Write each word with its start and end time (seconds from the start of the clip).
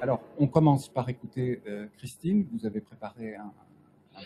Alors, 0.00 0.22
on 0.38 0.46
commence 0.46 0.88
par 0.88 1.08
écouter 1.08 1.60
euh, 1.66 1.86
Christine. 1.98 2.46
Vous 2.52 2.64
avez 2.64 2.80
préparé 2.80 3.34
un, 3.34 3.52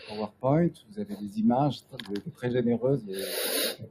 PowerPoint, 0.07 0.69
vous 0.89 0.99
avez 0.99 1.15
des 1.15 1.39
images 1.39 1.81
très, 2.35 2.49
généreuses, 2.49 3.03
des, 3.05 3.21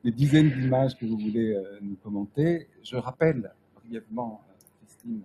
des 0.03 0.11
dizaines 0.11 0.51
d'images 0.51 0.97
que 0.97 1.07
vous 1.07 1.19
voulez 1.19 1.55
euh, 1.55 1.79
nous 1.81 1.97
commenter. 1.97 2.69
Je 2.83 2.97
rappelle 2.97 3.53
brièvement, 3.75 4.41
euh, 4.49 4.87
Christine, 4.87 5.23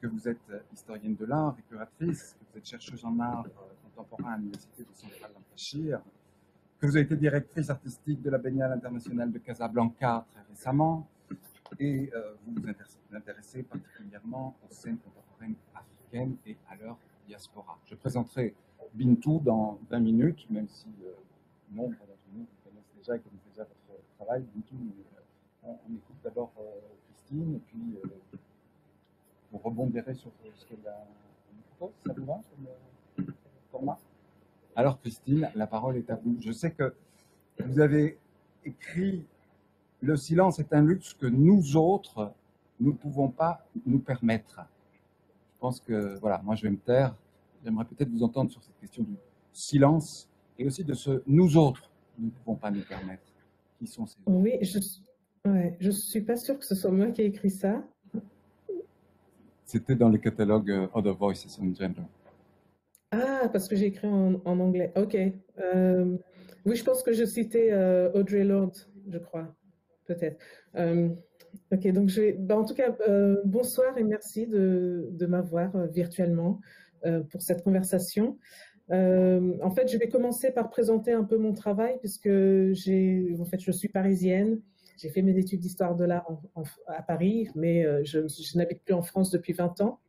que 0.00 0.06
vous 0.06 0.28
êtes 0.28 0.50
euh, 0.50 0.60
historienne 0.72 1.16
de 1.16 1.24
l'art 1.24 1.54
et 1.58 1.62
curatrice, 1.62 2.36
que 2.38 2.52
vous 2.52 2.58
êtes 2.58 2.66
chercheuse 2.66 3.04
en 3.04 3.18
art 3.18 3.46
euh, 3.46 3.74
contemporain 3.84 4.34
à 4.34 4.36
l'Université 4.36 4.82
de 4.84 4.94
Central 4.94 5.30
Lancashire, 5.34 6.00
que 6.78 6.86
vous 6.86 6.96
avez 6.96 7.04
été 7.06 7.16
directrice 7.16 7.70
artistique 7.70 8.22
de 8.22 8.30
la 8.30 8.38
Biennale 8.38 8.72
internationale 8.72 9.32
de 9.32 9.38
Casablanca 9.38 10.26
très 10.32 10.42
récemment, 10.50 11.08
et 11.78 12.10
euh, 12.14 12.34
vous 12.46 12.54
vous 12.54 13.16
intéressez, 13.16 13.62
particulièrement 13.62 14.56
aux 14.64 14.72
scènes 14.72 14.98
contemporaines 14.98 15.56
africaines 15.74 16.36
et 16.46 16.56
à 16.68 16.76
leur 16.76 16.96
diaspora. 17.26 17.78
Je 17.86 17.94
présenterai 17.94 18.54
Bintou 18.94 19.40
dans 19.44 19.78
20 19.90 19.98
minutes, 20.00 20.50
même 20.50 20.68
si 20.68 20.86
euh, 21.04 21.12
nombre 21.72 21.98
d'entre 21.98 22.18
nous 22.34 22.46
connaissent 22.64 22.92
déjà 22.96 23.16
et 23.16 23.20
connaissent 23.20 23.48
déjà 23.48 23.64
votre 23.64 24.02
travail. 24.16 24.44
Bintou, 24.54 24.76
on, 25.64 25.72
écoute 25.94 26.16
d'abord 26.22 26.52
Christine, 27.08 27.56
et 27.56 27.58
puis 27.58 27.98
vous 29.52 29.58
rebondirez 29.58 30.14
sur 30.14 30.30
ce 30.54 30.66
qu'elle 30.66 30.78
propose. 31.78 31.94
Ça 32.06 32.12
vous 33.78 33.86
va 33.86 33.98
Alors 34.74 35.00
Christine, 35.00 35.50
la 35.54 35.66
parole 35.66 35.96
est 35.96 36.10
à 36.10 36.16
vous. 36.16 36.36
Je 36.40 36.52
sais 36.52 36.70
que 36.70 36.94
vous 37.64 37.80
avez 37.80 38.18
écrit 38.64 39.24
Le 40.00 40.16
silence 40.16 40.58
est 40.58 40.72
un 40.72 40.82
luxe 40.82 41.14
que 41.14 41.26
nous 41.26 41.76
autres, 41.76 42.32
ne 42.80 42.90
pouvons 42.90 43.28
pas 43.28 43.66
nous 43.86 43.98
permettre. 43.98 44.60
Je 45.54 45.60
pense 45.60 45.80
que, 45.80 46.18
voilà, 46.20 46.40
moi 46.44 46.54
je 46.54 46.64
vais 46.64 46.70
me 46.70 46.78
taire. 46.78 47.14
J'aimerais 47.64 47.86
peut-être 47.86 48.10
vous 48.10 48.22
entendre 48.22 48.50
sur 48.50 48.62
cette 48.62 48.78
question 48.78 49.02
du 49.02 49.16
silence 49.52 50.28
et 50.58 50.66
aussi 50.66 50.84
de 50.84 50.94
ce 50.94 51.22
nous 51.26 51.56
autres, 51.56 51.90
ne 52.18 52.30
pouvons 52.30 52.56
pas 52.56 52.70
nous 52.70 52.82
permettre. 52.82 53.22
Qui 53.78 53.86
sont 53.86 54.06
ces 54.06 54.16
Oui, 54.26 54.52
je 54.62 54.78
je 55.78 55.90
suis 55.90 56.22
pas 56.22 56.36
sûre 56.36 56.58
que 56.58 56.64
ce 56.64 56.74
soit 56.74 56.90
moi 56.90 57.10
qui 57.10 57.22
ai 57.22 57.26
écrit 57.26 57.50
ça. 57.50 57.82
C'était 59.66 59.96
dans 59.96 60.08
le 60.08 60.18
catalogue 60.18 60.70
euh, 60.70 60.86
Other 60.94 61.14
Voices 61.14 61.58
in 61.60 61.74
Gender. 61.74 62.02
Ah, 63.10 63.48
parce 63.52 63.68
que 63.68 63.74
j'ai 63.74 63.86
écrit 63.86 64.06
en, 64.06 64.40
anglais. 64.44 64.92
Ok. 64.96 65.16
Euh, 65.58 66.16
oui, 66.64 66.76
je 66.76 66.84
pense 66.84 67.02
que 67.02 67.12
je 67.12 67.24
citais 67.24 67.72
euh, 67.72 68.10
Audrey 68.14 68.44
Lorde, 68.44 68.76
je 69.10 69.18
crois, 69.18 69.54
peut-être. 70.06 70.38
Ok, 71.72 71.86
donc 71.88 72.08
je 72.08 72.20
vais. 72.20 72.32
bah, 72.32 72.56
en 72.56 72.64
tout 72.64 72.74
cas, 72.74 72.94
bonsoir 73.44 73.96
et 73.98 74.04
merci 74.04 74.46
de, 74.46 75.08
de 75.10 75.26
m'avoir 75.26 75.86
virtuellement 75.88 76.60
pour 77.30 77.40
cette 77.40 77.62
conversation. 77.62 78.38
En 78.90 79.70
fait, 79.70 79.88
je 79.88 79.96
vais 79.96 80.08
commencer 80.08 80.50
par 80.50 80.68
présenter 80.68 81.12
un 81.12 81.24
peu 81.24 81.38
mon 81.38 81.54
travail 81.54 81.98
puisque 82.00 82.28
j'ai, 82.72 83.34
en 83.40 83.44
fait, 83.46 83.60
je 83.60 83.70
suis 83.72 83.88
parisienne. 83.88 84.60
J'ai 84.96 85.10
fait 85.10 85.22
mes 85.22 85.36
études 85.38 85.60
d'histoire 85.60 85.94
de 85.94 86.04
l'art 86.04 86.26
à 86.86 87.02
Paris, 87.02 87.48
mais 87.54 87.84
euh, 87.84 88.02
je, 88.04 88.26
je 88.28 88.56
n'habite 88.58 88.82
plus 88.82 88.94
en 88.94 89.02
France 89.02 89.30
depuis 89.30 89.52
20 89.52 89.80
ans. 89.80 90.00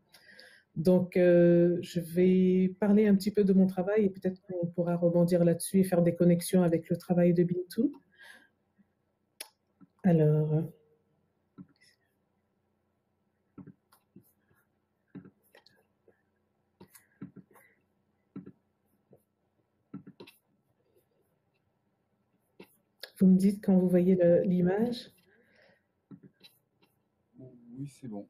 Donc, 0.77 1.17
euh, 1.17 1.79
je 1.81 1.99
vais 1.99 2.75
parler 2.79 3.07
un 3.07 3.15
petit 3.15 3.31
peu 3.31 3.43
de 3.43 3.51
mon 3.51 3.65
travail 3.65 4.05
et 4.05 4.09
peut-être 4.09 4.39
qu'on 4.43 4.67
pourra 4.67 4.95
rebondir 4.95 5.43
là-dessus 5.43 5.79
et 5.79 5.83
faire 5.83 6.03
des 6.03 6.15
connexions 6.15 6.61
avec 6.61 6.89
le 6.89 6.97
travail 6.97 7.33
de 7.33 7.43
Bintou. 7.43 7.91
Alors, 10.03 10.53
euh, 10.53 10.61
vous 23.19 23.27
me 23.27 23.37
dites 23.37 23.63
quand 23.63 23.77
vous 23.77 23.89
voyez 23.89 24.17
l'image. 24.45 25.11
Oui, 27.77 27.87
c'est 27.87 28.07
bon. 28.07 28.27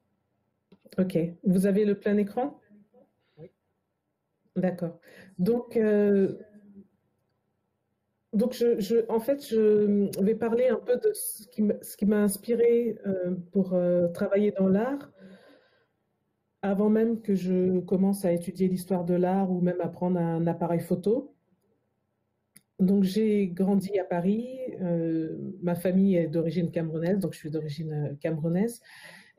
Ok. 0.98 1.18
Vous 1.44 1.66
avez 1.66 1.84
le 1.84 1.98
plein 1.98 2.16
écran? 2.16 2.60
D'accord. 4.56 4.98
Donc, 5.38 5.76
euh, 5.76 6.36
donc 8.32 8.52
je, 8.52 8.78
je- 8.80 9.04
en 9.08 9.20
fait, 9.20 9.46
je 9.48 10.10
vais 10.22 10.34
parler 10.34 10.68
un 10.68 10.76
peu 10.76 10.96
de 10.96 11.12
ce 11.14 11.46
qui 11.48 11.62
m'a 11.62 11.74
ce 11.82 11.96
qui 11.96 12.06
m'a 12.06 12.18
inspiré 12.22 12.98
euh, 13.06 13.34
pour 13.52 13.72
euh, 13.74 14.08
travailler 14.08 14.52
dans 14.52 14.68
l'art, 14.68 15.10
avant 16.62 16.88
même 16.88 17.20
que 17.20 17.34
je 17.34 17.80
commence 17.80 18.24
à 18.24 18.32
étudier 18.32 18.68
l'histoire 18.68 19.04
de 19.04 19.14
l'art 19.14 19.50
ou 19.50 19.60
même 19.60 19.80
à 19.80 19.88
prendre 19.88 20.20
un 20.20 20.46
appareil 20.46 20.80
photo. 20.80 21.34
Donc, 22.78 23.02
j'ai 23.02 23.48
grandi 23.48 23.98
à 23.98 24.04
Paris. 24.04 24.46
euh, 24.80 25.36
ma 25.62 25.74
famille 25.74 26.16
est 26.16 26.28
d'origine 26.28 26.70
camerounaise, 26.70 27.18
donc 27.18 27.32
je 27.32 27.38
suis 27.38 27.50
d'origine 27.50 27.92
euh, 27.92 28.14
camerounaise. 28.20 28.80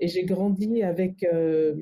Et 0.01 0.07
j'ai 0.07 0.23
grandi 0.25 0.83
avec, 0.83 1.23
euh, 1.23 1.73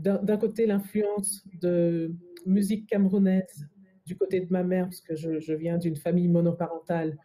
d'un 0.00 0.36
côté, 0.38 0.66
l'influence 0.66 1.44
de 1.60 2.14
musique 2.46 2.86
camerounaise 2.86 3.66
du 4.06 4.16
côté 4.16 4.40
de 4.40 4.50
ma 4.50 4.64
mère, 4.64 4.84
parce 4.84 5.00
que 5.00 5.14
je, 5.14 5.52
viens 5.52 5.76
d'une 5.78 5.96
famille 5.96 6.28
monoparentale 6.28 7.16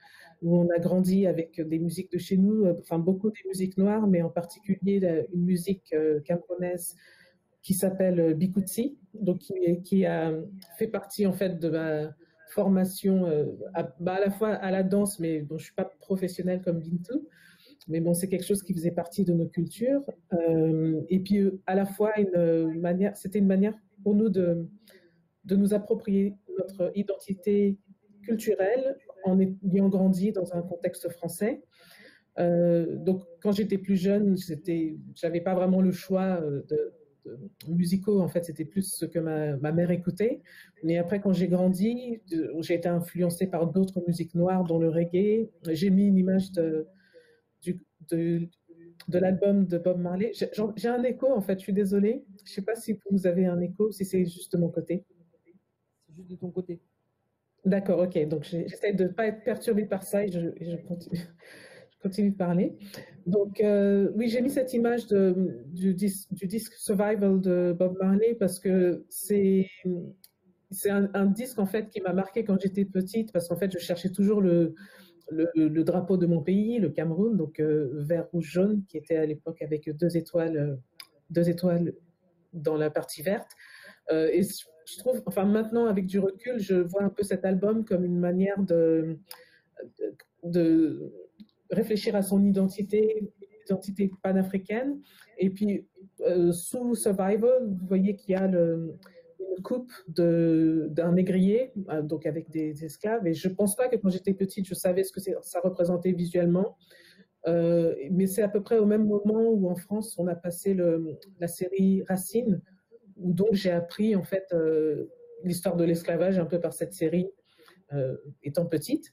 où 0.41 0.57
on 0.57 0.69
a 0.69 0.79
grandi 0.79 1.27
avec 1.27 1.61
des 1.61 1.79
musiques 1.79 2.11
de 2.11 2.17
chez 2.17 2.35
nous, 2.35 2.65
enfin 2.81 2.99
beaucoup 2.99 3.29
des 3.29 3.47
musiques 3.47 3.77
noires, 3.77 4.05
mais 4.05 4.21
en 4.21 4.29
particulier 4.29 5.25
une 5.33 5.45
musique 5.45 5.95
camerounaise 6.25 6.95
qui 7.61 7.73
s'appelle 7.73 8.33
Bikutsi, 8.33 8.97
donc 9.13 9.37
qui, 9.39 9.53
qui 9.83 10.05
a 10.05 10.33
fait 10.77 10.87
partie 10.87 11.25
en 11.25 11.31
fait 11.31 11.57
de 11.57 11.69
ma 11.69 12.13
formation 12.53 13.25
euh, 13.25 13.45
à, 13.73 13.83
bah, 13.99 14.13
à 14.13 14.19
la 14.19 14.31
fois 14.31 14.49
à 14.49 14.71
la 14.71 14.83
danse, 14.83 15.19
mais 15.19 15.41
dont 15.41 15.57
je 15.57 15.65
suis 15.65 15.73
pas 15.73 15.85
professionnelle 15.99 16.61
comme 16.61 16.79
Bintou. 16.79 17.27
Mais 17.87 17.99
bon, 17.99 18.13
c'est 18.13 18.29
quelque 18.29 18.45
chose 18.45 18.63
qui 18.63 18.73
faisait 18.73 18.91
partie 18.91 19.25
de 19.25 19.33
nos 19.33 19.47
cultures. 19.47 20.03
Euh, 20.33 21.01
et 21.09 21.19
puis, 21.19 21.39
euh, 21.39 21.61
à 21.65 21.75
la 21.75 21.85
fois, 21.85 22.11
une 22.17 22.79
manière, 22.79 23.15
c'était 23.17 23.39
une 23.39 23.47
manière 23.47 23.75
pour 24.03 24.15
nous 24.15 24.29
de, 24.29 24.69
de 25.43 25.55
nous 25.55 25.73
approprier 25.73 26.35
notre 26.57 26.91
identité 26.95 27.77
culturelle 28.21 28.97
en 29.25 29.37
ayant 29.39 29.89
grandi 29.89 30.31
dans 30.31 30.53
un 30.53 30.61
contexte 30.61 31.09
français. 31.09 31.61
Donc, 32.37 33.23
quand 33.41 33.51
j'étais 33.51 33.77
plus 33.77 33.97
jeune, 33.97 34.37
j'avais 35.15 35.41
pas 35.41 35.53
vraiment 35.53 35.81
le 35.81 35.91
choix 35.91 36.41
de 36.41 36.93
musicaux. 37.67 38.21
En 38.21 38.27
fait, 38.27 38.45
c'était 38.45 38.65
plus 38.65 38.93
ce 38.93 39.05
que 39.05 39.19
ma, 39.19 39.55
ma 39.57 39.71
mère 39.71 39.91
écoutait. 39.91 40.41
Mais 40.83 40.97
après, 40.97 41.21
quand 41.21 41.33
j'ai 41.33 41.47
grandi, 41.47 42.21
j'ai 42.61 42.73
été 42.75 42.89
influencée 42.89 43.47
par 43.47 43.67
d'autres 43.67 44.03
musiques 44.07 44.35
noires, 44.35 44.63
dont 44.63 44.79
le 44.79 44.89
reggae. 44.89 45.49
J'ai 45.69 45.89
mis 45.89 46.07
une 46.07 46.17
image 46.17 46.51
de, 46.51 46.87
de, 48.11 48.47
de 49.07 49.19
l'album 49.19 49.65
de 49.65 49.77
Bob 49.77 49.99
Marley. 49.99 50.31
J'ai 50.75 50.87
un 50.87 51.03
écho, 51.03 51.31
en 51.31 51.41
fait, 51.41 51.59
je 51.59 51.63
suis 51.63 51.73
désolée. 51.73 52.23
Je 52.45 52.51
sais 52.51 52.61
pas 52.61 52.75
si 52.75 52.99
vous 53.09 53.27
avez 53.27 53.45
un 53.45 53.59
écho, 53.61 53.91
si 53.91 54.05
c'est 54.05 54.25
juste 54.25 54.53
de 54.53 54.57
mon 54.57 54.69
côté. 54.69 55.05
C'est 56.07 56.15
juste 56.15 56.29
de 56.31 56.35
ton 56.35 56.51
côté. 56.51 56.79
D'accord, 57.65 57.99
ok. 57.99 58.27
Donc, 58.27 58.43
j'essaie 58.43 58.93
de 58.93 59.05
ne 59.05 59.09
pas 59.09 59.27
être 59.27 59.43
perturbée 59.43 59.85
par 59.85 60.03
ça 60.03 60.25
et 60.25 60.31
je, 60.31 60.49
et 60.57 60.71
je 60.71 60.77
continue, 60.77 61.19
continue 62.03 62.31
de 62.31 62.37
parler. 62.37 62.75
Donc, 63.25 63.61
euh, 63.61 64.11
oui, 64.15 64.27
j'ai 64.27 64.41
mis 64.41 64.49
cette 64.49 64.73
image 64.73 65.07
du, 65.07 65.93
dis- 65.93 66.27
du 66.31 66.45
disque 66.45 66.73
Survival 66.73 67.39
de 67.39 67.73
Bob 67.77 67.97
Marley 67.99 68.35
parce 68.35 68.59
que 68.59 69.05
c'est 69.09 69.69
un, 70.89 71.25
disque, 71.25 71.59
en 71.59 71.65
fait, 71.65 71.89
qui 71.89 72.01
m'a 72.01 72.13
marqué 72.13 72.43
quand 72.43 72.59
j'étais 72.61 72.85
petite 72.85 73.31
parce 73.31 73.47
qu'en 73.47 73.55
fait, 73.55 73.71
je 73.71 73.79
cherchais 73.79 74.09
toujours 74.09 74.41
le, 74.41 74.75
drapeau 75.83 76.17
de 76.17 76.25
mon 76.25 76.41
pays, 76.41 76.79
le 76.79 76.89
Cameroun, 76.89 77.37
donc 77.37 77.59
euh, 77.59 77.89
vert, 77.93 78.27
rouge, 78.31 78.51
jaune, 78.51 78.83
qui 78.87 78.97
était 78.97 79.15
à 79.15 79.25
l'époque 79.25 79.61
avec 79.61 79.89
deux 79.95 80.17
étoiles, 80.17 80.77
deux 81.29 81.49
étoiles 81.49 81.93
dans 82.51 82.75
la 82.75 82.89
partie 82.89 83.21
verte. 83.21 83.51
Euh, 84.11 84.27
et 84.33 84.41
je 84.43 84.97
trouve, 84.97 85.23
enfin 85.25 85.45
maintenant 85.45 85.85
avec 85.85 86.05
du 86.07 86.19
recul, 86.19 86.59
je 86.59 86.75
vois 86.75 87.03
un 87.03 87.09
peu 87.09 87.23
cet 87.23 87.45
album 87.45 87.85
comme 87.85 88.03
une 88.03 88.19
manière 88.19 88.59
de 88.59 89.17
réfléchir 91.73 92.15
à 92.15 92.21
son 92.21 92.43
identité, 92.43 93.31
identité 93.65 94.11
panafricaine. 94.21 94.99
Et 95.37 95.49
puis 95.49 95.87
euh, 96.21 96.51
sous 96.51 96.95
Survival, 96.95 97.67
vous 97.67 97.87
voyez 97.87 98.15
qu'il 98.15 98.31
y 98.31 98.35
a 98.35 98.47
le, 98.47 98.97
une 99.39 99.63
coupe 99.63 99.91
d'un 100.07 101.11
négrier, 101.11 101.73
euh, 101.89 102.01
donc 102.01 102.25
avec 102.25 102.49
des 102.49 102.85
esclaves. 102.85 103.25
Et 103.27 103.33
je 103.33 103.49
pense 103.49 103.75
pas 103.75 103.87
que 103.87 103.95
quand 103.95 104.09
j'étais 104.09 104.33
petite, 104.33 104.67
je 104.67 104.73
savais 104.73 105.03
ce 105.03 105.11
que 105.11 105.19
ça 105.41 105.59
représentait 105.61 106.11
visuellement. 106.11 106.77
Euh, 107.45 107.93
mais 108.09 108.25
c'est 108.25 108.41
à 108.41 108.47
peu 108.47 108.61
près 108.61 108.77
au 108.77 108.85
même 108.85 109.05
moment 109.05 109.49
où 109.49 109.69
en 109.69 109.75
France, 109.75 110.17
on 110.17 110.27
a 110.27 110.35
passé 110.35 110.77
la 111.39 111.47
série 111.47 112.03
Racine, 112.07 112.61
donc 113.17 113.49
j'ai 113.51 113.71
appris 113.71 114.15
en 114.15 114.23
fait 114.23 114.53
l'histoire 115.43 115.75
de 115.75 115.83
l'esclavage 115.83 116.39
un 116.39 116.45
peu 116.45 116.59
par 116.59 116.73
cette 116.73 116.93
série 116.93 117.29
étant 118.43 118.65
petite. 118.65 119.11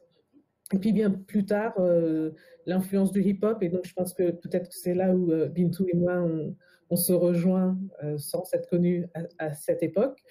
Et 0.72 0.78
puis 0.78 0.92
bien 0.92 1.10
plus 1.10 1.44
tard, 1.44 1.74
l'influence 2.66 3.10
du 3.12 3.22
hip-hop. 3.22 3.62
Et 3.62 3.68
donc 3.68 3.84
je 3.84 3.92
pense 3.92 4.14
que 4.14 4.30
peut-être 4.30 4.68
que 4.68 4.74
c'est 4.74 4.94
là 4.94 5.14
où 5.14 5.32
Bintou 5.48 5.86
et 5.88 5.96
moi 5.96 6.24
on, 6.90 6.96
se 6.96 7.12
rejoint 7.12 7.78
sans 8.18 8.44
s'être 8.44 8.68
connus 8.68 9.06
à, 9.38 9.52
cette 9.54 9.82
époque. 9.82 10.22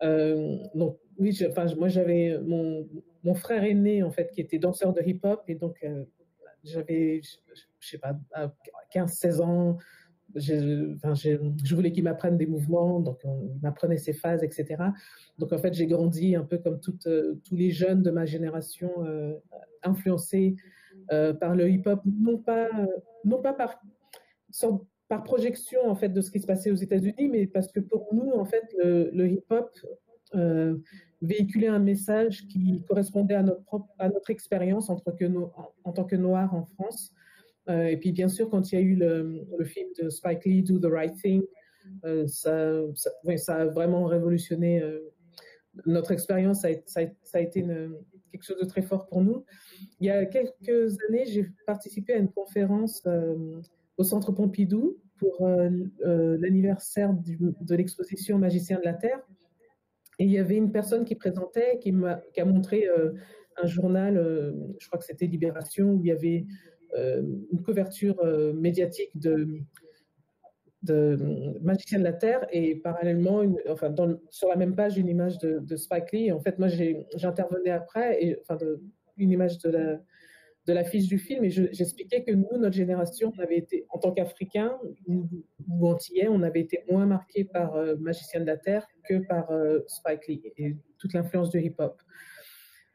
donc 0.00 0.98
oui, 1.18 1.38
enfin, 1.48 1.66
moi 1.76 1.88
j'avais 1.88 2.38
mon, 2.42 3.34
frère 3.34 3.62
aîné 3.62 4.02
en 4.02 4.10
fait 4.10 4.30
qui 4.32 4.40
était 4.40 4.58
danseur 4.58 4.92
de 4.92 5.00
hip-hop 5.00 5.42
et 5.48 5.54
donc 5.54 5.84
j'avais, 6.64 7.20
je 7.78 7.88
sais 7.88 7.98
pas, 7.98 8.18
15-16 8.94 9.40
ans, 9.40 9.78
je, 9.78 10.03
je, 10.36 11.74
voulais 11.74 11.92
qu'il 11.92 12.04
m'apprenne 12.04 12.36
des 12.36 12.46
mouvements, 12.46 13.00
donc 13.00 13.20
il 13.24 13.60
m'apprenait 13.62 13.98
ses 13.98 14.12
phases, 14.12 14.42
etc. 14.42 14.76
Donc 15.38 15.52
en 15.52 15.58
fait, 15.58 15.74
j'ai 15.74 15.86
grandi 15.86 16.36
un 16.36 16.44
peu 16.44 16.58
comme 16.58 16.80
euh, 17.06 17.40
tous 17.44 17.56
les 17.56 17.70
jeunes 17.70 18.02
de 18.02 18.10
ma 18.10 18.24
génération, 18.24 18.90
euh, 19.04 19.34
influencés 19.82 20.56
euh, 21.12 21.32
par 21.34 21.54
le 21.54 21.70
hip-hop, 21.70 22.00
non 22.04 22.38
pas, 22.38 22.68
par, 23.56 23.80
projection 25.24 25.88
en 25.88 25.94
fait 25.94 26.08
de 26.08 26.20
ce 26.20 26.30
qui 26.32 26.40
se 26.40 26.46
passait 26.46 26.72
aux 26.72 26.76
États-Unis, 26.76 27.28
mais 27.30 27.46
parce 27.46 27.70
que 27.70 27.78
pour 27.78 28.12
nous, 28.12 28.32
en 28.32 28.44
fait, 28.44 28.64
le, 28.82 29.28
hip-hop 29.28 29.70
véhiculait 31.22 31.68
un 31.68 31.78
message 31.78 32.46
qui 32.48 32.82
correspondait 32.88 33.36
à 33.36 33.42
notre 33.42 33.62
propre, 33.62 33.88
à 33.98 34.08
notre 34.08 34.30
expérience 34.30 34.90
en, 34.90 34.96
tant 34.96 36.04
que 36.04 36.16
Noirs 36.16 36.52
en 36.52 36.64
France. 36.64 37.12
Euh, 37.68 37.86
et 37.86 37.96
puis, 37.96 38.12
bien 38.12 38.28
sûr, 38.28 38.50
quand 38.50 38.72
il 38.72 38.74
y 38.74 38.78
a 38.78 38.80
eu 38.80 38.94
le, 38.94 39.64
film 39.64 39.88
de 40.00 40.10
Spike 40.10 40.44
Lee, 40.44 40.62
Do 40.62 40.78
the 40.78 40.90
Right 40.90 41.14
Thing, 41.14 41.42
euh, 42.04 42.26
ça, 42.26 42.82
a 43.48 43.64
vraiment 43.66 44.06
révolutionné 44.06 44.82
euh, 44.82 45.12
notre 45.86 46.12
expérience. 46.12 46.62
Ça, 46.86 47.00
a 47.32 47.40
été 47.40 47.62
quelque 48.32 48.44
chose 48.44 48.58
de 48.60 48.66
très 48.66 48.82
fort 48.82 49.06
pour 49.06 49.22
nous. 49.22 49.44
Il 50.00 50.06
y 50.06 50.10
a 50.10 50.26
quelques 50.26 50.98
années, 51.08 51.24
j'ai 51.26 51.46
participé 51.66 52.14
à 52.14 52.16
une 52.16 52.30
conférence 52.30 53.02
au 53.96 54.04
Centre 54.04 54.32
Pompidou 54.32 54.98
pour 55.16 55.48
l'anniversaire 56.00 57.14
de 57.14 57.74
l'exposition 57.74 58.38
Magicien 58.38 58.78
de 58.78 58.84
la 58.84 58.94
Terre. 58.94 59.20
Et 60.20 60.24
il 60.24 60.30
y 60.30 60.38
avait 60.38 60.56
une 60.56 60.70
personne 60.70 61.04
qui 61.04 61.16
présentait, 61.16 61.78
qui, 61.80 61.92
a, 61.92 62.44
montré 62.44 62.86
un 63.56 63.66
journal, 63.66 64.14
je 64.78 64.86
crois 64.86 64.98
que 64.98 65.04
c'était 65.04 65.26
Libération, 65.26 65.92
où 65.92 66.00
il 66.00 66.06
y 66.06 66.12
avait 66.12 66.46
une 66.94 67.62
couverture 67.64 68.22
médiatique 68.54 69.10
de, 69.14 69.60
de 70.84 71.18
Magicien 71.62 71.98
de 71.98 72.04
la 72.04 72.12
Terre 72.12 72.46
et 72.52 72.76
parallèlement, 72.76 73.42
enfin, 73.68 73.94
sur 74.30 74.48
la 74.48 74.56
même 74.56 74.74
page, 74.76 74.98
une 74.98 75.08
image 75.08 75.38
de, 75.38 75.76
Spike 75.76 76.12
Lee. 76.12 76.32
En 76.32 76.40
fait, 76.40 76.58
moi, 76.58 76.68
j'intervenais 77.16 77.70
après, 77.70 78.22
et, 78.22 78.38
enfin, 78.40 78.58
une 79.16 79.30
image 79.30 79.58
de 79.58 79.70
la, 79.70 80.00
de 80.66 80.72
la 80.72 80.84
fiche 80.84 81.08
du 81.08 81.18
film 81.18 81.44
et 81.44 81.50
j'expliquais 81.50 82.22
que 82.22 82.32
nous, 82.32 82.56
notre 82.58 82.74
génération, 82.74 83.32
en 83.90 83.98
tant 83.98 84.12
qu'Africains 84.12 84.78
ou, 85.06 85.28
Antillais, 85.86 86.28
on 86.28 86.42
avait 86.42 86.60
été 86.60 86.84
moins 86.90 87.06
marqués 87.06 87.44
par 87.44 87.76
euh, 87.76 87.96
Magicien 87.96 88.40
de 88.40 88.46
la 88.46 88.56
Terre 88.56 88.86
que 89.08 89.26
par 89.26 89.50
euh, 89.50 89.80
Spike 89.86 90.26
Lee 90.28 90.42
et 90.56 90.76
toute 90.98 91.12
l'influence 91.12 91.50
du 91.50 91.60
hip-hop. 91.60 92.00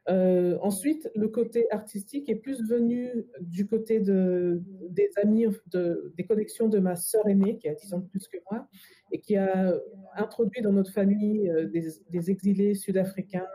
Euh, 0.09 0.57
ensuite, 0.61 1.09
le 1.15 1.27
côté 1.27 1.71
artistique 1.71 2.29
est 2.29 2.35
plus 2.35 2.67
venu 2.67 3.25
du 3.41 3.67
côté 3.67 3.99
de, 3.99 4.61
des 4.89 5.09
amis, 5.21 5.45
de, 5.67 6.13
des 6.17 6.25
connexions 6.25 6.67
de 6.67 6.79
ma 6.79 6.95
sœur 6.95 7.27
aînée, 7.27 7.57
qui 7.57 7.69
a 7.69 7.75
10 7.75 7.93
ans 7.93 7.99
de 7.99 8.07
plus 8.07 8.27
que 8.27 8.37
moi, 8.49 8.67
et 9.11 9.19
qui 9.19 9.35
a 9.35 9.73
introduit 10.15 10.61
dans 10.61 10.71
notre 10.71 10.91
famille 10.91 11.51
des, 11.71 11.87
des 12.09 12.31
exilés 12.31 12.75
sud-africains 12.75 13.47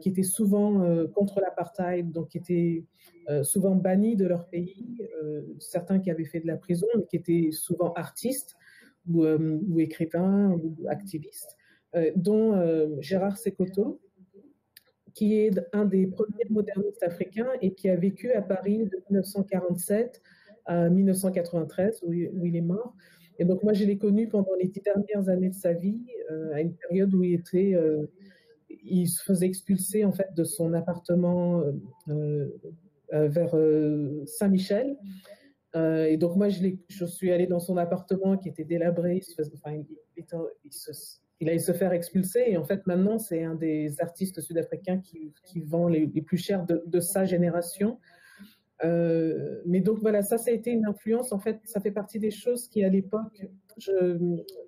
qui 0.00 0.08
étaient 0.08 0.24
souvent 0.24 1.06
contre 1.14 1.40
l'apartheid, 1.40 2.10
donc 2.10 2.30
qui 2.30 2.38
étaient 2.38 2.84
euh, 3.30 3.44
souvent 3.44 3.74
bannis 3.74 4.16
de 4.16 4.26
leur 4.26 4.48
pays, 4.48 5.06
euh, 5.22 5.42
certains 5.58 5.98
qui 5.98 6.10
avaient 6.10 6.24
fait 6.24 6.40
de 6.40 6.46
la 6.46 6.56
prison, 6.56 6.86
mais 6.96 7.04
qui 7.04 7.16
étaient 7.16 7.50
souvent 7.52 7.92
artistes 7.92 8.56
ou, 9.06 9.24
euh, 9.24 9.58
ou 9.68 9.80
écrivains 9.80 10.52
ou 10.52 10.74
activistes, 10.88 11.56
dont 12.16 12.54
Gérard 13.00 13.38
Sekoto, 13.38 13.98
qui 15.18 15.34
est 15.34 15.50
un 15.72 15.84
des 15.84 16.06
premiers 16.06 16.46
modernistes 16.48 17.02
africains 17.02 17.50
et 17.60 17.72
qui 17.72 17.88
a 17.88 17.96
vécu 17.96 18.32
à 18.32 18.42
Paris 18.42 18.84
de 18.84 18.96
1947 19.10 20.22
à 20.66 20.88
1993, 20.88 22.00
où, 22.02 22.12
il 22.12 22.54
est 22.56 22.60
mort. 22.60 22.94
Et 23.38 23.44
donc 23.44 23.62
moi, 23.62 23.72
je 23.72 23.84
l'ai 23.84 23.98
connu 23.98 24.28
pendant 24.28 24.54
les 24.60 24.68
dix 24.68 24.82
dernières 24.82 25.28
années 25.28 25.48
de 25.48 25.54
sa 25.54 25.72
vie, 25.72 25.98
à 26.52 26.60
une 26.60 26.74
période 26.74 27.14
où 27.14 27.24
il 27.24 27.34
était, 27.34 27.74
il 28.84 29.08
se 29.08 29.22
faisait 29.22 29.46
expulser 29.46 30.04
en 30.04 30.12
fait 30.12 30.28
de 30.34 30.44
son 30.44 30.74
appartement 30.74 31.64
euh, 33.14 33.28
vers 33.28 33.56
euh, 33.56 34.22
Saint-Michel. 34.26 34.98
Euh, 35.76 36.04
et 36.04 36.18
donc 36.18 36.36
moi, 36.36 36.48
je, 36.50 37.04
suis 37.06 37.32
allée 37.32 37.46
dans 37.46 37.60
son 37.60 37.78
appartement 37.78 38.36
qui 38.36 38.50
était 38.50 38.64
délabré. 38.64 39.16
Il, 39.16 39.22
se 39.22 39.40
enfin, 39.54 39.72
il, 39.72 40.72
allait 41.42 41.58
se 41.58 41.72
faire 41.72 41.92
expulser. 41.92 42.44
Et 42.46 42.56
en 42.56 42.64
fait, 42.64 42.86
maintenant, 42.86 43.18
c'est 43.18 43.44
un 43.44 43.54
des 43.54 44.00
artistes 44.00 44.40
sud-africains 44.40 45.00
qui, 45.00 45.32
vend 45.60 45.88
les, 45.88 46.06
plus 46.22 46.38
chers 46.38 46.64
de, 46.66 46.82
de 46.86 47.00
sa 47.00 47.24
génération. 47.24 47.98
Euh, 48.84 49.60
mais 49.66 49.80
donc 49.80 49.98
voilà, 49.98 50.22
ça, 50.22 50.38
ça 50.38 50.50
a 50.50 50.54
été 50.54 50.70
une 50.70 50.86
influence. 50.86 51.32
En 51.32 51.38
fait, 51.38 51.60
ça 51.64 51.80
fait 51.80 51.90
partie 51.90 52.18
des 52.18 52.30
choses 52.30 52.68
qui, 52.68 52.84
à 52.84 52.88
l'époque, 52.88 53.46
je, 53.76 54.18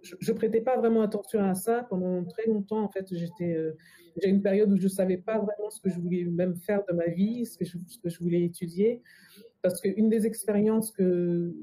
je, 0.02 0.32
prêtais 0.32 0.60
pas 0.60 0.76
vraiment 0.76 1.02
attention 1.02 1.40
à 1.44 1.54
ça. 1.54 1.86
Pendant 1.88 2.24
très 2.24 2.46
longtemps, 2.46 2.82
en 2.82 2.88
fait, 2.88 3.06
j'étais, 3.12 3.54
euh, 3.54 3.76
j'ai 4.20 4.28
une 4.28 4.42
période 4.42 4.72
où 4.72 4.76
je 4.76 4.88
savais 4.88 5.16
pas 5.16 5.38
vraiment 5.38 5.70
ce 5.70 5.80
que 5.80 5.90
je 5.90 6.00
voulais 6.00 6.24
même 6.24 6.56
faire 6.56 6.82
de 6.88 6.94
ma 6.94 7.06
vie, 7.06 7.46
ce 7.46 7.56
que 7.56 7.64
je, 7.64 7.78
ce 7.86 7.98
que 7.98 8.08
je 8.08 8.18
voulais 8.18 8.42
étudier. 8.42 9.02
Parce 9.62 9.80
qu'une 9.80 10.08
des 10.08 10.26
expériences 10.26 10.90
que 10.90 11.54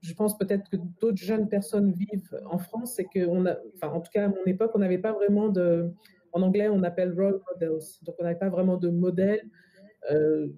je, 0.00 0.14
pense 0.14 0.36
peut-être 0.38 0.68
que 0.70 0.76
d'autres 1.00 1.18
jeunes 1.18 1.48
personnes 1.48 1.92
vivent 1.92 2.40
en 2.46 2.58
France, 2.58 2.94
c'est 2.96 3.04
qu'on 3.04 3.46
a, 3.46 3.56
enfin, 3.76 3.92
en 3.92 4.00
tout 4.00 4.10
cas, 4.12 4.26
à 4.26 4.28
mon 4.28 4.44
époque, 4.46 4.72
on 4.74 4.78
n'avait 4.78 4.98
pas 4.98 5.12
vraiment 5.12 5.48
de, 5.48 5.90
en 6.32 6.42
anglais, 6.42 6.68
on 6.68 6.82
appelle 6.82 7.12
role 7.12 7.40
models. 7.52 7.80
Donc, 8.02 8.16
on 8.18 8.24
n'avait 8.24 8.38
pas 8.38 8.48
vraiment 8.48 8.76
de 8.76 8.88
modèle. 8.88 9.42
Euh, 10.10 10.48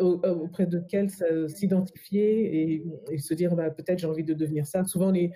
auprès 0.00 0.66
de 0.66 0.80
quel 0.88 1.10
s'identifier 1.48 2.84
et, 3.10 3.18
se 3.18 3.34
dire 3.34 3.56
bah, 3.56 3.70
peut-être 3.70 3.98
j'ai 3.98 4.06
envie 4.06 4.24
de 4.24 4.34
devenir 4.34 4.66
ça. 4.66 4.84
Souvent, 4.84 5.10
les, 5.10 5.32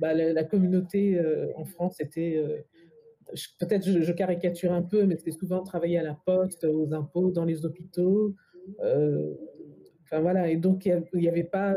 bah, 0.00 0.14
la, 0.14 0.44
communauté 0.44 1.18
euh, 1.18 1.46
en 1.56 1.64
France 1.64 2.00
était, 2.00 2.36
euh, 2.36 2.58
peut-être 3.60 3.88
je, 3.88 4.12
caricature 4.12 4.72
un 4.72 4.82
peu, 4.82 5.04
mais 5.04 5.16
c'était 5.16 5.30
souvent 5.30 5.62
travailler 5.62 5.98
à 5.98 6.02
la 6.02 6.14
poste, 6.14 6.64
aux 6.64 6.92
impôts, 6.92 7.30
dans 7.30 7.44
les 7.44 7.64
hôpitaux. 7.64 8.34
Enfin 10.10 10.20
voilà, 10.20 10.48
et 10.48 10.56
donc 10.56 10.86
il 10.86 11.04
n'y 11.14 11.28
avait 11.28 11.44
pas 11.44 11.74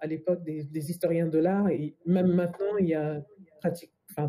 à 0.00 0.06
l'époque 0.06 0.42
des, 0.42 0.90
historiens 0.90 1.26
de 1.26 1.38
l'art, 1.38 1.68
et 1.68 1.94
même 2.06 2.28
maintenant, 2.28 2.76
il 2.78 2.88
y 2.88 2.94
a 2.94 3.22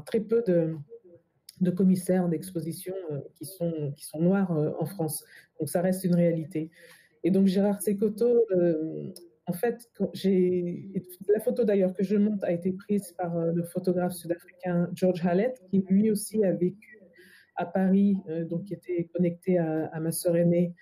très 0.05 0.19
peu 0.19 0.43
de, 0.45 1.69
commissaires 1.71 2.27
d'exposition 2.27 2.95
qui, 3.35 3.45
sont, 3.45 3.93
qui 3.95 4.05
sont 4.05 4.19
noirs 4.19 4.51
en 4.79 4.85
France. 4.85 5.23
Donc 5.59 5.69
ça 5.69 5.81
reste 5.81 6.03
une 6.03 6.15
réalité. 6.15 6.71
Et 7.23 7.31
donc 7.31 7.47
Gérard 7.47 7.81
Sekoto, 7.81 8.45
euh, 8.51 9.13
en 9.45 9.53
fait, 9.53 9.89
la 11.27 11.39
photo 11.39 11.63
d'ailleurs 11.63 11.93
que 11.93 12.03
je 12.03 12.15
montre 12.15 12.45
a 12.45 12.51
été 12.51 12.71
prise 12.71 13.11
par 13.11 13.37
euh, 13.37 13.51
le 13.51 13.63
photographe 13.63 14.13
sud-africain 14.13 14.89
George 14.93 15.25
Hallett, 15.25 15.61
qui 15.69 15.85
lui 15.87 16.09
aussi 16.09 16.43
a 16.43 16.51
vécu 16.51 16.99
à 17.55 17.65
Paris, 17.65 18.17
euh, 18.29 18.45
donc 18.45 18.65
qui 18.65 18.73
était 18.73 19.09
connecté 19.13 19.57
à, 19.57 19.99
ma 19.99 20.11
sœur 20.11 20.35
aînée 20.35 20.73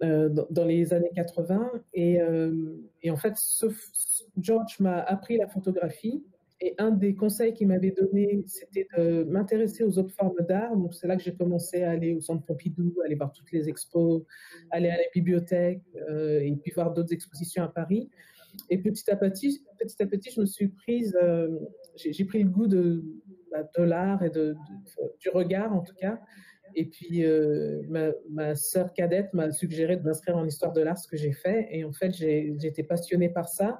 dans, 0.00 0.64
les 0.64 0.92
années 0.92 1.10
80. 1.14 1.70
Et, 1.94 2.18
et 3.02 3.10
en 3.10 3.16
fait, 3.16 3.34
George 4.38 4.80
m'a 4.80 5.00
appris 5.00 5.36
la 5.36 5.48
photographie 5.48 6.24
et 6.60 6.74
un 6.78 6.90
des 6.90 7.14
conseils 7.14 7.54
qu'il 7.54 7.68
m'avait 7.68 7.92
donné, 7.92 8.42
c'était 8.46 8.88
de 8.96 9.22
m'intéresser 9.24 9.84
aux 9.84 9.96
autres 9.98 10.14
formes 10.14 10.40
d'art. 10.48 10.76
Donc, 10.76 10.92
c'est 10.92 11.06
là 11.06 11.16
que 11.16 11.22
j'ai 11.22 11.34
commencé 11.34 11.84
à 11.84 11.92
aller 11.92 12.14
au 12.14 12.20
Centre 12.20 12.44
Pompidou, 12.44 12.94
aller 13.04 13.14
voir 13.14 13.32
toutes 13.32 13.52
les 13.52 13.68
expos, 13.68 14.24
aller 14.70 14.88
à 14.88 14.96
la 14.96 15.04
bibliothèque 15.14 15.82
euh, 16.10 16.40
et 16.40 16.52
puis 16.56 16.72
voir 16.72 16.92
d'autres 16.92 17.12
expositions 17.12 17.62
à 17.62 17.68
Paris. 17.68 18.10
Et 18.70 18.78
petit 18.78 19.08
à 19.08 19.14
petit, 19.14 19.62
petit 19.78 20.02
à 20.02 20.06
petit, 20.06 20.30
je 20.32 20.40
me 20.40 20.46
suis 20.46 20.68
prise, 20.68 21.16
euh, 21.22 21.60
j'ai 21.94 22.24
pris 22.24 22.42
le 22.42 22.48
goût 22.48 22.66
de, 22.66 23.04
bah, 23.52 23.62
l'art 23.76 24.24
et 24.24 24.30
du 24.30 25.28
regard 25.32 25.72
en 25.72 25.80
tout 25.82 25.94
cas. 25.94 26.18
Et 26.74 26.86
puis, 26.86 27.24
euh, 27.24 27.82
ma, 27.88 28.10
ma 28.30 28.54
sœur 28.54 28.92
cadette 28.92 29.32
m'a 29.34 29.50
suggéré 29.50 29.96
de 29.96 30.02
m'inscrire 30.02 30.36
en 30.36 30.46
histoire 30.46 30.72
de 30.72 30.80
l'art, 30.80 30.98
ce 30.98 31.08
que 31.08 31.16
j'ai 31.16 31.32
fait. 31.32 31.68
Et 31.70 31.84
en 31.84 31.92
fait, 31.92 32.20
été 32.20 32.82
passionnée 32.82 33.28
par 33.28 33.48
ça. 33.48 33.78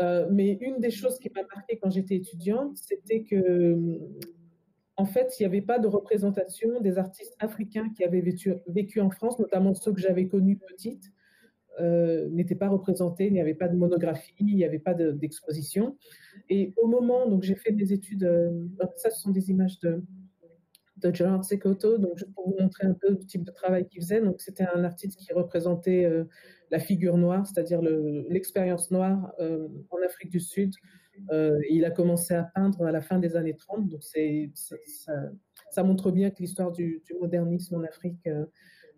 Euh, 0.00 0.28
mais 0.30 0.58
une 0.60 0.78
des 0.78 0.90
choses 0.90 1.18
qui 1.18 1.30
m'a 1.34 1.42
marqué 1.54 1.78
quand 1.78 1.90
j'étais 1.90 2.16
étudiante, 2.16 2.76
c'était 2.76 3.22
que, 3.24 3.98
en 4.96 5.04
fait, 5.04 5.38
il 5.38 5.42
n'y 5.42 5.46
avait 5.46 5.60
pas 5.60 5.78
de 5.78 5.88
représentation 5.88 6.80
des 6.80 6.98
artistes 6.98 7.34
africains 7.40 7.90
qui 7.96 8.04
avaient 8.04 8.20
vécu, 8.20 9.00
en 9.00 9.10
France, 9.10 9.38
notamment 9.38 9.74
ceux 9.74 9.92
que 9.92 10.00
j'avais 10.00 10.28
connus 10.28 10.58
petites. 10.58 11.12
n'étaient 12.30 12.54
pas 12.54 12.68
représentés, 12.68 13.26
il 13.26 13.32
n'y 13.32 13.40
avait 13.40 13.54
pas 13.54 13.68
de 13.68 13.76
monographie, 13.76 14.34
il 14.40 14.56
n'y 14.56 14.64
avait 14.64 14.78
pas 14.78 14.94
d'exposition. 14.94 15.96
et 16.48 16.72
au 16.76 16.86
moment, 16.86 17.28
donc 17.28 17.42
j'ai 17.42 17.56
fait 17.56 17.72
des 17.72 17.92
études, 17.92 18.28
ça 18.96 19.10
ce 19.10 19.20
sont 19.20 19.30
des 19.30 19.50
images 19.50 19.78
de, 19.80 20.02
Gerard 21.12 21.44
Sekoto, 21.44 21.98
donc 21.98 22.16
juste 22.16 22.32
pour 22.34 22.48
vous 22.48 22.56
montrer 22.60 22.86
un 22.86 22.94
peu 22.94 23.10
le 23.10 23.18
type 23.18 23.44
de 23.44 23.50
travail 23.50 23.86
qu'il 23.86 24.02
faisait. 24.02 24.20
Donc 24.20 24.40
c'était 24.40 24.66
un 24.74 24.84
artiste 24.84 25.18
qui 25.18 25.32
représentait 25.32 26.04
euh, 26.04 26.24
la 26.70 26.78
figure 26.78 27.16
noire, 27.16 27.46
c'est-à-dire 27.46 27.80
l'expérience 27.82 28.90
noire 28.90 29.32
euh, 29.40 29.68
en 29.90 29.98
Afrique 30.04 30.30
du 30.30 30.40
Sud. 30.40 30.74
Euh, 31.32 31.58
il 31.70 31.84
a 31.84 31.90
commencé 31.90 32.34
à 32.34 32.44
peindre 32.54 32.84
à 32.86 32.92
la 32.92 33.00
fin 33.00 33.18
des 33.18 33.36
années 33.36 33.56
30, 33.56 33.88
donc 33.88 34.02
c'est, 34.04 34.50
ça, 35.70 35.82
montre 35.82 36.10
bien 36.10 36.30
que 36.30 36.40
l'histoire 36.40 36.70
du, 36.70 37.02
modernisme 37.20 37.74
en 37.74 37.82
Afrique 37.82 38.28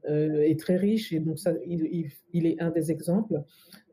est 0.05 0.59
très 0.59 0.77
riche 0.77 1.13
et 1.13 1.21
donc 1.21 1.39
ça, 1.39 1.53
il, 1.65 2.47
est 2.47 2.61
un 2.61 2.71
des 2.71 2.91
exemples. 2.91 3.43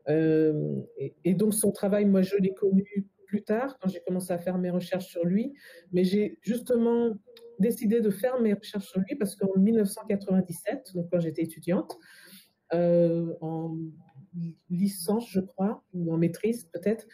Et, 0.08 1.34
donc 1.34 1.54
son 1.54 1.72
travail, 1.72 2.04
moi 2.04 2.20
je 2.20 2.36
l'ai 2.36 2.52
connu 2.52 3.06
plus 3.26 3.42
tard 3.42 3.78
quand 3.80 3.88
j'ai 3.88 4.00
commencé 4.00 4.32
à 4.32 4.38
faire 4.38 4.58
mes 4.58 4.70
recherches 4.70 5.06
sur 5.06 5.24
lui, 5.24 5.54
mais 5.92 6.04
j'ai 6.04 6.38
justement 6.42 7.14
décidé 7.58 8.00
de 8.00 8.10
faire 8.10 8.40
mes 8.40 8.54
recherches 8.54 8.88
sur 8.88 9.00
lui 9.00 9.16
parce 9.16 9.36
qu'en 9.36 9.58
1997, 9.58 10.92
donc 10.94 11.08
quand 11.10 11.20
j'étais 11.20 11.42
étudiante, 11.42 11.96
euh, 12.74 13.34
en 13.40 13.76
licence, 14.70 15.30
je 15.30 15.40
crois, 15.40 15.82
ou 15.94 16.12
en 16.12 16.18
maîtrise 16.18 16.64
peut-être, 16.72 17.06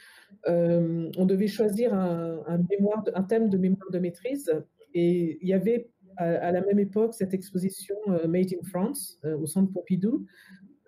euh, 0.49 1.11
on 1.17 1.27
devait 1.27 1.47
choisir 1.47 1.95
un, 1.95 2.59
mémoire, 2.69 3.05
un 3.15 3.23
thème 3.23 3.49
de 3.49 3.57
mémoire 3.57 3.91
de 3.91 3.99
maîtrise. 3.99 4.53
Et 4.95 5.39
il 5.41 5.49
y 5.49 5.55
avait 5.55 5.91
à, 6.17 6.53
la 6.53 6.61
même 6.61 6.79
époque 6.79 7.15
cette 7.15 7.35
exposition 7.35 7.97
euh, 8.09 8.27
Made 8.29 8.53
in 8.53 8.63
France 8.65 9.19
au 9.25 9.47
Centre 9.47 9.73
Pompidou, 9.73 10.27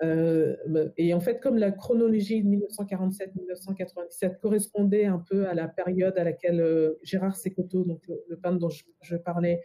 euh, 0.02 0.56
et 0.96 1.14
en 1.14 1.20
fait, 1.20 1.40
comme 1.40 1.56
la 1.56 1.70
chronologie 1.70 2.42
de 2.42 2.48
1947-1997 2.48 4.38
correspondait 4.40 5.06
un 5.06 5.18
peu 5.18 5.46
à 5.46 5.54
la 5.54 5.68
période 5.68 6.18
à 6.18 6.24
laquelle 6.24 6.60
euh, 6.60 6.98
Gérard 7.02 7.36
Secoto, 7.36 7.84
donc 7.84 8.02
le, 8.28 8.36
peintre 8.36 8.58
dont 8.58 8.68
je, 8.68 9.16
parlais, 9.16 9.62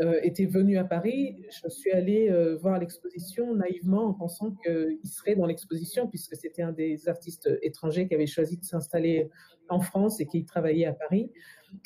euh, 0.00 0.20
était 0.22 0.46
venu 0.46 0.76
à 0.76 0.84
Paris, 0.84 1.42
je 1.50 1.68
suis 1.68 1.90
allée 1.90 2.30
voir 2.60 2.78
l'exposition 2.78 3.54
naïvement 3.54 4.06
en 4.06 4.14
pensant 4.14 4.54
qu'il 4.62 4.98
serait 5.04 5.36
dans 5.36 5.46
l'exposition 5.46 6.06
puisque 6.08 6.36
c'était 6.36 6.62
un 6.62 6.72
des 6.72 7.08
artistes 7.08 7.48
étrangers 7.62 8.08
qui 8.08 8.14
avait 8.14 8.26
choisi 8.26 8.58
de 8.58 8.64
s'installer 8.64 9.30
en 9.68 9.80
France 9.80 10.20
et 10.20 10.26
qui 10.26 10.44
travaillait 10.44 10.86
à 10.86 10.92
Paris. 10.92 11.30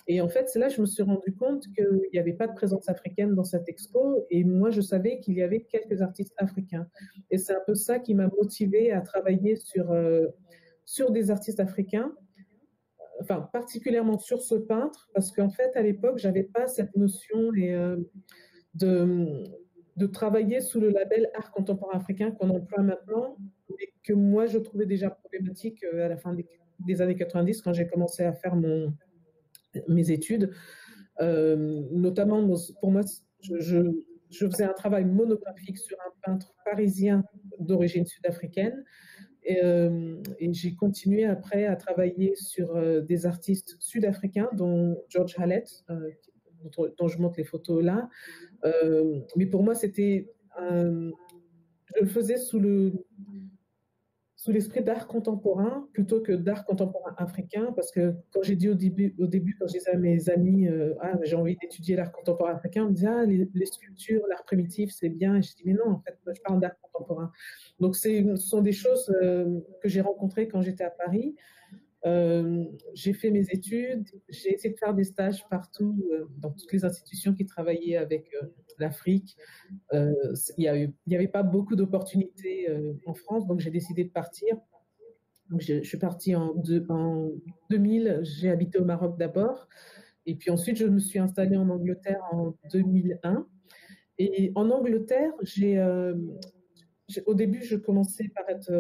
Et 0.09 0.21
en 0.21 0.29
fait, 0.29 0.49
c'est 0.49 0.59
là 0.59 0.69
que 0.69 0.75
je 0.75 0.81
me 0.81 0.87
suis 0.87 1.03
rendu 1.03 1.35
compte 1.35 1.65
qu'il 1.75 2.09
n'y 2.13 2.19
avait 2.19 2.33
pas 2.33 2.47
de 2.47 2.55
présence 2.55 2.89
africaine 2.89 3.35
dans 3.35 3.45
cette 3.45 3.69
expo. 3.69 4.27
Et 4.31 4.45
moi, 4.45 4.71
je 4.71 4.81
savais 4.81 5.19
qu'il 5.19 5.35
y 5.35 5.43
avait 5.43 5.63
quelques 5.63 6.01
artistes 6.01 6.35
africains. 6.37 6.87
Et 7.31 7.39
c'est 7.39 7.55
un 7.55 7.63
peu 7.67 7.75
ça 7.75 7.99
qui 7.99 8.15
m'a 8.15 8.29
motivée 8.29 8.93
à 8.93 9.01
travailler 9.01 9.57
sur, 9.57 9.91
euh, 9.91 10.27
sur 10.85 11.11
des 11.11 11.31
artistes 11.31 11.61
africains, 11.61 12.13
enfin, 13.21 13.49
particulièrement 13.53 14.19
sur 14.19 14.41
ce 14.41 14.55
peintre, 14.55 15.11
parce 15.13 15.33
qu'en 15.33 15.51
fait, 15.51 15.75
à 15.75 15.83
l'époque, 15.83 16.19
j'avais 16.19 16.45
pas 16.45 16.69
cette 16.69 16.95
notion 16.97 17.51
euh, 17.57 17.97
de, 18.75 19.45
de 19.97 20.07
travailler 20.07 20.61
sous 20.61 20.81
le 20.81 20.91
label 20.91 21.31
art 21.35 21.51
contemporain 21.51 21.97
africain 21.97 22.31
qu'on 22.31 22.51
emploie 22.51 22.83
maintenant, 22.83 23.37
mais 23.71 23.93
que 24.05 24.13
moi, 24.13 24.47
je 24.47 24.59
trouvais 24.59 24.87
déjà 24.87 25.11
problématique 25.11 25.85
euh, 25.85 26.05
à 26.05 26.09
la 26.09 26.17
fin 26.17 26.37
des 26.79 27.03
années 27.03 27.17
90 27.17 27.63
quand 27.63 27.73
j'ai 27.73 27.89
commencé 27.89 28.23
à 28.23 28.33
faire 28.33 28.55
mon, 28.55 28.93
mes 29.89 30.11
études. 30.11 30.53
Euh, 31.21 31.83
notamment, 31.91 32.47
pour 32.81 32.91
moi, 32.91 33.03
je, 33.41 33.93
faisais 34.31 34.65
un 34.65 34.73
travail 34.73 35.05
monographique 35.05 35.79
sur 35.79 35.97
un 36.01 36.13
peintre 36.23 36.55
parisien 36.65 37.25
d'origine 37.59 38.07
sud-africaine. 38.07 38.85
Et, 39.45 39.65
euh, 39.65 40.17
j'ai 40.41 40.75
continué 40.75 41.25
après 41.25 41.67
à 41.67 41.77
travailler 41.77 42.35
sur 42.35 42.77
euh, 42.77 43.01
des 43.01 43.27
artistes 43.27 43.77
sud-africains, 43.79 44.49
dont 44.53 44.97
George 45.09 45.37
Hallett, 45.39 45.85
dont, 46.77 46.89
dont, 46.99 47.09
je 47.09 47.19
montre 47.19 47.37
les 47.39 47.45
photos 47.45 47.83
là. 47.85 48.09
mais 49.37 49.47
pour 49.47 49.63
moi, 49.63 49.75
c'était. 49.75 50.29
je 50.59 52.01
le 52.01 52.09
faisais 52.09 52.37
sous 52.37 52.59
le, 52.59 53.06
sous 54.47 54.53
l'esprit 54.53 54.81
d'art 54.85 55.09
contemporain 55.09 55.89
plutôt 55.93 56.21
que 56.21 56.31
d'art 56.31 56.65
contemporain 56.65 57.13
africain, 57.19 57.73
parce 57.75 57.91
que 57.91 58.15
quand 58.31 58.45
j'ai 58.45 58.55
dit 58.55 58.69
au 58.69 58.75
début, 58.75 59.13
au 59.19 59.27
début, 59.27 59.57
quand 59.59 59.67
je 59.67 59.73
disais 59.73 59.91
à 59.91 59.97
mes 59.97 60.31
amis, 60.31 60.69
euh, 60.69 60.95
ah, 61.01 61.15
j'ai 61.25 61.35
envie 61.35 61.57
d'étudier 61.57 61.97
l'art 61.97 62.13
contemporain 62.13 62.55
africain, 62.55 62.85
on 62.85 62.91
me 62.91 62.95
disait, 62.95 63.09
ah, 63.09 63.25
les, 63.25 63.67
sculptures, 63.67 64.23
l'art 64.29 64.45
primitif, 64.45 64.93
c'est 64.93 65.09
bien. 65.09 65.35
Et 65.35 65.43
je 65.43 65.53
dis, 65.57 65.65
mais 65.65 65.73
non, 65.73 65.95
en 65.95 65.99
fait, 65.99 66.17
je 66.33 66.41
parle 66.43 66.61
d'art 66.61 66.79
contemporain. 66.81 67.33
Donc, 67.81 67.97
ce 67.97 68.37
sont 68.37 68.61
des 68.61 68.71
choses 68.71 69.13
euh, 69.21 69.59
que 69.83 69.89
j'ai 69.89 70.01
rencontrées 70.01 70.47
quand 70.47 70.63
j'étais 70.63 70.85
à 70.85 70.91
Paris. 70.91 71.35
Euh, 72.05 72.65
j'ai 72.95 73.13
fait 73.15 73.31
mes 73.31 73.47
études, 73.51 74.07
j'ai 74.29 74.55
essayé 74.55 74.73
de 74.75 74.79
faire 74.79 74.95
des 74.95 75.05
stages 75.05 75.49
partout, 75.49 76.05
dans 76.39 76.51
toutes 76.51 76.73
les 76.73 76.85
institutions 76.85 77.35
qui 77.35 77.47
travaillaient 77.47 77.97
avec 77.97 78.31
l'Afrique. 78.79 79.37
Euh, 79.93 80.13
il 80.57 80.93
n'y 81.07 81.17
avait 81.17 81.29
pas 81.29 81.43
beaucoup 81.43 81.77
d'opportunités 81.77 82.69
euh, 82.71 82.95
en 83.07 83.15
France, 83.15 83.47
donc 83.47 83.61
j'ai 83.61 83.71
décidé 83.71 84.05
de 84.05 84.11
partir. 84.11 84.57
Donc 85.51 85.61
je, 85.61 85.83
suis 85.83 85.99
partie 85.99 86.35
en, 86.35 86.55
en 86.89 87.31
2000, 87.71 88.21
j'ai 88.23 88.51
habité 88.51 88.79
au 88.79 88.85
Maroc 88.85 89.17
d'abord, 89.17 89.69
et 90.27 90.35
puis 90.35 90.51
ensuite 90.51 90.77
je 90.77 90.87
me 90.87 90.99
suis 90.99 91.19
installée 91.19 91.57
en 91.57 91.69
Angleterre 91.69 92.23
en 92.33 92.55
2001. 92.73 93.47
Et 94.19 94.51
en 94.55 94.71
Angleterre, 94.71 95.33
euh, 95.63 96.15
au 97.27 97.35
début, 97.35 97.63
je 97.63 97.77
commençais 97.77 98.29
par 98.35 98.49
être 98.49 98.73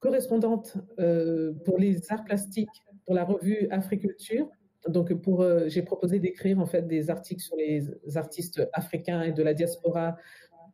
correspondante 0.00 0.76
pour 1.64 1.78
les 1.78 2.12
arts 2.12 2.24
plastiques 2.24 2.68
pour 3.04 3.14
la 3.14 3.24
revue 3.24 3.68
Africulture 3.70 4.48
donc, 4.88 5.12
pour, 5.14 5.42
euh, 5.42 5.68
j'ai 5.68 5.82
proposé 5.82 6.18
d'écrire 6.18 6.60
en 6.60 6.66
fait 6.66 6.86
des 6.86 7.10
articles 7.10 7.42
sur 7.42 7.56
les 7.56 7.88
artistes 8.16 8.68
africains 8.72 9.22
et 9.22 9.32
de 9.32 9.42
la 9.42 9.54
diaspora 9.54 10.16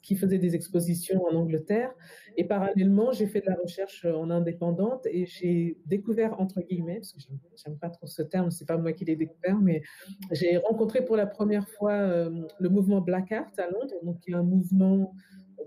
qui 0.02 0.16
faisaient 0.16 0.38
des 0.38 0.56
expositions 0.56 1.24
en 1.24 1.36
Angleterre. 1.36 1.94
Et 2.36 2.44
parallèlement, 2.44 3.12
j'ai 3.12 3.26
fait 3.26 3.40
de 3.40 3.46
la 3.46 3.54
recherche 3.54 4.04
en 4.04 4.30
indépendante 4.30 5.06
et 5.06 5.26
j'ai 5.26 5.78
découvert, 5.86 6.40
entre 6.40 6.60
guillemets, 6.60 6.96
parce 6.96 7.12
que 7.12 7.20
j'aime 7.54 7.78
pas 7.78 7.88
trop 7.88 8.08
ce 8.08 8.22
terme, 8.22 8.50
c'est 8.50 8.66
pas 8.66 8.76
moi 8.76 8.92
qui 8.92 9.04
l'ai 9.04 9.14
découvert, 9.14 9.60
mais 9.60 9.82
j'ai 10.32 10.56
rencontré 10.56 11.04
pour 11.04 11.16
la 11.16 11.26
première 11.26 11.68
fois 11.68 11.92
euh, 11.92 12.30
le 12.58 12.68
mouvement 12.68 13.00
Black 13.00 13.30
Art 13.30 13.52
à 13.58 13.70
Londres, 13.70 13.94
donc 14.02 14.18
qui 14.20 14.32
est 14.32 14.34
un 14.34 14.42
mouvement 14.42 15.14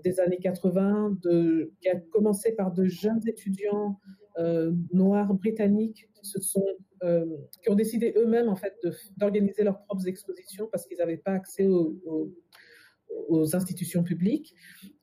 des 0.04 0.20
années 0.20 0.38
80 0.38 1.18
de, 1.22 1.72
qui 1.80 1.88
a 1.88 1.96
commencé 1.96 2.52
par 2.52 2.72
de 2.72 2.84
jeunes 2.84 3.26
étudiants 3.26 3.98
euh, 4.38 4.72
noirs 4.92 5.32
britanniques 5.34 6.08
qui 6.14 6.26
se 6.26 6.40
sont 6.40 6.66
euh, 7.02 7.24
qui 7.62 7.70
ont 7.70 7.74
décidé 7.74 8.14
eux-mêmes 8.16 8.48
en 8.48 8.56
fait 8.56 8.74
d'organiser 9.16 9.64
leurs 9.64 9.82
propres 9.84 10.06
expositions 10.08 10.68
parce 10.70 10.86
qu'ils 10.86 10.98
n'avaient 10.98 11.16
pas 11.16 11.32
accès 11.32 11.66
aux, 11.66 12.32
institutions 13.54 14.02
publiques. 14.02 14.54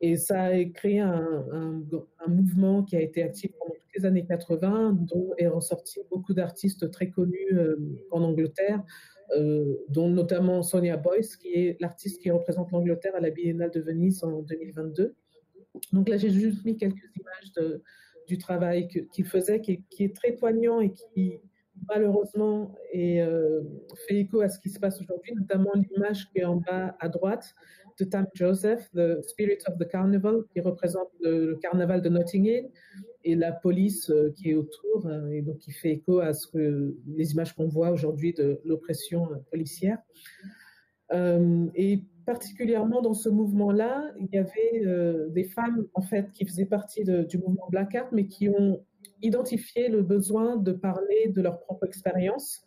Et 0.01 0.17
ça 0.17 0.43
a 0.43 0.63
créé 0.65 0.99
un, 0.99 1.45
un, 1.51 2.27
mouvement 2.27 2.83
qui 2.83 2.95
a 2.95 3.01
été 3.01 3.23
actif 3.23 3.51
pendant 3.57 3.73
toutes 3.73 3.95
les 3.95 4.05
années 4.05 4.25
80 4.25 4.97
dont 5.01 5.33
est 5.37 5.47
ressorti 5.47 5.99
beaucoup 6.11 6.33
d'artistes 6.33 6.91
très 6.91 7.09
connus 7.09 7.53
euh, 7.53 7.77
en 8.11 8.21
Angleterre 8.21 8.83
dont 9.89 10.09
notamment 10.09 10.63
Sonia 10.63 10.97
Boyce, 10.97 11.37
qui 11.37 11.49
est 11.49 11.81
l'artiste 11.81 12.21
qui 12.21 12.29
représente 12.29 12.71
l'Angleterre 12.71 13.15
à 13.15 13.19
la 13.19 13.29
Biennale 13.29 13.71
de 13.71 13.81
Venise 13.81 14.23
en 14.23 14.41
2022. 14.41 15.15
Donc 15.91 16.09
là, 16.09 16.17
j'ai 16.17 16.29
juste 16.29 16.63
mis 16.65 16.77
quelques 16.77 17.09
images 17.19 17.79
du 18.27 18.37
travail 18.37 18.87
qu'il 18.87 19.25
faisait, 19.25 19.61
qui, 19.61 19.83
est 19.99 20.15
très 20.15 20.33
poignant 20.33 20.81
et 20.81 20.91
qui 20.91 21.39
malheureusement 21.89 22.75
euh, 22.95 23.61
fait 24.07 24.19
écho 24.19 24.41
à 24.41 24.49
ce 24.49 24.59
qui 24.59 24.69
se 24.69 24.79
passe 24.79 25.01
aujourd'hui, 25.01 25.33
notamment 25.35 25.71
l'image 25.73 26.29
qui 26.29 26.39
est 26.39 26.45
en 26.45 26.57
bas 26.57 26.95
à 26.99 27.09
droite 27.09 27.55
de 27.99 28.05
Tam 28.05 28.27
Joseph, 28.33 28.89
The 28.93 29.21
Spirit 29.21 29.59
of 29.67 29.77
the 29.77 29.87
Carnival, 29.87 30.43
qui 30.51 30.61
représente 30.61 31.09
le, 31.19 31.55
carnaval 31.61 32.01
de 32.01 32.09
Notting 32.09 32.69
et 33.23 33.35
la 33.35 33.51
police 33.51 34.09
euh, 34.09 34.31
qui 34.35 34.51
est 34.51 34.55
autour, 34.55 35.05
euh, 35.05 35.29
et 35.29 35.41
donc 35.41 35.59
qui 35.59 35.71
fait 35.71 35.91
écho 35.91 36.19
à 36.19 36.33
ce 36.33 36.47
que 36.47 36.95
les 37.07 37.31
images 37.31 37.53
qu'on 37.55 37.67
voit 37.67 37.91
aujourd'hui 37.91 38.33
de 38.33 38.59
l'oppression 38.65 39.27
policière. 39.51 39.99
et 41.75 42.03
particulièrement 42.25 43.01
dans 43.01 43.13
ce 43.13 43.29
mouvement-là, 43.29 44.11
il 44.19 44.27
y 44.31 44.37
avait 44.37 44.85
euh, 44.85 45.29
des 45.29 45.43
femmes 45.43 45.85
en 45.93 46.01
fait 46.01 46.31
qui 46.31 46.45
faisaient 46.45 46.65
partie 46.65 47.03
du 47.03 47.37
mouvement 47.37 47.67
Black 47.69 47.95
Art, 47.95 48.09
mais 48.11 48.27
qui 48.27 48.49
ont 48.49 48.83
identifié 49.21 49.89
le 49.89 50.01
besoin 50.01 50.57
de 50.57 50.71
parler 50.71 51.27
de 51.29 51.41
leur 51.41 51.59
propre 51.59 51.85
expérience. 51.85 52.63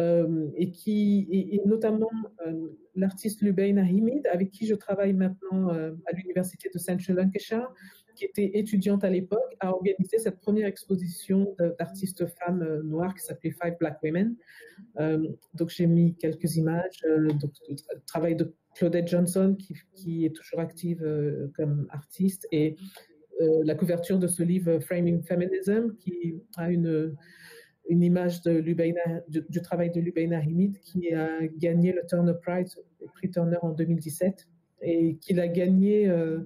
Euh, 0.00 0.48
et 0.56 0.72
qui, 0.72 1.28
et, 1.30 1.62
notamment 1.66 2.10
euh, 2.44 2.66
l'artiste 2.96 3.42
Lubaina 3.42 3.82
Hamid, 3.82 4.26
avec 4.26 4.50
qui 4.50 4.66
je 4.66 4.74
travaille 4.74 5.12
maintenant 5.12 5.68
à 5.68 6.12
l'université 6.16 6.68
de 6.74 6.78
Central 6.80 7.16
Lancashire, 7.16 7.72
qui 8.14 8.24
était 8.24 8.50
étudiante 8.54 9.04
à 9.04 9.10
l'époque, 9.10 9.56
a 9.60 9.70
organisé 9.70 10.18
cette 10.18 10.40
première 10.40 10.66
exposition 10.66 11.54
d'artistes 11.78 12.26
femmes 12.38 12.82
noires 12.84 13.14
qui 13.14 13.24
s'appelait 13.24 13.52
Five 13.52 13.76
Black 13.78 13.98
Women. 14.02 14.36
donc 15.54 15.70
j'ai 15.70 15.86
mis 15.86 16.14
quelques 16.16 16.56
images, 16.56 17.02
donc, 17.40 17.52
le 17.68 17.76
travail 18.06 18.36
de 18.36 18.54
Claudette 18.74 19.08
Johnson 19.08 19.56
qui, 19.58 19.74
qui 19.94 20.24
est 20.24 20.34
toujours 20.34 20.60
active 20.60 21.02
comme 21.56 21.86
artiste 21.90 22.46
et 22.52 22.76
la 23.40 23.74
couverture 23.74 24.18
de 24.18 24.26
ce 24.26 24.42
livre 24.42 24.78
Framing 24.80 25.22
Feminism 25.22 25.94
qui 25.96 26.40
a 26.56 26.70
une 26.70 27.16
une 27.88 28.02
image 28.02 28.42
de 28.42 28.60
du, 29.28 29.62
travail 29.62 29.90
de 29.90 30.00
Lubaina 30.00 30.40
Himid 30.40 30.78
qui 30.80 31.12
a 31.12 31.46
gagné 31.58 31.92
le 31.92 32.02
Turner 32.08 32.32
Prize, 32.42 32.76
le 33.00 33.06
prix 33.08 33.30
Turner 33.30 33.58
en 33.62 33.70
2017, 33.70 34.48
et 34.82 35.16
qu'il 35.16 35.40
a 35.40 35.48
gagné, 35.48 36.08
euh, 36.08 36.40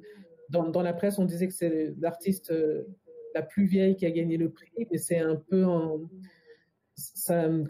dans, 0.50 0.82
la 0.82 0.92
presse, 0.92 1.18
on 1.18 1.24
disait 1.24 1.48
que 1.48 1.54
c'est 1.54 1.94
l'artiste 1.98 2.50
euh, 2.50 2.84
la 3.34 3.42
plus 3.42 3.66
vieille 3.66 3.96
qui 3.96 4.06
a 4.06 4.10
gagné 4.10 4.36
le 4.36 4.50
prix, 4.50 4.86
mais 4.90 4.98
c'est 4.98 5.18
un 5.18 5.36
peu 5.36 5.64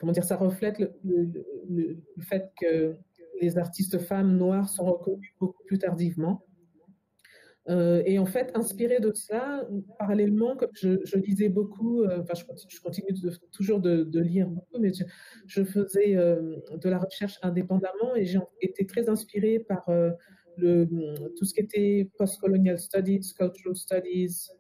comment 0.01 0.13
dire, 0.13 0.25
ça 0.25 0.37
reflète 0.37 0.79
le, 1.05 1.99
fait 2.21 2.51
que 2.61 2.97
les 3.41 3.59
artistes 3.59 3.99
femmes 3.99 4.37
noires 4.37 4.69
sont 4.69 4.85
reconnues 4.85 5.35
beaucoup 5.39 5.63
plus 5.65 5.79
tardivement. 5.79 6.45
Euh, 7.69 8.03
et 8.07 8.19
en 8.19 8.25
fait, 8.25 8.51
inspiré 8.55 8.99
de 8.99 9.13
cela, 9.13 9.69
parallèlement, 9.99 10.57
comme 10.57 10.71
je, 10.73 11.19
lisais 11.19 11.51
beaucoup, 11.51 12.03
euh, 12.03 12.23
enfin, 12.23 12.33
je, 12.35 12.81
continue, 12.81 13.13
toujours 13.53 13.81
de, 13.81 14.21
lire 14.21 14.49
beaucoup, 14.49 14.79
mais 14.81 14.91
je, 15.47 15.65
faisais 15.65 16.15
de 16.15 16.89
la 16.89 16.99
recherche 16.99 17.39
indépendamment 17.43 18.17
et 18.17 18.25
j'ai 18.25 18.39
été 18.63 18.87
très 18.87 19.11
inspirée 19.11 19.59
par 19.59 19.87
le, 20.59 20.87
tout 21.37 21.45
ce 21.45 21.55
qui 21.55 21.61
était 21.61 22.11
post-colonial 22.19 22.79
studies, 22.79 23.35
cultural 23.37 23.77
studies, 23.77 24.51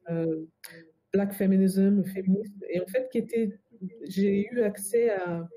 black 1.13 1.33
feminism, 1.35 2.05
féminisme, 2.05 2.61
et 2.69 2.81
en 2.81 2.87
fait, 2.87 3.09
qui 3.11 3.19
était, 3.19 3.59
j'ai 4.05 4.47
eu 4.51 4.63
accès 4.63 5.11
à 5.11 5.49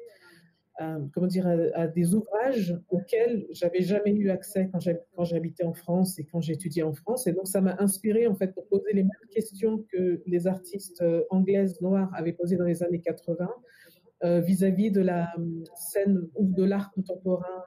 comment 1.14 1.28
dire, 1.28 1.48
à, 1.76 1.88
des 1.88 2.16
ouvrages 2.16 2.78
auxquels 2.90 3.46
j'avais 3.52 3.82
jamais 3.82 4.12
eu 4.12 4.30
accès 4.30 4.70
quand 4.72 5.24
j'habitais 5.24 5.64
en 5.64 5.74
France 5.74 6.18
et 6.20 6.26
quand 6.26 6.42
j'étudiais 6.42 6.84
en 6.84 6.94
France. 6.94 7.28
Et 7.28 7.34
donc, 7.34 7.48
ça 7.48 7.62
m'a 7.62 7.76
inspiré, 7.80 8.28
en 8.28 8.36
fait, 8.36 8.54
pour 8.54 8.68
poser 8.68 8.94
les 8.94 9.04
mêmes 9.04 9.30
questions 9.32 9.84
que 9.92 10.22
les 10.26 10.48
artistes 10.48 11.02
euh, 11.02 11.24
anglaises 11.30 11.80
noires 11.82 12.12
avaient 12.16 12.34
posées 12.34 12.58
dans 12.58 12.66
les 12.66 12.84
années 12.84 13.02
80 13.02 13.50
euh, 14.24 14.40
vis-à-vis 14.40 14.92
de 14.92 15.02
la 15.02 15.34
euh, 15.38 15.64
scène 15.76 16.28
ou 16.36 16.52
de 16.54 16.64
l'art 16.64 16.92
contemporain 16.92 17.64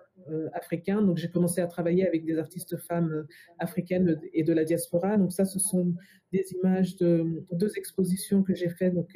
africain. 0.55 1.03
Donc, 1.03 1.19
j'ai 1.19 1.29
commencé 1.29 1.61
à 1.61 1.67
travailler 1.67 2.07
avec 2.07 2.25
des 2.25 2.39
artistes 2.39 2.79
femmes 2.79 3.27
africaines 3.59 4.19
et 4.33 4.43
de 4.43 4.55
la 4.55 4.65
diaspora. 4.65 5.19
Donc, 5.19 5.33
ça, 5.33 5.45
ce 5.45 5.59
sont 5.59 5.93
des 6.33 6.47
images 6.55 6.97
de 6.97 7.45
deux 7.53 7.77
expositions 7.77 8.43
que 8.43 8.55
j'ai 8.55 8.71
faites. 8.71 8.95
Donc, 8.95 9.11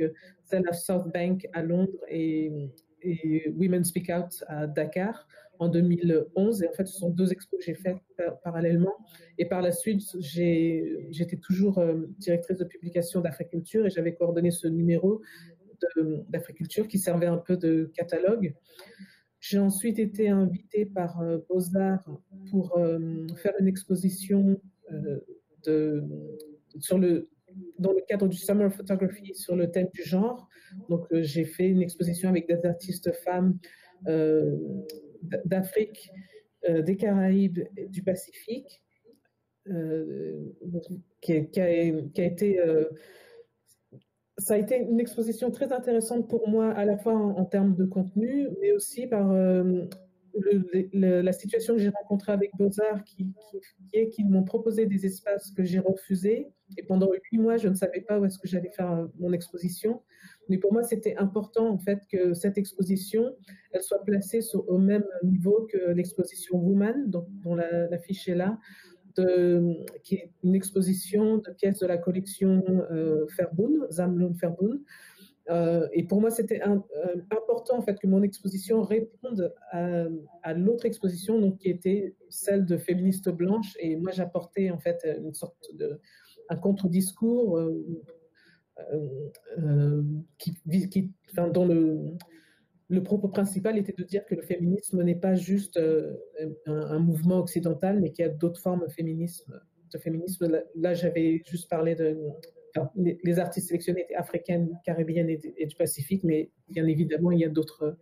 celle 0.44 0.68
à 0.68 0.74
South 0.74 1.10
Bank 1.14 1.48
à 1.54 1.62
Londres 1.62 1.98
et 2.10 2.52
Women 3.56 3.84
Speak 3.84 4.10
Out 4.14 4.44
à 4.48 4.66
Dakar 4.66 5.26
en 5.58 5.68
2011. 5.68 6.62
Et 6.62 6.68
en 6.68 6.72
fait, 6.72 6.86
ce 6.86 6.98
sont 6.98 7.10
deux 7.10 7.32
expos 7.32 7.58
que 7.58 7.64
j'ai 7.64 7.74
faites 7.74 7.98
parallèlement. 8.44 8.94
Et 9.38 9.46
par 9.46 9.62
la 9.62 9.72
suite, 9.72 10.02
j'étais 10.18 11.36
toujours 11.42 11.78
euh, 11.78 12.06
directrice 12.18 12.58
de 12.58 12.64
publication 12.64 13.20
d'Africulture 13.20 13.86
et 13.86 13.90
j'avais 13.90 14.14
coordonné 14.14 14.50
ce 14.50 14.68
numéro 14.68 15.20
d'Africulture 16.28 16.88
qui 16.88 16.98
servait 16.98 17.26
un 17.26 17.38
peu 17.38 17.56
de 17.56 17.90
catalogue. 17.94 18.54
J'ai 19.40 19.58
ensuite 19.58 19.98
été 19.98 20.28
invitée 20.28 20.84
par 20.86 21.20
euh, 21.20 21.38
Beaux-Arts 21.48 22.08
pour 22.50 22.76
euh, 22.76 23.26
faire 23.36 23.52
une 23.60 23.68
exposition 23.68 24.60
de, 25.64 26.02
sur 26.80 26.98
le, 26.98 27.28
dans 27.78 27.92
le 27.92 28.00
cadre 28.06 28.28
du 28.28 28.36
Summer 28.36 28.72
Photography 28.72 29.34
sur 29.34 29.56
le 29.56 29.70
thème 29.70 29.88
du 29.92 30.02
genre. 30.02 30.48
Donc, 30.88 31.06
euh, 31.12 31.22
j'ai 31.22 31.44
fait 31.44 31.68
une 31.68 31.82
exposition 31.82 32.28
avec 32.28 32.48
des 32.48 32.64
artistes 32.66 33.12
femmes 33.24 33.58
euh, 34.06 34.56
d'Afrique, 35.44 36.10
euh, 36.68 36.82
des 36.82 36.96
Caraïbes, 36.96 37.60
du 37.88 38.02
Pacifique, 38.02 38.82
qui, 41.20 41.60
a, 41.60 41.70
été 41.70 42.58
ça 44.38 44.54
a 44.54 44.56
été 44.56 44.78
une 44.78 45.00
exposition 45.00 45.50
très 45.50 45.72
intéressante 45.72 46.28
pour 46.28 46.48
moi, 46.48 46.70
à 46.70 46.84
la 46.84 46.96
fois 46.96 47.14
en, 47.14 47.44
termes 47.44 47.74
de 47.74 47.84
contenu, 47.84 48.48
mais 48.60 48.72
aussi 48.72 49.06
par 49.06 49.32
la 50.92 51.32
situation 51.32 51.74
que 51.74 51.80
j'ai 51.80 51.88
rencontrée 51.88 52.32
avec 52.32 52.50
Beaux-Arts, 52.56 53.04
qui, 53.04 53.32
est 53.92 54.08
qu'ils 54.10 54.28
m'ont 54.28 54.44
proposé 54.44 54.86
des 54.86 55.06
espaces 55.06 55.50
que 55.50 55.64
j'ai 55.64 55.78
refusés. 55.78 56.48
Et 56.76 56.82
pendant 56.82 57.10
huit 57.12 57.38
mois, 57.38 57.56
je 57.56 57.68
ne 57.68 57.74
savais 57.74 58.00
pas 58.00 58.18
où 58.20 58.24
est-ce 58.24 58.38
que 58.38 58.46
j'allais 58.46 58.70
faire 58.70 59.08
mon 59.18 59.32
exposition. 59.32 60.02
Mais 60.48 60.58
pour 60.58 60.72
moi, 60.72 60.82
c'était 60.82 61.16
important 61.16 61.68
en 61.68 61.78
fait 61.78 62.00
que 62.10 62.34
cette 62.34 62.58
exposition, 62.58 63.34
elle 63.72 63.82
soit 63.82 64.04
placée 64.04 64.40
au 64.54 64.78
même 64.78 65.04
niveau 65.22 65.66
que 65.70 65.92
l'exposition 65.92 66.58
Woman, 66.58 67.10
dont, 67.10 67.26
dont 67.42 67.54
l'affiche 67.54 68.28
est 68.28 68.34
là, 68.34 68.58
qui 70.02 70.16
est 70.16 70.30
une 70.42 70.54
exposition 70.54 71.38
de 71.38 71.50
pièces 71.50 71.78
de 71.78 71.86
la 71.86 71.98
collection 71.98 72.62
euh, 72.90 73.26
Verboon, 73.36 73.86
Zamlon 73.90 74.32
Verboon. 74.32 74.80
Euh, 75.50 75.88
et 75.92 76.02
pour 76.02 76.20
moi, 76.20 76.30
c'était 76.30 76.60
euh, 76.62 76.76
important 77.30 77.78
en 77.78 77.82
fait 77.82 77.98
que 77.98 78.06
mon 78.06 78.22
exposition 78.22 78.82
réponde 78.82 79.54
à, 79.72 80.54
l'autre 80.54 80.84
exposition, 80.84 81.40
donc 81.40 81.58
qui 81.58 81.70
était 81.70 82.14
celle 82.28 82.66
de 82.66 82.76
féministes 82.76 83.30
blanches. 83.30 83.76
Et 83.80 83.96
moi, 83.96 84.12
j'apportais 84.12 84.70
en 84.70 84.78
fait 84.78 85.06
une 85.18 85.34
sorte 85.34 85.74
de 85.74 86.00
un 86.50 86.56
contre-discours 86.56 87.58
euh, 87.58 89.04
euh, 89.58 90.02
qui, 90.38 90.56
qui 90.88 91.10
le, 91.46 92.16
le 92.88 93.02
propos 93.02 93.28
principal 93.28 93.76
était 93.76 93.92
de 93.92 94.02
dire 94.02 94.24
que 94.24 94.34
le 94.34 94.42
féminisme 94.42 95.02
n'est 95.02 95.14
pas 95.14 95.34
juste 95.34 95.76
euh, 95.76 96.14
un, 96.66 96.98
mouvement 96.98 97.38
occidental, 97.38 98.00
mais 98.00 98.12
qu'il 98.12 98.24
y 98.24 98.28
a 98.28 98.30
d'autres 98.30 98.60
formes 98.60 98.86
de 98.86 98.90
féminisme. 98.92 99.60
Là, 100.74 100.94
j'avais 100.94 101.42
juste 101.46 101.68
parlé 101.68 101.94
de. 101.94 102.18
les, 102.96 103.38
artistes 103.38 103.68
sélectionnés 103.68 104.02
étaient 104.02 104.14
africaines, 104.14 104.70
caribéennes 104.84 105.28
et, 105.28 105.66
du 105.66 105.76
Pacifique, 105.76 106.24
mais 106.24 106.50
bien 106.68 106.86
évidemment, 106.86 107.30
il 107.30 107.40
y 107.40 107.44
a 107.44 107.48
d'autres 107.48 107.98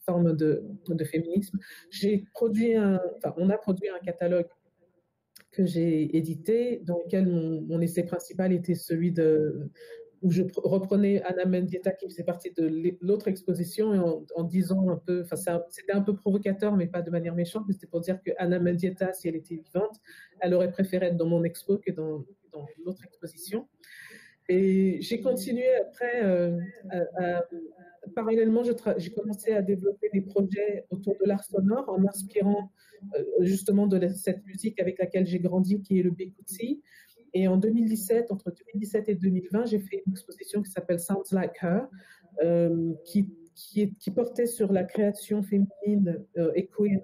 formes 0.00 0.34
de, 0.34 0.64
féminisme. 1.04 1.58
Produit 2.32 2.78
enfin, 2.78 3.34
on 3.36 3.50
a 3.50 3.58
produit 3.58 3.88
un 3.88 3.98
catalogue 4.04 4.48
que 5.50 5.66
j'ai 5.66 6.16
édité, 6.16 6.80
dans 6.84 6.98
lequel 7.04 7.26
mon, 7.26 7.80
essai 7.82 8.04
principal 8.04 8.52
était 8.54 8.74
celui 8.74 9.12
de, 9.12 9.70
où 10.22 10.30
je 10.30 10.42
reprenais 10.56 11.22
Anna 11.22 11.44
Mendieta 11.44 11.92
qui 11.92 12.06
faisait 12.06 12.24
partie 12.24 12.52
de 12.52 12.96
l'autre 13.00 13.28
exposition 13.28 14.24
en, 14.34 14.44
disant 14.44 14.88
un 14.88 14.96
peu, 14.96 15.22
enfin 15.22 15.60
c'était 15.70 15.92
un 15.92 16.00
peu 16.00 16.14
provocateur 16.14 16.76
mais 16.76 16.86
pas 16.86 17.02
de 17.02 17.10
manière 17.10 17.34
méchante, 17.34 17.64
mais 17.66 17.74
c'était 17.74 17.88
pour 17.88 18.00
dire 18.00 18.22
que 18.22 18.30
Anna 18.38 18.58
Mendieta, 18.60 19.12
si 19.12 19.28
elle 19.28 19.36
était 19.36 19.56
vivante, 19.56 20.00
elle 20.40 20.54
aurait 20.54 20.70
préféré 20.70 21.06
être 21.06 21.16
dans 21.16 21.26
mon 21.26 21.42
expo 21.44 21.78
que 21.78 21.90
dans, 21.90 22.24
dans 22.52 22.66
l'autre 22.84 23.04
exposition. 23.04 23.66
Et 24.48 25.00
j'ai 25.00 25.20
continué 25.20 25.64
après, 25.76 26.24
euh, 26.24 26.58
parallèlement, 28.14 28.62
j'ai 28.96 29.10
commencé 29.10 29.52
à 29.52 29.62
développer 29.62 30.08
des 30.12 30.20
projets 30.20 30.84
autour 30.90 31.16
de 31.20 31.28
l'art 31.28 31.44
sonore 31.44 31.88
en 31.88 31.98
m'inspirant 31.98 32.72
euh, 33.16 33.24
justement 33.40 33.86
de 33.86 34.08
cette 34.08 34.44
musique 34.44 34.80
avec 34.80 34.98
laquelle 34.98 35.26
j'ai 35.26 35.38
grandi, 35.38 35.80
qui 35.80 36.00
est 36.00 36.02
le 36.02 36.10
Bikutsi. 36.10 36.82
Et 37.34 37.48
en 37.48 37.56
2017, 37.56 38.30
entre 38.30 38.50
2017 38.50 39.08
et 39.08 39.14
2020, 39.14 39.66
j'ai 39.66 39.78
fait 39.78 40.02
une 40.06 40.12
exposition 40.12 40.62
qui 40.62 40.70
s'appelle 40.70 41.00
Sounds 41.00 41.32
Like 41.32 41.56
Her, 41.62 41.88
euh, 42.42 42.92
qui, 43.04 43.28
portait 44.14 44.46
sur 44.46 44.72
la 44.72 44.84
création 44.84 45.42
féminine 45.42 46.24
euh, 46.36 46.52
et 46.54 46.66
queer 46.66 47.00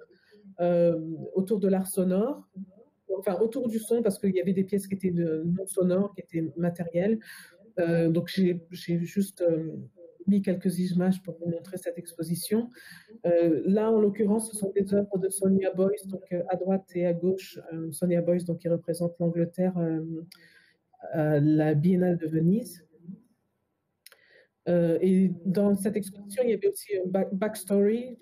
euh, 0.59 0.99
autour 1.33 1.59
de 1.59 1.67
l'art 1.67 1.87
sonore, 1.87 2.47
enfin 3.17 3.39
autour 3.39 3.69
du 3.69 3.79
son, 3.79 4.01
parce 4.01 4.19
qu'il 4.19 4.35
y 4.35 4.41
avait 4.41 4.53
des 4.53 4.63
pièces 4.63 4.87
qui 4.87 4.95
étaient 4.95 5.11
non 5.11 5.65
sonores, 5.65 6.13
qui 6.13 6.21
étaient 6.21 6.51
matérielles. 6.57 7.19
Euh, 7.79 8.09
donc 8.09 8.29
j'ai 8.29 8.59
juste 8.99 9.43
mis 10.27 10.41
quelques 10.41 10.79
images 10.79 11.21
pour 11.23 11.37
vous 11.39 11.49
montrer 11.49 11.77
cette 11.77 11.97
exposition. 11.97 12.69
Euh, 13.25 13.61
là, 13.65 13.91
en 13.91 13.99
l'occurrence, 13.99 14.51
ce 14.51 14.57
sont 14.57 14.71
des 14.71 14.93
œuvres 14.93 15.17
de 15.17 15.29
Sonia 15.29 15.71
Boyce, 15.73 16.07
donc 16.07 16.23
euh, 16.31 16.43
à 16.49 16.55
droite 16.55 16.85
et 16.95 17.05
à 17.05 17.13
gauche. 17.13 17.59
Euh, 17.73 17.91
Sonia 17.91 18.21
Boyce, 18.21 18.45
donc, 18.45 18.59
qui 18.59 18.69
représente 18.69 19.17
l'Angleterre 19.19 19.73
à 21.13 21.39
la 21.39 21.73
Biennale 21.75 22.17
de 22.17 22.27
Venise. 22.27 22.85
et 24.67 25.31
dans 25.45 25.75
cette 25.75 25.95
exposition, 25.95 26.43
il 26.43 26.51
y 26.51 26.53
avait 26.53 26.67
aussi 26.67 26.91
un 26.97 27.25
backstory 27.31 28.17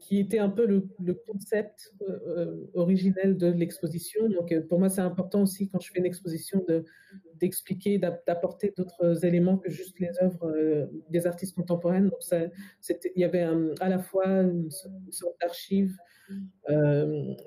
qui 0.00 0.18
était 0.18 0.38
un 0.38 0.48
peu 0.48 0.66
le, 0.66 1.14
concept 1.26 1.92
euh, 2.08 2.66
originel 2.74 3.36
de 3.36 3.48
l'exposition. 3.48 4.28
Donc, 4.28 4.52
euh, 4.52 4.60
pour 4.60 4.78
moi, 4.78 4.88
c'est 4.88 5.00
important 5.00 5.42
aussi 5.42 5.68
quand 5.68 5.80
je 5.80 5.90
fais 5.90 5.98
une 5.98 6.06
exposition 6.06 6.64
d'expliquer, 7.34 7.98
d'apporter 7.98 8.72
d'autres 8.76 9.24
éléments 9.24 9.58
que 9.58 9.70
juste 9.70 9.98
les 9.98 10.10
œuvres 10.22 10.46
euh, 10.46 10.86
des 11.10 11.26
artistes 11.26 11.54
contemporains. 11.54 12.02
Donc, 12.02 12.20
ça, 12.20 12.42
il 12.86 13.20
y 13.20 13.24
avait 13.24 13.46
à 13.80 13.88
la 13.88 13.98
fois 13.98 14.26
une, 14.26 14.70
sorte 15.10 15.40
d'archive 15.40 15.96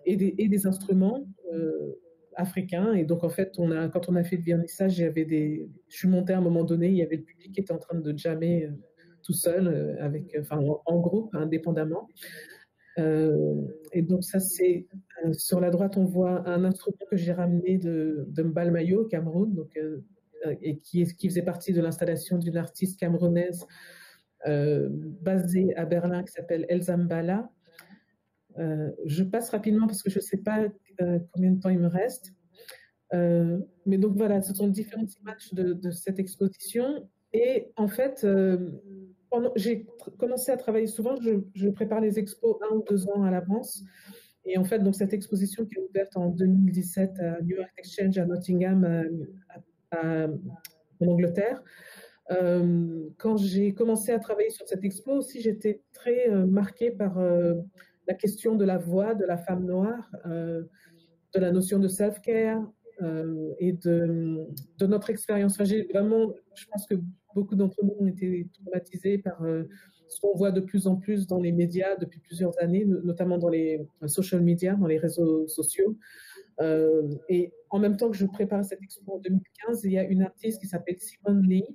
et, 0.06 0.16
des, 0.16 0.68
instruments 0.68 1.26
africain. 2.36 2.94
Et 2.94 3.06
donc, 3.06 3.24
en 3.24 3.30
fait, 3.30 3.54
on 3.60 3.72
a, 3.72 3.88
quand 3.88 4.10
on 4.10 4.16
a 4.16 4.24
fait 4.24 4.38
le 4.38 4.44
vernissage, 4.44 4.96
j'avais 4.96 5.26
des, 5.26 5.70
je 5.88 5.98
suis 5.98 6.08
montée 6.08 6.34
à 6.34 6.38
un 6.38 6.42
moment 6.42 6.64
donné, 6.64 6.88
il 6.90 6.96
y 6.96 7.04
avait 7.04 7.18
le 7.18 7.24
public 7.24 7.54
qui 7.54 7.62
était 7.62 7.74
en 7.74 7.78
train 7.78 7.98
de 7.98 8.18
jammer 8.18 8.70
tout 9.24 9.34
seul, 9.34 9.98
avec, 10.00 10.36
enfin, 10.40 10.60
en, 10.86 11.00
groupe, 11.00 11.34
indépendamment. 11.36 12.08
et 12.98 14.02
donc, 14.02 14.24
ça, 14.24 14.40
c'est 14.40 14.88
sur 15.34 15.60
la 15.60 15.70
droite, 15.70 15.98
on 15.98 16.06
voit 16.06 16.48
un 16.48 16.64
instrument 16.64 16.98
que 17.10 17.18
j'ai 17.18 17.34
ramené 17.34 17.78
de, 17.78 18.26
de 18.28 18.44
Mbalmayo, 18.44 19.02
au 19.02 19.06
Cameroun, 19.06 19.54
donc, 19.54 19.80
et 20.62 20.78
qui, 20.80 21.06
qui 21.16 21.30
faisait 21.30 21.44
partie 21.44 21.74
de 21.74 21.82
l'installation 21.82 22.38
d'une 22.38 22.58
artiste 22.58 23.00
camerounaise 23.00 23.66
basée 24.46 25.76
à 25.76 25.86
Berlin 25.86 26.24
qui 26.24 26.32
s'appelle 26.32 26.66
Elsa 26.70 26.98
Mbala. 26.98 27.50
Euh, 28.58 28.92
je 29.06 29.24
passe 29.24 29.50
rapidement 29.50 29.88
parce 29.88 30.04
que 30.04 30.10
je 30.10 30.20
ne 30.20 30.24
sais 30.24 30.38
pas 30.38 30.66
euh, 31.02 31.20
combien 31.32 31.52
de 31.52 31.60
temps 31.60 31.70
il 31.70 31.80
me 31.80 31.88
reste. 31.88 32.34
Euh, 33.14 33.60
mais 33.86 33.98
donc 33.98 34.16
voilà, 34.16 34.42
ce 34.42 34.54
sont 34.54 34.68
différentes 34.68 35.16
images 35.18 35.54
de, 35.54 35.92
cette 35.92 36.20
exposition. 36.20 37.08
Et 37.34 37.72
en 37.76 37.88
fait, 37.88 38.26
j'ai 39.56 39.86
commencé 40.17 40.52
à 40.52 40.58
travailler 40.58 40.88
souvent, 40.88 41.15
je, 41.22 41.70
prépare 41.70 42.02
les 42.02 42.20
expos 42.20 42.58
un 42.70 42.76
ou 42.76 42.84
deux 42.88 43.08
ans 43.10 43.24
à 43.24 43.32
l'avance. 43.32 43.84
Et 44.44 44.58
en 44.58 44.63
fait, 44.63 44.80
donc 44.80 44.96
cette 44.96 45.13
exposition 45.13 45.65
qui 45.65 45.76
est 45.76 45.84
ouverte 45.89 46.17
en 46.17 46.30
2017 46.30 47.20
à 47.20 47.41
New 47.41 47.58
York 47.58 47.72
Exchange 47.78 48.17
à 48.17 48.26
Nottingham, 48.26 49.06
en 49.94 51.08
Angleterre, 51.08 51.63
quand 53.17 53.38
j'ai 53.38 53.74
commencé 53.74 54.12
à 54.12 54.20
travailler 54.20 54.50
sur 54.50 54.67
cette 54.67 54.84
expo 54.84 55.12
aussi, 55.12 55.41
j'étais 55.41 55.82
très 55.94 56.30
marquée 56.30 56.91
par 56.91 57.17
la 58.08 58.13
question 58.13 58.56
de 58.56 58.65
la 58.65 58.78
voix 58.78 59.15
de 59.15 59.26
la 59.26 59.38
femme 59.38 59.65
noire, 59.65 60.12
euh, 60.26 60.63
de 61.34 61.39
la 61.39 61.52
notion 61.52 61.80
de 61.80 61.88
self-care 61.88 62.62
euh, 63.02 63.54
et 63.60 63.74
de, 63.74 64.48
notre 64.82 65.10
expérience. 65.10 65.54
Enfin, 65.60 65.70
vraiment, 65.94 66.34
je 66.54 66.65
pense 66.72 66.86
que 66.86 66.96
beaucoup 67.36 67.56
d'entre 67.56 67.84
nous 67.84 67.96
ont 68.00 68.08
été 68.08 68.48
traumatisés 68.54 69.17
par 69.17 69.44
euh, 69.44 69.63
ce 70.08 70.20
qu'on 70.20 70.36
voit 70.36 70.52
de 70.52 70.62
plus 70.62 70.88
en 70.88 70.96
plus 70.96 71.28
dans 71.28 71.39
les 71.39 71.52
médias 71.52 71.96
depuis 71.96 72.20
plusieurs 72.20 72.58
années, 72.62 72.86
notamment 72.86 73.38
dans 73.38 73.50
les 73.50 73.86
social 74.08 74.41
media, 74.41 74.76
dans 74.76 74.88
les 74.88 74.98
réseaux 74.98 75.48
sociaux. 75.48 75.98
et 77.30 77.54
en 77.70 77.80
même 77.80 77.96
temps 77.96 78.12
que 78.12 78.17
je 78.17 78.26
prépare 78.26 78.63
cette 78.65 78.82
expo 78.84 79.13
en 79.13 79.20
2015, 79.20 79.86
il 79.86 79.94
y 79.94 79.98
a 79.98 80.04
une 80.04 80.22
artiste 80.22 80.60
qui 80.60 80.67
s'appelle 80.67 81.00
Simone 81.00 81.48
Lee, 81.48 81.65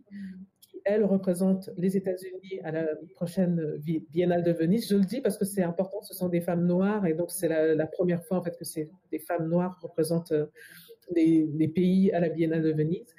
elle 0.86 1.04
représente 1.04 1.68
les 1.76 1.96
États-Unis 1.96 2.60
à 2.62 2.70
la 2.70 2.86
prochaine 3.16 3.76
Biennale 4.12 4.44
de 4.44 4.52
Venise. 4.52 4.88
Je 4.88 4.94
le 4.94 5.04
dis 5.04 5.20
parce 5.20 5.36
que 5.36 5.44
c'est 5.44 5.64
important, 5.64 6.00
ce 6.02 6.14
sont 6.14 6.28
des 6.28 6.40
femmes 6.40 6.64
noires 6.64 7.06
et 7.06 7.14
donc 7.14 7.32
c'est 7.32 7.48
la, 7.48 7.86
première 7.88 8.24
fois 8.24 8.38
en 8.38 8.42
fait 8.42 8.56
que 8.56 8.64
des 9.10 9.18
femmes 9.18 9.48
noires 9.48 9.76
représentent 9.82 10.32
les, 11.14 11.42
euh, 11.42 11.72
pays 11.74 12.12
à 12.12 12.20
la 12.20 12.28
Biennale 12.28 12.62
de 12.62 12.72
Venise. 12.72 13.14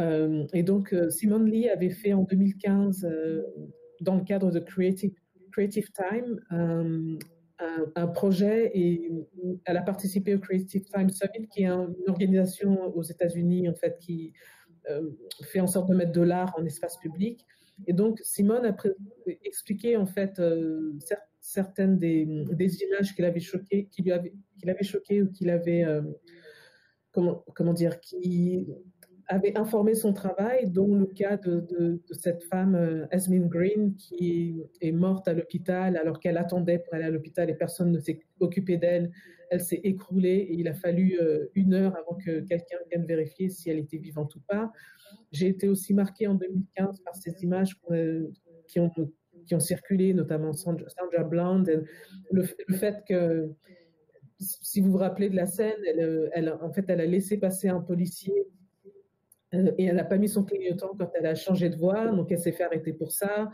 Euh, 0.00 0.46
et 0.52 0.62
donc 0.62 0.92
euh, 0.92 1.08
Simone 1.10 1.48
Lee 1.48 1.68
avait 1.68 1.90
fait 1.90 2.12
en 2.12 2.22
2015, 2.22 3.08
dans 4.00 4.16
le 4.16 4.24
cadre 4.24 4.50
de 4.50 4.58
Creative, 4.58 5.12
Creative 5.52 5.90
Time, 5.92 6.40
un, 6.50 8.06
projet 8.08 8.70
et 8.74 9.10
elle 9.64 9.76
a 9.76 9.82
participé 9.82 10.34
au 10.34 10.38
Creative 10.38 10.84
Time 10.84 11.08
Summit, 11.08 11.48
qui 11.48 11.62
est 11.62 11.66
une 11.66 11.94
organisation 12.08 12.94
aux 12.94 13.02
États-Unis 13.02 13.68
en 13.68 13.74
fait 13.74 13.98
qui 13.98 14.32
euh, 14.90 15.10
fait 15.42 15.60
en 15.60 15.66
sorte 15.66 15.88
de 15.88 15.94
mettre 15.94 16.12
de 16.12 16.20
l'art 16.20 16.54
en 16.58 16.64
espace 16.66 16.98
public. 16.98 17.46
Et 17.86 17.94
donc, 17.94 18.20
Simone 18.22 18.66
a 18.66 18.76
expliqué 19.44 19.96
en 19.96 20.04
fait 20.04 20.38
euh, 20.38 20.92
certaines 21.40 21.96
des, 21.96 22.22
images 22.22 23.14
qu'il 23.14 23.24
avait 23.24 23.40
choquées, 23.40 23.88
qui 23.90 24.02
lui 24.02 24.12
avait, 24.12 24.32
ou 25.22 25.30
qu'il 25.32 25.48
avait, 25.48 25.84
euh, 25.84 26.02
comment, 27.12 27.44
comment 27.54 27.72
dire, 27.72 27.98
qui 28.00 28.66
avait 29.28 29.56
informé 29.56 29.94
son 29.94 30.12
travail, 30.12 30.70
dont 30.70 30.94
le 30.94 31.06
cas 31.06 31.36
de, 31.36 32.00
cette 32.10 32.42
femme, 32.44 33.06
Esmine 33.10 33.48
Green, 33.48 33.94
qui 33.96 34.62
est 34.80 34.92
morte 34.92 35.28
à 35.28 35.32
l'hôpital 35.32 35.96
alors 35.96 36.20
qu'elle 36.20 36.36
attendait 36.36 36.78
pour 36.78 36.94
aller 36.94 37.04
à 37.04 37.10
l'hôpital 37.10 37.48
et 37.50 37.54
personne 37.54 37.90
ne 37.90 37.98
s'est 37.98 38.20
occupé 38.40 38.76
d'elle. 38.76 39.10
Elle 39.50 39.60
s'est 39.60 39.80
écroulée 39.84 40.46
et 40.48 40.54
il 40.54 40.68
a 40.68 40.74
fallu 40.74 41.18
une 41.54 41.74
heure 41.74 41.96
avant 41.96 42.16
que 42.16 42.40
quelqu'un 42.40 42.78
vienne 42.90 43.06
vérifier 43.06 43.48
si 43.48 43.70
elle 43.70 43.78
était 43.78 43.98
vivante 43.98 44.34
ou 44.36 44.40
pas. 44.40 44.72
J'ai 45.32 45.48
été 45.48 45.68
aussi 45.68 45.94
marquée 45.94 46.26
en 46.26 46.34
2015 46.34 47.00
par 47.00 47.14
ces 47.14 47.42
images 47.42 47.76
qui 48.66 48.80
ont, 48.80 48.90
qui 49.46 49.54
ont 49.54 49.60
circulé, 49.60 50.14
notamment 50.14 50.52
Sandra, 50.52 51.24
Bland, 51.24 51.64
le, 52.30 52.42
fait 52.72 53.02
que, 53.08 53.50
si 54.38 54.80
vous 54.80 54.92
vous 54.92 54.98
rappelez 54.98 55.30
de 55.30 55.36
la 55.36 55.46
scène, 55.46 55.80
elle, 56.32 56.56
en 56.60 56.72
fait, 56.72 56.84
elle 56.88 57.00
a 57.00 57.06
laissé 57.06 57.38
passer 57.38 57.68
un 57.68 57.80
policier 57.80 58.34
euh, 58.34 58.63
et 59.78 59.84
elle 59.84 59.96
n'a 59.96 60.04
pas 60.04 60.16
mis 60.16 60.28
son 60.28 60.44
clignotant 60.44 60.94
quand 60.98 61.10
elle 61.14 61.26
a 61.26 61.34
changé 61.34 61.68
de 61.68 61.76
voix, 61.76 62.06
donc 62.08 62.30
elle 62.30 62.38
s'est 62.38 62.52
fait 62.52 62.64
arrêter 62.64 62.92
pour 62.92 63.12
ça. 63.12 63.50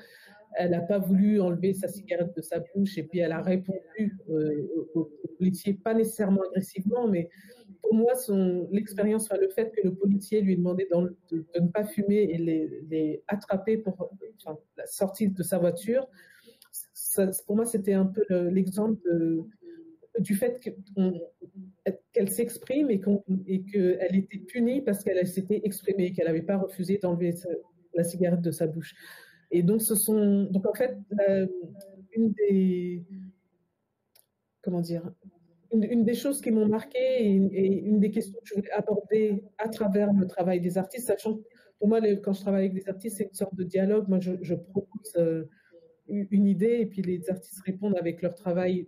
Elle 0.55 0.73
n'a 0.73 0.81
pas 0.81 0.99
voulu 0.99 1.41
enlever 1.41 1.73
sa 1.75 1.87
cigarette 1.87 2.35
de 2.37 2.43
sa 2.43 2.59
bouche 2.59 2.99
et 2.99 3.05
puis 3.05 3.21
elle 3.21 3.33
a 3.33 3.41
répondu 3.41 4.17
euh, 4.31 4.67
au, 4.95 5.11
policier, 5.39 5.75
pas 5.75 5.95
nécessairement 5.95 6.43
agressivement, 6.51 7.07
mais 7.07 7.29
pour 7.83 7.95
moi, 7.95 8.13
l'expérience, 8.73 9.31
le 9.33 9.49
fait 9.49 9.71
que 9.71 9.81
le 9.85 9.95
policier 9.95 10.41
lui 10.43 10.57
demandait 10.57 10.89
de, 10.91 11.17
de, 11.37 11.61
ne 11.61 11.69
pas 11.69 11.85
fumer 11.85 12.23
et 12.31 12.39
les, 12.39 12.83
les 12.89 13.23
attraper 13.29 13.79
pour 13.79 14.11
la 14.77 14.87
sortie 14.87 15.29
de 15.29 15.43
sa 15.43 15.59
voiture, 15.59 16.09
pour 17.47 17.57
moi, 17.57 17.65
c'était 17.65 17.95
un 17.95 18.07
peu 18.07 18.25
l'exemple 18.51 19.01
de 19.05 19.43
du 20.21 20.35
fait 20.35 20.61
qu'elle 22.13 22.31
s'exprime 22.31 22.91
et 22.91 23.01
qu'elle 23.01 24.17
était 24.17 24.39
punie 24.39 24.83
parce 24.83 25.03
qu'elle 25.03 25.27
s'était 25.27 25.63
exprimée, 25.65 26.13
qu'elle 26.13 26.27
n'avait 26.27 26.43
pas 26.43 26.59
refusé 26.59 26.99
d'enlever 26.99 27.35
la 27.95 28.05
cigarette 28.05 28.43
de 28.43 28.51
sa 28.51 28.67
bouche. 28.67 28.95
Et 29.51 29.63
donc, 29.63 29.81
ce 29.81 29.95
sont, 29.95 30.45
donc 30.45 30.67
en 30.67 30.75
fait, 30.75 30.97
une 32.13 32.33
des, 32.33 33.03
comment 34.63 34.83
dire, 34.83 35.11
une, 35.73 36.05
des 36.05 36.15
choses 36.15 36.41
qui 36.41 36.51
m'ont 36.51 36.69
marqué 36.69 36.99
et, 36.99 37.83
une 37.85 37.99
des 37.99 38.11
questions 38.11 38.39
que 38.41 38.47
je 38.47 38.55
voulais 38.55 38.73
aborder 38.73 39.43
à 39.57 39.69
travers 39.69 40.13
le 40.13 40.27
travail 40.27 40.61
des 40.61 40.77
artistes, 40.77 41.07
sachant 41.07 41.37
que 41.37 41.43
pour 41.79 41.89
moi, 41.89 42.01
quand 42.17 42.35
je 42.35 42.43
travaille 42.43 42.67
avec 42.67 42.75
des 42.75 42.89
artistes, 42.91 43.17
c'est 43.17 43.25
une 43.25 43.33
sorte 43.33 43.55
de 43.55 43.65
dialogue. 43.65 44.07
Moi, 44.07 44.21
je, 44.21 44.33
je 44.43 44.55
propose 44.55 45.15
euh, 45.17 45.45
une 46.09 46.47
idée 46.47 46.81
et 46.81 46.87
puis 46.87 47.01
les 47.01 47.31
artistes 47.31 47.63
répondent 47.65 47.97
avec 47.97 48.21
leur 48.21 48.35
travail 48.35 48.87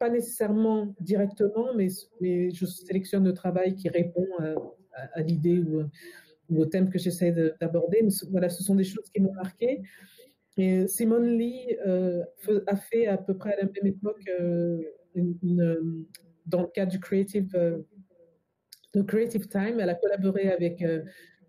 pas 0.00 0.08
nécessairement 0.08 0.94
directement, 0.98 1.74
mais, 1.76 1.88
je 2.20 2.66
sélectionne 2.66 3.24
le 3.24 3.34
travail 3.34 3.76
qui 3.76 3.88
répond 3.88 4.26
à, 5.14 5.20
l'idée 5.20 5.58
ou, 5.60 5.84
au 6.58 6.66
thème 6.66 6.90
que 6.90 6.98
j'essaie 6.98 7.32
d'aborder. 7.60 8.08
Voilà, 8.30 8.48
ce 8.48 8.64
sont 8.64 8.74
des 8.74 8.84
choses 8.84 9.08
qui 9.14 9.20
m'ont 9.20 9.34
marqué. 9.34 9.82
Et 10.56 10.88
Simone 10.88 11.38
Lee 11.38 11.76
euh, 11.86 12.24
a 12.66 12.76
fait 12.76 13.06
à 13.06 13.18
peu 13.18 13.36
près 13.36 13.52
à 13.52 13.56
la 13.56 13.62
même 13.64 13.86
époque, 13.86 14.22
euh, 14.40 14.82
dans 16.46 16.62
le 16.62 16.68
cadre 16.68 16.90
du 16.90 16.98
Creative, 16.98 17.54
euh, 17.54 17.82
Creative 19.06 19.48
Time, 19.48 19.78
elle 19.80 19.90
a 19.90 19.94
collaboré 19.94 20.50
avec 20.50 20.84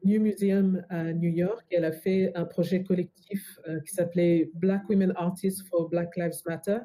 New 0.04 0.22
Museum 0.22 0.86
à 0.90 1.12
New 1.14 1.30
York. 1.30 1.66
Et 1.72 1.78
elle 1.78 1.86
a 1.86 1.92
fait 1.92 2.32
un 2.36 2.46
projet 2.46 2.84
collectif 2.84 3.60
qui 3.86 3.96
s'appelait 3.96 4.52
Black 4.54 4.88
Women 4.90 5.14
Artists 5.16 5.68
for 5.68 5.90
Black 5.90 6.16
Lives 6.18 6.42
Matter. 6.46 6.78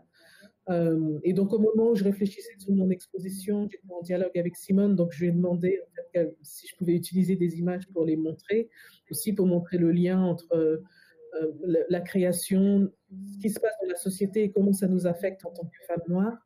Euh, 0.69 1.19
et 1.23 1.33
donc, 1.33 1.53
au 1.53 1.59
moment 1.59 1.91
où 1.91 1.95
je 1.95 2.05
réfléchissais 2.05 2.55
sur 2.59 2.73
mon 2.75 2.91
exposition, 2.91 3.69
j'étais 3.71 3.93
en 3.93 4.03
dialogue 4.03 4.37
avec 4.37 4.57
Simone, 4.57 4.97
donc 4.97 5.13
je 5.13 5.21
lui 5.21 5.29
ai 5.29 5.33
demandé 5.33 5.81
si 6.43 6.67
je 6.67 6.77
pouvais 6.77 6.95
utiliser 6.95 7.37
des 7.37 7.59
images 7.59 7.87
pour 7.93 8.05
les 8.05 8.17
montrer, 8.17 8.71
aussi 9.11 9.33
pour 9.33 9.47
montrer 9.47 9.79
le 9.79 9.93
lien 9.93 10.21
entre 10.21 10.83
euh, 11.43 11.53
la, 11.89 12.01
création, 12.01 12.91
ce 13.33 13.39
qui 13.39 13.51
se 13.51 13.61
passe 13.61 13.75
dans 13.83 13.89
la 13.89 13.97
société 13.97 14.45
et 14.45 14.51
comment 14.51 14.73
ça 14.73 14.89
nous 14.89 15.07
affecte 15.07 15.45
en 15.45 15.51
tant 15.51 15.65
que 15.65 15.85
femmes 15.87 16.03
noires. 16.09 16.39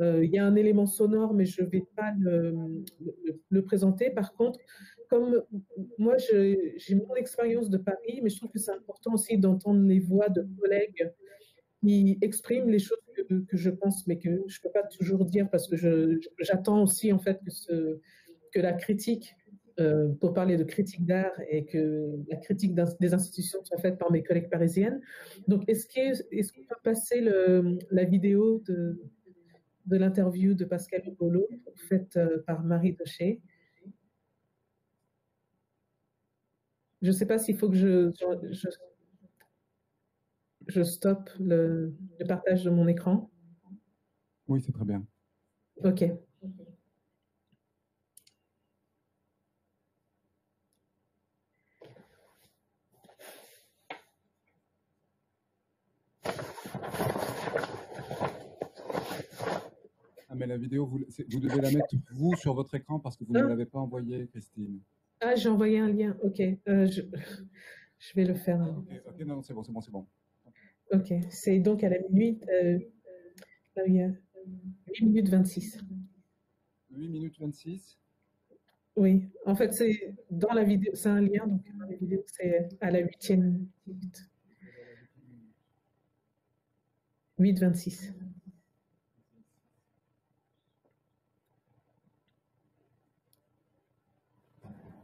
Euh, 0.00 0.24
il 0.24 0.30
y 0.30 0.38
a 0.38 0.44
un 0.44 0.56
élément 0.56 0.86
sonore, 0.86 1.34
mais 1.34 1.44
je 1.44 1.62
ne 1.62 1.66
vais 1.66 1.84
pas 1.96 2.12
le, 2.18 2.54
le, 3.50 3.62
présenter. 3.62 4.10
Par 4.10 4.32
contre, 4.34 4.58
comme 5.08 5.42
moi, 5.98 6.16
j'ai 6.18 6.94
mon 6.94 7.14
expérience 7.16 7.68
de 7.68 7.78
Paris, 7.78 8.20
mais 8.22 8.30
je 8.30 8.38
trouve 8.38 8.50
que 8.50 8.58
c'est 8.58 8.72
important 8.72 9.14
aussi 9.14 9.36
d'entendre 9.36 9.82
les 9.86 10.00
voix 10.00 10.28
de 10.28 10.46
collègues 10.58 11.10
qui 11.80 12.18
expriment 12.20 12.70
les 12.70 12.78
choses 12.78 12.98
que, 13.14 13.56
je 13.56 13.70
pense, 13.70 14.06
mais 14.06 14.18
que 14.18 14.42
je 14.46 14.58
ne 14.58 14.62
peux 14.62 14.70
pas 14.70 14.82
toujours 14.84 15.24
dire 15.24 15.48
parce 15.50 15.68
que 15.68 15.76
j'attends 16.40 16.82
aussi 16.82 17.12
en 17.12 17.18
fait 17.18 17.40
que, 18.52 18.60
la 18.60 18.72
critique, 18.72 19.36
euh, 19.78 20.08
pour 20.20 20.34
parler 20.34 20.56
de 20.56 20.64
critique 20.64 21.06
d'art 21.06 21.32
et 21.48 21.64
que 21.64 22.16
la 22.28 22.36
critique 22.36 22.74
des 22.74 23.14
institutions 23.14 23.64
soit 23.64 23.78
faite 23.78 23.98
par 23.98 24.10
mes 24.10 24.22
collègues 24.22 24.50
parisiennes. 24.50 25.00
Donc, 25.48 25.62
est-ce 25.68 25.86
qu'on 26.52 26.64
peut 26.64 26.80
passer 26.82 27.20
la 27.90 28.04
vidéo 28.04 28.62
de, 28.66 29.00
l'interview 29.88 30.54
de 30.54 30.64
Pascal 30.64 31.02
Bolo 31.18 31.48
faite 31.88 32.16
euh, 32.16 32.42
par 32.46 32.62
Marie 32.62 32.92
Docher 32.92 33.40
Je 37.02 37.08
ne 37.08 37.12
sais 37.12 37.26
pas 37.26 37.38
s'il 37.38 37.56
faut 37.56 37.70
que 37.70 37.76
je 37.76 38.10
je 40.70 40.82
stoppe 40.82 41.30
le, 41.38 41.94
partage 42.26 42.64
de 42.64 42.70
mon 42.70 42.86
écran 42.86 43.30
Oui, 44.48 44.62
c'est 44.62 44.72
très 44.72 44.84
bien. 44.84 45.04
Ok. 45.82 46.04
Ah, 60.28 60.36
mais 60.36 60.46
la 60.46 60.56
vidéo, 60.56 60.86
vous, 60.86 61.00
devez 61.00 61.60
la 61.60 61.72
mettre 61.72 61.96
vous 62.12 62.36
sur 62.36 62.54
votre 62.54 62.74
écran 62.76 63.00
parce 63.00 63.16
que 63.16 63.24
vous 63.24 63.32
ne 63.32 63.40
ah. 63.40 63.48
l'avez 63.48 63.66
pas 63.66 63.80
envoyée, 63.80 64.28
Christine. 64.28 64.80
Ah, 65.20 65.34
j'ai 65.34 65.48
envoyé 65.48 65.80
un 65.80 65.88
lien, 65.88 66.16
ok. 66.22 66.40
Euh, 66.68 66.86
je, 67.98 68.14
vais 68.14 68.24
le 68.24 68.34
faire. 68.34 68.60
Ok, 68.60 69.02
okay 69.06 69.24
non, 69.24 69.42
c'est 69.42 69.52
bon, 69.52 69.64
c'est 69.64 69.72
bon, 69.72 69.80
c'est 69.80 69.90
bon. 69.90 70.06
Ok, 70.92 71.12
c'est 71.30 71.58
donc 71.60 71.84
à 71.84 71.88
la 71.88 71.98
minute. 72.10 72.44
Euh, 72.48 72.78
là, 73.76 73.82
il 73.86 73.94
y 73.96 74.02
a 74.02 74.08
8 74.88 75.06
minutes 75.06 75.28
26. 75.28 75.78
8 76.90 77.08
minutes 77.08 77.38
26. 77.40 77.98
Oui, 78.96 79.30
en 79.46 79.54
fait, 79.56 79.72
c'est 79.74 80.14
dans 80.30 80.52
la 80.54 80.64
vidéo, 80.64 80.92
c'est 80.94 81.08
un 81.10 81.20
lien, 81.20 81.46
donc 81.46 81.62
dans 81.78 81.86
la 81.86 81.96
vidéo, 81.96 82.22
c'est 82.26 82.68
à 82.80 82.90
la 82.90 83.00
huitième 83.00 83.66
minute. 83.86 84.28
8 87.38 87.60
26. 87.60 88.12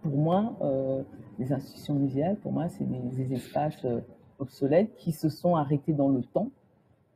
Pour 0.02 0.16
moi, 0.16 0.56
euh, 0.62 1.02
les 1.38 1.52
institutions 1.52 1.94
muséales, 1.94 2.38
pour 2.40 2.52
moi, 2.52 2.68
c'est 2.68 2.84
des, 2.88 2.98
des 3.24 3.34
espaces 3.34 3.84
euh, 3.84 4.00
obsolètes 4.38 4.94
qui 4.96 5.12
se 5.12 5.28
sont 5.28 5.56
arrêtés 5.56 5.92
dans 5.92 6.08
le 6.08 6.22
temps 6.22 6.50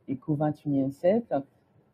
et 0.07 0.15
qu'au 0.15 0.35
XXIe 0.35 0.91
siècle, 0.91 1.41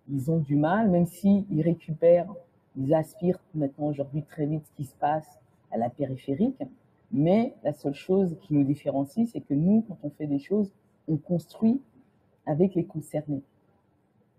ils 0.10 0.32
ont 0.32 0.40
du 0.40 0.56
mal, 0.56 0.90
même 0.90 1.06
s'ils 1.06 1.62
récupèrent, 1.62 2.34
ils 2.76 2.94
aspirent 2.94 3.40
maintenant 3.54 3.88
aujourd'hui 3.88 4.24
très 4.24 4.46
vite 4.46 4.66
ce 4.66 4.72
qui 4.74 4.86
se 4.86 4.96
passe 4.96 5.40
à 5.72 5.78
la 5.78 5.90
périphérique. 5.90 6.62
Mais 7.12 7.56
la 7.64 7.74
seule 7.74 7.94
chose 7.94 8.38
qui 8.42 8.54
nous 8.54 8.64
différencie, 8.64 9.30
c'est 9.32 9.42
que 9.42 9.54
nous, 9.54 9.84
quand 9.88 9.98
on 10.04 10.10
fait 10.10 10.28
des 10.28 10.40
choses, 10.40 10.72
on 11.08 11.18
construit 11.18 11.82
avec 12.46 12.76
les 12.76 12.86
concernés. 12.86 13.44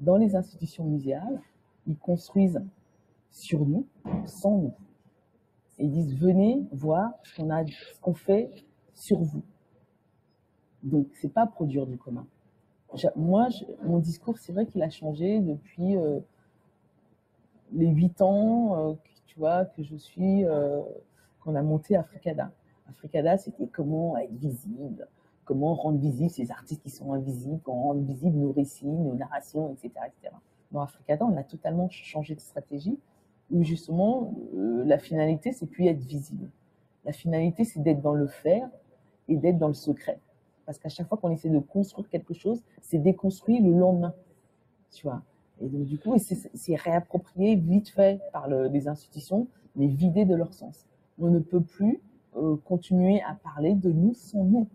Dans 0.00 0.16
les 0.16 0.36
institutions 0.36 0.84
muséales, 0.84 1.40
ils 1.86 1.96
construisent 1.96 2.62
sur 3.30 3.66
nous, 3.66 3.86
sans 4.26 4.58
nous. 4.58 4.74
Et 5.78 5.84
ils 5.84 5.90
disent 5.90 6.14
venez 6.14 6.62
voir 6.72 7.12
ce 7.22 7.36
qu'on 7.36 7.48
qu'on 8.00 8.14
fait 8.14 8.50
sur 8.94 9.20
vous. 9.20 9.42
Donc 10.88 11.06
c'est 11.20 11.32
pas 11.32 11.46
produire 11.46 11.86
du 11.86 11.96
commun. 11.96 12.26
Moi, 13.16 13.48
mon 13.84 13.98
discours, 13.98 14.38
c'est 14.38 14.52
vrai 14.52 14.64
qu'il 14.64 14.82
a 14.82 14.88
changé 14.88 15.40
depuis 15.40 15.96
euh, 15.96 16.20
les 17.72 17.88
huit 17.88 18.22
ans, 18.22 18.90
euh, 18.90 18.94
tu 19.26 19.38
vois, 19.38 19.66
que 19.66 19.82
je 19.82 19.94
suis, 19.96 20.46
euh, 20.46 20.80
qu'on 21.40 21.54
a 21.54 21.62
monté 21.62 21.96
Africada. 21.96 22.50
Africada, 22.88 23.36
c'était 23.36 23.66
comment 23.66 24.16
être 24.16 24.32
visible, 24.32 25.06
comment 25.44 25.74
rendre 25.74 25.98
visibles 25.98 26.30
ces 26.30 26.50
artistes 26.50 26.82
qui 26.82 26.88
sont 26.88 27.12
invisibles, 27.12 27.60
comment 27.62 27.88
rendre 27.88 28.00
visibles 28.00 28.38
nos 28.38 28.52
récits, 28.52 28.86
nos 28.86 29.14
narrations, 29.14 29.70
etc., 29.74 29.90
etc. 30.06 30.34
Dans 30.72 30.80
Africada, 30.80 31.26
on 31.26 31.36
a 31.36 31.44
totalement 31.44 31.90
changé 31.90 32.34
de 32.34 32.40
stratégie 32.40 32.98
où 33.50 33.62
justement 33.64 34.34
la 34.54 34.98
finalité, 34.98 35.52
c'est 35.52 35.66
plus 35.66 35.86
être 35.86 36.00
visible. 36.00 36.50
La 37.04 37.12
finalité, 37.12 37.64
c'est 37.64 37.80
d'être 37.82 38.00
dans 38.00 38.14
le 38.14 38.26
faire 38.26 38.68
et 39.28 39.36
d'être 39.36 39.58
dans 39.58 39.68
le 39.68 39.74
secret. 39.74 40.18
Parce 40.68 40.78
qu'à 40.78 40.90
chaque 40.90 41.08
fois 41.08 41.16
qu'on 41.16 41.30
essaie 41.30 41.48
de 41.48 41.58
construire 41.60 42.10
quelque 42.10 42.34
chose, 42.34 42.62
c'est 42.82 42.98
déconstruit 42.98 43.58
le 43.62 43.72
lendemain. 43.72 44.12
Tu 44.90 45.06
vois. 45.06 45.22
Et 45.62 45.66
donc, 45.66 45.86
du 45.86 45.96
coup, 45.98 46.14
c'est 46.18 46.74
réapproprié 46.76 47.54
vite 47.56 47.88
fait 47.88 48.20
par 48.34 48.48
le- 48.50 48.68
les 48.68 48.86
institutions, 48.86 49.48
mais 49.76 49.86
vidé 49.86 50.26
de 50.26 50.34
leur 50.34 50.52
sens. 50.52 50.84
On 51.18 51.30
ne 51.30 51.38
peut 51.38 51.62
plus 51.62 52.02
euh, 52.36 52.56
continuer 52.66 53.22
à 53.22 53.34
parler 53.34 53.74
de 53.74 53.90
nous 53.90 54.12
sans 54.12 54.44
nous. 54.44 54.68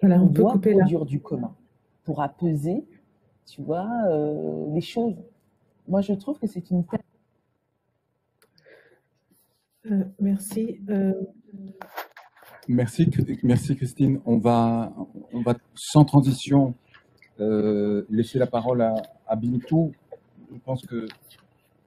Voilà, 0.00 0.20
On 0.20 0.26
on 0.26 0.28
peut 0.28 0.34
doit 0.42 0.52
couper 0.52 0.70
là. 0.70 0.76
produire 0.78 1.04
du 1.06 1.20
commun 1.20 1.56
pour 2.04 2.22
apaiser, 2.22 2.86
tu 3.46 3.62
vois, 3.62 3.90
euh, 4.06 4.72
les 4.72 4.80
choses. 4.80 5.16
Moi, 5.88 6.02
je 6.02 6.12
trouve 6.12 6.38
que 6.38 6.46
c'est 6.46 6.70
une 6.70 6.84
Euh, 9.90 10.04
merci. 10.20 10.78
Merci, 12.70 13.08
merci 13.44 13.76
Christine. 13.76 14.20
On 14.26 14.36
va, 14.36 14.92
on 15.32 15.40
va 15.40 15.54
sans 15.74 16.04
transition 16.04 16.74
euh, 17.40 18.04
laisser 18.10 18.38
la 18.38 18.46
parole 18.46 18.82
à, 18.82 18.94
à. 19.26 19.40
Je 19.40 20.58
pense 20.66 20.84
que 20.84 21.08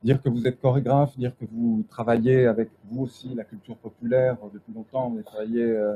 dire 0.04 0.20
que 0.24 0.30
vous 0.30 0.48
êtes 0.48 0.60
chorégraphe, 0.60 1.16
dire 1.20 1.38
que 1.38 1.46
vous 1.52 1.86
travaillez 1.88 2.48
avec 2.48 2.72
vous 2.86 3.04
aussi 3.04 3.36
la 3.36 3.44
culture 3.44 3.78
populaire 3.78 4.38
depuis 4.52 4.74
longtemps, 4.74 5.10
vous 5.10 5.18
avez 5.18 5.24
travaillé 5.24 5.64
euh, 5.64 5.96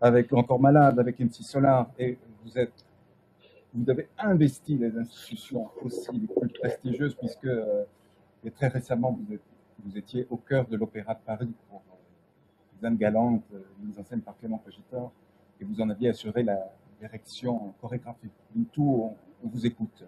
avec 0.00 0.32
Encore 0.32 0.60
Malade, 0.60 1.00
avec 1.00 1.18
MC 1.18 1.42
Solar, 1.42 1.90
et 1.98 2.16
vous 2.44 2.56
êtes, 2.56 2.84
vous 3.74 3.90
avez 3.90 4.08
investi 4.18 4.78
les 4.78 4.96
institutions 4.96 5.68
aussi 5.82 6.12
les 6.12 6.28
plus 6.28 6.48
prestigieuses, 6.60 7.16
puisque 7.16 7.46
euh, 7.46 7.82
très 8.54 8.68
récemment 8.68 9.18
vous, 9.84 9.98
étiez 9.98 10.28
au 10.30 10.36
cœur 10.36 10.68
de 10.68 10.76
l'Opéra 10.76 11.14
de 11.14 11.20
Paris 11.26 11.50
Suzanne 12.82 12.96
Galante, 12.96 13.44
euh, 13.54 13.62
mise 13.80 13.96
en 13.96 14.02
scène 14.02 14.22
par 14.22 14.36
Clément 14.38 14.58
Pagitor, 14.58 15.12
et 15.60 15.64
vous 15.64 15.80
en 15.80 15.88
aviez 15.88 16.08
assuré 16.08 16.42
la 16.42 16.58
direction 16.98 17.72
chorégraphique. 17.80 18.32
Bintou, 18.52 19.04
on, 19.04 19.16
on 19.46 19.48
vous 19.48 19.64
écoute. 19.64 20.04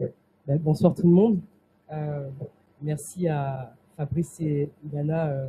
Ben, 0.00 0.58
bonsoir 0.58 0.92
tout 0.92 1.06
le 1.06 1.14
monde. 1.14 1.38
Euh, 1.92 2.28
merci 2.82 3.28
à 3.28 3.72
Fabrice 3.96 4.40
et 4.40 4.68
Ilana 4.84 5.28
euh, 5.28 5.48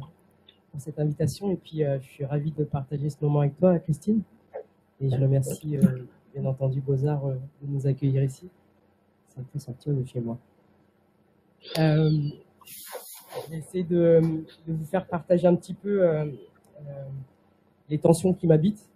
pour 0.70 0.80
cette 0.80 1.00
invitation. 1.00 1.50
Et 1.50 1.56
puis, 1.56 1.80
je 1.80 2.06
suis 2.06 2.26
ravi 2.26 2.52
de 2.52 2.64
partager 2.64 3.10
ce 3.10 3.18
moment 3.20 3.40
avec 3.40 3.58
toi, 3.58 3.80
Christine. 3.80 4.22
Et 5.00 5.10
je 5.10 5.16
remercie, 5.16 5.80
bien 6.36 6.46
entendu, 6.46 6.82
Beaux-Arts 6.82 7.30
de 7.30 7.68
nous 7.68 7.88
accueillir 7.88 8.24
ici. 8.24 8.48
Ça 9.30 9.42
me 9.42 9.46
fait 9.52 9.58
sortir 9.58 9.92
de 9.92 10.06
chez 10.06 10.22
moi. 10.22 10.38
Je 13.34 13.52
vais 13.52 13.58
essayer 13.60 13.84
de, 13.84 14.22
de 14.68 14.74
vous 14.74 14.86
faire 14.86 15.06
partager 15.06 15.48
un 15.48 15.56
petit 15.56 15.74
peu 15.74 16.04
euh, 16.04 16.26
euh, 16.26 17.04
les 17.90 17.98
tensions 17.98 18.34
qui 18.34 18.46
m'habitent, 18.46 18.90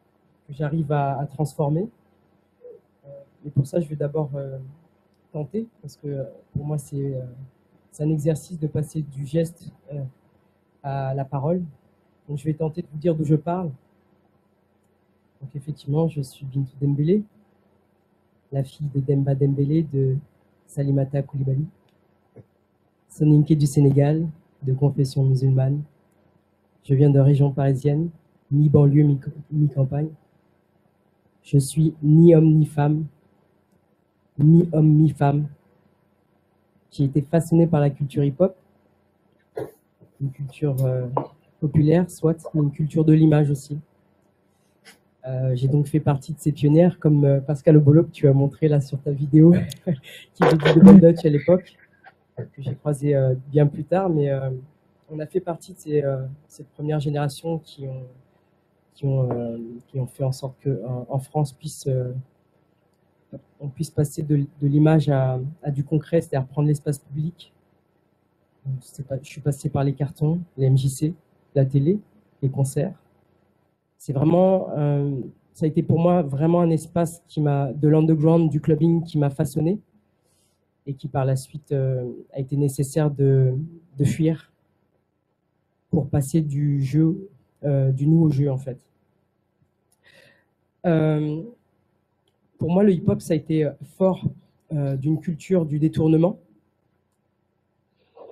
que 0.47 0.53
j'arrive 0.53 0.91
à, 0.91 1.25
transformer. 1.29 1.87
Euh, 3.05 3.09
et 3.45 3.49
pour 3.49 3.65
ça, 3.65 3.79
je 3.79 3.87
vais 3.87 3.95
d'abord 3.95 4.31
tenter, 5.31 5.67
parce 5.81 5.95
que 5.97 6.25
pour 6.53 6.65
moi, 6.65 6.77
c'est 6.77 7.15
un 7.99 8.09
exercice 8.09 8.59
de 8.59 8.67
passer 8.67 9.01
du 9.01 9.25
geste 9.25 9.71
à 10.83 11.13
la 11.13 11.25
parole. 11.25 11.63
Donc, 12.27 12.37
je 12.37 12.43
vais 12.45 12.53
tenter 12.53 12.81
de 12.81 12.87
vous 12.91 12.97
dire 12.97 13.15
d'où 13.15 13.23
je 13.23 13.35
parle. 13.35 13.71
Donc, 15.41 15.55
effectivement, 15.55 16.07
je 16.07 16.21
suis 16.21 16.45
Bintou 16.45 16.75
Dembélé, 16.81 17.23
la 18.51 18.63
fille 18.63 18.87
de 18.93 18.99
Demba 18.99 19.35
Dembélé 19.35 19.83
de 19.83 20.17
Salimata 20.67 21.21
Koulibaly, 21.21 21.65
soninké 23.15 23.55
du 23.55 23.65
Sénégal, 23.65 24.27
de 24.63 24.73
confession 24.73 25.23
musulmane. 25.23 25.81
Je 26.83 26.93
viens 26.93 27.09
de 27.09 27.19
région 27.19 27.49
parisienne, 27.49 28.09
mi-banlieue, 28.51 29.03
mi- 29.03 29.19
mi-campagne. 29.51 30.09
Je 31.41 31.57
suis 31.57 31.93
ni 32.03 32.35
homme 32.35 32.53
ni 32.53 32.65
femme, 32.65 33.05
mi-homme, 34.37 34.89
mi-femme, 34.91 35.47
a 37.03 37.05
été 37.05 37.21
façonné 37.21 37.67
par 37.67 37.79
la 37.79 37.89
culture 37.89 38.23
hip-hop, 38.23 38.53
une 40.21 40.31
culture 40.31 40.75
euh, 40.85 41.07
populaire, 41.61 42.09
soit, 42.11 42.49
mais 42.53 42.63
une 42.63 42.71
culture 42.71 43.05
de 43.05 43.13
l'image 43.13 43.49
aussi. 43.49 43.77
Euh, 45.25 45.55
J'ai 45.55 45.67
donc 45.69 45.87
fait 45.87 45.99
partie 46.01 46.33
de 46.33 46.39
ces 46.39 46.51
pionnières, 46.51 46.99
comme 46.99 47.23
euh, 47.23 47.39
Pascal 47.39 47.77
Obolo, 47.77 48.03
que 48.03 48.11
tu 48.11 48.27
as 48.27 48.33
montré 48.33 48.67
là 48.67 48.81
sur 48.81 48.99
ta 49.01 49.11
vidéo, 49.11 49.53
qui 50.33 50.43
faisait 50.43 50.99
du 50.99 51.05
à 51.27 51.29
l'époque, 51.29 51.75
que 52.43 52.61
j'ai 52.61 52.75
croisé 52.75 53.15
euh, 53.15 53.35
bien 53.51 53.67
plus 53.67 53.83
tard, 53.83 54.09
mais 54.09 54.29
euh, 54.29 54.49
on 55.09 55.19
a 55.19 55.25
fait 55.25 55.39
partie 55.39 55.73
de 55.73 56.01
euh, 56.01 56.25
cette 56.47 56.67
première 56.69 56.99
génération 56.99 57.59
qui 57.59 57.87
ont, 57.87 58.03
qui 58.93 59.05
ont, 59.05 59.59
qui 59.87 59.99
ont 59.99 60.07
fait 60.07 60.23
en 60.23 60.31
sorte 60.31 60.55
que 60.61 60.81
en, 61.09 61.19
France 61.19 61.51
puisse 61.51 61.89
on 63.59 63.67
puisse 63.67 63.89
passer 63.89 64.23
de, 64.23 64.37
de 64.37 64.67
l'image 64.67 65.09
à, 65.09 65.37
du 65.67 65.83
concret, 65.83 66.21
c'est-à-dire 66.21 66.47
prendre 66.47 66.69
l'espace 66.69 66.99
public. 66.99 67.51
Je 68.81 69.27
suis 69.27 69.41
passé 69.41 69.69
par 69.69 69.83
les 69.83 69.93
cartons, 69.93 70.39
les 70.57 70.69
MJC, 70.69 71.13
la 71.55 71.65
télé, 71.65 71.99
les 72.41 72.49
concerts. 72.49 72.93
C'est 73.97 74.13
vraiment, 74.13 74.69
ça 75.51 75.65
a 75.65 75.67
été 75.67 75.83
pour 75.83 75.99
moi 75.99 76.21
vraiment 76.21 76.61
un 76.61 76.69
espace 76.69 77.21
qui 77.27 77.41
m'a, 77.41 77.73
de 77.73 77.89
l'underground, 77.89 78.49
du 78.49 78.61
clubbing, 78.61 79.03
qui 79.03 79.17
m'a 79.17 79.29
façonné 79.29 79.77
et 80.87 80.93
qui 80.93 81.07
par 81.07 81.25
la 81.25 81.35
suite 81.35 81.71
euh, 81.71 82.11
a 82.33 82.39
été 82.39 82.57
nécessaire 82.57 83.09
de, 83.09 83.55
fuir 84.03 84.51
pour 85.89 86.09
passer 86.09 86.41
du 86.41 86.83
jeu, 86.83 87.29
euh, 87.63 87.91
du 87.91 88.07
nouveau 88.07 88.29
jeu 88.29 88.51
en 88.51 88.57
fait. 88.57 88.77
Euh, 90.85 91.41
pour 92.57 92.71
moi, 92.71 92.83
le 92.83 92.93
hip-hop, 92.93 93.21
ça 93.21 93.33
a 93.33 93.35
été 93.35 93.69
fort 93.97 94.23
d'une 94.71 95.19
culture 95.19 95.65
du 95.65 95.77
détournement, 95.77 96.39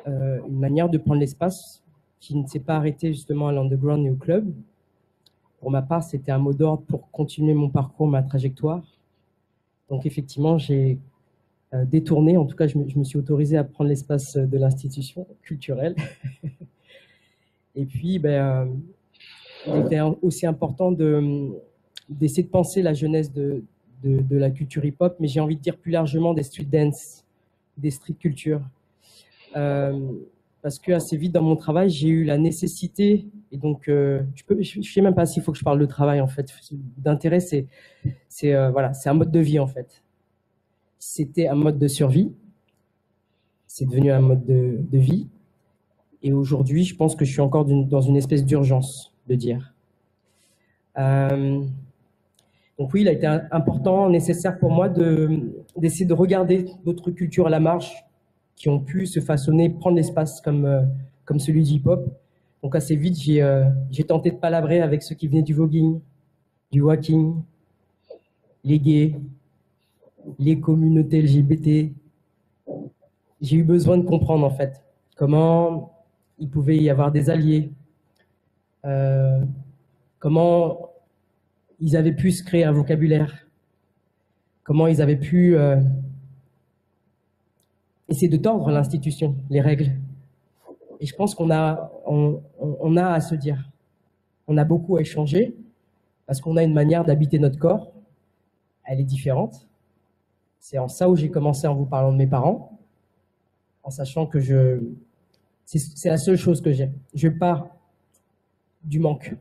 une 0.06 0.60
manière 0.60 0.90
de 0.90 0.98
prendre 0.98 1.20
l'espace 1.20 1.84
qui 2.20 2.36
ne 2.36 2.48
s'est 2.48 2.60
pas 2.60 2.76
arrêtée 2.76 3.14
justement 3.14 3.50
à 3.50 3.52
l'underground 3.52 4.06
et 4.06 4.10
au 4.10 4.16
club. 4.16 4.52
Pour 5.60 5.72
ma 5.72 5.82
part, 5.82 6.04
c'était 6.04 6.32
un 6.32 6.40
mot 6.40 6.54
d'ordre 6.54 6.84
pour 6.84 7.12
continuer 7.12 7.54
mon 7.54 7.70
parcours, 7.70 8.08
ma 8.08 8.24
trajectoire. 8.24 8.84
Donc 9.90 10.06
effectivement, 10.06 10.58
j'ai 10.58 10.98
détourné. 11.86 12.38
En 12.38 12.46
tout 12.46 12.56
cas, 12.56 12.68
je 12.68 12.78
me, 12.78 13.04
suis 13.04 13.18
autorisé 13.18 13.58
à 13.58 13.64
prendre 13.64 13.90
l'espace 13.90 14.38
de 14.38 14.58
l'institution 14.58 15.28
culturelle. 15.42 15.96
Et 17.76 17.86
puis, 17.86 18.20
ben, 18.20 18.70
il 19.68 19.78
était 19.78 20.00
aussi 20.22 20.46
important 20.46 20.92
d'essayer 20.92 22.44
de 22.44 22.50
penser 22.50 22.82
la 22.82 22.94
jeunesse 22.94 23.32
de, 23.32 23.64
de, 24.04 24.38
la 24.38 24.52
culture 24.52 24.84
hip-hop, 24.86 25.16
mais 25.20 25.28
j'ai 25.28 25.40
envie 25.40 25.56
de 25.56 25.62
dire 25.62 25.78
plus 25.78 25.92
largement 25.92 26.34
des 26.34 26.44
street 26.44 26.68
dance, 26.72 27.24
des 27.78 27.92
street 27.92 28.16
culture. 28.20 28.62
Euh, 29.56 30.00
parce 30.62 30.80
que 30.80 30.94
assez 30.94 31.18
vite 31.18 31.34
dans 31.34 31.42
mon 31.42 31.58
travail, 31.58 31.90
j'ai 31.90 32.08
eu 32.08 32.24
la 32.24 32.38
nécessité, 32.38 33.26
et 33.52 33.58
donc 33.58 33.90
euh, 33.90 34.22
je 34.62 34.80
ne 34.80 34.84
sais 34.84 35.02
même 35.02 35.14
pas 35.14 35.26
s'il 35.26 35.44
faut 35.44 35.52
que 35.52 35.58
je 35.58 35.64
parle 35.64 35.80
de 35.80 35.86
travail 35.86 36.22
en 36.22 36.28
fait. 36.28 36.54
D'intérêt, 36.98 37.42
c'est 37.42 37.68
euh, 38.46 38.72
voilà, 38.72 38.94
c'est 38.94 39.10
un 39.10 39.14
mode 39.14 39.32
de 39.32 39.40
vie 39.40 39.60
en 39.60 39.68
fait. 39.68 40.02
C'était 41.06 41.48
un 41.48 41.56
mode 41.56 41.78
de 41.78 41.88
survie, 41.90 42.32
c'est 43.68 43.86
devenu 43.86 44.10
un 44.10 44.22
mode 44.22 44.46
de, 44.46 44.80
de 44.90 44.98
vie, 44.98 45.28
et 46.24 46.32
aujourd'hui, 46.32 46.86
je 46.86 46.96
pense 46.96 47.18
que 47.18 47.26
je 47.26 47.32
suis 47.32 47.42
encore 47.42 47.66
dans 47.66 48.02
une 48.02 48.16
espèce 48.16 48.46
d'urgence 48.46 49.14
de 49.28 49.36
dire. 49.36 49.74
Euh, 50.98 51.62
donc 52.80 52.94
oui, 52.94 53.02
il 53.02 53.10
a 53.10 53.12
été 53.12 53.28
important, 53.28 54.10
nécessaire 54.10 54.58
pour 54.58 54.72
moi 54.72 54.88
d'essayer 54.88 56.06
de, 56.06 56.14
regarder 56.14 56.66
d'autres 56.86 57.12
cultures 57.12 57.48
à 57.48 57.50
la 57.50 57.60
marche 57.60 58.06
qui 58.56 58.70
ont 58.70 58.80
pu 58.80 59.06
se 59.06 59.20
façonner, 59.20 59.70
prendre 59.70 59.98
l'espace 59.98 60.40
comme, 60.40 60.64
euh, 60.66 60.84
comme 61.26 61.40
celui 61.40 61.64
du 61.64 61.74
hip-hop. 61.74 62.08
Donc 62.64 62.78
assez 62.78 62.96
vite, 62.96 63.18
euh, 63.28 63.66
j'ai 63.92 64.06
tenté 64.06 64.32
de 64.32 64.38
palabrer 64.38 64.80
avec 64.80 65.04
ceux 65.04 65.16
qui 65.16 65.28
venaient 65.28 65.44
du 65.44 65.54
voguing, 65.54 66.00
du 66.72 66.82
walking, 66.82 67.36
les 68.64 68.80
gays, 68.80 69.20
les 70.40 70.60
communautés 70.60 71.22
LGBT. 71.22 71.94
J'ai 73.42 73.58
eu 73.58 73.64
besoin 73.64 73.98
de 73.98 74.04
comprendre 74.04 74.46
en 74.46 74.50
fait 74.50 74.84
comment 75.16 75.94
il 76.40 76.50
pouvait 76.50 76.78
y 76.78 76.90
avoir 76.90 77.12
des 77.12 77.30
alliés, 77.30 77.72
euh, 78.86 79.44
comment 80.20 80.90
ils 81.80 81.96
avaient 81.96 82.16
pu 82.16 82.32
se 82.32 82.44
créer 82.44 82.64
un 82.64 82.72
vocabulaire, 82.72 83.48
comment 84.64 84.88
ils 84.88 85.02
avaient 85.02 85.20
pu 85.20 85.56
euh, 85.56 85.82
essayer 88.08 88.30
de 88.30 88.38
tordre 88.38 88.72
l'institution, 88.72 89.36
les 89.50 89.62
règles. 89.62 89.92
Et 91.00 91.06
je 91.06 91.16
pense 91.16 91.36
qu'on 91.36 91.50
a, 91.52 91.92
à 92.98 93.20
se 93.20 93.36
dire, 93.36 93.70
on 94.48 94.58
a 94.58 94.64
beaucoup 94.64 94.98
à 94.98 95.02
échanger, 95.02 95.56
parce 96.26 96.40
qu'on 96.40 96.56
a 96.56 96.64
une 96.64 96.74
manière 96.74 97.04
d'habiter 97.04 97.40
notre 97.40 97.60
corps, 97.60 97.92
elle 98.86 99.00
est 99.00 99.06
différente. 99.06 99.68
C'est 100.66 100.78
en 100.78 100.88
ça 100.88 101.10
où 101.10 101.16
j'ai 101.18 101.30
commencé 101.30 101.68
en 101.68 101.76
vous 101.76 101.86
parlant 101.86 102.14
de 102.14 102.18
mes 102.18 102.26
parents, 102.26 102.80
en 103.84 103.90
sachant 103.90 104.26
que 104.26 104.40
je, 104.40 104.80
c'est 105.66 106.08
la 106.08 106.16
seule 106.16 106.38
chose 106.38 106.62
que 106.62 106.72
j'ai. 106.72 106.90
Je 107.14 107.28
pars 107.28 107.68
du 108.82 109.02
manque 109.02 109.36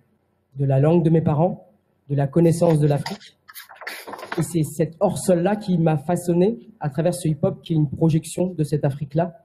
de 0.57 0.65
la 0.65 0.81
langue 0.81 1.05
de 1.05 1.11
mes 1.11 1.21
parents, 1.21 1.69
de 2.11 2.17
la 2.17 2.27
connaissance 2.27 2.81
de 2.81 2.89
l'Afrique. 2.89 3.39
Et 4.37 4.43
c'est 4.43 4.65
cette 4.65 4.97
hors-sol-là 4.99 5.55
qui 5.55 5.79
m'a 5.79 5.97
façonné 5.97 6.59
à 6.81 6.91
travers 6.91 7.15
ce 7.15 7.29
hip-hop 7.29 7.63
qui 7.63 7.75
est 7.75 7.77
une 7.77 7.89
projection 7.89 8.47
de 8.49 8.65
cette 8.65 8.85
Afrique-là, 8.85 9.45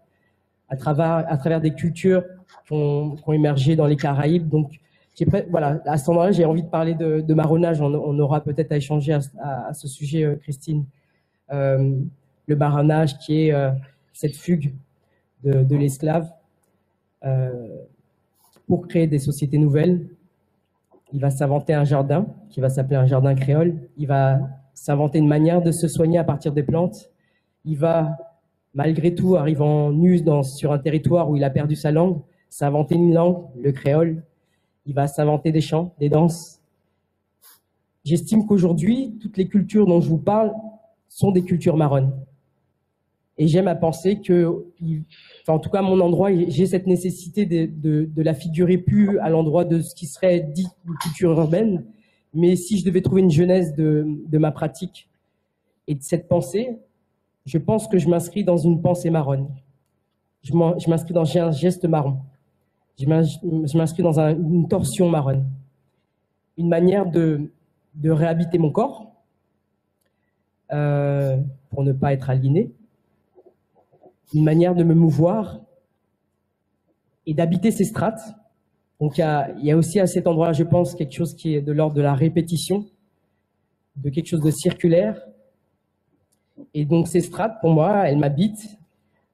à 0.70 0.78
travers, 0.78 1.32
à 1.32 1.38
travers 1.38 1.62
des 1.62 1.76
cultures 1.76 2.24
qui 2.66 2.74
ont, 2.74 3.16
émergé 3.34 3.76
dans 3.76 3.86
les 3.86 3.98
Caraïbes. 3.98 4.50
Donc, 4.50 4.72
voilà, 5.52 5.80
à 5.86 6.00
ce 6.00 6.10
moment-là, 6.10 6.32
j'ai 6.32 6.46
envie 6.46 6.64
de 6.64 6.70
parler 6.70 6.96
de, 6.96 7.34
marronnage. 7.36 7.82
On, 7.82 8.18
aura 8.18 8.42
peut-être 8.42 8.72
à 8.72 8.78
échanger 8.78 9.14
à, 9.14 9.76
ce 9.76 9.88
sujet, 9.88 10.24
euh, 10.24 10.38
Christine. 10.38 10.84
Euh, 11.52 12.00
le 12.48 12.56
marronnage 12.56 13.18
qui 13.20 13.42
est 13.42 13.54
euh, 13.54 13.72
cette 14.14 14.36
fugue 14.36 14.74
de, 15.44 15.64
de 15.64 15.76
l'esclave 15.76 16.32
euh, 17.26 17.68
pour 18.68 18.88
créer 18.88 19.08
des 19.08 19.20
sociétés 19.20 19.58
nouvelles. 19.58 20.08
Il 21.14 21.22
va 21.22 21.30
s'inventer 21.30 21.74
un 21.74 21.84
jardin 21.84 22.26
qui 22.50 22.60
va 22.60 22.70
s'appeler 22.70 22.96
un 22.96 23.06
jardin 23.06 23.36
créole. 23.36 23.76
Il 23.98 24.08
va 24.08 24.40
s'inventer 24.74 25.20
une 25.20 25.28
manière 25.28 25.62
de 25.62 25.72
se 25.72 25.88
soigner 25.88 26.18
à 26.18 26.24
partir 26.24 26.54
des 26.54 26.64
plantes. 26.64 27.10
Il 27.66 27.78
va, 27.78 28.18
malgré 28.74 29.14
tout, 29.14 29.36
arrivant 29.36 29.92
nu 29.92 30.22
dans, 30.22 30.44
sur 30.44 30.72
un 30.72 30.80
territoire 30.80 31.30
où 31.30 31.36
il 31.36 31.44
a 31.44 31.50
perdu 31.50 31.76
sa 31.76 31.92
langue, 31.92 32.22
s'inventer 32.50 32.96
une 32.96 33.14
langue, 33.14 33.46
le 33.62 33.72
créole. 33.72 34.24
Il 34.86 34.94
va 34.94 35.08
s'inventer 35.08 35.52
des 35.52 35.62
chants, 35.62 35.94
des 36.00 36.10
danses. 36.10 36.62
J'estime 38.06 38.46
qu'aujourd'hui, 38.46 39.18
toutes 39.22 39.36
les 39.38 39.48
cultures 39.48 39.86
dont 39.86 40.00
je 40.00 40.10
vous 40.10 40.18
parle 40.18 40.54
sont 41.10 41.32
des 41.32 41.44
cultures 41.44 41.78
marronnes. 41.78 42.14
Et 43.40 43.48
j'aime 43.48 43.68
à 43.68 43.76
penser 43.76 44.20
que, 44.20 44.66
en 45.48 45.60
tout 45.60 45.70
cas, 45.70 45.82
mon 45.82 46.00
endroit, 46.00 46.30
j'ai 46.48 46.66
cette 46.66 46.88
nécessité 46.88 47.46
de, 47.46 48.10
la 48.16 48.34
figurer 48.34 48.78
plus 48.78 49.20
à 49.20 49.30
l'endroit 49.30 49.64
de 49.64 49.82
ce 49.82 49.94
qui 49.94 50.08
serait 50.08 50.40
dit 50.40 50.68
une 50.88 50.96
culture 50.96 51.32
urbaine. 51.32 51.86
Mais 52.34 52.56
si 52.56 52.78
je 52.78 52.86
devais 52.86 53.02
trouver 53.02 53.22
une 53.22 53.32
genèse 53.32 53.76
de, 53.76 54.38
ma 54.38 54.52
pratique 54.52 55.08
et 55.88 55.94
de 55.94 56.02
cette 56.02 56.28
pensée, 56.28 56.78
je 57.46 57.58
pense 57.58 57.88
que 57.88 57.98
je 57.98 58.10
m'inscris 58.10 58.44
dans 58.44 58.58
une 58.58 58.82
pensée 58.82 59.12
marronne. 59.12 59.48
Je 60.44 60.54
m'inscris 60.90 61.14
dans 61.14 61.38
un 61.38 61.52
geste 61.52 61.86
marron. 61.86 62.18
Je 63.00 63.08
m'inscris 63.78 64.02
dans 64.02 64.20
une 64.20 64.68
torsion 64.68 65.10
marronne. 65.10 65.46
Une 66.58 66.70
manière 66.70 67.06
de 67.06 67.50
réhabiter 68.04 68.58
mon 68.58 68.72
corps 68.72 69.07
euh, 70.72 71.38
pour 71.70 71.84
ne 71.84 71.94
pas 71.94 72.14
être 72.14 72.30
aliéné 72.30 72.72
une 74.34 74.44
manière 74.44 74.76
de 74.76 74.84
me 74.84 74.94
mouvoir 74.94 75.62
et 77.26 77.34
d'habiter 77.34 77.72
ces 77.72 77.86
strates. 77.86 78.22
Donc 79.00 79.18
il 79.18 79.22
y, 79.64 79.72
a, 79.72 79.78
aussi 79.78 80.00
à 80.00 80.08
cet 80.08 80.28
endroit, 80.28 80.54
je 80.54 80.64
pense, 80.64 80.96
quelque 80.96 81.14
chose 81.14 81.36
qui 81.36 81.56
est 81.56 81.62
de 81.62 81.72
l'ordre 81.72 81.96
de 81.96 82.02
la 82.02 82.14
répétition, 82.14 82.86
de 83.98 84.10
quelque 84.10 84.28
chose 84.28 84.42
de 84.42 84.52
circulaire. 84.52 85.22
Et 86.74 86.86
donc 86.86 87.08
ces 87.08 87.22
strates, 87.22 87.60
pour 87.62 87.70
moi, 87.70 88.08
elles 88.10 88.18
m'habitent 88.18 88.78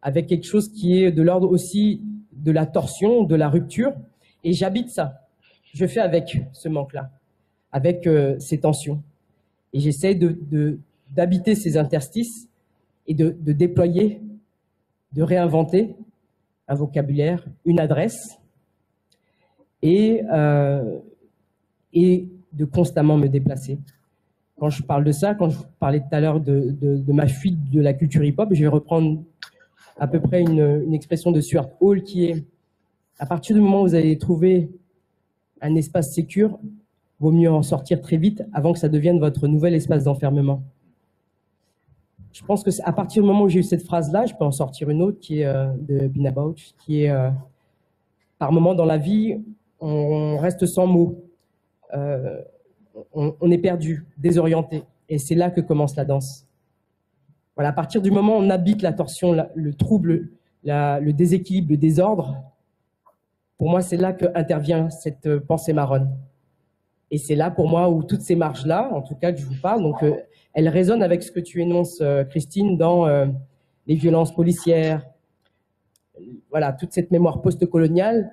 avec 0.02 0.28
quelque 0.28 0.46
chose 0.46 0.70
qui 0.70 1.02
est 1.02 1.12
de 1.12 1.22
l'ordre 1.22 1.50
aussi 1.50 2.02
de 2.34 2.52
la 2.52 2.66
torsion, 2.66 3.24
de 3.24 3.36
la 3.36 3.48
rupture. 3.48 3.94
Et 4.44 4.52
j'habite 4.52 4.90
ça. 4.90 5.22
Je 5.74 5.86
fais 5.88 6.02
avec 6.02 6.38
ce 6.52 6.68
manque-là, 6.68 7.10
avec 7.72 8.06
euh, 8.06 8.38
ces 8.40 8.60
tensions. 8.60 9.02
Et 9.72 9.80
j'essaie 9.80 10.14
de, 10.14 10.78
d'habiter 11.14 11.56
ces 11.56 11.78
interstices 11.78 12.48
et 13.08 13.14
de, 13.14 13.30
déployer 13.52 14.22
de 15.12 15.22
réinventer 15.22 15.96
un 16.68 16.76
vocabulaire, 16.76 17.46
une 17.66 17.80
adresse, 17.80 18.40
et, 19.82 20.24
euh, 20.32 21.00
et 21.92 22.28
de 22.54 22.66
constamment 22.66 23.18
me 23.18 23.28
déplacer. 23.28 23.78
Quand 24.58 24.70
je 24.70 24.82
parle 24.82 25.04
de 25.04 25.12
ça, 25.12 25.36
quand 25.36 25.50
je 25.50 25.60
parlais 25.80 26.00
tout 26.00 26.08
à 26.12 26.22
l'heure 26.22 26.40
de, 26.40 27.12
ma 27.12 27.28
fuite 27.28 27.70
de 27.70 27.82
la 27.82 27.94
culture 27.94 28.24
hip-hop, 28.24 28.50
je 28.54 28.62
vais 28.62 28.68
reprendre 28.68 29.22
à 29.98 30.08
peu 30.08 30.20
près 30.22 30.42
une, 30.42 30.94
expression 30.94 31.32
de 31.32 31.42
Stuart 31.42 31.70
Hall 31.82 32.02
qui 32.04 32.26
est 32.26 32.44
à 33.20 33.26
partir 33.26 33.56
du 33.56 33.62
moment 33.62 33.82
où 33.82 33.88
vous 33.88 33.96
allez 33.96 34.18
trouver 34.18 34.72
un 35.62 35.76
espace 35.76 36.14
sécure, 36.14 36.60
vaut 37.20 37.32
mieux 37.32 37.52
en 37.52 37.62
sortir 37.62 38.02
très 38.02 38.18
vite 38.18 38.44
avant 38.54 38.74
que 38.74 38.80
ça 38.80 38.90
devienne 38.90 39.20
votre 39.20 39.48
nouvel 39.48 39.74
espace 39.74 40.06
d'enfermement 40.06 40.64
je 42.34 42.44
pense 42.44 42.64
que 42.64 42.72
à 42.84 42.92
partir 42.92 43.22
du 43.22 43.28
moment 43.28 43.44
où 43.44 43.50
j'ai 43.50 43.60
eu 43.60 43.64
cette 43.64 43.84
phrase-là, 43.84 44.26
je 44.26 44.34
peux 44.34 44.44
en 44.44 44.52
sortir 44.52 44.90
une 44.90 45.04
autre 45.04 45.20
qui 45.20 45.42
est 45.42 45.46
euh, 45.46 45.68
de 45.78 46.08
Bina 46.08 46.32
Bauch, 46.32 46.74
qui 46.80 47.04
est 47.04 47.12
euh, 47.12 47.30
par 48.40 48.52
moment 48.52 48.74
dans 48.74 48.86
la 48.86 48.98
vie, 48.98 49.40
on 49.80 50.38
reste 50.38 50.66
sans 50.66 50.88
mots, 50.88 51.24
euh, 51.94 52.42
on, 53.14 53.52
est 53.52 53.58
perdu, 53.60 54.06
désorienté, 54.18 54.84
et 55.10 55.20
c'est 55.20 55.36
là 55.36 55.52
que 55.52 55.62
commence 55.62 55.96
la 55.96 56.06
danse. 56.06 56.48
Voilà, 57.56 57.70
à 57.70 57.74
partir 57.74 58.02
du 58.02 58.10
moment 58.10 58.38
où 58.38 58.42
on 58.42 58.50
habite 58.50 58.82
la 58.82 58.94
torsion, 58.94 59.36
le 59.54 59.74
trouble, 59.76 60.30
le 60.64 61.12
déséquilibre, 61.12 61.72
le 61.72 61.78
désordre, 61.78 62.42
pour 63.58 63.70
moi, 63.70 63.82
c'est 63.82 63.98
là 63.98 64.12
que 64.12 64.26
intervient 64.34 64.90
cette 64.90 65.38
pensée 65.40 65.74
marronne. 65.74 66.10
Et 67.12 67.20
c'est 67.20 67.36
là, 67.36 67.52
pour 67.52 67.68
moi, 67.68 67.90
où 67.90 68.04
toutes 68.04 68.22
ces 68.22 68.36
marges-là, 68.36 68.90
en 68.94 69.02
tout 69.02 69.16
cas, 69.16 69.32
que 69.32 69.40
je 69.40 69.46
vous 69.46 69.60
parle, 69.62 69.84
donc 69.84 70.04
elle 70.54 70.70
résonne 70.70 71.02
avec 71.02 71.24
ce 71.24 71.32
que 71.32 71.40
tu 71.40 71.62
énonces, 71.62 72.00
euh, 72.02 72.24
Christine, 72.24 72.78
dans 72.78 73.08
euh, 73.08 73.26
les 73.88 73.96
violences 73.96 74.34
policières, 74.34 75.06
voilà, 76.52 76.74
toute 76.74 76.94
cette 76.94 77.12
mémoire 77.12 77.42
post-coloniale. 77.42 78.32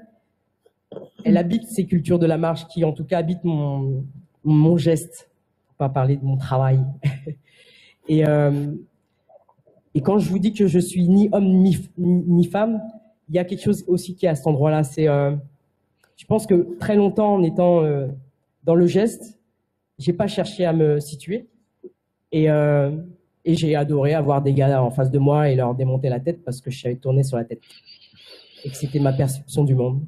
Elle 1.24 1.38
habite 1.38 1.66
ces 1.66 1.86
cultures 1.86 2.18
de 2.18 2.26
la 2.26 2.36
marche 2.36 2.66
qui, 2.68 2.84
en 2.84 2.92
tout 2.92 3.04
cas, 3.04 3.18
habitent 3.18 3.44
mon, 3.44 4.76
geste, 4.76 5.30
pour 5.66 5.76
pas 5.76 5.88
parler 5.88 6.16
de 6.16 6.24
mon 6.24 6.36
travail. 6.36 6.84
et, 8.08 8.26
euh, 8.26 8.74
et 9.94 10.02
quand 10.02 10.18
je 10.18 10.28
vous 10.28 10.38
dis 10.38 10.52
que 10.52 10.66
je 10.66 10.78
suis 10.78 11.08
ni 11.08 11.30
homme 11.32 11.64
ni, 11.96 12.44
femme, 12.44 12.82
il 13.28 13.34
y 13.34 13.38
a 13.38 13.44
quelque 13.44 13.62
chose 13.62 13.84
aussi 13.86 14.14
qui 14.14 14.26
est 14.26 14.28
à 14.28 14.34
cet 14.34 14.46
endroit-là. 14.46 14.82
C'est, 14.82 15.06
je 15.06 16.26
pense 16.26 16.46
que 16.46 16.76
très 16.78 16.96
longtemps, 16.96 17.34
en 17.34 17.42
étant 17.42 17.82
dans 18.64 18.74
le 18.74 18.86
geste, 18.86 19.40
j'ai 19.98 20.12
pas 20.12 20.26
cherché 20.26 20.64
à 20.64 20.72
me 20.72 21.00
situer. 21.00 21.48
Et, 22.32 22.50
euh, 22.50 22.90
Et 23.44 23.54
j'ai 23.56 23.74
adoré 23.74 24.14
avoir 24.14 24.42
des 24.42 24.52
gars 24.52 24.82
en 24.82 24.90
face 24.90 25.10
de 25.10 25.18
moi 25.18 25.48
et 25.48 25.56
leur 25.56 25.74
démonter 25.74 26.08
la 26.10 26.20
tête 26.20 26.44
parce 26.44 26.60
que 26.60 26.70
je 26.70 26.78
savais 26.80 26.96
tourner 26.96 27.22
sur 27.22 27.38
la 27.38 27.44
tête. 27.44 27.60
Et 28.64 28.70
que 28.70 28.76
c'était 28.76 29.00
ma 29.00 29.12
perception 29.12 29.64
du 29.64 29.74
monde. 29.74 30.02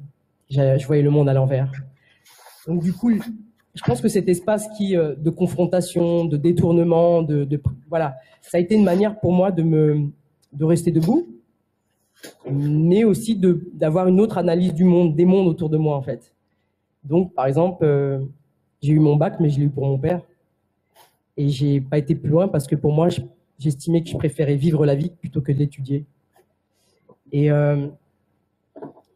Je 0.49 0.85
voyais 0.85 1.01
le 1.01 1.09
monde 1.09 1.27
à 1.27 1.33
l'envers. 1.33 1.71
Donc 2.67 2.83
du 2.83 2.93
coup, 2.93 3.11
je 3.73 3.81
pense 3.83 4.01
que 4.01 4.07
cet 4.07 4.29
espace 4.29 4.67
qui 4.77 4.95
euh, 4.95 5.15
de 5.15 5.31
confrontation, 5.31 6.25
de 6.25 6.37
détournement, 6.37 7.23
de, 7.23 7.59
voilà, 7.89 8.15
ça 8.41 8.57
a 8.57 8.61
été 8.61 8.75
une 8.75 8.83
manière 8.83 9.19
pour 9.19 9.33
moi 9.33 9.51
de 9.51 9.63
me 9.63 10.09
de 10.51 10.65
rester 10.65 10.91
debout, 10.91 11.27
mais 12.45 13.03
aussi 13.03 13.35
de 13.35 13.67
d'avoir 13.73 14.07
une 14.07 14.19
autre 14.19 14.37
analyse 14.37 14.73
du 14.75 14.83
monde, 14.83 15.15
des 15.15 15.25
mondes 15.25 15.47
autour 15.47 15.69
de 15.69 15.77
moi 15.77 15.97
en 15.97 16.03
fait. 16.03 16.31
Donc 17.03 17.33
par 17.33 17.47
exemple, 17.47 17.83
euh, 17.83 18.19
j'ai 18.83 18.93
eu 18.93 18.99
mon 18.99 19.15
bac, 19.15 19.39
mais 19.39 19.49
je 19.49 19.59
l'ai 19.59 19.65
eu 19.65 19.69
pour 19.69 19.87
mon 19.87 19.97
père, 19.97 20.21
et 21.37 21.49
j'ai 21.49 21.81
pas 21.81 21.97
été 21.97 22.15
plus 22.15 22.29
loin 22.29 22.47
parce 22.47 22.67
que 22.67 22.75
pour 22.75 22.93
moi, 22.93 23.07
j'estimais 23.59 24.03
que 24.03 24.09
je 24.09 24.17
préférais 24.17 24.55
vivre 24.55 24.85
la 24.85 24.95
vie 24.95 25.09
plutôt 25.09 25.41
que 25.41 25.51
d'étudier. 25.51 26.05
Et 27.31 27.51
euh, 27.51 27.87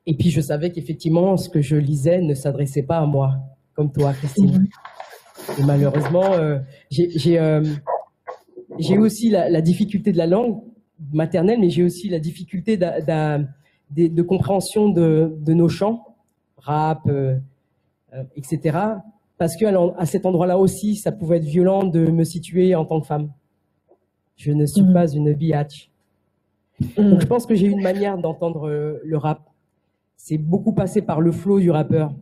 et 0.06 0.16
puis 0.16 0.32
je 0.32 0.42
savais 0.42 0.72
qu'effectivement, 0.72 1.36
ce 1.38 1.50
que 1.50 1.62
je 1.62 1.76
lisais 1.76 2.22
ne 2.22 2.34
s'adressait 2.34 2.84
pas 2.84 2.98
à 2.98 3.06
moi 3.06 3.36
comme 3.74 3.92
toi, 3.92 4.14
Christine. 4.14 4.68
Et 5.60 5.64
malheureusement, 5.64 6.34
euh, 6.34 6.60
j'ai 6.90 7.38
euh, 7.38 7.64
aussi 8.98 9.30
la, 9.30 9.50
la, 9.50 9.62
difficulté 9.62 10.12
de 10.12 10.18
la 10.18 10.26
langue 10.26 10.62
maternelle, 11.12 11.60
mais 11.60 11.70
j'ai 11.70 11.84
aussi 11.84 12.10
la 12.10 12.20
difficulté 12.20 12.78
de, 12.78 14.08
de, 14.08 14.22
compréhension 14.24 14.90
de, 14.90 15.36
de, 15.40 15.54
nos 15.54 15.70
chants, 15.70 16.16
rap, 16.58 17.02
euh 17.08 17.38
etc. 18.36 18.78
Parce 19.38 19.56
que 19.56 19.66
à 20.00 20.06
cet 20.06 20.26
endroit-là 20.26 20.58
aussi, 20.58 20.96
ça 20.96 21.12
pouvait 21.12 21.38
être 21.38 21.46
violent 21.46 21.84
de 21.84 22.08
me 22.08 22.24
situer 22.24 22.74
en 22.76 22.86
tant 22.86 23.02
que 23.02 23.08
femme. 23.08 23.32
Je 24.36 24.52
ne 24.52 24.66
suis 24.66 24.82
mm. 24.82 24.94
pas 24.94 25.08
une 25.08 25.34
biatch. 25.34 25.92
Mm. 26.80 27.10
Donc 27.10 27.22
je 27.22 27.28
pense 27.28 27.46
que 27.46 27.56
j'ai 27.56 27.68
une 27.68 27.82
manière 27.82 28.18
d'entendre 28.18 28.68
euh, 28.68 29.00
le 29.04 29.18
rap. 29.18 29.42
C'est 30.16 30.38
beaucoup 30.38 30.74
passé 30.74 31.02
par 31.02 31.22
le 31.22 31.32
flow 31.32 31.60
du 31.60 31.72
rappeur 31.72 32.14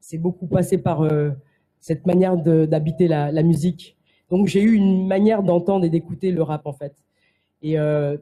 c'est 0.00 0.18
beaucoup 0.18 0.46
passé 0.46 0.78
par 0.78 1.02
euh, 1.02 1.30
cette 1.78 2.06
manière 2.06 2.36
d'habiter 2.36 3.06
la, 3.06 3.30
la, 3.30 3.42
musique. 3.42 3.96
Donc 4.30 4.46
j'ai 4.48 4.62
eu 4.62 4.72
une 4.72 5.06
manière 5.06 5.42
d'entendre 5.42 5.84
et 5.84 5.90
d'écouter 5.90 6.32
le 6.32 6.42
rap 6.42 6.66
en 6.66 6.72
fait. 6.72 6.94
Et, 7.62 7.78
euh, 7.78 8.16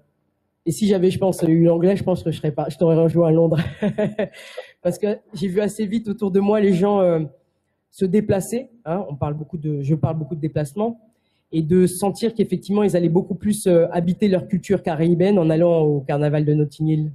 et 0.66 0.72
si 0.72 0.86
j'avais, 0.86 1.10
je 1.10 1.18
pense, 1.18 1.42
eu 1.42 1.64
l'anglais, 1.64 1.96
je 1.96 2.04
pense 2.04 2.22
que 2.22 2.30
je 2.30 2.36
serais 2.36 2.52
pas, 2.52 2.68
je 2.68 2.76
t'aurais 2.76 2.96
rejoint 2.96 3.28
à 3.28 3.30
Londres, 3.30 3.58
parce 4.82 4.98
que 4.98 5.18
j'ai 5.32 5.48
vu 5.48 5.60
assez 5.60 5.86
vite 5.86 6.08
autour 6.08 6.30
de 6.30 6.40
moi 6.40 6.60
les 6.60 6.74
gens 6.74 7.00
euh, 7.00 7.20
se 7.90 8.04
déplacer. 8.04 8.70
Hein, 8.84 9.04
on 9.08 9.14
parle 9.14 9.34
beaucoup 9.34 9.58
de, 9.58 9.82
je 9.82 9.94
parle 9.94 10.18
beaucoup 10.18 10.34
de 10.34 10.40
déplacement 10.40 11.00
et 11.52 11.62
de 11.62 11.86
sentir 11.86 12.34
qu'effectivement 12.34 12.82
ils 12.82 12.96
allaient 12.96 13.08
beaucoup 13.08 13.34
plus 13.34 13.66
euh, 13.66 13.86
habiter 13.90 14.28
leur 14.28 14.46
culture 14.48 14.82
caribéenne 14.82 15.38
en 15.38 15.48
allant 15.50 15.80
au 15.80 16.00
carnaval 16.00 16.44
de 16.44 16.54
Notting 16.54 16.88
Hill. 16.88 17.12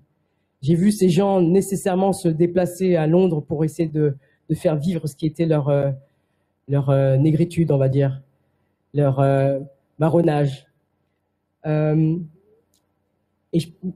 J'ai 0.62 0.76
vu 0.76 0.92
ces 0.92 1.10
gens 1.10 1.42
nécessairement 1.42 2.14
se 2.14 2.30
déplacer 2.30 2.96
à 2.96 3.06
Londres 3.06 3.42
pour 3.42 3.66
essayer 3.66 3.90
de 3.90 4.16
faire 4.56 4.76
vivre 4.76 5.08
ce 5.08 5.16
qui 5.16 5.26
était 5.26 5.46
leur, 5.46 5.70
euh, 5.70 5.90
leur 6.68 6.90
euh, 6.90 7.18
négritude, 7.18 7.72
on 7.72 7.78
va 7.78 7.90
dire, 7.90 8.22
leur 8.94 9.20
marronnage. 9.98 10.68
et 11.66 11.70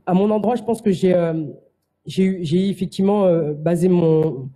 à 0.08 0.14
mon 0.14 0.32
endroit, 0.32 0.56
je 0.56 0.64
pense 0.64 0.82
que 0.82 0.92
j'ai 0.92 2.70
effectivement 2.70 3.28
basé 3.54 3.88
mon, 3.88 4.50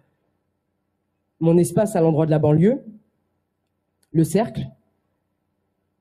mon 1.42 1.58
espace 1.58 1.96
à 1.96 2.02
l'endroit 2.02 2.26
de 2.26 2.32
la 2.32 2.40
banlieue, 2.40 2.82
le 4.14 4.24
cercle, 4.24 4.68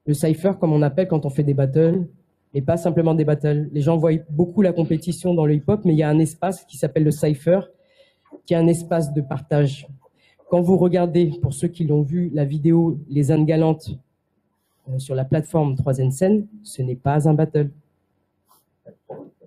le 0.07 0.15
cipher 0.15 0.53
comme 0.61 0.73
on 0.73 0.83
appelle 0.83 1.09
quand 1.09 1.25
on 1.27 1.31
fait 1.31 1.43
des 1.43 1.55
battles, 1.55 2.07
et 2.53 2.63
pas 2.63 2.77
simplement 2.77 3.15
des 3.15 3.25
battles. 3.25 3.69
Les 3.73 3.81
gens 3.81 3.97
voient 3.97 4.13
beaucoup 4.29 4.63
la 4.63 4.73
compétition 4.73 5.35
dans 5.35 5.47
le 5.47 5.55
hip-hop, 5.55 5.85
mais 5.85 5.95
il 5.95 5.99
y 5.99 6.03
a 6.03 6.09
un 6.09 6.19
espace 6.19 6.65
qui 6.65 6.77
s'appelle 6.77 7.05
le 7.05 7.11
cipher, 7.11 7.61
qui 8.45 8.55
est 8.55 8.57
un 8.57 8.67
espace 8.67 9.13
de 9.13 9.21
partage. 9.21 9.89
Quand 10.51 10.61
vous 10.61 10.77
regardez, 10.77 11.31
pour 11.41 11.55
ceux 11.55 11.69
qui 11.69 11.85
l'ont 11.85 12.03
vu, 12.03 12.31
la 12.35 12.45
vidéo 12.45 12.99
Les 13.09 13.31
Indes 13.31 13.47
Galantes 13.47 13.91
euh, 14.89 14.99
sur 14.99 15.15
la 15.15 15.25
plateforme 15.25 15.77
3 15.77 16.11
scène, 16.11 16.47
ce 16.65 16.83
n'est 16.83 16.97
pas 16.97 17.29
un 17.29 17.35
battle. 17.35 17.71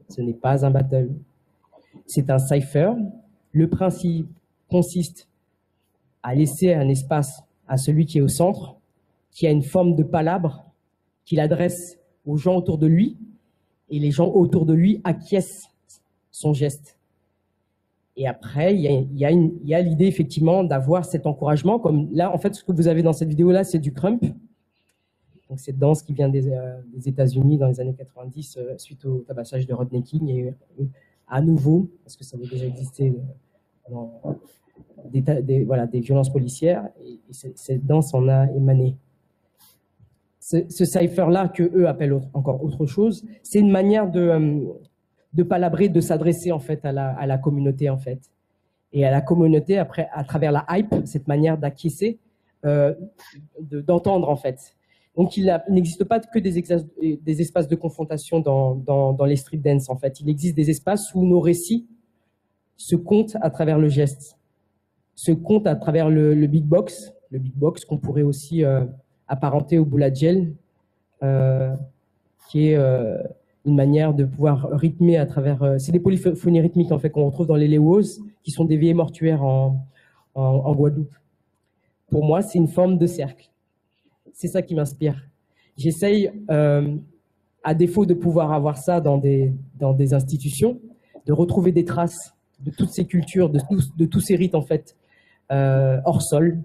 Ce 0.07 0.21
n'est 0.21 0.33
pas 0.33 0.65
un 0.65 0.71
battle. 0.71 1.09
C'est 2.05 2.29
un 2.29 2.39
cipher. 2.39 2.93
Le 3.51 3.69
principe 3.69 4.29
consiste 4.69 5.27
à 6.23 6.33
laisser 6.33 6.73
un 6.73 6.87
espace 6.87 7.43
à 7.67 7.77
celui 7.77 8.05
qui 8.05 8.17
est 8.17 8.21
au 8.21 8.27
centre, 8.27 8.75
qui 9.31 9.45
a 9.47 9.51
une 9.51 9.63
forme 9.63 9.95
de 9.95 10.03
palabre, 10.03 10.65
qu'il 11.25 11.39
adresse 11.39 11.99
aux 12.25 12.37
gens 12.37 12.55
autour 12.55 12.77
de 12.77 12.87
lui, 12.87 13.17
et 13.89 13.99
les 13.99 14.11
gens 14.11 14.29
autour 14.29 14.65
de 14.65 14.73
lui 14.73 15.01
acquiescent 15.03 15.69
son 16.31 16.53
geste. 16.53 16.97
Et 18.15 18.27
après, 18.27 18.75
il 18.75 18.81
y 18.81 19.73
a, 19.75 19.81
l'idée 19.81 20.05
effectivement 20.05 20.63
d'avoir 20.63 21.03
cet 21.03 21.25
encouragement. 21.25 21.79
Comme 21.79 22.13
là, 22.13 22.33
en 22.33 22.37
fait, 22.37 22.53
ce 22.53 22.63
que 22.63 22.71
vous 22.71 22.87
avez 22.87 23.01
dans 23.01 23.13
cette 23.13 23.29
vidéo-là, 23.29 23.63
c'est 23.63 23.79
du 23.79 23.91
crump. 23.91 24.23
Donc, 25.49 25.59
cette 25.59 25.77
danse 25.77 26.03
qui 26.03 26.13
vient 26.13 26.29
des, 26.29 26.49
euh, 26.49 26.79
États-Unis 27.05 27.57
dans 27.57 27.67
les 27.67 27.79
années 27.79 27.95
90 27.95 28.57
euh, 28.57 28.77
suite 28.77 29.03
au 29.05 29.19
tabassage 29.19 29.65
de 29.65 29.73
Rodney 29.73 30.03
King. 30.03 30.29
Et 30.29 30.47
euh, 30.47 30.85
à 31.27 31.41
nouveau, 31.41 31.89
parce 32.03 32.15
que 32.15 32.23
ça 32.23 32.37
avait 32.37 32.47
déjà 32.47 32.65
existé 32.65 33.13
dans 33.89 34.21
des, 35.05 35.63
voilà, 35.63 35.87
des 35.87 35.99
violences 35.99 36.31
policières, 36.31 36.87
et, 37.03 37.19
cette 37.31 37.85
danse 37.85 38.13
en 38.13 38.27
a 38.27 38.49
émané. 38.51 38.95
Ce, 40.39 40.69
ce 40.69 40.85
cipher-là, 40.85 41.47
que 41.47 41.63
eux 41.63 41.87
appellent 41.87 42.19
encore 42.33 42.63
autre 42.63 42.85
chose, 42.85 43.25
c'est 43.41 43.59
une 43.59 43.71
manière 43.71 44.11
de 44.11 44.61
de 45.33 45.43
palabrer, 45.43 45.89
de 45.89 45.99
s'adresser 45.99 46.51
en 46.51 46.59
fait 46.59 46.85
à 46.85 46.91
la, 46.91 47.09
à 47.09 47.25
la, 47.25 47.37
communauté 47.37 47.89
en 47.89 47.97
fait. 47.97 48.19
Et 48.91 49.05
à 49.05 49.11
la 49.11 49.21
communauté, 49.21 49.77
après, 49.77 50.07
à 50.13 50.23
travers 50.23 50.51
la 50.51 50.65
hype, 50.69 50.93
cette 51.05 51.27
manière 51.27 51.57
d'acquiescer, 51.57 52.19
euh, 52.65 52.93
d'entendre 53.59 54.29
en 54.29 54.35
fait. 54.35 54.75
Donc 55.15 55.37
il 55.37 55.59
n'existe 55.69 56.03
pas 56.03 56.19
que 56.19 56.39
des, 56.39 56.63
des, 57.21 57.41
espaces 57.41 57.67
de 57.67 57.75
confrontation 57.75 58.39
dans, 58.39 58.75
dans, 58.75 59.13
dans, 59.13 59.25
les 59.25 59.35
street 59.35 59.57
dance 59.57 59.89
en 59.89 59.95
fait. 59.95 60.19
Il 60.21 60.29
existe 60.29 60.55
des 60.55 60.69
espaces 60.69 61.13
où 61.13 61.23
nos 61.23 61.39
récits 61.39 61.87
se 62.77 62.95
comptent 62.95 63.37
à 63.41 63.49
travers 63.49 63.77
le 63.77 63.89
geste, 63.89 64.37
se 65.15 65.31
comptent 65.31 65.67
à 65.67 65.75
travers 65.75 66.09
le, 66.09 66.33
big 66.47 66.65
box, 66.65 67.13
le 67.31 67.39
big 67.39 67.53
box 67.55 67.85
qu'on 67.85 67.97
pourrait 67.97 68.23
aussi 68.23 68.63
euh, 68.63 68.85
apparenter 69.27 69.77
au 69.77 69.85
boula 69.85 70.13
gel, 70.13 70.53
euh, 71.21 71.73
qui 72.49 72.69
est 72.69 72.75
euh, 72.75 73.17
une 73.65 73.75
manière 73.75 74.13
de 74.13 74.25
pouvoir 74.25 74.69
rythmer 74.71 75.17
à 75.17 75.25
travers. 75.25 75.75
C'est 75.79 75.91
des 75.91 75.99
polyphonies 75.99 76.61
rythmiques 76.61 76.91
en 76.91 76.99
fait 76.99 77.09
qu'on 77.09 77.25
retrouve 77.25 77.47
dans 77.47 77.55
les 77.55 77.67
léos, 77.67 78.01
qui 78.43 78.51
sont 78.51 78.65
des 78.65 78.77
vieilles 78.77 78.93
mortuaires 78.93 79.43
en, 79.43 79.85
en, 80.35 80.73
Guadeloupe. 80.75 81.13
Pour 82.09 82.25
moi, 82.25 82.41
c'est 82.41 82.57
une 82.57 82.67
forme 82.67 82.97
de 82.97 83.07
cercle. 83.07 83.49
C'est 84.33 84.47
ça 84.47 84.61
qui 84.61 84.75
m'inspire. 84.75 85.15
J'essaye, 85.77 86.31
à 87.63 87.73
défaut 87.73 88.05
de 88.05 88.13
pouvoir 88.13 88.51
avoir 88.51 88.77
ça 88.77 88.99
dans 88.99 89.17
des 89.17 89.53
dans 89.79 89.93
des 89.93 90.13
institutions, 90.13 90.81
de 91.25 91.31
retrouver 91.31 91.71
des 91.71 91.85
traces 91.85 92.35
de 92.59 92.71
toutes 92.71 92.89
ces 92.89 93.05
cultures, 93.05 93.49
de 93.49 93.61
tous 93.69 93.95
de 93.95 94.05
tous 94.05 94.19
ces 94.19 94.35
rites 94.35 94.55
en 94.55 94.61
fait 94.61 94.97
hors 96.05 96.21
sol, 96.21 96.61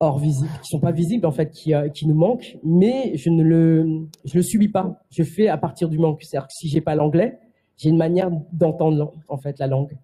hors 0.00 0.18
visible, 0.18 0.50
qui 0.62 0.68
sont 0.68 0.80
pas 0.80 0.92
visibles 0.92 1.26
en 1.26 1.32
fait, 1.32 1.50
qui, 1.50 1.74
euh, 1.74 1.88
qui 1.88 2.06
nous 2.06 2.14
manquent, 2.14 2.58
mais 2.62 3.16
je 3.16 3.30
ne 3.30 3.42
le, 3.42 4.06
je 4.24 4.36
le 4.36 4.42
subis 4.42 4.68
pas. 4.68 5.00
Je 5.10 5.22
fais 5.22 5.48
à 5.48 5.56
partir 5.56 5.88
du 5.88 5.98
manque. 5.98 6.22
C'est-à-dire 6.22 6.48
que 6.48 6.54
si 6.54 6.68
j'ai 6.68 6.80
pas 6.80 6.94
l'anglais, 6.94 7.38
j'ai 7.76 7.90
une 7.90 7.96
manière 7.96 8.30
d'entendre 8.52 9.12
en 9.28 9.36
fait 9.36 9.58
la 9.58 9.66
langue. 9.66 9.96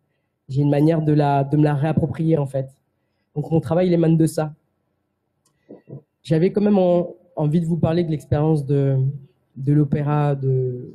J'ai 0.49 0.62
une 0.62 0.71
manière 0.71 1.03
de 1.03 1.12
la, 1.12 1.45
de 1.45 1.57
me 1.57 1.64
la 1.64 1.75
réapproprier 1.75 2.39
en 2.39 2.47
fait. 2.47 2.68
Donc 3.35 3.51
mon 3.51 3.61
travail 3.61 3.89
il 3.89 3.93
émane 3.93 4.16
de 4.16 4.27
ça. 4.27 4.55
J'avais 6.23 6.51
quand 6.53 6.61
même 6.61 6.79
envie 7.37 7.61
de 7.61 7.66
vous 7.66 7.79
parler 7.79 8.03
de 8.05 8.11
l'expérience 8.11 8.66
de, 8.66 8.99
de 9.57 9.73
l'opéra 9.73 10.35
de 10.35 10.93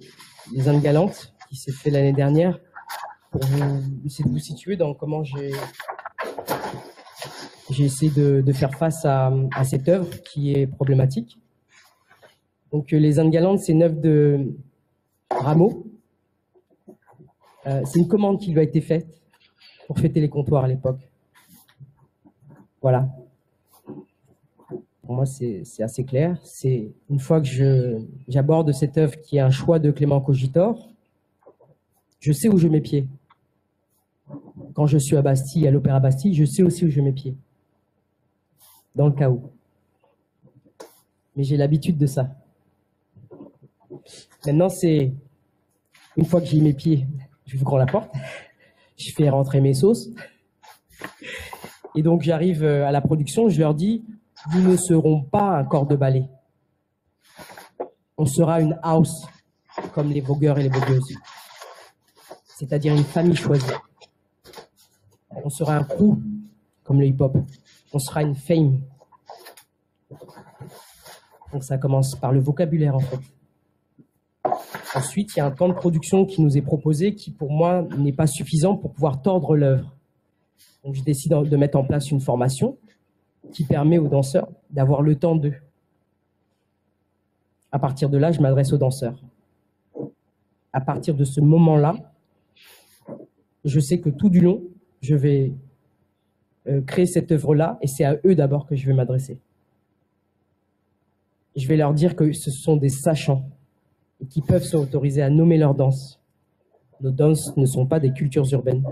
Les 0.53 0.67
Indes 0.67 0.81
Galantes 0.81 1.33
qui 1.49 1.55
s'est 1.55 1.71
fait 1.71 1.89
l'année 1.89 2.13
dernière 2.13 2.59
pour 3.31 3.41
vous, 3.45 3.81
essayer 4.05 4.25
de 4.25 4.29
vous 4.29 4.39
situer 4.39 4.75
dans 4.75 4.93
comment 4.93 5.23
j'ai 5.23 5.51
j'ai 7.71 7.85
essayé 7.85 8.11
de, 8.11 8.51
faire 8.51 8.73
face 8.75 9.05
à, 9.05 9.31
cette 9.63 9.87
œuvre 9.89 10.09
qui 10.23 10.53
est 10.53 10.67
problématique. 10.67 11.37
Donc, 12.71 12.93
euh, 12.93 12.97
Les 12.97 13.19
Indes 13.19 13.31
Galantes, 13.31 13.59
c'est 13.59 13.71
une 13.71 13.83
œuvre 13.83 13.99
de 13.99 14.53
Rameau. 15.31 15.87
Euh, 17.65 17.81
c'est 17.85 17.99
une 17.99 18.07
commande 18.07 18.39
qui 18.39 18.51
lui 18.51 18.59
a 18.59 18.63
été 18.63 18.81
faite 18.81 19.21
pour 19.87 19.97
fêter 19.97 20.19
les 20.19 20.29
comptoirs 20.29 20.65
à 20.65 20.67
l'époque. 20.67 20.99
Voilà. 22.81 23.09
Pour 25.01 25.15
moi, 25.15 25.25
c'est 25.25 25.63
assez 25.79 26.03
clair. 26.03 26.39
C'est 26.43 26.91
une 27.09 27.19
fois 27.19 27.41
que 27.41 27.47
j'aborde 28.27 28.71
cette 28.73 28.97
œuvre 28.97 29.15
qui 29.21 29.37
est 29.37 29.41
un 29.41 29.49
choix 29.49 29.79
de 29.79 29.91
Clément 29.91 30.21
Cogitor, 30.21 30.89
je 32.19 32.31
sais 32.31 32.47
où 32.47 32.57
je 32.57 32.67
mets 32.67 32.81
pied. 32.81 33.07
Quand 34.73 34.87
je 34.87 34.97
suis 34.97 35.15
à 35.15 35.21
Bastille, 35.21 35.67
à 35.67 35.71
l'Opéra 35.71 35.99
Bastille, 35.99 36.33
je 36.33 36.45
sais 36.45 36.63
aussi 36.63 36.85
où 36.85 36.89
je 36.89 37.01
mets 37.01 37.11
pied 37.11 37.35
dans 38.95 39.07
le 39.07 39.13
chaos. 39.13 39.51
Mais 41.35 41.43
j'ai 41.43 41.57
l'habitude 41.57 41.97
de 41.97 42.07
ça. 42.07 42.29
Maintenant, 44.45 44.69
c'est 44.69 45.11
une 46.15 46.25
fois 46.25 46.39
que 46.39 46.47
j'ai 46.47 46.61
mes 46.61 46.73
pieds, 46.73 47.07
je 47.45 47.57
la 47.57 47.85
porte, 47.85 48.13
je 48.97 49.11
fais 49.11 49.29
rentrer 49.29 49.61
mes 49.61 49.73
sauces. 49.73 50.09
Et 51.95 52.01
donc 52.01 52.21
j'arrive 52.21 52.63
euh, 52.63 52.85
à 52.85 52.91
la 52.91 53.01
production, 53.01 53.49
je 53.49 53.59
leur 53.59 53.73
dis, 53.73 54.03
nous 54.53 54.61
ne 54.61 54.77
serons 54.77 55.23
pas 55.23 55.57
un 55.57 55.63
corps 55.63 55.87
de 55.87 55.95
ballet. 55.95 56.29
On 58.17 58.25
sera 58.25 58.61
une 58.61 58.77
house, 58.81 59.25
comme 59.93 60.11
les 60.11 60.21
vogueurs 60.21 60.57
et 60.57 60.63
les 60.63 60.69
vogueuses. 60.69 61.15
C'est-à-dire 62.57 62.93
une 62.93 63.03
famille 63.03 63.35
choisie. 63.35 63.65
On 65.43 65.49
sera 65.49 65.75
un 65.75 65.83
crew, 65.83 66.17
comme 66.83 66.99
le 66.99 67.07
hip-hop. 67.07 67.37
On 67.95 67.99
sera 67.99 68.23
une 68.23 68.35
fame. 68.35 68.81
Donc 71.53 71.63
ça 71.63 71.77
commence 71.77 72.13
par 72.13 72.33
le 72.33 72.41
vocabulaire, 72.41 72.93
en 72.93 72.99
fait. 72.99 73.19
Ensuite, 74.93 75.33
il 75.33 75.39
y 75.39 75.41
a 75.41 75.45
un 75.45 75.51
temps 75.51 75.69
de 75.69 75.73
production 75.73 76.25
qui 76.25 76.41
nous 76.41 76.57
est 76.57 76.61
proposé 76.61 77.15
qui, 77.15 77.31
pour 77.31 77.53
moi, 77.53 77.83
n'est 77.97 78.11
pas 78.11 78.27
suffisant 78.27 78.75
pour 78.75 78.91
pouvoir 78.91 79.21
tordre 79.21 79.55
l'œuvre. 79.55 79.95
Donc, 80.83 80.95
je 80.95 81.03
décide 81.03 81.31
de 81.31 81.55
mettre 81.55 81.77
en 81.77 81.85
place 81.85 82.11
une 82.11 82.19
formation 82.19 82.77
qui 83.53 83.63
permet 83.63 83.97
aux 83.97 84.09
danseurs 84.09 84.49
d'avoir 84.71 85.01
le 85.01 85.15
temps 85.15 85.37
d'eux. 85.37 85.55
À 87.71 87.79
partir 87.79 88.09
de 88.09 88.17
là, 88.17 88.33
je 88.33 88.41
m'adresse 88.41 88.73
aux 88.73 88.77
danseurs. 88.77 89.23
À 90.73 90.81
partir 90.81 91.15
de 91.15 91.23
ce 91.23 91.39
moment-là, 91.39 91.95
je 93.63 93.79
sais 93.79 94.01
que 94.01 94.09
tout 94.09 94.27
du 94.27 94.41
long, 94.41 94.63
je 95.01 95.15
vais 95.15 95.53
créer 96.87 97.05
cette 97.05 97.31
œuvre-là 97.31 97.77
et 97.81 97.87
c'est 97.87 98.03
à 98.03 98.17
eux 98.25 98.35
d'abord 98.35 98.65
que 98.65 98.75
je 98.75 98.85
vais 98.87 98.93
m'adresser. 98.93 99.39
Je 101.55 101.67
vais 101.67 101.77
leur 101.77 101.93
dire 101.93 102.15
que 102.15 102.33
ce 102.33 102.51
sont 102.51 102.75
des 102.75 102.89
sachants 102.89 103.49
qui 104.29 104.41
peuvent 104.41 104.63
s'autoriser 104.63 105.21
à 105.21 105.29
nommer 105.29 105.57
leur 105.57 105.75
danse. 105.75 106.19
Nos 107.01 107.11
danses 107.11 107.55
ne 107.57 107.65
sont 107.65 107.85
pas 107.85 107.99
des 107.99 108.11
cultures 108.11 108.51
urbaines. 108.51 108.85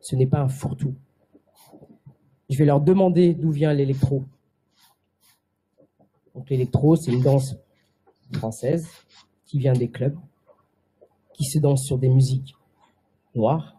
Ce 0.00 0.16
n'est 0.16 0.26
pas 0.26 0.40
un 0.40 0.48
fourre-tout. 0.48 0.94
Je 2.48 2.58
vais 2.58 2.64
leur 2.64 2.80
demander 2.80 3.34
d'où 3.34 3.50
vient 3.50 3.72
l'électro. 3.72 4.24
Donc 6.34 6.50
l'électro, 6.50 6.96
c'est 6.96 7.12
une 7.12 7.22
danse 7.22 7.56
française 8.32 8.86
qui 9.46 9.58
vient 9.58 9.72
des 9.72 9.88
clubs, 9.88 10.16
qui 11.32 11.44
se 11.44 11.58
danse 11.58 11.84
sur 11.84 11.98
des 11.98 12.08
musiques 12.08 12.54
noires, 13.34 13.75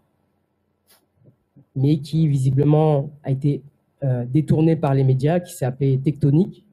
mais 1.77 1.99
qui 1.99 2.27
visiblement 2.27 3.11
a 3.23 3.31
été 3.31 3.61
euh, 4.03 4.25
détournée 4.25 4.75
par 4.75 4.93
les 4.93 5.03
médias, 5.03 5.39
qui 5.39 5.53
s'est 5.53 5.65
appelée 5.65 5.99
Tectonique, 5.99 6.65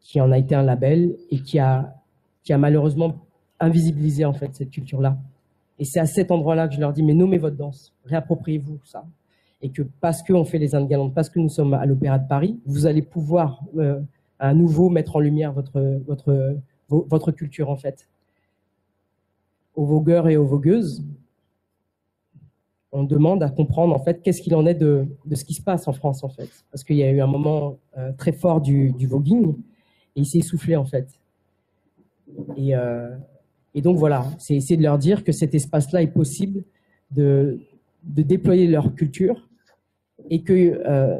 qui 0.00 0.20
en 0.20 0.32
a 0.32 0.38
été 0.38 0.54
un 0.54 0.62
label 0.62 1.16
et 1.30 1.40
qui 1.40 1.58
a, 1.58 1.94
qui 2.42 2.52
a 2.52 2.58
malheureusement 2.58 3.14
invisibilisé 3.60 4.24
en 4.24 4.32
fait 4.32 4.54
cette 4.54 4.70
culture-là. 4.70 5.16
Et 5.78 5.84
c'est 5.84 6.00
à 6.00 6.06
cet 6.06 6.32
endroit-là 6.32 6.66
que 6.66 6.74
je 6.74 6.80
leur 6.80 6.92
dis, 6.92 7.02
mais 7.04 7.14
nommez 7.14 7.38
votre 7.38 7.56
danse, 7.56 7.94
réappropriez-vous 8.04 8.80
ça. 8.84 9.04
Et 9.62 9.70
que 9.70 9.82
parce 10.00 10.22
qu'on 10.22 10.44
fait 10.44 10.58
les 10.58 10.74
Indes 10.74 10.88
galantes, 10.88 11.14
parce 11.14 11.30
que 11.30 11.38
nous 11.38 11.48
sommes 11.48 11.74
à 11.74 11.86
l'Opéra 11.86 12.18
de 12.18 12.26
Paris, 12.26 12.58
vous 12.66 12.86
allez 12.86 13.02
pouvoir 13.02 13.62
euh, 13.76 14.00
à 14.38 14.54
nouveau 14.54 14.88
mettre 14.88 15.16
en 15.16 15.20
lumière 15.20 15.52
votre, 15.52 16.00
votre, 16.06 16.56
votre 16.88 17.30
culture 17.32 17.70
en 17.70 17.76
fait. 17.76 18.08
Aux 19.76 19.84
vogueurs 19.84 20.28
et 20.28 20.36
aux 20.36 20.46
vogueuses, 20.46 21.04
on 22.92 23.04
demande 23.04 23.42
à 23.42 23.50
comprendre 23.50 23.94
en 23.94 23.98
fait 23.98 24.22
qu'est-ce 24.22 24.40
qu'il 24.40 24.54
en 24.54 24.66
est 24.66 24.74
de, 24.74 25.06
ce 25.32 25.44
qui 25.44 25.54
se 25.54 25.62
passe 25.62 25.88
en 25.88 25.92
France 25.92 26.24
en 26.24 26.28
fait. 26.28 26.48
Parce 26.70 26.84
qu'il 26.84 26.96
y 26.96 27.02
a 27.02 27.10
eu 27.10 27.20
un 27.20 27.26
moment 27.26 27.78
euh, 27.96 28.12
très 28.16 28.32
fort 28.32 28.60
du, 28.60 28.92
du 28.92 29.06
voguing 29.06 29.54
et 30.16 30.20
il 30.20 30.26
s'est 30.26 30.38
essoufflé 30.38 30.76
en 30.76 30.84
fait. 30.84 31.08
Et, 32.56 32.74
euh, 32.74 33.14
et 33.74 33.82
donc 33.82 33.98
voilà, 33.98 34.24
c'est 34.38 34.54
essayer 34.54 34.76
de 34.76 34.82
leur 34.82 34.98
dire 34.98 35.24
que 35.24 35.32
cet 35.32 35.54
espace-là 35.54 36.02
est 36.02 36.12
possible 36.12 36.64
de, 37.10 37.60
de, 38.04 38.22
déployer 38.22 38.66
leur 38.66 38.94
culture 38.94 39.48
et 40.30 40.42
que 40.42 40.82
euh, 40.86 41.18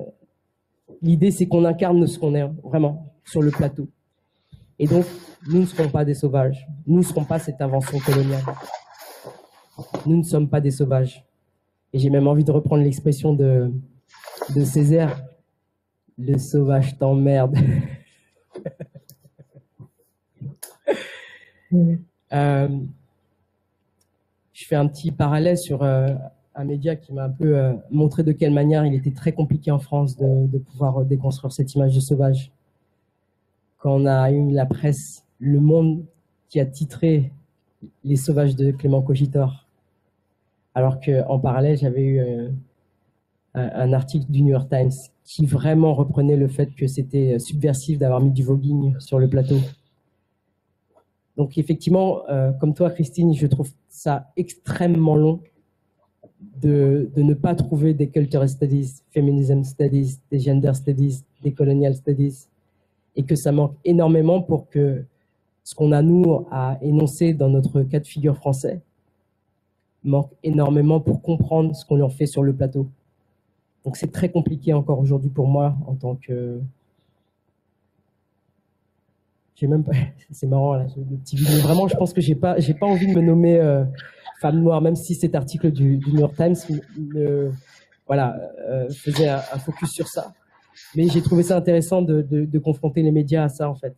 l'idée 1.03 1.31
c'est 1.31 1.47
qu'on 1.47 1.64
incarne 1.64 2.07
ce 2.07 2.19
qu'on 2.19 2.35
est 2.35 2.47
vraiment 2.64 3.12
sur 3.25 3.43
le 3.43 3.51
plateau. 3.51 3.89
Et 4.79 4.87
donc, 4.87 5.05
nous 5.49 5.61
ne 5.61 5.66
serons 5.66 5.89
pas 5.89 6.05
des 6.05 6.14
sauvages. 6.14 6.66
Nous 6.87 6.99
ne 6.99 7.03
serons 7.03 7.25
pas 7.25 7.39
cette 7.39 7.61
invention 7.61 7.99
coloniale. 7.99 8.45
Nous 10.07 10.19
ne 10.19 10.23
sommes 10.23 10.49
pas 10.49 10.61
des 10.61 10.71
sauvages. 10.71 11.25
Et 11.93 11.99
j'ai 11.99 12.11
même 12.11 12.26
envie 12.26 12.45
de 12.45 12.53
reprendre 12.53 12.82
l'expression 12.82 13.32
de, 13.34 13.70
de 14.55 14.64
Césaire. 14.64 15.22
Le 16.18 16.39
sauvage 16.39 16.99
t'emmerde. 16.99 17.57
Euh, 22.32 22.68
je 24.53 24.66
fais 24.66 24.76
un 24.76 24.86
petit 24.86 25.11
parallèle 25.11 25.57
sur 25.57 25.82
euh, 25.82 26.14
un 26.55 26.64
média 26.64 26.97
qui 26.97 27.12
m'a 27.12 27.24
un 27.24 27.30
peu 27.30 27.57
euh, 27.57 27.74
montré 27.91 28.22
de 28.22 28.32
quelle 28.32 28.53
manière 28.53 28.84
il 28.84 28.95
était 28.95 29.12
très 29.12 29.32
compliqué 29.32 29.70
en 29.70 29.78
France 29.78 30.16
de, 30.16 30.47
de, 30.47 30.59
pouvoir 30.59 31.05
déconstruire 31.05 31.53
cette 31.53 31.74
image 31.74 31.95
de 31.95 32.01
sauvage. 32.01 32.51
Quand 33.78 33.95
on 33.95 34.07
a 34.07 34.30
eu 34.30 34.51
la 34.51 34.66
presse, 34.66 35.24
Le 35.39 35.61
Monde, 35.61 36.05
qui 36.49 36.59
a 36.59 36.66
titré 36.66 37.32
Les 38.05 38.16
sauvages 38.16 38.57
de 38.57 38.72
Clément 38.72 39.03
Cogitor, 39.03 39.68
alors 40.75 41.01
qu'en 41.01 41.39
parallèle, 41.39 41.77
j'avais 41.77 42.03
eu 42.03 42.21
un, 42.21 42.51
un, 43.55 43.93
article 43.93 44.31
du 44.31 44.43
New 44.43 44.51
York 44.51 44.69
Times 44.69 44.93
qui 45.25 45.47
vraiment 45.47 45.95
reprenait 45.95 46.37
le 46.37 46.49
fait 46.49 46.75
que 46.75 46.87
c'était 46.87 47.39
subversif 47.39 47.99
d'avoir 47.99 48.21
mis 48.21 48.31
du 48.31 48.45
voguing 48.45 48.99
sur 48.99 49.19
le 49.19 49.29
plateau. 49.29 49.59
Donc 51.37 51.57
effectivement, 51.57 52.23
euh, 52.29 52.53
comme 52.53 52.75
toi, 52.75 52.91
Christine, 52.91 53.33
je 53.33 53.47
trouve 53.47 53.71
ça 53.89 54.31
extrêmement 54.37 55.16
long 55.16 55.41
de, 56.61 57.11
de, 57.14 57.23
ne 57.23 57.35
pas 57.35 57.55
trouver 57.55 57.95
des 57.95 58.09
cultural 58.09 58.49
studies, 58.49 59.03
feminism 59.12 59.62
studies, 59.62 60.19
des 60.31 60.41
gender 60.41 60.75
studies, 60.75 61.25
des 61.43 61.53
colonial 61.53 61.95
studies, 61.95 62.49
et 63.14 63.23
que 63.23 63.37
ça 63.37 63.53
manque 63.53 63.75
énormément 63.85 64.43
pour 64.43 64.69
que 64.69 65.05
ce 65.62 65.75
qu'on 65.75 65.93
a, 65.93 66.03
nous, 66.03 66.47
à 66.51 66.79
énoncer 66.83 67.35
dans 67.35 67.49
notre 67.49 67.83
cas 67.83 68.01
de 68.01 68.07
figure 68.07 68.37
français 68.37 68.81
manque 70.09 70.31
énormément 70.43 71.01
pour 71.01 71.23
comprendre 71.23 71.75
ce 71.75 71.85
qu'on 71.85 72.01
en 72.01 72.09
fait 72.09 72.27
sur 72.27 72.43
le 72.43 72.53
plateau. 72.53 72.89
Donc 73.85 73.97
c'est 73.97 74.13
très 74.13 74.29
compliqué 74.29 74.73
encore 74.73 74.99
aujourd'hui 74.99 75.31
pour 75.31 75.47
moi 75.47 75.77
en 75.87 75.95
tant 75.95 76.17
que 76.17 76.61
j'ai 79.59 79.67
même 79.67 79.85
c'est 80.31 80.47
marrant 80.47 80.75
là, 80.75 80.87
le 80.97 81.17
petit 81.17 81.37
vidéo. 81.37 81.59
Vraiment, 81.59 81.89
je 81.89 81.97
pense 81.97 82.13
que 82.13 82.21
j'ai 82.21 82.35
pas, 82.35 82.59
j'ai 82.59 82.75
pas 82.75 82.87
envie 82.87 83.07
de 83.07 83.13
me 83.13 83.23
nommer 83.23 83.59
euh, 83.59 83.85
femme 84.41 84.61
noire, 84.61 84.81
même 84.81 84.97
si 84.97 85.15
cet 85.15 85.35
article 85.35 85.73
du, 85.73 85.99
New 85.99 86.21
York 86.21 86.37
Times, 86.37 86.57
me, 86.97 87.51
voilà, 88.07 88.37
euh, 88.69 88.89
faisait 88.91 89.29
un, 89.29 89.41
focus 89.59 89.91
sur 89.91 90.07
ça. 90.07 90.33
Mais 90.95 91.09
j'ai 91.09 91.23
trouvé 91.23 91.43
ça 91.43 91.57
intéressant 91.57 92.03
de, 92.03 92.23
de, 92.23 92.59
confronter 92.61 93.03
les 93.03 93.11
médias 93.11 93.45
à 93.45 93.49
ça 93.49 93.69
en 93.69 93.75
fait. 93.75 93.95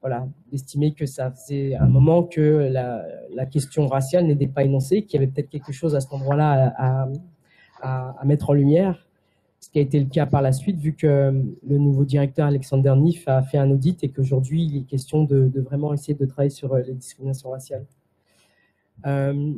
Voilà, 0.00 0.28
d'estimer 0.52 0.92
que 0.94 1.06
ça 1.06 1.32
faisait 1.32 1.74
un 1.74 1.88
moment 1.88 2.22
que 2.22 2.68
la, 2.70 3.46
question 3.46 3.88
raciale 3.88 4.26
n'était 4.26 4.46
pas 4.46 4.62
énoncée, 4.62 5.02
qu'il 5.02 5.20
y 5.20 5.22
avait 5.22 5.30
peut-être 5.32 5.48
quelque 5.48 5.72
chose 5.72 5.96
à 5.96 6.00
cet 6.00 6.12
endroit-là 6.12 6.72
à, 7.82 8.24
mettre 8.24 8.50
en 8.50 8.52
lumière 8.52 9.06
ce 9.60 9.70
qui 9.70 9.80
a 9.80 9.82
été 9.82 9.98
le 9.98 10.06
cas 10.06 10.26
par 10.26 10.40
la 10.40 10.52
suite, 10.52 10.78
vu 10.78 10.94
que 10.94 11.32
le 11.66 11.78
nouveau 11.78 12.04
directeur 12.04 12.46
Alexander 12.46 12.94
Nif 12.96 13.26
a 13.26 13.42
fait 13.42 13.58
un 13.58 13.70
audit 13.70 14.04
et 14.04 14.08
qu'aujourd'hui, 14.08 14.64
il 14.64 14.76
est 14.76 14.82
question 14.84 15.24
de, 15.24 15.50
vraiment 15.60 15.92
essayer 15.92 16.14
de 16.14 16.26
travailler 16.26 16.50
sur 16.50 16.76
les 16.76 16.94
discriminations 16.94 17.50
raciales. 17.50 17.84
Euh, 19.06 19.54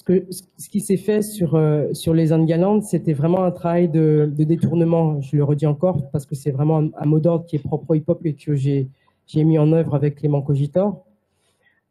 ce, 0.00 0.04
que, 0.04 0.26
ce 0.30 0.68
qui 0.70 0.80
s'est 0.80 0.96
fait 0.96 1.20
sur, 1.20 1.56
euh, 1.56 1.92
sur 1.92 2.14
les 2.14 2.32
Indes 2.32 2.46
galantes, 2.46 2.84
c'était 2.84 3.12
vraiment 3.12 3.44
un 3.44 3.50
travail 3.50 3.86
de, 3.86 4.32
détournement, 4.34 5.20
je 5.20 5.36
le 5.36 5.44
redis 5.44 5.66
encore, 5.66 6.10
parce 6.10 6.24
que 6.24 6.34
c'est 6.34 6.50
vraiment 6.50 6.88
un, 6.96 7.04
mot 7.04 7.20
d'ordre 7.20 7.44
qui 7.44 7.56
est 7.56 7.62
propre 7.62 7.90
au 7.90 7.94
hip-hop 7.94 8.24
et 8.24 8.32
que 8.32 8.54
j'ai 8.54 8.88
mis 9.34 9.58
en 9.58 9.70
œuvre 9.72 9.94
avec 9.94 10.14
Clément 10.14 10.40
Cogitor. 10.40 11.04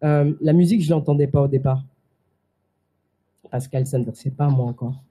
Euh, 0.04 0.34
la 0.42 0.54
musique, 0.54 0.82
je 0.82 0.90
l'entendais 0.90 1.28
pas 1.28 1.44
au 1.44 1.48
départ, 1.48 1.84
parce 3.52 3.68
qu'elle 3.68 3.84
ne 3.84 3.88
s'intéressait 3.88 4.32
pas 4.32 4.48
moi 4.48 4.66
encore. 4.66 5.04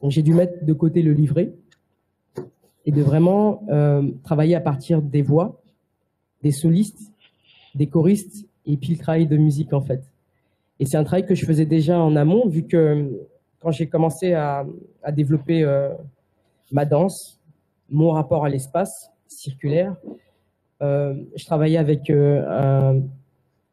Donc 0.00 0.12
j'ai 0.12 0.22
dû 0.22 0.32
mettre 0.32 0.64
de 0.64 0.72
côté 0.72 1.02
le 1.02 1.14
livret 1.14 1.52
et 2.84 2.92
de 2.92 3.02
vraiment 3.02 3.64
euh, 3.70 4.08
travailler 4.22 4.54
à 4.54 4.60
partir 4.60 5.02
des 5.02 5.22
voix, 5.22 5.60
des 6.44 6.52
solistes, 6.52 7.10
des 7.74 7.88
choristes 7.88 8.46
et 8.66 8.76
puis 8.76 8.92
le 8.92 8.98
travail 8.98 9.26
de 9.26 9.36
musique 9.36 9.72
en 9.72 9.80
fait. 9.80 10.04
Et 10.78 10.86
c'est 10.86 10.96
un 10.96 11.04
travail 11.04 11.26
que 11.26 11.34
je 11.34 11.46
faisais 11.46 11.66
déjà 11.66 11.98
en 11.98 12.16
amont 12.16 12.46
vu 12.48 12.64
que 12.64 13.10
quand 13.60 13.70
j'ai 13.70 13.88
commencé 13.88 14.34
à, 14.34 14.66
développer 15.12 15.62
euh, 15.62 15.90
ma 16.72 16.84
danse, 16.84 17.40
mon 17.88 18.10
rapport 18.10 18.44
à 18.44 18.48
l'espace 18.48 19.10
circulaire, 19.28 19.96
euh, 20.82 21.14
je 21.34 21.44
travaillais 21.46 21.78
avec 21.78 22.10
euh, 22.10 23.00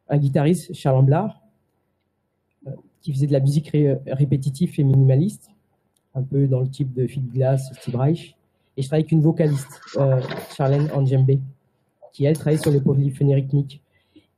un, 0.08 0.18
guitariste, 0.18 0.72
Charles 0.72 0.98
Amblard, 0.98 1.42
euh, 2.66 2.70
qui 3.02 3.12
faisait 3.12 3.26
de 3.26 3.32
la 3.32 3.40
musique 3.40 3.68
ré 3.68 3.98
répétitive 4.06 4.72
et 4.78 4.84
minimaliste 4.84 5.50
un 6.14 6.22
peu 6.22 6.46
dans 6.46 6.60
le 6.60 6.68
type 6.68 6.92
de 6.94 7.06
Phil 7.06 7.26
Glass, 7.28 7.72
Steve 7.80 7.96
Reich. 7.96 8.36
Et 8.76 8.82
je 8.82 8.88
travaille 8.88 9.02
avec 9.02 9.12
une 9.12 9.20
vocaliste, 9.20 9.80
euh, 9.96 10.20
Charlène 10.56 10.88
Anjembe, 10.92 11.38
qui 12.12 12.24
elle 12.24 12.36
travaillait 12.36 12.62
sur 12.62 12.70
les 12.70 12.80
polyphonies 12.80 13.34
rythmiques. 13.34 13.80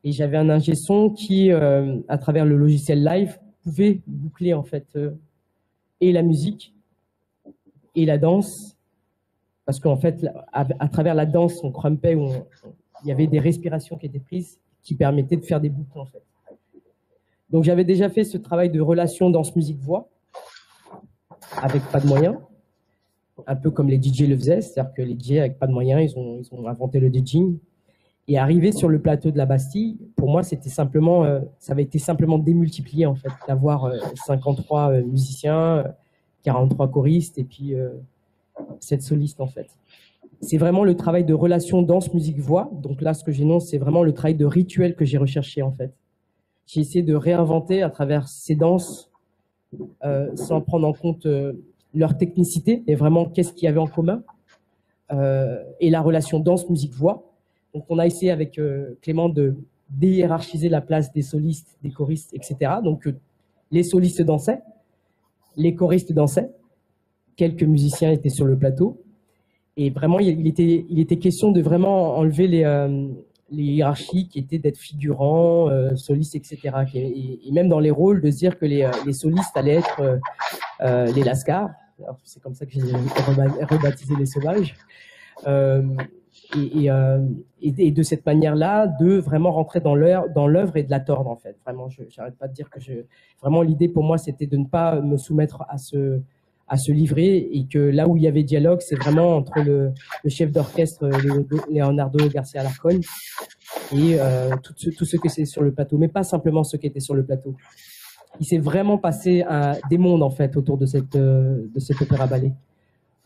Et 0.07 0.13
j'avais 0.13 0.37
un 0.37 0.49
ingé 0.51 0.77
son 0.77 1.11
qui, 1.11 1.51
euh, 1.51 1.99
à 2.07 2.17
travers 2.17 2.45
le 2.45 2.57
logiciel 2.57 3.03
Live, 3.03 3.41
pouvait 3.65 4.03
boucler 4.07 4.55
en 4.55 4.63
fait 4.63 4.87
euh, 4.95 5.11
et 6.01 6.13
la 6.13 6.23
musique 6.23 6.73
et 7.97 8.07
la 8.07 8.17
danse, 8.17 8.77
parce 9.65 9.81
qu'en 9.81 9.97
fait, 9.97 10.25
à, 10.53 10.89
travers 10.89 11.17
la 11.17 11.27
danse, 11.27 11.59
on 11.65 11.73
crumpait, 11.73 12.17
il 13.03 13.09
y 13.09 13.11
avait 13.11 13.27
des 13.27 13.41
respirations 13.41 13.97
qui 13.97 14.07
étaient 14.07 14.21
prises, 14.21 14.61
qui 14.81 14.95
permettaient 14.95 15.39
de 15.39 15.45
faire 15.45 15.61
des 15.61 15.71
boucles 15.71 15.99
en 15.99 16.07
fait. 16.07 16.23
Donc 17.51 17.65
j'avais 17.65 17.85
déjà 17.85 18.09
fait 18.09 18.23
ce 18.23 18.39
travail 18.39 18.71
de 18.71 18.81
relation 18.81 19.29
danse-musique-voix, 19.29 20.09
avec 21.57 21.83
pas 21.91 21.99
de 21.99 22.07
moyens, 22.07 22.37
un 23.45 23.57
peu 23.57 23.73
comme 23.73 23.89
les 23.89 24.01
DJ 24.01 24.29
le 24.29 24.37
faisaient, 24.37 24.61
c'est-à-dire 24.61 24.95
que 24.95 25.03
les 25.03 25.19
DJ 25.19 25.39
avec 25.39 25.59
pas 25.59 25.67
de 25.67 25.73
moyens, 25.73 26.13
ils 26.13 26.53
ont 26.53 26.69
inventé 26.69 27.01
le 27.01 27.13
DJing. 27.13 27.59
Et 28.29 28.39
arriver 28.39 28.73
sur 28.73 28.89
le 28.89 29.01
plateau 29.01 29.31
de 29.31 29.39
la 29.39 29.47
Bastille, 29.47 29.97
pour 30.17 30.29
moi, 30.29 30.43
c'était 30.43 30.69
simplement, 30.69 31.25
euh, 31.25 31.41
ça 31.61 31.73
avait 31.73 31.85
été 31.85 32.01
simplement 32.01 32.39
démultiplié 32.39 33.07
en 33.07 33.15
fait, 33.15 33.31
d'avoir 33.47 33.93
53 34.27 34.91
euh, 34.91 34.95
euh, 34.95 35.05
musiciens, 35.05 35.85
43 36.43 36.91
choristes 36.91 37.39
et 37.39 37.45
puis 37.45 37.75
7 38.81 39.03
solistes 39.03 39.41
en 39.41 39.47
fait. 39.47 39.69
C'est 40.41 40.59
vraiment 40.59 40.85
le 40.85 40.97
travail 40.97 41.25
de 41.25 41.35
relation 41.35 41.83
danse 41.83 42.13
musique 42.13 42.39
voix. 42.39 42.71
Donc 42.73 43.01
là, 43.01 43.15
ce 43.15 43.25
que 43.25 43.33
j'énonce, 43.33 43.69
c'est 43.69 43.79
vraiment 43.79 44.03
le 44.03 44.13
travail 44.13 44.35
de 44.35 44.45
rituel 44.45 44.97
que 44.97 45.05
j'ai 45.05 45.19
recherché 45.19 45.63
en 45.63 45.73
fait. 45.73 45.93
J'ai 46.67 46.81
essayé 46.81 47.03
de 47.03 47.15
réinventer 47.15 47.83
à 47.83 47.91
travers 47.91 48.29
ces 48.29 48.55
danses, 48.55 49.11
sans 50.35 50.61
prendre 50.61 50.87
en 50.87 50.93
compte 50.93 51.27
leur 51.95 52.17
technicité 52.17 52.85
et 52.87 52.95
vraiment 52.95 53.25
qu'est-ce 53.25 53.53
qu'il 53.53 53.67
y 53.67 53.69
avait 53.69 53.81
en 53.81 53.89
commun 53.89 54.23
et 55.81 55.91
la 55.91 56.01
relation 56.01 56.39
danse 56.39 56.69
musique 56.69 56.93
voix 56.93 57.26
donc, 57.77 57.85
on 57.91 57.99
a 57.99 58.07
essayé 58.07 58.31
avec 58.31 58.59
euh, 58.59 58.97
Clément 59.03 59.29
de 59.29 59.55
déhiérarchiser 59.91 60.71
la 60.71 60.81
place 60.81 61.13
des 61.13 61.21
solistes, 61.21 61.77
des 61.83 61.91
choristes, 61.91 62.33
etc. 62.33 62.77
Donc, 62.83 63.07
euh, 63.07 63.15
les 63.71 63.83
solistes 63.83 64.23
dansaient, 64.23 64.63
les 65.57 65.75
choristes 65.75 66.11
dansaient, 66.11 66.51
quelques 67.37 67.65
musiciens 67.65 68.13
étaient 68.13 68.31
sur 68.31 68.47
le 68.47 68.57
plateau. 68.57 69.03
Et 69.77 69.91
vraiment, 69.91 70.19
il 70.21 70.47
était, 70.47 71.19
question 71.19 71.53
de 71.53 71.61
vraiment 71.61 72.17
enlever 72.17 72.49
les, 72.49 72.65
euh, 72.65 73.09
hiérarchies 73.51 74.27
qui 74.27 74.39
étaient 74.39 74.59
d'être 74.59 74.79
figurants, 74.79 75.69
solistes, 75.97 76.35
etc. 76.35 76.59
Et, 76.95 77.53
même 77.53 77.69
dans 77.69 77.79
les 77.79 77.91
rôles, 77.91 78.23
de 78.23 78.31
se 78.31 78.39
dire 78.39 78.59
que 78.59 78.65
les, 78.65 78.91
les 79.05 79.13
solistes 79.13 79.55
allaient 79.55 79.83
être 79.83 80.19
les 81.15 81.23
lascars. 81.23 81.69
C'est 82.25 82.43
comme 82.43 82.55
ça 82.55 82.65
que 82.65 82.73
j'ai 82.73 82.81
rebaptisé 83.67 84.15
les 84.19 84.25
sauvages. 84.25 84.75
Euh, 86.55 87.27
et, 87.61 87.91
de 87.91 88.03
cette 88.03 88.25
manière-là, 88.25 88.87
de 88.87 89.17
vraiment 89.17 89.51
rentrer 89.51 89.81
dans 89.81 89.95
l'œuvre 89.95 90.77
et 90.77 90.83
de 90.83 90.91
la 90.91 91.01
tordre 91.01 91.31
en 91.31 91.37
fait. 91.37 91.57
Vraiment, 91.65 91.89
je 91.89 92.03
n'arrête 92.17 92.37
pas 92.37 92.49
de 92.49 92.53
dire 92.55 92.71
que 92.71 92.81
je. 92.81 92.93
Vraiment, 93.41 93.63
l'idée 93.63 93.89
pour 93.89 94.05
moi, 94.05 94.19
c'était 94.19 94.47
de 94.47 94.57
ne 94.57 94.67
pas 94.67 95.01
me 95.01 95.17
soumettre 95.17 95.65
à 95.69 95.79
ce 95.79 96.21
à 96.69 96.77
se 96.77 96.91
livrer 96.91 97.49
et 97.53 97.67
que 97.67 97.79
là 97.79 98.09
où 98.09 98.17
il 98.17 98.25
y 98.25 98.27
avait 98.27 98.43
dialogue, 98.43 98.81
c'est 98.81 98.97
vraiment 98.97 99.37
entre 99.37 99.61
le, 99.61 99.93
chef 100.29 100.51
d'orchestre 100.51 101.09
Leonardo 101.71 102.29
Garcia 102.29 102.65
Larcon 102.65 103.01
et 103.93 104.17
euh, 104.19 104.51
tout, 104.61 104.75
ce, 104.77 104.91
tout 104.91 105.07
que 105.23 105.29
c'est 105.29 105.45
sur 105.45 105.63
le 105.63 105.71
plateau, 105.71 105.97
mais 105.97 106.09
pas 106.09 106.25
simplement 106.25 106.65
ce 106.65 106.77
qui 106.77 106.89
était 106.89 106.99
sur 106.99 107.15
le 107.15 107.25
plateau. 107.25 107.55
Il 108.41 108.47
s'est 108.47 108.59
vraiment 108.59 108.99
passé 108.99 109.45
des 109.89 109.99
mondes 109.99 110.25
en 110.25 110.31
fait 110.31 110.57
autour 110.57 110.77
de 110.77 110.87
cette 110.87 111.15
euh, 111.15 111.71
de 111.73 111.81
cet 111.81 112.03
opéra 112.03 112.27
ballet. 112.27 112.53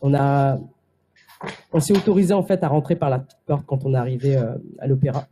On 0.01 0.13
a 0.13 0.59
on 1.73 1.79
s'est 1.79 1.95
autorisé 1.95 2.33
en 2.33 2.43
fait 2.43 2.63
à 2.63 2.67
rentrer 2.67 2.95
par 2.95 3.09
la 3.09 3.19
petite 3.19 3.39
porte 3.45 3.65
quand 3.65 3.85
on 3.85 3.93
est 3.93 3.97
arrivé 3.97 4.35
euh, 4.35 4.55
à 4.79 4.87
l'opéra. 4.87 5.27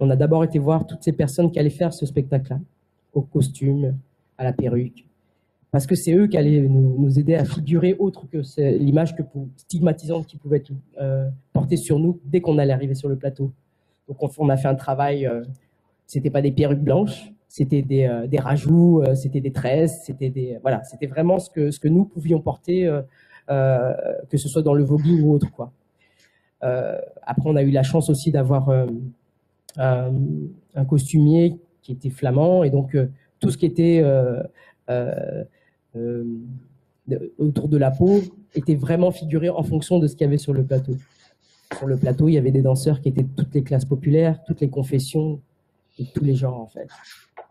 On 0.00 0.10
a 0.10 0.16
d'abord 0.16 0.42
été 0.44 0.58
voir 0.58 0.86
toutes 0.86 1.02
ces 1.02 1.12
personnes 1.12 1.50
qui 1.50 1.58
allaient 1.58 1.70
faire 1.70 1.92
ce 1.92 2.06
spectacle-là, 2.06 2.58
au 3.12 3.22
costume, 3.22 3.94
à 4.38 4.44
la 4.44 4.52
perruque, 4.52 5.06
parce 5.70 5.86
que 5.86 5.94
c'est 5.94 6.12
eux 6.12 6.26
qui 6.26 6.36
allaient 6.36 6.62
nous, 6.62 7.18
aider 7.18 7.34
à 7.34 7.44
figurer 7.44 7.94
autre 7.98 8.26
que 8.26 8.38
l'image 8.78 9.14
que 9.14 9.22
stigmatisante 9.56 10.26
qui 10.26 10.36
pouvait 10.36 10.58
être 10.58 10.72
euh, 11.00 11.28
portée 11.52 11.76
sur 11.76 11.98
nous 11.98 12.18
dès 12.24 12.40
qu'on 12.40 12.58
allait 12.58 12.72
arriver 12.72 12.94
sur 12.94 13.08
le 13.08 13.16
plateau. 13.16 13.52
Donc 14.08 14.16
on, 14.38 14.48
a 14.48 14.56
fait 14.56 14.68
un 14.68 14.74
travail, 14.74 15.26
euh, 15.26 15.44
c'était 16.06 16.30
pas 16.30 16.42
des 16.42 16.50
perruques 16.50 16.82
blanches, 16.82 17.32
c'était 17.46 17.82
des, 17.82 18.10
des 18.28 18.38
rajouts, 18.38 19.02
c'était 19.14 19.40
des 19.40 19.52
tresses, 19.52 20.04
c'était 20.04 20.30
des 20.30 20.58
voilà, 20.62 20.82
c'était 20.84 21.06
vraiment 21.06 21.38
ce 21.38 21.50
que 21.50 21.88
nous 21.88 22.06
pouvions 22.06 22.40
porter 22.40 22.86
euh, 22.86 23.02
que 23.48 24.36
ce 24.36 24.48
soit 24.48 24.62
dans 24.62 24.74
le 24.74 24.84
voguing 24.84 25.20
ou 25.22 25.34
autre. 25.34 25.50
Quoi. 25.52 25.72
Euh, 26.64 26.98
après, 27.22 27.48
on 27.48 27.56
a 27.56 27.62
eu 27.62 27.70
la 27.70 27.82
chance 27.82 28.08
aussi 28.08 28.30
d'avoir 28.30 28.68
euh, 28.68 28.86
un, 29.76 30.84
costumier 30.84 31.58
qui 31.82 31.92
était 31.92 32.10
flamand 32.10 32.62
et 32.62 32.70
donc 32.70 32.96
tout 33.40 33.50
ce 33.50 33.58
qui 33.58 33.66
était 33.66 34.04
autour 37.38 37.68
de 37.68 37.76
la 37.76 37.90
peau 37.90 38.20
était 38.54 38.74
vraiment 38.74 39.10
figuré 39.10 39.48
en 39.48 39.62
fonction 39.62 39.98
de 39.98 40.06
ce 40.06 40.12
qu'il 40.14 40.24
y 40.24 40.28
avait 40.28 40.38
sur 40.38 40.52
le 40.52 40.64
plateau. 40.64 40.92
Sur 41.76 41.86
le 41.86 41.96
plateau, 41.96 42.28
il 42.28 42.34
y 42.34 42.38
avait 42.38 42.50
des 42.50 42.62
danseurs 42.62 43.00
qui 43.00 43.08
étaient 43.08 43.22
de 43.22 43.34
toutes 43.34 43.54
les 43.54 43.62
classes 43.62 43.86
populaires, 43.86 44.38
toutes 44.44 44.60
les 44.60 44.68
confessions 44.68 45.40
et 45.98 46.04
tous 46.04 46.24
les 46.24 46.34
genres 46.34 46.60
en 46.60 46.66
fait. 46.66 46.88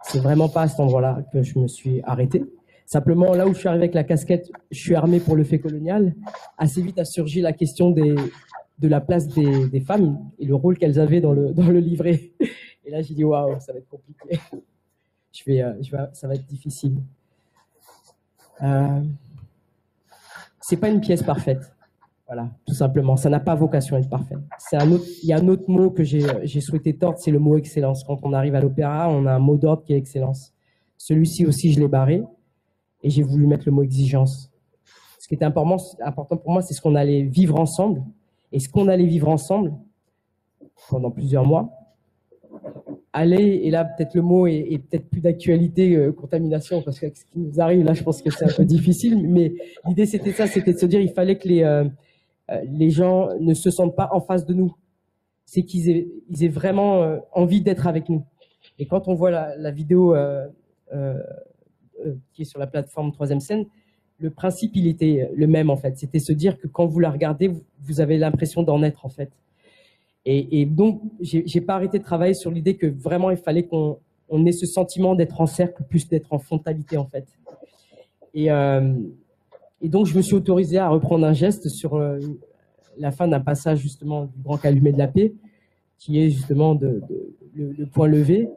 C'est 0.03 0.19
vraiment 0.19 0.49
pas 0.49 0.63
à 0.63 0.67
cet 0.67 0.79
endroit-là 0.79 1.23
que 1.31 1.43
je 1.43 1.59
me 1.59 1.67
suis 1.67 2.01
arrêté. 2.03 2.43
Simplement, 2.91 3.33
là 3.33 3.47
où 3.47 3.53
je 3.53 3.59
suis 3.59 3.69
arrivé 3.69 3.85
avec 3.85 3.93
la 3.93 4.03
casquette, 4.03 4.51
je 4.69 4.77
suis 4.77 4.95
armé 4.95 5.21
pour 5.21 5.37
le 5.37 5.45
fait 5.45 5.59
colonial. 5.59 6.13
Assez 6.57 6.81
vite 6.81 6.99
a 6.99 7.05
surgi 7.05 7.39
la 7.39 7.53
question 7.53 7.91
de 7.91 8.17
la 8.81 8.99
place 8.99 9.29
des, 9.29 9.79
femmes 9.79 10.19
et 10.39 10.45
le 10.45 10.55
rôle 10.55 10.77
qu'elles 10.77 10.99
avaient 10.99 11.21
dans 11.21 11.31
le, 11.31 11.79
livret. 11.79 12.33
Et 12.83 12.91
là, 12.91 13.01
j'ai 13.01 13.13
dit, 13.13 13.23
waouh, 13.23 13.57
ça 13.61 13.71
va 13.71 13.79
être 13.79 13.87
compliqué. 13.87 14.41
Euh, 15.47 15.73
ça 16.11 16.27
va 16.27 16.35
être 16.35 16.45
difficile. 16.45 16.97
Euh, 18.61 19.01
c'est 20.59 20.75
pas 20.75 20.89
une 20.89 20.99
pièce 20.99 21.23
parfaite. 21.23 21.73
Voilà, 22.27 22.49
tout 22.65 22.73
simplement. 22.73 23.15
Ça 23.15 23.29
n'a 23.29 23.39
pas 23.39 23.55
vocation 23.55 23.95
à 23.95 23.99
être 23.99 24.09
parfait. 24.09 24.35
Il 24.73 25.29
y 25.29 25.31
a 25.31 25.37
un 25.37 25.47
autre 25.47 25.69
mot 25.69 25.91
que 25.91 26.03
j'ai 26.03 26.59
souhaité 26.59 26.97
tordre, 26.97 27.19
c'est 27.19 27.31
le 27.31 27.39
mot 27.39 27.57
excellence. 27.57 28.03
Quand 28.03 28.19
on 28.23 28.33
arrive 28.33 28.55
à 28.55 28.59
l'opéra, 28.59 29.07
on 29.09 29.27
a 29.27 29.33
un 29.33 29.39
mot 29.39 29.55
d'ordre 29.55 29.85
qui 29.85 29.93
est 29.93 29.97
excellence. 29.97 30.53
Celui-ci 30.97 31.45
aussi, 31.45 31.71
je 31.71 31.79
l'ai 31.79 31.87
barré 31.87 32.21
et 33.03 33.09
j'ai 33.09 33.23
voulu 33.23 33.47
mettre 33.47 33.63
le 33.65 33.71
mot 33.71 33.83
exigence. 33.83 34.51
Ce 35.19 35.27
qui 35.27 35.35
était 35.35 35.45
important, 35.45 36.37
pour 36.37 36.51
moi, 36.51 36.61
c'est 36.61 36.73
ce 36.73 36.81
qu'on 36.81 36.95
allait 36.95 37.23
vivre 37.23 37.59
ensemble. 37.59 38.03
Et 38.51 38.59
ce 38.59 38.69
qu'on 38.69 38.87
allait 38.87 39.05
vivre 39.05 39.29
ensemble 39.29 39.73
pendant 40.89 41.11
plusieurs 41.11 41.45
mois, 41.45 41.69
aller, 43.13 43.61
et 43.63 43.71
là 43.71 43.85
peut-être 43.85 44.15
le 44.15 44.21
mot 44.21 44.47
est, 44.47 44.79
peut-être 44.89 45.09
plus 45.09 45.21
d'actualité, 45.21 45.95
euh, 45.95 46.11
contamination, 46.11 46.81
parce 46.81 46.99
que 46.99 47.07
ce 47.13 47.25
qui 47.25 47.39
nous 47.39 47.59
arrive 47.59 47.83
là, 47.83 47.93
je 47.93 48.03
pense 48.03 48.21
que 48.21 48.29
c'est 48.29 48.45
un 48.45 48.53
peu 48.55 48.65
difficile, 48.65 49.27
mais 49.27 49.53
l'idée 49.87 50.05
c'était 50.05 50.31
ça, 50.31 50.47
c'était 50.47 50.73
de 50.73 50.77
se 50.77 50.85
dire 50.85 51.01
il 51.01 51.11
fallait 51.11 51.37
que 51.37 51.47
les, 51.47 51.63
euh, 51.63 51.85
euh, 52.49 52.61
les 52.71 52.89
gens 52.89 53.29
ne 53.39 53.53
se 53.53 53.69
sentent 53.69 53.95
pas 53.95 54.09
en 54.11 54.21
face 54.21 54.45
de 54.45 54.53
nous, 54.53 54.75
c'est 55.45 55.63
qu'ils 55.63 55.89
aient, 55.89 56.07
ils 56.29 56.43
aient 56.43 56.49
vraiment 56.49 57.17
envie 57.33 57.61
d'être 57.61 57.87
avec 57.87 58.07
nous. 58.09 58.23
Et 58.79 58.85
quand 58.85 59.07
on 59.07 59.13
voit 59.13 59.31
la, 59.31 59.71
vidéo 59.71 60.15
qui 62.33 62.43
est 62.43 62.45
sur 62.45 62.59
la 62.59 62.67
plateforme 62.67 63.11
Troisième 63.11 63.39
Scène, 63.39 63.65
le 64.21 64.29
principe, 64.29 64.75
il 64.75 64.87
était 64.87 65.29
le 65.33 65.47
même 65.47 65.69
en 65.69 65.77
fait. 65.77 65.97
C'était 65.97 66.19
se 66.19 66.31
dire 66.31 66.57
que 66.59 66.67
quand 66.67 66.85
vous 66.85 66.99
la 66.99 67.09
regardez, 67.09 67.51
vous, 67.79 68.01
avez 68.01 68.17
l'impression 68.17 68.61
d'en 68.63 68.83
être 68.83 69.05
en 69.05 69.09
fait. 69.09 69.31
Et, 70.25 70.61
et 70.61 70.65
donc, 70.65 71.01
j'ai 71.19 71.61
pas 71.61 71.75
arrêté 71.75 71.97
de 71.97 72.03
travailler 72.03 72.35
sur 72.35 72.51
l'idée 72.51 72.75
que 72.75 72.85
vraiment 72.85 73.31
il 73.31 73.37
fallait 73.37 73.63
qu'on 73.63 73.97
ait 74.45 74.51
ce 74.51 74.67
sentiment 74.67 75.15
d'être 75.15 75.41
en 75.41 75.47
cercle 75.47 75.83
plus 75.89 76.07
d'être 76.07 76.31
en 76.31 76.37
frontalité 76.37 76.97
en 76.97 77.07
fait. 77.07 77.25
Et, 78.33 78.51
euh, 78.51 78.93
donc, 79.81 80.05
je 80.05 80.15
me 80.15 80.21
suis 80.21 80.35
autorisé 80.35 80.77
à 80.77 80.89
reprendre 80.89 81.25
un 81.25 81.33
geste 81.33 81.67
sur 81.69 81.95
euh, 81.95 82.19
la 82.97 83.11
fin 83.11 83.27
d'un 83.27 83.39
passage 83.39 83.79
justement 83.79 84.25
du 84.25 84.39
Grand 84.43 84.57
Calumet 84.57 84.91
de 84.91 84.99
la 84.99 85.07
Paix, 85.07 85.33
qui 85.97 86.19
est 86.19 86.29
justement 86.29 86.77
le 87.55 87.85
point 87.87 88.07
levé. 88.07 88.47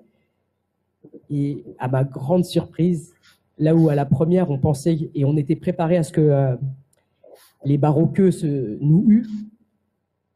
Et 1.31 1.65
à 1.79 1.89
ma 1.89 2.05
grande 2.05 2.45
surprise, 2.45 3.14
Là 3.59 3.75
où 3.75 3.89
à 3.89 3.95
la 3.95 4.05
première, 4.05 4.51
on 4.51 4.59
pensait 4.59 5.11
et 5.15 5.25
on 5.25 5.37
était 5.37 5.57
préparé 5.57 5.97
à 5.97 6.03
ce 6.03 6.13
que 6.13 6.21
euh, 6.21 6.57
les 7.65 7.79
baroqueux 7.79 8.31
nous 8.81 9.05
huent, 9.07 9.29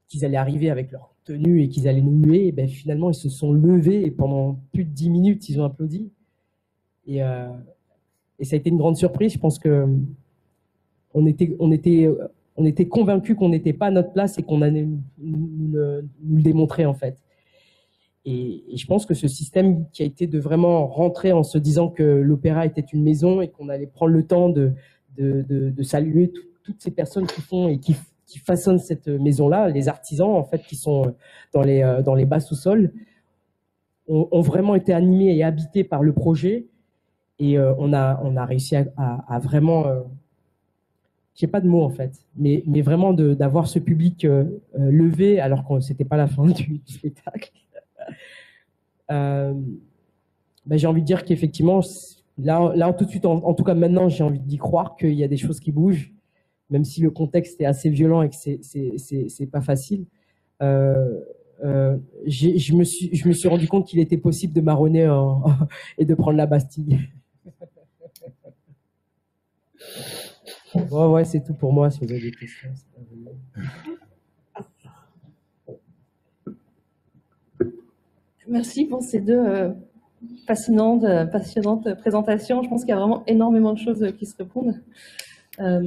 qu'ils 0.08 0.24
allaient 0.24 0.36
arriver 0.36 0.70
avec 0.70 0.92
leur 0.92 1.14
tenue 1.24 1.62
et 1.62 1.68
qu'ils 1.68 1.88
allaient 1.88 2.00
nous 2.00 2.24
huer, 2.26 2.52
ben 2.52 2.68
finalement, 2.68 3.10
ils 3.10 3.14
se 3.14 3.28
sont 3.28 3.52
levés 3.52 4.04
et 4.06 4.10
pendant 4.10 4.58
plus 4.72 4.84
de 4.84 4.90
dix 4.90 5.10
minutes, 5.10 5.48
ils 5.48 5.60
ont 5.60 5.64
applaudi. 5.64 6.10
Et, 7.06 7.22
euh, 7.22 7.48
et 8.38 8.44
ça 8.44 8.54
a 8.54 8.58
été 8.58 8.70
une 8.70 8.78
grande 8.78 8.96
surprise. 8.96 9.32
Je 9.32 9.38
pense 9.38 9.58
que 9.58 9.86
on 11.14 11.26
était, 11.26 11.56
on 11.58 12.72
convaincus 12.88 13.36
qu'on 13.36 13.48
n'était 13.48 13.72
pas 13.72 13.86
à 13.86 13.90
notre 13.90 14.12
place 14.12 14.38
et 14.38 14.42
qu'on 14.42 14.62
allait 14.62 14.86
nous, 14.86 15.02
nous, 15.18 15.72
le 15.72 16.42
démontrer 16.42 16.86
en 16.86 16.94
fait. 16.94 17.18
Et, 18.24 18.64
je 18.76 18.86
pense 18.86 19.06
que 19.06 19.14
ce 19.14 19.28
système 19.28 19.88
qui 19.90 20.02
a 20.02 20.06
été 20.06 20.26
de 20.26 20.38
vraiment 20.38 20.86
rentrer 20.86 21.32
en 21.32 21.42
se 21.42 21.58
disant 21.58 21.88
que 21.88 22.02
l'opéra 22.02 22.66
était 22.66 22.84
une 22.92 23.02
maison 23.02 23.40
et 23.40 23.48
qu'on 23.48 23.68
allait 23.68 23.86
prendre 23.86 24.12
le 24.12 24.26
temps 24.26 24.48
de, 24.48 24.72
saluer 25.82 26.32
toutes 26.64 26.80
ces 26.80 26.90
personnes 26.90 27.26
qui 27.26 27.40
font 27.40 27.68
et 27.68 27.78
qui, 27.78 27.96
façonnent 28.44 28.78
cette 28.78 29.08
maison-là, 29.08 29.70
les 29.70 29.88
artisans 29.88 30.28
en 30.28 30.44
fait 30.44 30.62
qui 30.62 30.76
sont 30.76 31.14
dans 31.54 31.62
les 31.62 31.80
dans 32.04 32.14
les 32.14 32.26
bas 32.26 32.40
sous-sols, 32.40 32.92
ont, 34.06 34.40
vraiment 34.42 34.74
été 34.74 34.92
animés 34.92 35.34
et 35.34 35.42
habités 35.42 35.82
par 35.82 36.02
le 36.02 36.12
projet. 36.12 36.66
Et 37.38 37.58
on 37.58 37.94
a 37.94 38.20
on 38.22 38.36
a 38.36 38.44
réussi 38.44 38.76
à, 38.76 39.38
vraiment 39.42 39.86
j'ai 41.34 41.46
pas 41.46 41.62
de 41.62 41.68
mots 41.68 41.84
en 41.84 41.90
fait, 41.90 42.12
mais, 42.36 42.62
mais 42.66 42.82
vraiment 42.82 43.14
d'avoir 43.14 43.66
ce 43.66 43.78
public 43.78 44.26
levé 44.74 45.40
alors 45.40 45.66
que 45.66 45.80
c'était 45.80 46.04
pas 46.04 46.18
la 46.18 46.26
fin 46.26 46.44
du, 46.44 46.82
spectacle. 46.84 47.50
Euh, 49.10 49.54
ben, 50.66 50.78
j'ai 50.78 50.86
envie 50.86 51.00
de 51.00 51.06
dire 51.06 51.24
qu'effectivement, 51.24 51.80
là, 52.38 52.72
là, 52.74 52.92
tout 52.92 53.04
de 53.04 53.10
suite, 53.10 53.24
en, 53.24 53.54
tout 53.54 53.64
cas 53.64 53.74
maintenant, 53.74 54.08
j'ai 54.08 54.22
envie 54.22 54.40
d'y 54.40 54.58
croire 54.58 54.96
qu'il 54.96 55.14
y 55.14 55.24
a 55.24 55.28
des 55.28 55.36
choses 55.36 55.60
qui 55.60 55.72
bougent, 55.72 56.12
même 56.70 56.84
si 56.84 57.00
le 57.00 57.10
contexte 57.10 57.60
est 57.60 57.64
assez 57.64 57.90
violent 57.90 58.22
et 58.22 58.28
que 58.28 58.36
c'est 58.36 59.50
pas 59.50 59.62
facile. 59.62 60.04
Euh, 60.62 61.20
euh, 61.64 61.96
je 62.26 62.74
me 62.74 62.84
suis 62.84 63.48
rendu 63.48 63.66
compte 63.66 63.86
qu'il 63.86 63.98
était 63.98 64.18
possible 64.18 64.52
de 64.52 64.60
marronner 64.60 65.10
et 65.98 66.04
de 66.04 66.14
prendre 66.14 66.36
la 66.36 66.46
Bastille. 66.46 66.98
ouais, 70.74 71.06
ouais, 71.06 71.24
c'est 71.24 71.42
tout 71.42 71.54
pour 71.54 71.72
moi. 71.72 71.90
Si 71.90 72.00
vous 72.00 72.10
avez 72.10 72.20
des 72.20 72.30
questions. 72.30 72.68
Merci 78.48 78.86
pour 78.86 79.02
ces 79.02 79.20
deux 79.20 79.38
euh, 79.38 79.68
euh, 79.68 81.26
passionnantes 81.26 81.94
présentations. 81.96 82.62
Je 82.62 82.68
pense 82.68 82.80
qu'il 82.80 82.90
y 82.90 82.92
a 82.92 82.98
vraiment 82.98 83.22
énormément 83.26 83.74
de 83.74 83.78
choses 83.78 84.12
qui 84.18 84.24
se 84.24 84.34
répondent. 84.36 84.74
Euh, 85.60 85.82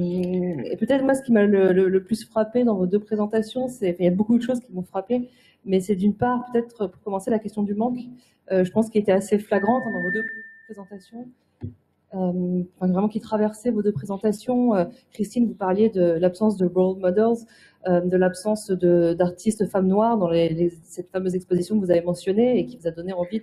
et 0.64 0.76
peut-être 0.76 1.02
moi, 1.02 1.14
ce 1.14 1.22
qui 1.22 1.32
m'a 1.32 1.44
le, 1.44 2.04
plus 2.04 2.24
frappé 2.24 2.62
dans 2.62 2.76
vos 2.76 2.86
deux 2.86 3.00
présentations, 3.00 3.66
c'est, 3.68 3.96
il 3.98 4.04
y 4.04 4.08
a 4.08 4.12
beaucoup 4.12 4.38
de 4.38 4.42
choses 4.42 4.60
qui 4.60 4.72
m'ont 4.72 4.82
frappé, 4.82 5.28
mais 5.64 5.80
c'est 5.80 5.96
d'une 5.96 6.14
part, 6.14 6.44
peut-être 6.52 6.86
pour 6.86 7.02
commencer, 7.02 7.30
la 7.30 7.40
question 7.40 7.62
du 7.62 7.74
manque. 7.74 7.98
je 8.50 8.70
pense 8.70 8.90
qu'il 8.90 9.00
était 9.00 9.12
assez 9.12 9.38
flagrante 9.38 9.82
dans 9.84 10.02
vos 10.02 10.10
deux 10.12 10.24
présentations. 10.66 11.26
Vraiment 12.12 13.08
qui 13.08 13.20
traversait 13.20 13.70
vos 13.70 13.82
deux 13.82 13.92
présentations. 13.92 14.72
Christine, 15.12 15.46
vous 15.46 15.54
parliez 15.54 15.88
de 15.88 16.02
l'absence 16.02 16.56
de 16.56 16.66
role 16.66 16.98
models. 16.98 17.46
Euh, 17.88 18.00
de 18.00 18.16
l'absence 18.16 18.70
d'artistes 18.70 19.66
femmes 19.66 19.88
noires 19.88 20.16
dans 20.16 20.30
cette 20.84 21.10
fameuse 21.10 21.34
exposition 21.34 21.74
que 21.80 21.84
vous 21.84 21.90
avez 21.90 22.02
mentionnée 22.02 22.60
et 22.60 22.66
qui 22.66 22.76
vous 22.76 22.86
a 22.86 22.92
donné 22.92 23.12
envie 23.12 23.40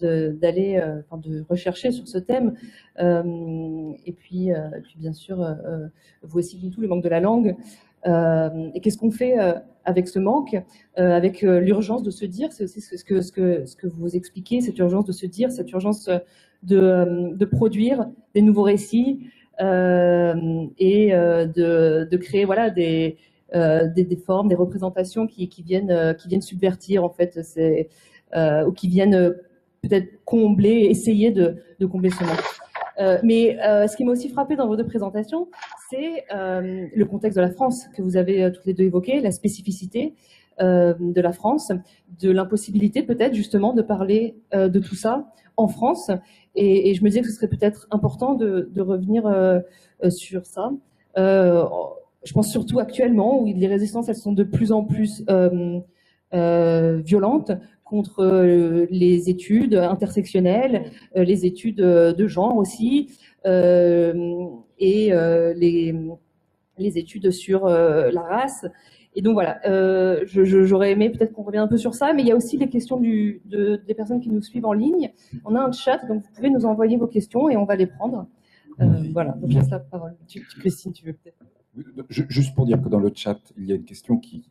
d'aller, 0.00 0.80
euh, 0.82 1.02
de, 1.18 1.44
rechercher 1.50 1.90
sur 1.90 2.08
ce 2.08 2.16
thème. 2.16 2.54
Euh, 3.00 3.92
et 4.06 4.12
puis, 4.12 4.50
puis 4.84 4.94
bien 4.96 5.12
sûr, 5.12 5.46
vous 6.22 6.38
aussi, 6.38 6.70
tout 6.70 6.80
le 6.80 6.88
manque 6.88 7.04
de 7.04 7.10
la 7.10 7.20
langue. 7.20 7.56
et 8.06 8.80
qu'est-ce 8.80 8.96
qu'on 8.96 9.10
fait 9.10 9.36
avec 9.84 10.08
ce 10.08 10.18
manque, 10.18 10.56
avec 10.96 11.42
l'urgence 11.42 12.02
de 12.02 12.10
se 12.10 12.24
dire, 12.24 12.52
c'est 12.52 12.64
aussi 12.64 12.80
ce 12.80 13.04
que, 13.04 13.20
ce, 13.20 13.32
que, 13.32 13.66
ce 13.66 13.76
que 13.76 13.86
vous 13.86 14.16
expliquez, 14.16 14.62
cette 14.62 14.78
urgence 14.78 15.04
de 15.04 15.12
se 15.12 15.26
dire, 15.26 15.52
cette 15.52 15.70
urgence 15.72 16.08
de, 16.64 17.34
de 17.36 17.44
produire 17.44 18.06
des 18.34 18.42
nouveaux 18.42 18.62
récits 18.62 19.30
et 19.60 19.62
de, 21.12 22.08
de 22.10 22.16
créer 22.16 22.44
voilà, 22.44 22.70
des, 22.70 23.16
euh, 23.54 23.86
des, 23.86 24.16
formes, 24.16 24.48
des 24.48 24.56
représentations 24.56 25.28
qui, 25.28 25.48
viennent, 25.64 25.92
euh, 25.92 26.12
qui 26.12 26.26
viennent 26.26 26.42
subvertir 26.42 27.04
en 27.04 27.08
fait, 27.08 27.38
euh, 28.34 28.66
ou 28.66 28.72
qui 28.72 28.88
viennent 28.88 29.32
peut-être 29.80 30.24
combler, 30.24 30.86
essayer 30.90 31.30
de, 31.30 31.62
combler 31.86 32.10
ce 32.10 32.24
manque. 32.24 33.22
mais 33.22 33.56
ce 33.86 33.96
qui 33.96 34.04
m'a 34.04 34.10
aussi 34.10 34.28
frappé 34.28 34.56
dans 34.56 34.66
vos 34.66 34.76
deux 34.76 34.86
présentations, 34.86 35.48
c'est 35.88 36.24
le 36.32 37.04
contexte 37.04 37.36
de 37.36 37.42
la 37.42 37.50
France 37.50 37.86
que 37.94 38.02
vous 38.02 38.16
avez 38.16 38.50
toutes 38.50 38.66
les 38.66 38.74
deux 38.74 38.84
évoqué, 38.84 39.20
la 39.20 39.30
spécificité 39.30 40.14
de 40.58 41.20
la 41.20 41.32
France, 41.32 41.70
de 42.20 42.30
l'impossibilité 42.30 43.04
peut-être 43.04 43.34
justement 43.34 43.72
de 43.72 43.82
parler 43.82 44.36
de 44.52 44.78
tout 44.80 44.96
ça 44.96 45.30
en 45.56 45.68
France. 45.68 46.10
Et, 46.56 46.94
je 46.94 47.02
me 47.02 47.08
disais 47.08 47.20
que 47.20 47.28
ce 47.28 47.34
serait 47.34 47.48
peut-être 47.48 47.86
important 47.90 48.34
de, 48.34 48.70
revenir 48.80 49.24
sur 50.08 50.46
ça 50.46 50.70
je 52.24 52.32
pense 52.32 52.50
surtout 52.50 52.78
actuellement 52.78 53.40
où 53.40 53.46
les 53.46 53.66
résistances 53.66 54.08
elles 54.08 54.16
sont 54.16 54.32
de 54.32 54.44
plus 54.44 54.72
en 54.72 54.84
plus 54.84 55.22
euh, 55.28 55.80
euh, 56.32 57.00
violentes 57.04 57.52
contre 57.84 58.20
euh, 58.20 58.86
les 58.90 59.28
études 59.28 59.74
intersectionnelles, 59.74 60.90
les 61.14 61.46
études 61.46 61.76
de 61.76 62.26
genre 62.26 62.56
aussi, 62.56 63.10
et 63.44 65.12
les 66.76 66.98
études 66.98 67.30
sur 67.30 67.66
la 67.66 68.22
race. 68.22 68.66
Et 69.14 69.22
donc 69.22 69.34
voilà, 69.34 69.60
j'aurais 70.24 70.92
aimé 70.92 71.10
peut-être 71.10 71.32
qu'on 71.32 71.42
revienne 71.42 71.62
un 71.62 71.68
peu 71.68 71.76
sur 71.76 71.94
ça, 71.94 72.12
mais 72.12 72.22
il 72.22 72.28
y 72.28 72.32
a 72.32 72.36
aussi 72.36 72.56
les 72.56 72.68
questions 72.68 72.98
du, 72.98 73.42
de, 73.44 73.80
des 73.86 73.94
personnes 73.94 74.20
qui 74.20 74.30
nous 74.30 74.42
suivent 74.42 74.66
en 74.66 74.72
ligne. 74.72 75.12
On 75.44 75.54
a 75.54 75.60
un 75.60 75.72
chat, 75.72 75.98
donc 76.06 76.22
vous 76.22 76.34
pouvez 76.34 76.50
nous 76.50 76.64
envoyer 76.64 76.96
vos 76.96 77.06
questions 77.06 77.48
et 77.48 77.56
on 77.56 77.64
va 77.64 77.76
les 77.76 77.86
prendre. 77.86 78.26
voilà, 79.12 79.32
donc 79.32 79.50
je 79.50 79.58
laisse 79.58 79.70
la 79.70 79.78
parole. 79.78 80.16
Christine, 80.58 80.92
tu 80.92 81.06
veux 81.06 81.12
peut-être? 81.12 81.36
Juste 82.08 82.54
pour 82.54 82.66
dire 82.66 82.80
que 82.80 82.88
dans 82.88 83.00
le 83.00 83.10
chat, 83.14 83.38
il 83.56 83.66
y 83.66 83.72
a 83.72 83.74
une 83.74 83.84
question 83.84 84.16
qui 84.18 84.50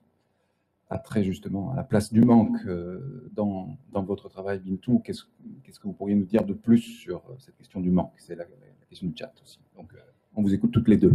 a 0.89 0.99
trait 0.99 1.24
justement 1.24 1.72
à 1.72 1.76
la 1.76 1.84
place 1.84 2.11
du 2.11 2.22
manque 2.22 2.57
euh, 2.66 3.30
dans, 3.34 3.78
dans 3.91 4.03
votre 4.03 4.30
travail, 4.30 4.59
Bintou. 4.59 4.99
Qu'est-ce 4.99 5.24
que 5.24 5.88
vous 5.88 5.93
pourriez 5.93 6.16
nous 6.16 6.26
dire 6.26 6.43
de 6.43 6.53
plus 6.53 6.80
sur 6.80 7.18
euh, 7.18 7.36
cette 7.39 7.57
question 7.57 7.80
du 7.80 7.89
manque? 7.89 8.14
C'est 8.18 8.36
la, 8.36 8.45
question 8.89 9.07
du 9.07 9.14
chat 9.16 9.34
aussi. 9.41 9.59
Donc, 9.76 9.91
euh, 9.93 9.99
on 10.36 10.43
vous 10.43 10.53
écoute 10.53 10.72
toutes 10.72 10.88
les 10.88 10.97
deux. 10.97 11.14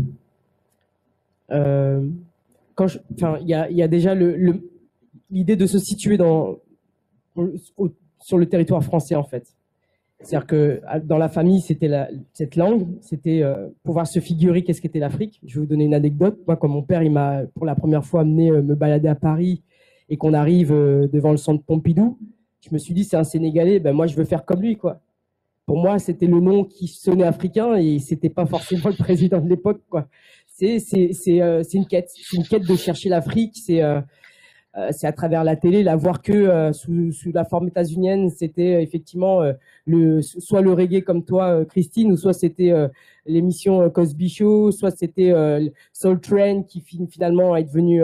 Quand 2.78 2.86
enfin, 3.14 3.38
il 3.40 3.48
y 3.48 3.82
a, 3.82 3.88
déjà 3.88 4.14
l'idée 4.14 5.56
de 5.56 5.66
se 5.66 5.80
situer 5.80 6.16
dans, 6.16 6.58
sur 8.20 8.38
le 8.38 8.46
territoire 8.46 8.84
français, 8.84 9.16
en 9.16 9.24
fait. 9.24 9.52
C'est-à-dire 10.20 10.46
que 10.46 10.80
dans 11.02 11.18
la 11.18 11.28
famille, 11.28 11.60
c'était 11.60 11.90
cette 12.32 12.54
langue, 12.54 12.86
c'était 13.00 13.42
euh, 13.42 13.66
pouvoir 13.82 14.06
se 14.06 14.20
figurer 14.20 14.62
qu'est-ce 14.62 14.80
qu'était 14.80 15.00
l'Afrique. 15.00 15.40
Je 15.44 15.54
vais 15.54 15.60
vous 15.62 15.66
donner 15.66 15.86
une 15.86 15.94
anecdote. 15.94 16.38
Moi, 16.46 16.56
quand 16.56 16.68
mon 16.68 16.82
père, 16.82 17.02
il 17.02 17.10
m'a 17.10 17.42
pour 17.54 17.66
la 17.66 17.74
première 17.74 18.04
fois 18.04 18.20
amené 18.20 18.52
euh, 18.52 18.62
me 18.62 18.76
balader 18.76 19.08
à 19.08 19.16
Paris 19.16 19.62
et 20.08 20.16
qu'on 20.16 20.32
arrive 20.32 20.72
euh, 20.72 21.08
devant 21.12 21.32
le 21.32 21.36
centre 21.36 21.64
Pompidou, 21.64 22.16
je 22.60 22.70
me 22.72 22.78
suis 22.78 22.94
dit 22.94 23.02
c'est 23.02 23.16
un 23.16 23.24
Sénégalais, 23.24 23.80
ben 23.80 23.92
moi 23.92 24.06
je 24.06 24.14
veux 24.14 24.24
faire 24.24 24.44
comme 24.44 24.62
lui 24.62 24.76
quoi. 24.76 25.00
Pour 25.66 25.78
moi, 25.78 25.98
c'était 25.98 26.26
le 26.26 26.40
nom 26.40 26.64
qui 26.64 26.86
sonnait 26.86 27.24
africain 27.24 27.74
et 27.74 27.98
c'était 27.98 28.30
pas 28.30 28.46
forcément 28.46 28.88
le 28.88 28.96
président 28.98 29.40
de 29.40 29.48
l'époque 29.48 29.82
quoi. 29.90 30.08
C'est 30.58 30.78
c'est 30.80 31.12
c'est 31.12 31.74
une 31.74 31.86
quête, 31.86 32.10
c'est 32.10 32.36
une 32.36 32.44
quête 32.44 32.66
de 32.66 32.74
chercher 32.74 33.08
l'Afrique. 33.08 33.56
C'est 33.64 33.82
euh, 34.78 34.88
c'est 34.92 35.06
à 35.06 35.12
travers 35.12 35.44
la 35.44 35.56
télé, 35.56 35.82
la 35.82 35.96
voir 35.96 36.22
que 36.22 36.32
euh, 36.32 36.72
sous, 36.72 37.10
la 37.32 37.44
forme 37.44 37.68
états-unienne, 37.68 38.28
c'était 38.28 38.74
euh, 38.74 38.80
effectivement 38.80 39.40
le, 39.86 40.20
soit 40.22 40.60
le 40.60 40.72
reggae 40.72 41.02
comme 41.02 41.24
toi, 41.24 41.64
Christine, 41.64 42.12
ou 42.12 42.16
soit 42.16 42.34
c'était 42.34 42.72
l'émission 43.26 43.88
Cosby 43.90 44.28
Show, 44.28 44.70
soit 44.70 44.90
c'était 44.90 45.32
Soul 45.92 46.20
Train 46.20 46.62
qui 46.62 46.84
finalement 47.10 47.56
est 47.56 47.64
devenu 47.64 48.02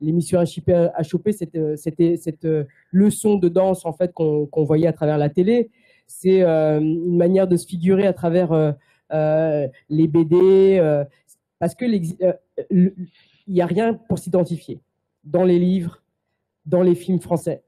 l'émission 0.00 0.40
à 0.40 1.02
choper, 1.02 1.32
c'était 1.32 2.16
cette 2.16 2.46
leçon 2.90 3.36
de 3.36 3.48
danse 3.48 3.84
en 3.84 3.92
fait 3.92 4.12
qu'on 4.12 4.64
voyait 4.64 4.86
à 4.86 4.92
travers 4.92 5.18
la 5.18 5.28
télé. 5.28 5.70
C'est 6.06 6.42
une 6.42 7.16
manière 7.16 7.46
de 7.46 7.56
se 7.56 7.66
figurer 7.66 8.06
à 8.06 8.12
travers 8.12 8.74
les 9.10 10.08
BD, 10.08 11.04
parce 11.58 11.74
que 11.74 11.84
il 11.84 13.06
n'y 13.48 13.60
a 13.60 13.66
rien 13.66 13.94
pour 13.94 14.18
s'identifier 14.18 14.80
dans 15.24 15.44
les 15.44 15.58
livres, 15.58 16.02
dans 16.64 16.82
les 16.82 16.94
films 16.94 17.20
français, 17.20 17.62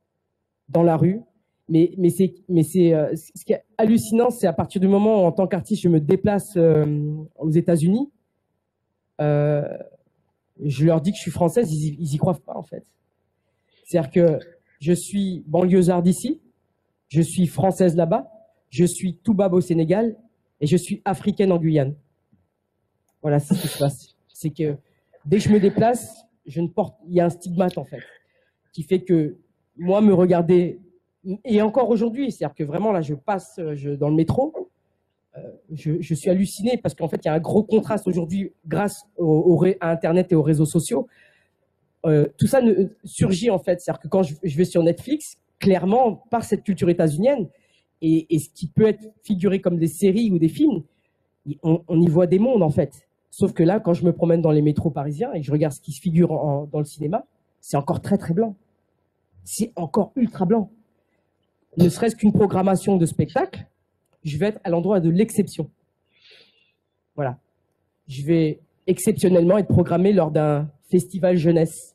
dans 0.69 0.83
la 0.83 0.97
rue. 0.97 1.21
Mais, 1.69 1.91
euh, 1.99 3.15
ce 3.15 3.45
qui 3.45 3.53
est 3.53 3.63
hallucinant, 3.77 4.31
c'est 4.31 4.47
à 4.47 4.55
partir 4.55 4.81
du 4.81 4.89
moment 4.89 5.23
où, 5.23 5.27
en 5.27 5.33
tant 5.33 5.47
qu'artiste, 5.47 5.83
je 5.83 5.89
me 5.89 6.01
déplace 6.01 6.57
euh, 6.57 7.13
aux 7.37 7.51
États-Unis, 7.51 8.11
euh, 9.21 9.63
je 10.65 10.87
leur 10.87 11.03
dis 11.03 11.11
que 11.11 11.17
je 11.17 11.23
suis 11.23 11.31
française, 11.31 11.71
ils, 11.71 12.01
ils 12.01 12.15
y 12.15 12.17
croient 12.17 12.39
pas, 12.45 12.57
en 12.57 12.63
fait. 12.63 12.85
C'est-à-dire 13.85 14.11
que 14.11 14.39
je 14.81 14.93
suis 14.95 15.45
banlieusard 15.47 16.03
d'ici, 16.03 16.41
je 17.09 17.21
suis 17.21 17.47
française 17.47 17.97
là-bas, 17.97 18.31
je 18.71 18.85
suis 18.85 19.17
Toubab 19.17 19.53
au 19.53 19.61
Sénégal 19.61 20.17
et 20.61 20.67
je 20.67 20.77
suis 20.77 21.03
africaine 21.05 21.53
en 21.53 21.59
Guyane. 21.59 21.95
Voilà, 23.29 23.41
c'est 23.41 23.53
ce 23.53 23.61
qui 23.61 23.69
se 23.69 23.79
passe. 23.79 24.17
C'est 24.33 24.49
que 24.49 24.75
dès 25.27 25.37
que 25.37 25.43
je 25.43 25.51
me 25.51 25.61
déplace, 25.61 26.25
je 26.47 26.63
ne 26.63 26.67
porte, 26.67 26.97
il 27.07 27.13
y 27.13 27.21
a 27.21 27.27
un 27.27 27.29
stigmate 27.29 27.77
en 27.77 27.85
fait 27.85 28.01
qui 28.73 28.83
fait 28.83 29.01
que 29.01 29.37
moi, 29.77 30.01
me 30.01 30.15
regarder, 30.15 30.81
et 31.45 31.61
encore 31.61 31.91
aujourd'hui, 31.91 32.33
c'est-à-dire 32.33 32.55
que 32.55 32.65
vraiment 32.65 32.91
là, 32.91 33.03
je 33.03 33.13
passe 33.13 33.61
je, 33.75 33.91
dans 33.91 34.09
le 34.09 34.15
métro, 34.15 34.55
euh, 35.37 35.41
je, 35.71 36.15
suis 36.15 36.31
halluciné 36.31 36.79
parce 36.79 36.95
qu'en 36.95 37.07
fait, 37.07 37.21
il 37.23 37.27
y 37.27 37.29
a 37.29 37.35
un 37.35 37.39
gros 37.39 37.63
contraste 37.63 38.09
aujourd'hui 38.09 38.55
grâce 38.67 39.05
au, 39.19 39.63
à 39.81 39.91
Internet 39.91 40.33
et 40.33 40.35
aux 40.35 40.43
réseaux 40.43 40.65
sociaux. 40.65 41.07
Euh, 42.07 42.29
tout 42.39 42.47
ça 42.47 42.63
ne, 42.63 42.87
surgit 43.05 43.51
en 43.51 43.59
fait, 43.59 43.83
c'est-à-dire 43.83 44.01
que 44.01 44.09
quand 44.09 44.23
je, 44.23 44.57
vais 44.57 44.65
sur 44.65 44.83
Netflix, 44.83 45.37
clairement, 45.59 46.25
par 46.31 46.45
cette 46.45 46.65
culture 46.65 46.89
états-unienne, 46.89 47.47
et, 48.01 48.39
ce 48.39 48.49
qui 48.49 48.69
peut 48.69 48.87
être 48.87 49.05
figuré 49.23 49.61
comme 49.61 49.77
des 49.77 49.87
séries 49.87 50.31
ou 50.31 50.39
des 50.39 50.49
films, 50.49 50.83
on 51.63 52.01
y 52.01 52.09
voit 52.09 52.27
des 52.27 52.39
mondes 52.39 52.63
en 52.63 52.71
fait 52.71 53.08
Sauf 53.39 53.53
que 53.53 53.63
là, 53.63 53.79
quand 53.79 53.93
je 53.95 54.05
me 54.05 54.13
promène 54.13 54.43
dans 54.43 54.51
les 54.51 54.63
métros 54.63 54.91
parisiens 54.91 55.33
et 55.33 55.39
que 55.39 55.47
je 55.47 55.53
regarde 55.53 55.73
ce 55.73 55.81
qui 55.81 55.93
se 55.93 56.01
figure 56.01 56.31
dans 56.73 56.81
le 56.81 56.85
cinéma, 56.85 57.25
c'est 57.61 57.77
encore 57.77 58.01
très 58.03 58.19
très 58.19 58.35
blanc. 58.35 58.57
C'est 59.45 59.71
encore 59.77 60.11
ultra 60.17 60.45
blanc. 60.45 60.73
Ne 61.77 61.89
serait-ce 61.89 62.17
qu'une 62.17 62.33
programmation 62.33 62.97
de 62.97 63.07
spectacle, 63.07 63.69
je 64.25 64.37
vais 64.39 64.47
être 64.47 64.61
à 64.65 64.71
l'endroit 64.71 64.99
de 64.99 65.09
l'exception. 65.09 65.71
Voilà. 67.15 67.39
Je 68.09 68.27
vais 68.27 68.59
exceptionnellement 68.89 69.57
être 69.57 69.69
programmé 69.69 70.13
lors 70.13 70.33
d'un 70.33 70.69
festival 70.91 71.37
jeunesse. 71.37 71.95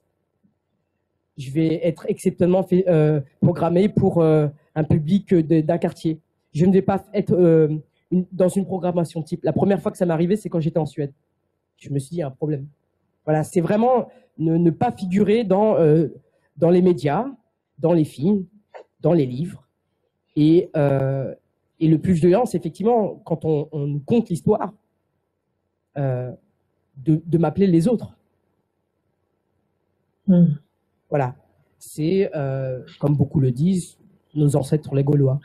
Je 1.36 1.52
vais 1.52 1.86
être 1.86 2.06
exceptionnellement 2.08 2.66
euh, 2.72 3.20
programmé 3.41 3.89
pour 3.89 4.22
euh, 4.22 4.48
un 4.76 4.86
public 4.86 5.36
d'un 5.36 5.78
quartier. 5.78 6.22
Je 6.54 6.66
ne 6.66 6.72
vais 6.72 6.82
pas 6.82 7.04
être 7.14 7.34
euh, 7.34 7.68
dans 8.32 8.48
une 8.48 8.64
programmation 8.64 9.22
type. 9.24 9.44
La 9.44 9.52
première 9.52 9.82
fois 9.82 9.91
que 9.91 9.98
ça 9.98 10.06
m'est 10.06 10.14
arrivé, 10.14 10.38
c'est 10.38 10.48
quand 10.48 10.62
j'étais 10.62 10.80
en 10.80 10.86
Suède. 10.86 11.12
Je 11.84 11.89
me 11.89 11.99
suis 11.99 12.11
dit, 12.11 12.15
il 12.15 12.19
y 12.19 12.23
a 12.23 12.27
un 12.27 12.31
problème. 12.31 12.65
Voilà, 13.25 13.43
c'est 13.43 13.59
vraiment 13.59 14.09
ne, 14.38 14.55
ne 14.57 14.69
pas 14.69 14.91
figurer 14.91 15.43
dans, 15.43 15.75
euh, 15.75 16.07
dans 16.57 16.69
les 16.69 16.81
médias, 16.81 17.25
dans 17.79 17.93
les 17.93 18.05
films, 18.05 18.45
dans 19.01 19.11
les 19.11 19.25
livres. 19.25 19.67
Et, 20.38 20.69
euh, 20.77 21.36
et 21.81 21.88
le 21.89 21.97
plus 21.99 22.13
violent, 22.13 22.45
c'est 22.45 22.57
effectivement 22.57 23.21
quand 23.25 23.43
on, 23.43 23.67
on 23.73 23.86
nous 23.88 23.99
conte 23.99 24.29
l'histoire, 24.29 24.71
euh, 25.97 26.31
de, 26.97 27.21
de 27.25 27.38
m'appeler 27.38 27.67
les 27.67 27.88
autres. 27.88 28.15
Hmm. 30.27 30.53
Voilà. 31.09 31.36
C'est, 31.79 32.31
comme 33.01 33.17
beaucoup 33.17 33.41
le 33.41 33.51
disent, 33.51 33.97
nos 34.36 34.55
ancêtres 34.55 34.95
les 34.95 35.03
Gaulois. 35.03 35.41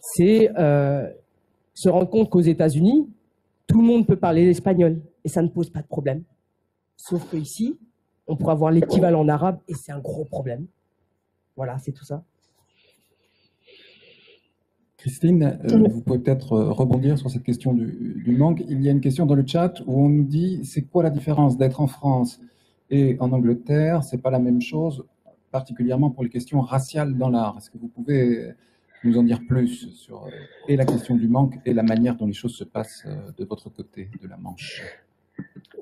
C'est 0.00 0.48
se 1.74 1.88
rendre 1.88 2.08
compte 2.08 2.30
qu'aux 2.30 2.40
États-Unis, 2.40 3.08
tout 3.74 3.80
le 3.80 3.88
monde 3.88 4.06
peut 4.06 4.14
parler 4.14 4.44
l'espagnol 4.44 5.00
et 5.24 5.28
ça 5.28 5.42
ne 5.42 5.48
pose 5.48 5.68
pas 5.68 5.82
de 5.82 5.88
problème. 5.88 6.22
Sauf 6.96 7.28
qu'ici, 7.28 7.76
on 8.28 8.36
pourra 8.36 8.52
avoir 8.52 8.70
l'équivalent 8.70 9.22
en 9.22 9.28
arabe 9.28 9.58
et 9.66 9.74
c'est 9.74 9.90
un 9.90 9.98
gros 9.98 10.24
problème. 10.24 10.66
Voilà, 11.56 11.76
c'est 11.78 11.90
tout 11.90 12.04
ça. 12.04 12.22
Christine, 14.96 15.58
euh, 15.64 15.88
vous 15.88 16.02
pouvez 16.02 16.20
peut-être 16.20 16.52
euh, 16.52 16.70
rebondir 16.70 17.18
sur 17.18 17.28
cette 17.30 17.42
question 17.42 17.74
du, 17.74 18.22
du 18.24 18.36
manque. 18.36 18.62
Il 18.68 18.80
y 18.80 18.88
a 18.88 18.92
une 18.92 19.00
question 19.00 19.26
dans 19.26 19.34
le 19.34 19.44
chat 19.44 19.82
où 19.88 20.04
on 20.04 20.08
nous 20.08 20.22
dit 20.22 20.64
c'est 20.64 20.82
quoi 20.82 21.02
la 21.02 21.10
différence 21.10 21.56
d'être 21.56 21.80
en 21.80 21.88
France 21.88 22.40
et 22.90 23.16
en 23.18 23.32
Angleterre? 23.32 24.04
C'est 24.04 24.22
pas 24.22 24.30
la 24.30 24.38
même 24.38 24.60
chose, 24.60 25.04
particulièrement 25.50 26.10
pour 26.10 26.22
les 26.22 26.30
questions 26.30 26.60
raciales 26.60 27.18
dans 27.18 27.28
l'art. 27.28 27.56
Est-ce 27.58 27.70
que 27.70 27.78
vous 27.78 27.88
pouvez 27.88 28.54
nous 29.04 29.18
en 29.18 29.22
dire 29.22 29.40
plus 29.46 29.88
sur 29.90 30.24
euh, 30.24 30.30
et 30.68 30.76
la 30.76 30.84
question 30.84 31.14
du 31.14 31.28
manque 31.28 31.54
et 31.64 31.74
la 31.74 31.82
manière 31.82 32.16
dont 32.16 32.26
les 32.26 32.32
choses 32.32 32.56
se 32.56 32.64
passent 32.64 33.04
euh, 33.06 33.30
de 33.38 33.44
votre 33.44 33.70
côté 33.70 34.08
de 34.22 34.28
la 34.28 34.36
Manche. 34.36 34.82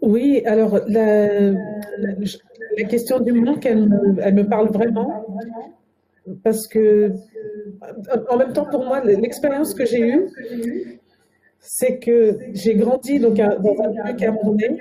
Oui, 0.01 0.43
alors 0.47 0.81
la, 0.89 1.55
question 2.89 3.21
du 3.21 3.33
manque, 3.33 3.67
elle 3.67 3.87
me, 4.35 4.43
parle 4.49 4.69
vraiment 4.69 5.25
parce 6.43 6.67
que 6.67 7.13
en 8.31 8.37
même 8.37 8.53
temps 8.53 8.65
pour 8.65 8.85
moi 8.85 9.05
l'expérience 9.05 9.75
que 9.75 9.85
j'ai 9.85 10.01
eue 10.01 11.01
c'est 11.59 11.99
que 11.99 12.39
j'ai 12.53 12.77
grandi 12.77 13.19
donc 13.19 13.39
à- 13.41 13.57
dans 13.57 13.77
un 13.81 13.89
lieu 13.89 14.17
camerounais 14.17 14.77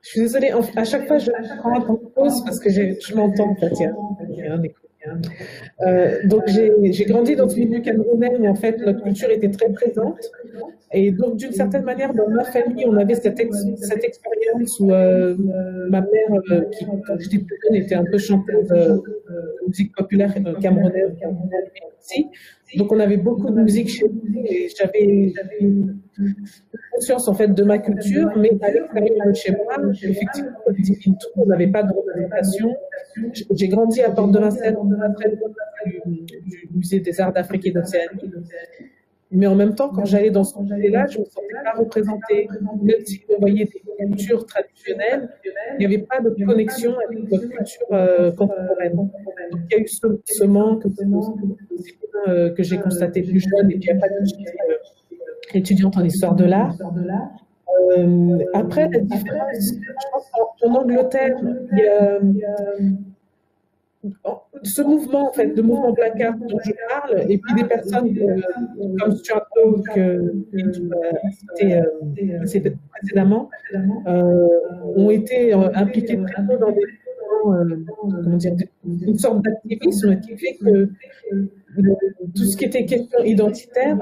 je 0.00 0.08
suis 0.08 0.20
désolée 0.20 0.52
à 0.76 0.84
chaque 0.84 1.06
fois 1.08 1.18
je 1.18 1.30
prends 1.58 1.74
un 1.74 1.80
pause 1.80 2.42
parce 2.44 2.60
que 2.60 2.70
je 2.70 3.14
m'entends 3.14 3.50
en 3.50 3.54
Euh, 5.86 6.18
donc 6.24 6.42
j'ai 6.48 7.04
grandi 7.04 7.36
dans 7.36 7.48
ce 7.48 7.58
milieu 7.58 7.80
camerounais 7.80 8.36
où 8.38 8.46
en 8.46 8.54
fait 8.54 8.78
notre 8.78 9.02
culture 9.02 9.30
était 9.30 9.50
très 9.50 9.70
présente. 9.70 10.20
Et 10.92 11.10
donc 11.10 11.36
d'une 11.36 11.52
certaine 11.52 11.84
manière 11.84 12.14
dans 12.14 12.28
ma 12.28 12.44
famille 12.44 12.84
on 12.86 12.96
avait 12.96 13.14
cette, 13.16 13.40
ex- 13.40 13.66
cette 13.80 14.04
expérience 14.04 14.80
où 14.80 14.92
euh, 14.92 15.34
ma 15.90 16.00
mère 16.00 16.40
euh, 16.50 16.62
qui 16.72 16.84
quand 16.86 17.18
j'étais 17.18 17.38
plus 17.38 17.58
jeune 17.64 17.76
était 17.82 17.94
un 17.96 18.04
peu 18.04 18.18
chanteuse 18.18 18.70
euh, 18.70 18.96
de 18.96 19.68
musique 19.68 19.94
populaire 19.96 20.32
camerounaise 20.60 21.12
camerounaise 21.20 21.68
aussi 22.00 22.28
donc 22.76 22.92
on 22.92 23.00
avait 23.00 23.16
beaucoup 23.16 23.50
de 23.50 23.60
musique 23.60 23.88
chez 23.88 24.08
nous 24.08 24.42
et 24.44 24.68
j'avais 24.76 25.32
conscience 26.92 27.28
en 27.28 27.34
fait 27.34 27.48
de 27.48 27.62
ma 27.62 27.78
culture 27.78 28.30
mais 28.36 28.52
à 28.62 28.70
l'extérieur 28.70 29.26
de 29.26 29.32
chez 29.34 29.52
moi 29.52 29.76
effectivement 29.92 31.18
on 31.36 31.46
n'avait 31.46 31.68
pas 31.68 31.82
de 31.82 31.92
représentation 31.92 32.74
j'ai 33.54 33.68
grandi 33.68 34.02
à 34.02 34.10
Porte 34.10 34.32
de 34.32 34.38
Vincennes, 34.38 34.76
du 35.86 36.68
musée 36.74 37.00
des 37.00 37.20
arts 37.20 37.32
d'Afrique 37.32 37.66
et 37.66 37.70
d'Océanie. 37.70 38.32
Mais 39.32 39.46
en 39.46 39.54
même 39.54 39.74
temps, 39.74 39.88
quand 39.88 40.04
j'allais 40.04 40.30
dans 40.30 40.44
ce 40.44 40.58
musée-là, 40.58 41.06
je 41.08 41.18
ne 41.18 41.24
me 41.24 41.28
sentais 41.28 41.54
pas 41.64 41.72
représentée. 41.78 42.48
Même 42.82 43.00
si 43.04 43.22
on 43.28 43.40
voyait 43.40 43.64
des 43.64 44.06
cultures 44.06 44.46
traditionnelles, 44.46 45.28
il 45.44 45.78
n'y 45.78 45.94
avait 45.94 46.04
pas 46.04 46.20
de 46.20 46.30
connexion 46.44 46.94
avec 46.98 47.30
notre 47.30 47.48
culture 47.48 47.86
euh, 47.92 48.30
contemporaine. 48.32 48.94
Donc, 48.94 49.10
il 49.52 49.72
y 49.72 49.74
a 49.74 49.82
eu 49.82 49.88
ce, 49.88 50.06
ce 50.24 50.44
manque 50.44 50.84
euh, 52.28 52.50
que 52.54 52.62
j'ai 52.62 52.78
constaté 52.78 53.22
plus 53.22 53.40
jeune, 53.40 53.70
et 53.70 53.78
puis 53.78 53.90
après, 53.90 54.10
j'étais 54.24 54.50
euh, 54.70 54.74
étudiante 55.54 55.96
en 55.96 56.04
histoire 56.04 56.34
de 56.34 56.44
l'art. 56.44 56.76
Euh, 57.98 58.38
après, 58.54 58.88
la 58.88 59.00
différence, 59.00 59.72
je 59.72 60.06
pense 60.12 60.30
qu'en 60.60 60.70
en 60.70 60.74
Angleterre, 60.82 61.36
il 61.72 61.78
y 61.78 61.86
a 61.86 62.02
euh, 62.12 62.20
ce 64.62 64.82
mouvement, 64.82 65.28
en 65.28 65.32
fait, 65.32 65.48
de 65.54 65.62
mouvement 65.62 65.92
Black 65.92 66.20
Art 66.20 66.36
dont 66.38 66.58
je 66.64 66.72
parle, 66.88 67.30
et 67.30 67.38
puis 67.38 67.54
des 67.54 67.64
personnes 67.64 68.08
euh, 68.18 68.40
comme 68.98 69.12
Stuart 69.16 69.46
Hall 69.56 69.82
que 69.94 70.32
Pintou 70.52 70.90
a 70.92 71.30
cité 71.30 71.80
précéd- 72.40 72.76
précédemment, 72.90 73.48
euh, 74.06 74.48
ont 74.96 75.10
été 75.10 75.54
euh, 75.54 75.68
impliqués 75.74 76.18
très 76.32 76.46
tôt 76.46 76.56
dans 76.58 76.72
des 76.72 76.80
euh, 77.46 77.76
comment 78.24 78.36
dire, 78.38 78.54
une 78.84 79.18
sorte 79.18 79.42
d'activisme 79.42 80.18
qui 80.20 80.36
fait 80.36 80.56
que 80.60 80.88
tout 82.34 82.44
ce 82.44 82.56
qui 82.56 82.64
était 82.64 82.84
question 82.86 83.20
identitaire 83.22 83.96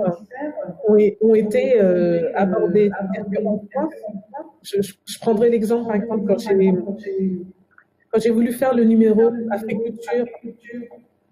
ont, 0.88 0.96
ont 1.20 1.34
été 1.34 1.78
euh, 1.80 2.30
abordés. 2.34 2.90
Je- 4.62 4.80
je 5.04 5.18
prendrai 5.18 5.50
l'exemple, 5.50 5.86
par 5.86 5.96
exemple, 5.96 6.24
quand 6.26 6.38
j'ai 6.38 6.70
quand 8.14 8.20
j'ai 8.20 8.30
voulu 8.30 8.52
faire 8.52 8.74
le 8.74 8.84
numéro 8.84 9.22
Africulture 9.50 10.24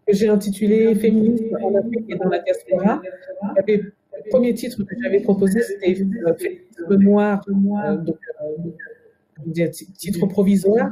que 0.06 0.12
j'ai 0.12 0.28
intitulé 0.28 0.94
Féminisme 0.96 1.56
en 1.62 1.74
Afrique 1.76 2.06
et 2.08 2.16
dans 2.16 2.28
la 2.28 2.40
diaspora, 2.40 3.00
il 3.04 3.54
y 3.56 3.60
avait- 3.60 3.82
le 4.24 4.30
premier 4.30 4.52
titre 4.54 4.82
que 4.84 4.94
j'avais 5.02 5.20
proposé, 5.20 5.62
c'était 5.62 5.94
euh, 6.02 6.34
Féminisme 6.34 6.96
noir, 6.98 7.44
euh, 7.48 7.96
donc, 7.96 8.18
euh, 8.42 9.68
titre 9.96 10.26
provisoire. 10.26 10.90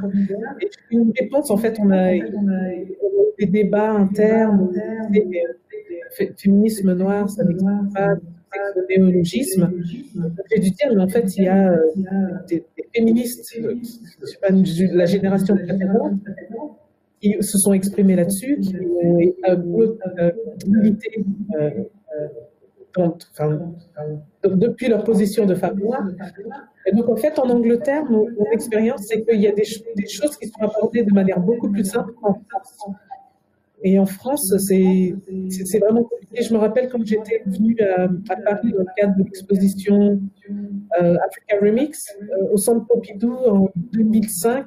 Et 0.61 0.69
une 0.91 1.13
réponse, 1.19 1.51
en 1.51 1.57
fait, 1.57 1.77
on 1.81 1.91
a, 1.91 2.13
on 2.35 2.49
a 2.49 2.71
des 3.39 3.47
débats 3.47 3.91
internes, 3.93 4.71
féminisme 6.37 6.95
noir, 6.95 7.29
ça 7.31 7.45
n'existe 7.45 7.95
pas, 7.95 8.15
néologisme. 8.89 9.71
J'ai 10.51 10.61
dû 10.61 10.71
dire, 10.71 10.89
mais 10.95 11.03
en 11.03 11.09
fait, 11.09 11.37
il 11.37 11.45
y 11.45 11.49
a 11.49 11.73
euh, 11.73 11.79
des, 12.49 12.65
féministes, 12.95 13.53
euh, 13.59 13.75
je 14.21 14.27
sais 14.27 14.39
pas, 14.41 14.51
de 14.51 14.97
la 14.97 15.07
génération 15.07 15.57
précédente, 15.57 16.15
qui 17.21 17.37
se 17.41 17.59
sont 17.59 17.73
exprimés 17.73 18.17
là-dessus, 18.17 18.59
qui 18.61 18.77
ont 18.77 19.19
euh, 19.49 20.31
milité 20.67 21.25
depuis 24.45 24.89
leur 24.89 25.05
position 25.05 25.47
de 25.47 25.55
femme 25.55 25.79
noire. 25.79 26.07
Donc, 26.93 27.09
en 27.09 27.17
fait, 27.17 27.39
en 27.39 27.49
Angleterre, 27.51 28.05
mon, 28.11 28.27
expérience, 28.53 29.03
c'est 29.07 29.23
qu'il 29.25 29.41
y 29.41 29.47
a 29.47 29.53
des, 29.53 29.65
ch- 29.65 29.85
des 29.97 30.09
choses 30.09 30.37
qui 30.37 30.49
sont 30.49 30.61
abordées 30.61 31.05
de 31.05 31.13
manière 31.13 31.39
beaucoup 31.41 31.71
plus 31.71 31.85
simple 31.85 32.13
qu'en 32.21 32.35
France. 32.35 32.95
Et 33.83 33.99
en 33.99 34.07
France, 34.07 34.55
c'est 34.59 35.79
vraiment 35.79 36.05
compliqué. 36.05 36.43
Je 36.43 36.53
me 36.53 36.59
rappelle 36.59 36.89
quand 36.89 37.05
j'étais 37.05 37.43
venue 37.47 37.77
à, 37.81 38.09
Paris 38.45 38.73
dans 38.73 38.81
le 38.81 38.87
cadre 38.97 39.17
de 39.17 39.25
l'exposition 39.25 40.21
euh, 41.01 41.17
Africa 41.27 41.57
Remix 41.63 42.09
euh, 42.21 42.53
au 42.53 42.57
Centre 42.57 42.87
Pompidou 42.87 43.33
en 43.33 43.71
2005. 43.93 44.67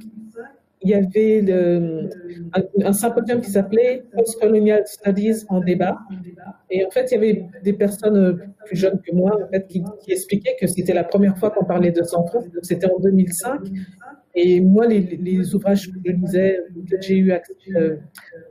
Il 0.85 0.89
y 0.89 0.95
avait 0.95 1.45
un, 2.83 2.91
symposium 2.91 3.39
qui 3.39 3.51
s'appelait 3.51 4.03
Post-Colonial 4.17 4.83
Studies 4.85 5.45
en 5.47 5.61
débat. 5.61 5.97
Et 6.69 6.85
en 6.85 6.89
fait, 6.89 7.09
il 7.11 7.13
y 7.13 7.17
avait 7.17 7.45
des 7.63 7.71
personnes 7.71 8.17
euh, 8.17 8.33
plus 8.65 8.75
jeunes 8.75 8.99
que 8.99 9.15
moi 9.15 9.37
qui, 9.69 9.83
expliquaient 10.09 10.57
que 10.59 10.67
c'était 10.67 10.93
la 10.93 11.05
première 11.05 11.37
fois 11.37 11.51
qu'on 11.51 11.63
parlait 11.63 11.91
de 11.91 12.03
France. 12.03 12.33
Donc, 12.33 12.45
C'était 12.63 12.87
en 12.87 12.99
2005. 12.99 13.61
Et 14.35 14.61
moi, 14.61 14.87
les, 14.87 14.99
les 14.99 15.53
ouvrages 15.53 15.91
que 15.91 15.99
je 16.03 16.11
lisais, 16.11 16.59
que 16.89 17.01
j'ai 17.01 17.17
eu 17.17 17.31
accès 17.31 17.53
euh, 17.75 17.97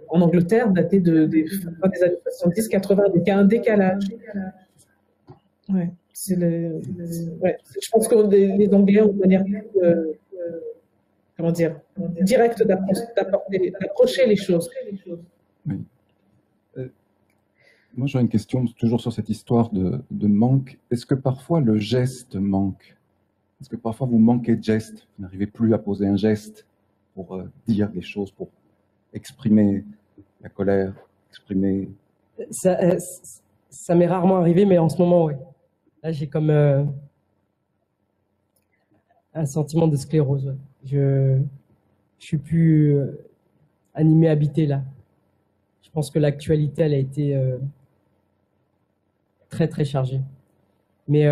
en 0.09 0.20
Angleterre, 0.20 0.70
dataient 0.70 1.01
de, 1.01 1.26
des, 1.26 1.47
années 1.83 2.16
70-80. 2.45 2.97
Donc 2.97 3.14
il 3.16 3.28
y 3.28 3.30
a 3.30 3.39
un 3.39 3.45
décalage. 3.45 4.05
Ouais, 5.68 5.91
c'est 6.12 6.37
le, 6.37 6.80
ouais. 7.41 7.59
Je 7.80 7.89
pense 7.91 8.07
que 8.07 8.14
les, 8.30 8.57
les 8.57 8.72
Anglais 8.72 9.01
ont 9.01 9.11
une 9.11 9.18
manière 9.18 9.45
plus, 9.45 9.64
euh, 9.83 10.12
euh, 10.35 10.61
comment 11.37 11.51
dire, 11.51 11.80
directe 12.20 12.62
d'approcher 12.64 14.26
les 14.26 14.37
choses. 14.37 14.70
Moi, 17.95 18.07
j'aurais 18.07 18.22
une 18.22 18.30
question 18.30 18.64
toujours 18.78 19.01
sur 19.03 19.12
cette 19.12 19.28
histoire 19.28 19.68
de, 19.70 20.01
de 20.11 20.26
manque. 20.26 20.78
Est-ce 20.91 21.05
que 21.05 21.14
parfois 21.14 21.61
le 21.61 21.76
geste 21.78 22.37
manque? 22.37 22.97
Est-ce 23.63 23.71
que 23.71 23.77
parfois 23.77 24.09
vous 24.09 24.19
manquez 24.19 24.57
de 24.57 24.63
gestes 24.65 25.07
Vous 25.17 25.23
n'arrivez 25.23 25.47
plus 25.47 25.73
à 25.73 25.79
poser 25.79 26.05
un 26.05 26.17
geste 26.17 26.67
pour 27.15 27.37
euh, 27.37 27.49
dire 27.69 27.89
des 27.89 28.03
choses, 28.03 28.33
pour 28.33 28.49
exprimer 29.13 29.85
la 30.41 30.49
colère, 30.49 30.93
exprimer. 31.31 31.89
Ça, 32.51 32.77
euh, 32.81 33.95
m'est 33.95 34.09
rarement 34.09 34.39
arrivé, 34.39 34.65
mais 34.65 34.79
en 34.79 34.89
ce 34.89 34.99
moment, 34.99 35.27
oui. 35.27 35.35
Là, 36.03 36.11
j'ai 36.11 36.27
comme 36.27 36.51
euh, 36.51 36.83
un 39.33 39.47
sentiment 39.47 39.87
de 39.87 39.95
sclérose. 39.95 40.57
Je, 40.85 41.41
je 42.19 42.27
suis 42.27 42.39
plus 42.39 42.97
animé, 43.95 44.29
habité 44.29 44.67
là. 44.67 44.83
Je 45.83 45.91
pense 45.91 46.11
que 46.11 46.19
l'actualité, 46.19 46.83
elle 46.83 46.95
a 46.95 46.99
été 46.99 47.41
très, 49.51 49.69
très 49.69 49.85
chargée. 49.85 50.21
Mais 51.07 51.29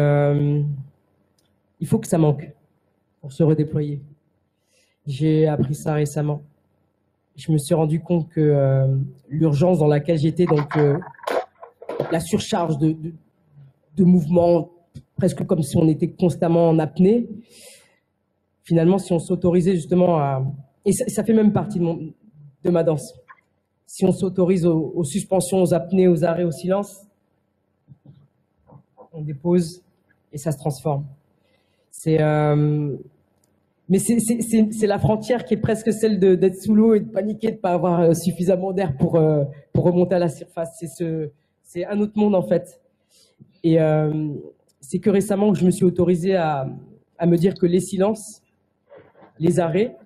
il 1.80 1.86
faut 1.86 1.98
que 1.98 2.06
ça 2.06 2.18
manque 2.18 2.52
pour 3.20 3.32
se 3.32 3.42
redéployer. 3.42 4.00
J'ai 5.06 5.46
appris 5.46 5.74
ça 5.74 5.94
récemment. 5.94 6.42
Je 7.36 7.50
me 7.50 7.58
suis 7.58 7.74
rendu 7.74 8.00
compte 8.00 8.28
que 8.28 8.40
euh, 8.40 8.96
l'urgence 9.28 9.78
dans 9.78 9.86
laquelle 9.86 10.18
j'étais, 10.18 10.44
donc 10.44 10.76
euh, 10.76 10.98
la 12.12 12.20
surcharge 12.20 12.78
de, 12.78 12.96
de, 13.96 14.04
mouvements, 14.04 14.70
presque 15.16 15.44
comme 15.46 15.62
si 15.62 15.76
on 15.76 15.88
était 15.88 16.10
constamment 16.10 16.68
en 16.68 16.78
apnée, 16.78 17.28
finalement, 18.62 18.98
si 18.98 19.12
on 19.12 19.18
s'autorisait 19.18 19.74
justement 19.74 20.18
à... 20.18 20.44
Et 20.84 20.92
ça, 20.92 21.24
fait 21.24 21.32
même 21.32 21.52
partie 21.52 21.78
de 21.78 22.70
ma 22.70 22.82
danse. 22.82 23.14
Si 23.86 24.04
on 24.04 24.12
s'autorise 24.12 24.66
aux, 24.66 24.92
aux 24.94 25.04
suspensions, 25.04 25.62
aux 25.62 25.74
apnées, 25.74 26.08
aux 26.08 26.24
arrêts, 26.24 26.44
au 26.44 26.50
silence, 26.50 27.06
on 29.12 29.22
dépose 29.22 29.82
et 30.32 30.38
ça 30.38 30.52
se 30.52 30.58
transforme. 30.58 31.04
C'est, 31.90 32.20
euh, 32.20 32.96
mais 33.88 33.98
c'est, 33.98 34.86
la 34.86 34.98
frontière 34.98 35.44
qui 35.44 35.54
est 35.54 35.60
presque 35.60 35.92
celle 35.92 36.18
d'être 36.18 36.56
sous 36.56 36.74
l'eau 36.74 36.94
et 36.94 37.00
de 37.00 37.10
paniquer, 37.10 37.50
de 37.50 37.56
pas 37.56 37.72
avoir 37.72 38.00
euh, 38.00 38.14
suffisamment 38.14 38.72
d'air 38.72 38.96
pour, 38.96 39.16
euh, 39.16 39.44
pour 39.72 39.84
remonter 39.84 40.14
à 40.14 40.18
la 40.18 40.28
surface. 40.28 40.76
C'est 40.78 40.86
ce, 40.86 41.30
un 41.86 42.00
autre 42.00 42.16
monde 42.16 42.34
en 42.34 42.42
fait. 42.42 42.80
Et 43.62 43.76
c'est 44.80 45.00
que 45.00 45.10
récemment 45.10 45.52
que 45.52 45.58
je 45.58 45.66
me 45.66 45.70
suis 45.70 45.84
autorisé 45.84 46.34
à, 46.34 46.66
à 47.18 47.26
me 47.26 47.36
dire 47.36 47.54
que 47.54 47.66
les 47.66 47.80
silences, 47.80 48.42
les 49.38 49.60
arrêts, 49.60 49.98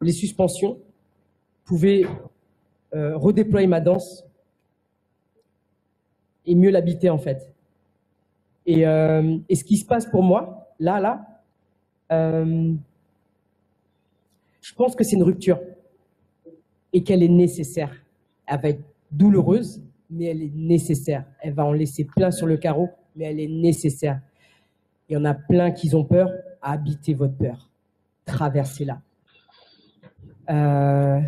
les 0.00 0.12
suspensions 0.12 0.78
pouvaient 1.66 2.06
redéployer 2.92 3.66
ma 3.66 3.82
danse 3.82 4.24
et 6.46 6.54
mieux 6.54 6.70
l'habiter 6.70 7.10
en 7.10 7.18
fait. 7.18 7.52
Et, 8.64 8.80
et 8.80 9.54
ce 9.54 9.64
qui 9.64 9.76
se 9.76 9.84
passe 9.84 10.06
pour 10.06 10.22
moi, 10.22 10.57
là, 10.78 11.00
là, 11.00 11.42
euh, 12.12 12.74
je 14.60 14.74
pense 14.74 14.94
que 14.94 15.04
c'est 15.04 15.16
une 15.16 15.22
rupture 15.22 15.58
et 16.92 17.02
qu'elle 17.02 17.22
est 17.22 17.28
nécessaire. 17.28 17.92
Elle 18.46 18.60
va 18.60 18.68
être 18.70 18.82
douloureuse, 19.10 19.82
mais 20.10 20.26
elle 20.26 20.42
est 20.42 20.54
nécessaire. 20.54 21.24
Elle 21.40 21.54
va 21.54 21.64
en 21.64 21.72
laisser 21.72 22.04
plein 22.04 22.30
sur 22.30 22.46
le 22.46 22.56
carreau, 22.56 22.88
mais 23.16 23.26
elle 23.26 23.40
est 23.40 23.48
nécessaire. 23.48 24.20
Il 25.08 25.14
y 25.14 25.16
en 25.16 25.24
a 25.24 25.34
plein 25.34 25.70
qui 25.70 25.94
ont 25.94 26.04
peur. 26.04 26.30
Habitez 26.62 27.14
votre 27.14 27.36
peur. 27.36 27.70
Traversez-la. 28.24 29.00
Euh, 30.50 31.20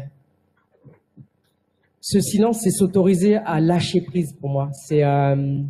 ce 2.01 2.21
silence, 2.21 2.61
c'est 2.63 2.71
s'autoriser 2.71 3.37
à 3.37 3.61
lâcher 3.61 4.01
prise 4.01 4.33
pour 4.33 4.51
moi. 4.51 4.71
C'est 4.73 5.05
euh, 5.05 5.63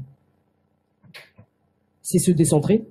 c'est 2.03 2.19
se 2.19 2.31
décentrer. 2.33 2.85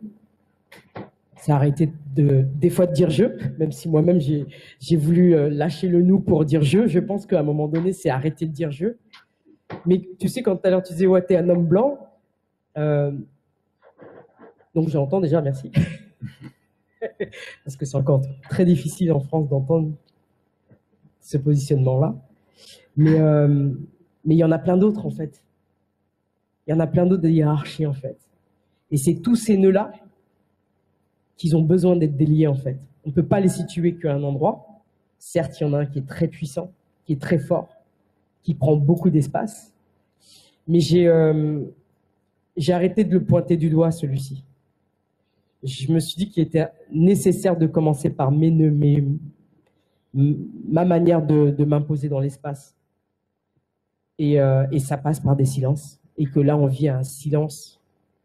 C'est 1.42 1.52
arrêter 1.52 1.92
de, 2.16 2.46
des 2.56 2.70
fois 2.70 2.86
de 2.86 2.94
dire 2.94 3.10
je, 3.10 3.24
même 3.58 3.72
si 3.72 3.88
moi-même 3.88 4.20
j'ai 4.20 4.96
voulu 4.98 5.36
euh, 5.36 5.50
lâcher 5.50 5.88
le 5.88 6.02
nous 6.02 6.20
pour 6.20 6.44
dire 6.44 6.62
je. 6.62 6.88
Je 6.88 7.00
pense 7.00 7.26
qu'à 7.26 7.40
un 7.40 7.44
moment 7.44 7.68
donné, 7.68 7.94
c'est 7.94 8.10
arrêter 8.10 8.46
de 8.46 8.52
dire 8.52 8.72
je. 8.72 8.88
Mais 9.86 10.02
tu 10.20 10.28
sais, 10.28 10.42
quand 10.42 10.58
tout 10.58 10.68
à 10.68 10.70
l'heure 10.70 10.84
tu 10.84 10.94
disais, 10.94 11.08
ouais, 11.08 11.22
t'es 11.22 11.38
un 11.38 11.48
homme 11.48 11.66
blanc, 11.66 11.98
euh, 12.78 13.12
donc 14.76 14.90
j'entends 14.90 15.22
déjà, 15.22 15.42
merci. 15.42 15.72
Parce 17.64 17.78
que 17.78 17.86
c'est 17.86 17.96
encore 17.96 18.22
très 18.50 18.66
difficile 18.66 19.14
en 19.14 19.22
France 19.22 19.48
d'entendre 19.48 19.94
ce 21.22 21.38
positionnement-là. 21.38 22.16
Mais 22.98 23.20
euh, 23.20 23.70
mais 24.26 24.36
il 24.36 24.38
y 24.38 24.44
en 24.44 24.52
a 24.52 24.60
plein 24.60 24.78
d'autres 24.78 25.06
en 25.06 25.10
fait. 25.10 25.44
Il 26.68 26.72
y 26.72 26.74
en 26.74 26.80
a 26.80 26.88
plein 26.88 27.06
d'autres 27.06 27.24
de 27.24 27.30
hiérarchies 27.30 27.86
en 27.86 27.94
fait. 27.94 28.18
Et 28.92 28.98
c'est 28.98 29.16
tous 29.16 29.36
ces 29.36 29.58
nœuds-là 29.58 29.92
qu'ils 31.40 31.56
ont 31.56 31.64
besoin 31.64 31.96
d'être 31.96 32.18
déliés 32.18 32.46
en 32.48 32.54
fait. 32.54 32.78
On 33.06 33.10
ne 33.10 33.14
peut 33.14 33.26
pas 33.26 33.40
les 33.40 33.48
situer 33.48 33.96
qu'à 33.96 34.14
un 34.14 34.22
endroit. 34.24 34.68
Certes, 35.18 35.60
il 35.60 35.64
y 35.64 35.66
en 35.68 35.74
a 35.74 35.80
un 35.80 35.86
qui 35.86 36.00
est 36.00 36.08
très 36.08 36.28
puissant, 36.28 36.72
qui 37.06 37.14
est 37.14 37.22
très 37.22 37.40
fort, 37.40 37.70
qui 38.44 38.54
prend 38.54 38.76
beaucoup 38.76 39.10
d'espace. 39.10 39.74
Mais 40.68 40.82
j'ai 40.82 41.08
euh, 41.08 41.64
arrêté 42.68 43.06
de 43.06 43.14
le 43.14 43.24
pointer 43.24 43.56
du 43.56 43.70
doigt, 43.70 43.90
celui-ci. 43.90 44.44
Je 45.64 45.92
me 45.92 46.00
suis 46.00 46.18
dit 46.18 46.30
qu'il 46.30 46.44
était 46.44 46.68
nécessaire 46.92 47.58
de 47.58 47.68
commencer 47.68 48.10
par 48.10 48.32
mes, 48.32 48.52
ma 50.14 50.86
manière 50.86 51.26
de, 51.26 51.52
de 51.52 51.66
m'imposer 51.66 52.10
dans 52.10 52.20
l'espace. 52.20 52.76
Et, 54.18 54.42
euh, 54.42 54.68
et 54.72 54.80
ça 54.80 54.98
passe 54.98 55.22
par 55.22 55.38
des 55.38 55.46
silences. 55.46 56.02
Et 56.18 56.26
que 56.26 56.42
là, 56.42 56.58
on 56.58 56.68
vit 56.68 56.90
un 56.90 57.04
silence 57.04 57.80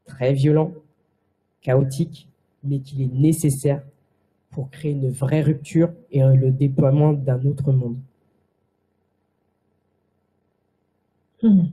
très 0.05 0.33
violent, 0.33 0.73
chaotique, 1.61 2.29
mais 2.65 2.81
qu'il 2.81 3.03
est 3.03 3.13
nécessaire 3.13 3.83
pour 4.51 4.71
créer 4.71 4.93
une 4.93 5.11
vraie 5.11 5.43
rupture 5.43 5.93
et 6.11 6.21
le 6.23 6.51
déploiement 6.51 7.13
d'un 7.13 7.45
autre 7.45 7.73
monde. 7.73 7.97
Hmm. 11.43 11.65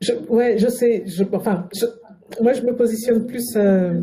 Je, 0.00 0.12
ouais, 0.28 0.56
je 0.56 0.68
sais. 0.68 1.02
Je, 1.06 1.24
enfin, 1.32 1.68
je, 1.74 1.84
moi, 2.42 2.52
je 2.54 2.62
me 2.62 2.74
positionne 2.74 3.26
plus 3.26 3.44
euh, 3.56 4.00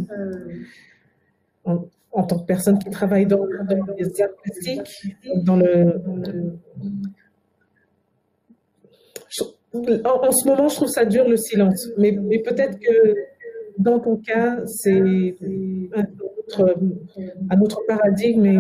en, 1.65 1.85
en, 2.11 2.23
tant 2.23 2.39
que 2.39 2.45
personne 2.45 2.77
qui 2.77 2.89
travaille 2.91 3.25
dans, 3.25 3.39
dans 3.39 3.85
les 3.97 4.21
arts 4.21 4.29
plastiques, 4.43 5.17
dans 5.43 5.55
le. 5.55 6.01
En, 10.05 10.31
ce 10.31 10.47
moment, 10.47 10.67
je 10.67 10.75
trouve 10.75 10.87
ça 10.89 11.05
dur 11.05 11.27
le 11.27 11.37
silence, 11.37 11.89
mais, 11.97 12.11
peut-être 12.39 12.79
que 12.79 13.15
dans 13.77 13.99
ton 13.99 14.17
cas, 14.17 14.59
c'est 14.65 15.35
un 17.49 17.61
autre, 17.61 17.81
paradigme 17.87 18.45
et 18.45 18.57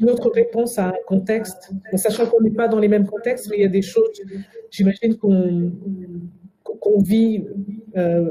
une 0.00 0.10
autre 0.10 0.30
réponse 0.30 0.78
à 0.78 0.88
un 0.88 0.94
contexte. 1.06 1.70
Sachant 1.94 2.26
qu'on 2.26 2.42
n'est 2.42 2.50
pas 2.50 2.68
dans 2.68 2.78
les 2.78 2.88
mêmes 2.88 3.06
contextes, 3.06 3.48
mais 3.50 3.58
il 3.58 3.62
y 3.62 3.66
a 3.66 3.68
des 3.68 3.82
choses, 3.82 4.20
j'imagine 4.70 5.16
qu'on 5.16 5.70
vit 7.00 7.44
euh, 7.96 8.28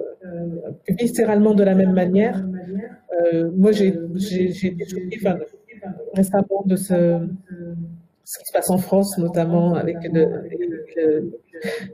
viscéralement 0.90 1.54
de 1.54 1.64
la 1.64 1.76
même 1.76 1.94
manière. 1.94 2.44
Euh, 3.34 3.50
moi, 3.56 3.72
j'ai 3.72 3.88
été 3.88 4.76
récemment 6.14 6.64
de 6.66 6.76
ce, 6.76 7.20
ce 8.24 8.40
qui 8.40 8.46
se 8.46 8.54
passe 8.54 8.70
en 8.70 8.78
France, 8.78 9.18
notamment 9.18 9.76
avec 9.76 9.98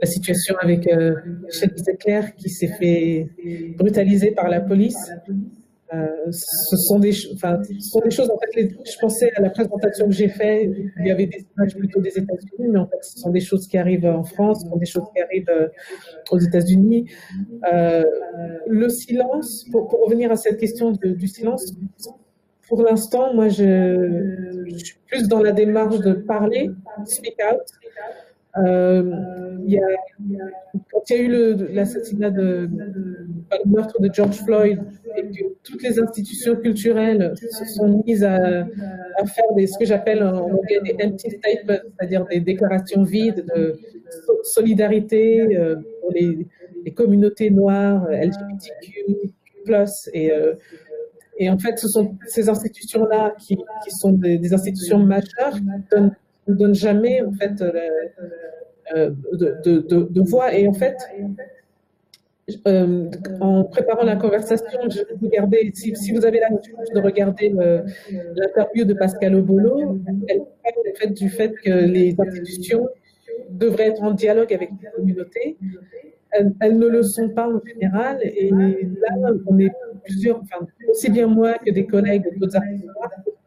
la 0.02 0.06
situation 0.06 0.56
avec 0.62 0.88
euh, 0.88 1.16
Michel 1.44 2.34
qui 2.38 2.50
s'est 2.50 2.74
fait 2.80 3.30
brutaliser 3.78 4.32
par 4.32 4.50
la 4.50 4.62
police. 4.62 5.12
Euh, 5.92 6.06
ce 6.30 6.78
sont 6.78 7.00
des, 7.00 7.12
choses. 7.12 8.30
En 8.30 8.38
fait, 8.38 8.70
je 8.86 9.00
pensais 9.02 9.32
à 9.36 9.42
la 9.42 9.50
présentation 9.50 10.06
que 10.08 10.14
j'ai 10.14 10.28
faite. 10.28 10.70
Il 11.00 11.08
y 11.08 11.12
avait 11.12 11.26
des 11.26 11.48
images 11.56 11.76
plutôt 11.76 12.00
des 12.00 12.16
États-Unis, 12.16 12.70
mais 12.70 12.78
en 12.78 12.86
fait, 12.86 13.00
ce 13.02 13.20
sont 13.20 13.32
des 13.32 13.40
choses 13.40 13.68
qui 13.68 13.78
arrivent 13.78 14.06
en 14.06 14.24
France, 14.24 14.62
ce 14.64 14.70
sont 14.70 14.78
des 14.78 14.86
choses 14.86 15.06
qui 15.16 15.22
arrivent 15.22 15.50
euh, 15.50 15.68
aux 16.30 16.38
États-Unis. 16.38 17.10
Euh, 17.74 18.04
le 18.68 18.90
silence, 18.90 19.66
pour, 19.72 19.90
revenir 20.06 20.32
à 20.32 20.36
cette 20.36 20.60
question 20.60 20.92
du 20.92 21.28
silence, 21.28 21.74
pour 22.70 22.84
l'instant, 22.84 23.34
moi, 23.34 23.50
je, 23.50 24.66
suis 24.78 24.98
plus 25.08 25.28
dans 25.28 25.42
la 25.42 25.52
démarche 25.52 26.00
de 26.00 26.14
parler, 26.14 26.70
speak 27.06 27.36
out. 27.52 27.62
Euh, 28.58 29.58
y 29.66 29.78
a, 29.78 29.88
quand 30.92 31.10
il 31.10 31.16
y 31.16 31.20
a 31.20 31.24
eu 31.24 31.56
l'assassinat 31.74 32.32
de, 32.32 32.70
le 32.72 33.72
meurtre 33.72 34.02
de 34.02 34.10
George 34.12 34.38
Floyd 34.38 34.80
et 35.16 35.22
que 35.22 35.44
toutes 35.64 35.84
les 35.84 36.00
institutions 36.00 36.56
culturelles 36.56 37.34
se 37.36 37.66
sont 37.66 38.04
mises 38.06 38.24
à, 38.24 38.66
faire 39.26 39.46
ce 39.56 39.78
que 39.78 39.86
j'appelle 39.86 40.24
en 40.24 40.38
anglais 40.38 40.80
des 40.84 41.06
empty 41.06 41.30
statements, 41.30 41.84
c'est-à-dire 41.98 42.26
des 42.26 42.40
déclarations 42.40 43.04
vides 43.04 43.46
de 43.56 43.78
solidarité 44.44 45.56
euh, 45.56 45.76
pour 46.02 46.12
les, 46.12 46.48
les, 46.86 46.92
communautés 46.92 47.52
noires, 47.52 48.08
LGBTQ+, 48.10 49.36
et, 50.14 50.32
euh, 50.32 50.56
et 51.40 51.50
en 51.50 51.58
fait, 51.58 51.80
ce 51.80 51.88
sont 51.88 52.16
ces 52.28 52.50
institutions-là 52.50 53.34
qui, 53.40 53.58
sont 54.00 54.12
des, 54.12 54.54
institutions 54.54 55.00
majeures 55.00 55.54
qui 55.54 55.62
donnent 55.92 56.16
ne 56.48 56.56
donne 56.56 56.76
jamais 56.76 57.22
en 57.22 57.32
fait 57.32 57.62
euh, 57.62 59.12
de, 59.34 60.02
de, 60.02 60.22
voix 60.22 60.54
et 60.54 60.68
en 60.68 60.74
fait 60.74 60.98
euh, 62.68 63.10
en 63.40 63.64
préparant 63.66 64.04
la 64.04 64.16
conversation, 64.16 64.80
je 64.90 65.02
regardais, 65.22 65.70
si, 65.76 65.96
si 65.96 66.12
vous 66.12 66.26
avez 66.26 66.40
la 66.40 66.50
chance 66.50 66.90
de 66.94 67.00
regarder 67.00 67.54
l'interview 68.36 68.86
de 68.86 68.94
Pascal 68.96 69.36
Obolo, 69.36 70.00
elle 70.28 70.42
parle 70.64 71.14
du 71.14 71.30
fait 71.30 71.54
que 71.64 71.70
les 71.70 72.16
institutions 72.20 72.90
devraient 73.52 73.90
être 73.90 74.02
en 74.02 74.12
dialogue 74.12 74.52
avec 74.52 74.72
les 74.82 74.90
communautés. 74.96 75.58
Elles, 76.32 76.78
ne 76.78 76.88
le 76.88 77.02
sont 77.02 77.30
pas 77.30 77.48
en 77.48 77.60
général. 77.66 78.20
Et 78.24 78.52
là, 78.52 79.32
on 79.48 79.60
est 79.60 79.72
plusieurs, 80.04 80.40
enfin, 80.42 80.66
aussi 80.90 81.10
bien 81.10 81.28
moi 81.28 81.54
que 81.66 81.72
des 81.72 81.86
collègues 81.86 82.26
d'autres 82.38 82.58
artistes 82.58 82.86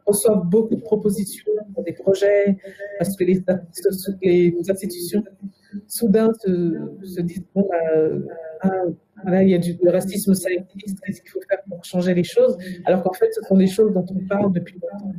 reçoivent 0.07 0.45
beaucoup 0.47 0.75
de 0.75 0.81
propositions 0.81 1.53
pour 1.75 1.85
des 1.85 1.93
projets, 1.93 2.57
parce 2.99 3.17
que 3.17 3.25
les, 3.25 3.43
institutions 4.69 5.23
soudain 5.87 6.33
se, 6.41 7.21
disent 7.21 7.45
bon, 7.55 7.69
bah, 7.69 8.69
ah, 9.25 9.43
il 9.43 9.51
y 9.51 9.55
a 9.55 9.59
du 9.59 9.77
racisme, 9.85 10.35
ça 10.35 10.51
qu'est-ce 10.51 11.21
qu'il 11.23 11.31
faut 11.31 11.41
faire 11.49 11.63
pour 11.69 11.85
changer 11.85 12.15
les 12.15 12.25
choses? 12.25 12.57
Alors 12.85 13.03
qu'en 13.03 13.13
fait, 13.13 13.33
ce 13.33 13.43
sont 13.43 13.57
des 13.57 13.67
choses 13.67 13.93
dont 13.93 14.05
on 14.11 14.27
parle 14.27 14.53
depuis 14.53 14.79
longtemps. 14.81 15.13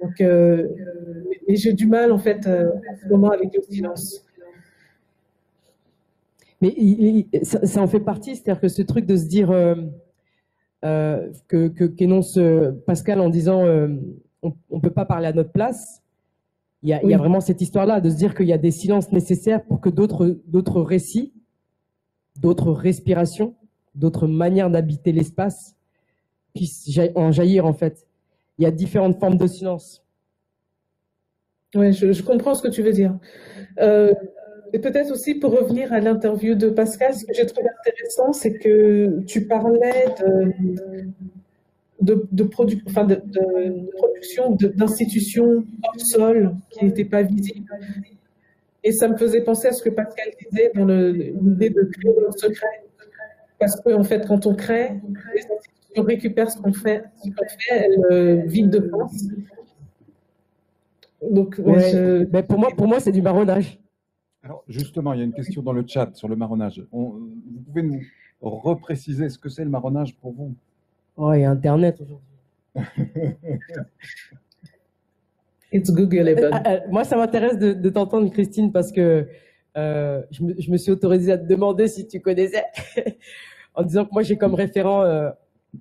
Donc, 0.00 0.20
euh, 0.20 0.68
j'ai 1.48 1.72
du 1.72 1.86
mal 1.86 2.12
en 2.12 2.18
fait 2.18 2.46
euh, 2.46 2.70
en 2.70 2.96
ce 2.96 3.08
moment 3.08 3.30
avec 3.30 3.54
le 3.54 3.62
silence. 3.62 4.24
Mais 6.60 7.26
ça, 7.42 7.80
en 7.80 7.86
fait 7.86 8.00
partie, 8.00 8.34
c'est-à-dire 8.34 8.60
que 8.60 8.68
ce 8.68 8.82
truc 8.82 9.06
de 9.06 9.16
se 9.16 9.26
dire 9.26 9.50
euh, 9.50 9.76
euh 10.84 11.30
que 11.46 11.68
qu'énonce 11.86 12.38
Pascal 12.86 13.20
en 13.20 13.28
disant 13.28 13.64
on 14.42 14.54
ne 14.70 14.80
peut 14.80 14.90
pas 14.90 15.04
parler 15.04 15.26
à 15.26 15.32
notre 15.32 15.52
place, 15.52 16.02
il 16.82 16.90
y, 16.90 16.92
a, 16.92 17.02
il 17.02 17.10
y 17.10 17.14
a 17.14 17.18
vraiment 17.18 17.40
cette 17.40 17.60
histoire-là 17.60 18.00
de 18.00 18.08
se 18.08 18.16
dire 18.16 18.34
qu'il 18.34 18.46
y 18.46 18.52
a 18.52 18.58
des 18.58 18.70
silences 18.70 19.10
nécessaires 19.10 19.64
pour 19.64 19.80
que 19.80 19.88
d'autres 19.88 20.38
d'autres 20.46 20.80
récits, 20.80 21.32
d'autres 22.40 22.70
respirations, 22.70 23.56
d'autres 23.94 24.28
manières 24.28 24.70
d'habiter 24.70 25.12
l'espace 25.12 25.76
puissent 26.54 26.88
en 27.16 27.32
jaillir 27.32 27.66
en 27.66 27.72
fait. 27.72 28.06
Il 28.58 28.64
y 28.64 28.66
a 28.66 28.70
différentes 28.70 29.18
formes 29.18 29.36
de 29.36 29.46
silence. 29.46 30.04
Oui, 31.74 31.92
je, 31.92 32.12
je 32.12 32.22
comprends 32.22 32.54
ce 32.54 32.62
que 32.62 32.68
tu 32.68 32.82
veux 32.82 32.92
dire. 32.92 33.16
Euh, 33.80 34.14
et 34.72 34.78
peut-être 34.78 35.10
aussi 35.10 35.34
pour 35.34 35.52
revenir 35.58 35.92
à 35.92 36.00
l'interview 36.00 36.54
de 36.54 36.68
Pascal, 36.68 37.14
ce 37.14 37.24
que 37.24 37.32
j'ai 37.34 37.46
trouvé 37.46 37.68
intéressant, 37.80 38.32
c'est 38.32 38.54
que 38.54 39.20
tu 39.26 39.46
parlais 39.46 40.06
de, 40.20 40.54
de, 42.00 42.26
de, 42.32 42.48
enfin 42.86 43.04
de, 43.04 43.16
de 43.24 43.90
production 43.96 44.56
d'institutions 44.56 45.64
hors 45.82 46.00
sol 46.00 46.54
qui 46.70 46.84
n'étaient 46.84 47.04
pas 47.04 47.22
visibles. 47.22 47.66
Et 48.84 48.92
ça 48.92 49.08
me 49.08 49.16
faisait 49.16 49.42
penser 49.42 49.68
à 49.68 49.72
ce 49.72 49.82
que 49.82 49.90
Pascal 49.90 50.28
disait 50.50 50.70
dans 50.74 50.86
l'idée 50.86 51.70
de 51.70 51.82
créer 51.82 52.14
le 52.20 52.30
secret. 52.36 52.84
Parce 53.58 53.74
qu'en 53.80 54.00
en 54.00 54.04
fait, 54.04 54.26
quand 54.26 54.46
on 54.46 54.54
crée, 54.54 54.92
les 55.34 55.40
institutions 55.40 56.02
récupèrent 56.04 56.50
ce 56.50 56.58
qu'on 56.60 56.72
fait, 56.72 57.02
ce 57.24 57.30
qu'on 57.30 57.48
fait, 57.48 57.84
elles 57.84 58.04
euh, 58.10 58.42
vident 58.46 58.78
de 58.78 58.88
France. 58.88 59.24
Donc, 61.22 61.58
mais 61.58 62.42
pour 62.44 62.58
moi, 62.58 62.68
pour 62.76 62.86
moi, 62.86 63.00
c'est 63.00 63.10
du 63.10 63.22
marronnage. 63.22 63.80
Alors, 64.48 64.64
justement, 64.66 65.12
il 65.12 65.18
y 65.18 65.20
a 65.20 65.26
une 65.26 65.34
question 65.34 65.60
dans 65.60 65.74
le 65.74 65.84
chat 65.86 66.08
sur 66.14 66.26
le 66.26 66.34
marronnage. 66.34 66.82
vous 66.90 67.30
pouvez 67.66 67.82
nous 67.82 68.00
repréciser 68.40 69.28
ce 69.28 69.38
que 69.38 69.50
c'est 69.50 69.62
le 69.62 69.68
marronnage 69.68 70.16
pour 70.16 70.32
vous? 70.32 70.54
Oh, 71.18 71.34
il 71.34 71.42
y 71.42 71.44
a 71.44 71.50
Internet 71.50 72.00
aujourd'hui. 72.00 72.24
It's 75.70 75.90
Google. 75.90 76.28
Euh, 76.28 76.50
euh, 76.66 76.80
moi, 76.88 77.04
ça 77.04 77.18
m'intéresse 77.18 77.58
de, 77.58 77.90
t'entendre, 77.90 78.30
Christine, 78.30 78.72
parce 78.72 78.90
que 78.90 79.28
euh, 79.76 80.22
je, 80.30 80.70
me, 80.70 80.78
suis 80.78 80.92
autorisée 80.92 81.32
à 81.32 81.36
te 81.36 81.46
demander 81.46 81.86
si 81.86 82.08
tu 82.08 82.20
connaissais, 82.20 82.64
en 83.74 83.82
disant 83.82 84.06
que 84.06 84.12
moi, 84.12 84.22
j'ai 84.22 84.38
comme 84.38 84.54
référent 84.54 85.30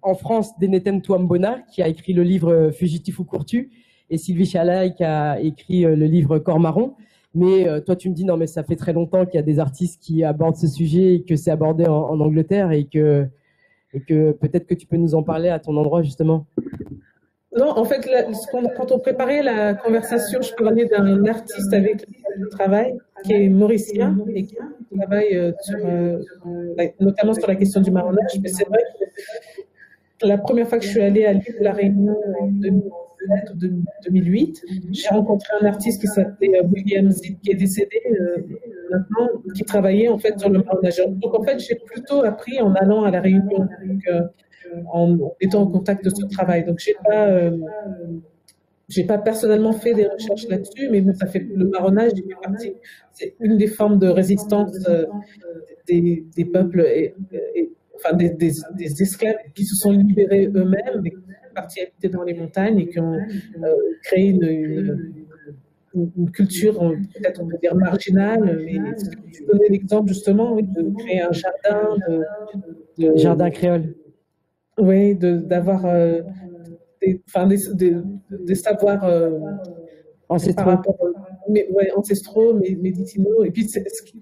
en 0.01 0.15
France 0.15 0.59
Denetem 0.59 1.01
Touambona, 1.01 1.61
qui 1.71 1.81
a 1.81 1.87
écrit 1.87 2.11
le 2.11 2.23
livre 2.23 2.71
Fugitif 2.71 3.19
ou 3.19 3.23
Courtu, 3.23 3.71
et 4.09 4.17
Sylvie 4.17 4.45
Chalaï, 4.45 4.93
qui 4.93 5.05
a 5.05 5.39
écrit 5.39 5.83
le 5.83 6.05
livre 6.05 6.37
Corps 6.39 6.59
marron. 6.59 6.95
Mais 7.37 7.81
toi, 7.81 7.95
tu 7.95 8.09
me 8.09 8.15
dis, 8.15 8.25
non, 8.25 8.35
mais 8.35 8.47
ça 8.47 8.63
fait 8.63 8.75
très 8.75 8.93
longtemps 8.93 9.25
qu'il 9.25 9.35
y 9.35 9.39
a 9.39 9.43
des 9.43 9.59
artistes 9.59 10.01
qui 10.01 10.23
abordent 10.23 10.55
ce 10.55 10.67
sujet 10.67 11.15
et 11.15 11.23
que 11.23 11.35
c'est 11.35 11.51
abordé 11.51 11.85
en 11.85 12.19
Angleterre 12.19 12.71
et 12.71 12.85
que 12.85 13.27
peut-être 13.91 14.65
que 14.65 14.73
tu 14.73 14.87
peux 14.87 14.97
nous 14.97 15.15
en 15.15 15.23
parler 15.23 15.49
à 15.49 15.59
ton 15.59 15.75
endroit 15.77 16.01
justement. 16.01 16.45
Non, 17.57 17.69
en 17.69 17.85
fait, 17.85 18.07
quand 18.77 18.91
on 18.91 18.99
préparait 18.99 19.41
la 19.41 19.73
conversation, 19.73 20.41
je 20.41 20.53
parlais 20.53 20.85
d'un 20.85 21.25
artiste 21.25 21.73
avec 21.73 22.05
qui 22.05 22.15
je 22.39 22.45
travaille, 22.49 22.95
qui 23.23 23.33
est 23.33 23.49
mauricien 23.49 24.15
et 24.35 24.43
qui 24.43 24.55
travaille 24.95 25.35
euh, 25.35 25.51
euh, 25.83 26.21
notamment 26.99 27.33
sur 27.33 27.47
la 27.47 27.55
question 27.55 27.81
du 27.81 27.89
marronnage. 27.89 28.39
Mais 28.41 28.49
c'est 28.49 28.67
vrai 28.67 28.79
que 30.19 30.27
la 30.27 30.37
première 30.37 30.67
fois 30.67 30.77
que 30.77 30.85
je 30.85 30.89
suis 30.89 31.01
allée 31.01 31.25
à 31.25 31.33
l'île 31.33 31.55
de 31.57 31.63
la 31.63 31.73
Réunion 31.73 32.15
en 32.39 32.51
2008, 34.03 34.63
j'ai 34.91 35.07
rencontré 35.09 35.53
un 35.61 35.65
artiste 35.65 36.01
qui 36.01 36.07
s'appelait 36.07 36.59
euh, 36.59 36.67
William 36.71 37.09
Zid, 37.09 37.39
qui 37.41 37.51
est 37.51 37.55
décédé 37.55 38.01
maintenant, 38.91 39.27
qui 39.55 39.63
travaillait 39.63 40.07
en 40.07 40.17
fait 40.17 40.39
sur 40.39 40.49
le 40.49 40.59
marronnage. 40.63 41.01
Donc 41.07 41.37
en 41.37 41.43
fait, 41.43 41.59
j'ai 41.59 41.75
plutôt 41.75 42.23
appris 42.23 42.59
en 42.61 42.73
allant 42.73 43.03
à 43.03 43.11
la 43.11 43.21
Réunion, 43.21 43.67
en 44.91 45.17
étant 45.39 45.61
en 45.61 45.67
contact 45.67 46.03
de 46.03 46.09
ce 46.09 46.25
travail. 46.25 46.65
Donc 46.65 46.79
j'ai 46.79 46.95
pas 47.05 47.27
euh, 47.27 47.57
j'ai 48.89 49.03
pas 49.03 49.17
personnellement 49.17 49.73
fait 49.73 49.93
des 49.93 50.07
recherches 50.07 50.47
là-dessus, 50.47 50.89
mais 50.89 51.03
ça 51.13 51.27
fait 51.27 51.45
le 51.53 51.65
marronnage 51.65 52.11
C'est 53.11 53.35
une 53.39 53.57
des 53.57 53.67
formes 53.67 53.99
de 53.99 54.07
résistance 54.07 54.71
euh, 54.87 55.05
des, 55.87 56.25
des, 56.35 56.45
peuples 56.45 56.81
et, 56.81 57.13
enfin 57.95 58.15
des, 58.15 58.29
des, 58.29 58.51
des, 58.75 59.01
esclaves 59.01 59.35
qui 59.55 59.65
se 59.65 59.75
sont 59.75 59.91
libérés 59.91 60.49
eux-mêmes, 60.53 61.01
partis 61.57 61.81
habiter 61.81 62.09
dans 62.09 62.23
les 62.23 62.33
montagnes 62.33 62.79
et 62.79 62.87
qui 62.87 62.99
ont 62.99 63.13
euh, 63.13 63.75
créé 64.03 64.27
une, 64.29 64.43
une, 64.43 66.29
culture 66.31 66.77
peut-être 67.15 67.41
on 67.41 67.47
peut 67.47 67.57
dire 67.61 67.75
marginale. 67.75 68.61
Mais 68.65 68.77
tu 69.33 69.43
donnais 69.45 69.69
l'exemple 69.69 70.09
justement 70.09 70.55
de 70.55 70.81
créer 70.99 71.21
un 71.21 71.31
jardin, 71.31 71.97
de, 72.97 73.15
jardin 73.15 73.49
créole. 73.49 73.95
Oui, 74.79 75.15
d'avoir 75.15 75.85
euh, 75.85 76.21
des, 77.01 77.19
des, 77.73 77.95
des, 78.45 78.55
savoirs 78.55 79.03
euh, 79.05 79.39
ancestraux. 80.29 80.69
Euh, 80.69 81.13
mais, 81.49 81.67
ouais, 81.71 81.91
ancestraux, 81.95 82.53
médicinaux. 82.53 83.43
Et 83.43 83.51
puis, 83.51 83.67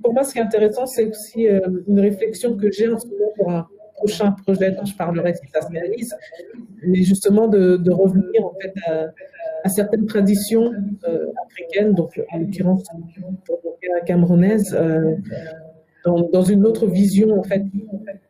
pour 0.01 0.13
moi, 0.13 0.23
ce 0.23 0.31
qui 0.31 0.39
est 0.39 0.43
intéressant, 0.43 0.85
c'est 0.85 1.07
aussi 1.09 1.47
une 1.87 1.99
réflexion 1.99 2.55
que 2.55 2.71
j'ai 2.71 2.87
en 2.87 2.99
ce 2.99 3.07
moment 3.07 3.31
pour 3.35 3.51
un 3.51 3.67
prochain 3.95 4.31
projet 4.31 4.71
dont 4.71 4.85
je 4.85 4.95
parlerai 4.95 5.33
si 5.33 5.47
ça 5.53 5.61
se 5.61 5.71
réalise, 5.71 6.15
mais 6.85 7.01
justement 7.03 7.47
de, 7.47 7.91
revenir 7.91 8.45
en 8.45 8.53
fait 8.61 8.73
à, 9.63 9.69
certaines 9.69 10.05
traditions 10.05 10.71
africaines, 11.47 11.93
donc 11.93 12.21
en 12.31 12.39
l'occurrence 12.39 12.83
camerounaise, 14.05 14.77
dans, 16.03 16.21
dans, 16.29 16.43
une 16.43 16.65
autre 16.65 16.85
vision 16.85 17.39
en 17.39 17.43
fait 17.43 17.63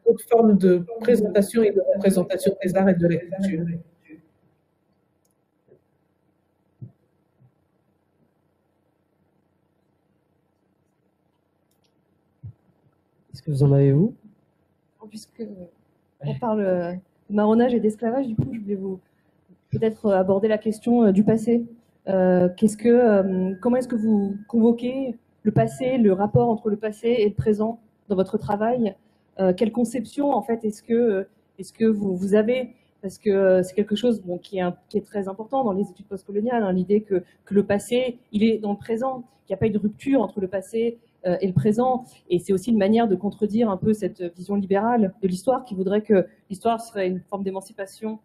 autre 0.05 0.23
forme 0.29 0.57
de 0.57 0.85
présentation 1.01 1.63
et 1.63 1.71
de 1.71 1.81
représentation 1.95 2.55
des 2.63 2.75
arts 2.75 2.89
et 2.89 2.93
de 2.93 3.07
la 3.07 3.17
culture. 3.17 3.65
Est-ce 13.33 13.41
que 13.41 13.51
vous 13.51 13.63
en 13.63 13.73
avez 13.73 13.91
vous? 13.91 14.15
Puisque 15.15 15.43
on 16.19 16.35
parle 16.35 16.59
euh, 16.59 16.91
de 17.29 17.35
marronnage 17.35 17.73
et 17.73 17.79
d'esclavage, 17.79 18.27
du 18.27 18.35
coup, 18.35 18.49
je 18.51 18.59
voulais 18.59 18.75
vous 18.75 18.99
peut-être 19.71 20.11
aborder 20.11 20.49
la 20.49 20.57
question 20.57 21.05
euh, 21.05 21.11
du 21.13 21.23
passé. 21.23 21.63
Euh, 22.09 22.49
qu'est-ce 22.57 22.75
que, 22.75 23.53
comment 23.61 23.77
est-ce 23.77 23.87
que 23.87 23.95
vous 23.95 24.35
convoquez 24.49 25.15
le 25.43 25.51
passé, 25.53 25.97
le 25.97 26.11
rapport 26.11 26.49
entre 26.49 26.69
le 26.69 26.75
passé 26.75 27.07
et 27.07 27.29
le 27.29 27.33
présent 27.33 27.79
dans 28.09 28.17
votre 28.17 28.37
travail? 28.37 28.93
Euh, 29.39 29.53
quelle 29.53 29.71
conception 29.71 30.31
en 30.31 30.41
fait 30.41 30.65
est-ce 30.65 30.83
que 30.83 30.93
euh, 30.93 31.23
est-ce 31.59 31.71
que 31.71 31.85
vous, 31.85 32.17
vous 32.17 32.35
avez? 32.35 32.73
Parce 33.01 33.17
que 33.17 33.29
euh, 33.29 33.63
c'est 33.63 33.73
quelque 33.73 33.95
chose 33.95 34.21
bon, 34.21 34.37
qui, 34.37 34.59
est 34.59 34.65
qui, 34.89 34.97
est 34.97 35.05
très 35.05 35.29
important 35.29 35.63
dans 35.63 35.71
les 35.71 35.89
études 35.89 36.07
postcoloniales, 36.07 36.61
hein, 36.61 36.73
l'idée 36.73 36.99
que, 36.99 37.23
que, 37.45 37.53
le 37.53 37.63
passé, 37.63 38.17
il 38.33 38.43
est 38.43 38.57
dans 38.57 38.71
le 38.73 38.77
présent, 38.77 39.23
qu'il 39.45 39.53
n'y 39.53 39.55
a 39.55 39.57
pas 39.59 39.67
eu 39.67 39.71
de 39.71 39.79
rupture 39.79 40.21
entre 40.21 40.41
le 40.41 40.49
passé 40.49 40.97
et 41.25 41.47
le 41.47 41.53
présent. 41.53 42.05
Et 42.29 42.39
c'est 42.39 42.53
aussi 42.53 42.71
une 42.71 42.77
manière 42.77 43.07
de 43.07 43.15
contredire 43.15 43.69
un 43.69 43.77
peu 43.77 43.93
cette 43.93 44.21
vision 44.35 44.55
libérale 44.55 45.13
de 45.21 45.27
l'histoire 45.27 45.65
qui 45.65 45.75
voudrait 45.75 46.01
que 46.01 46.27
l'histoire 46.49 46.79
serait 46.79 47.07
une 47.07 47.19
forme 47.19 47.43
d'émancipation 47.43 48.19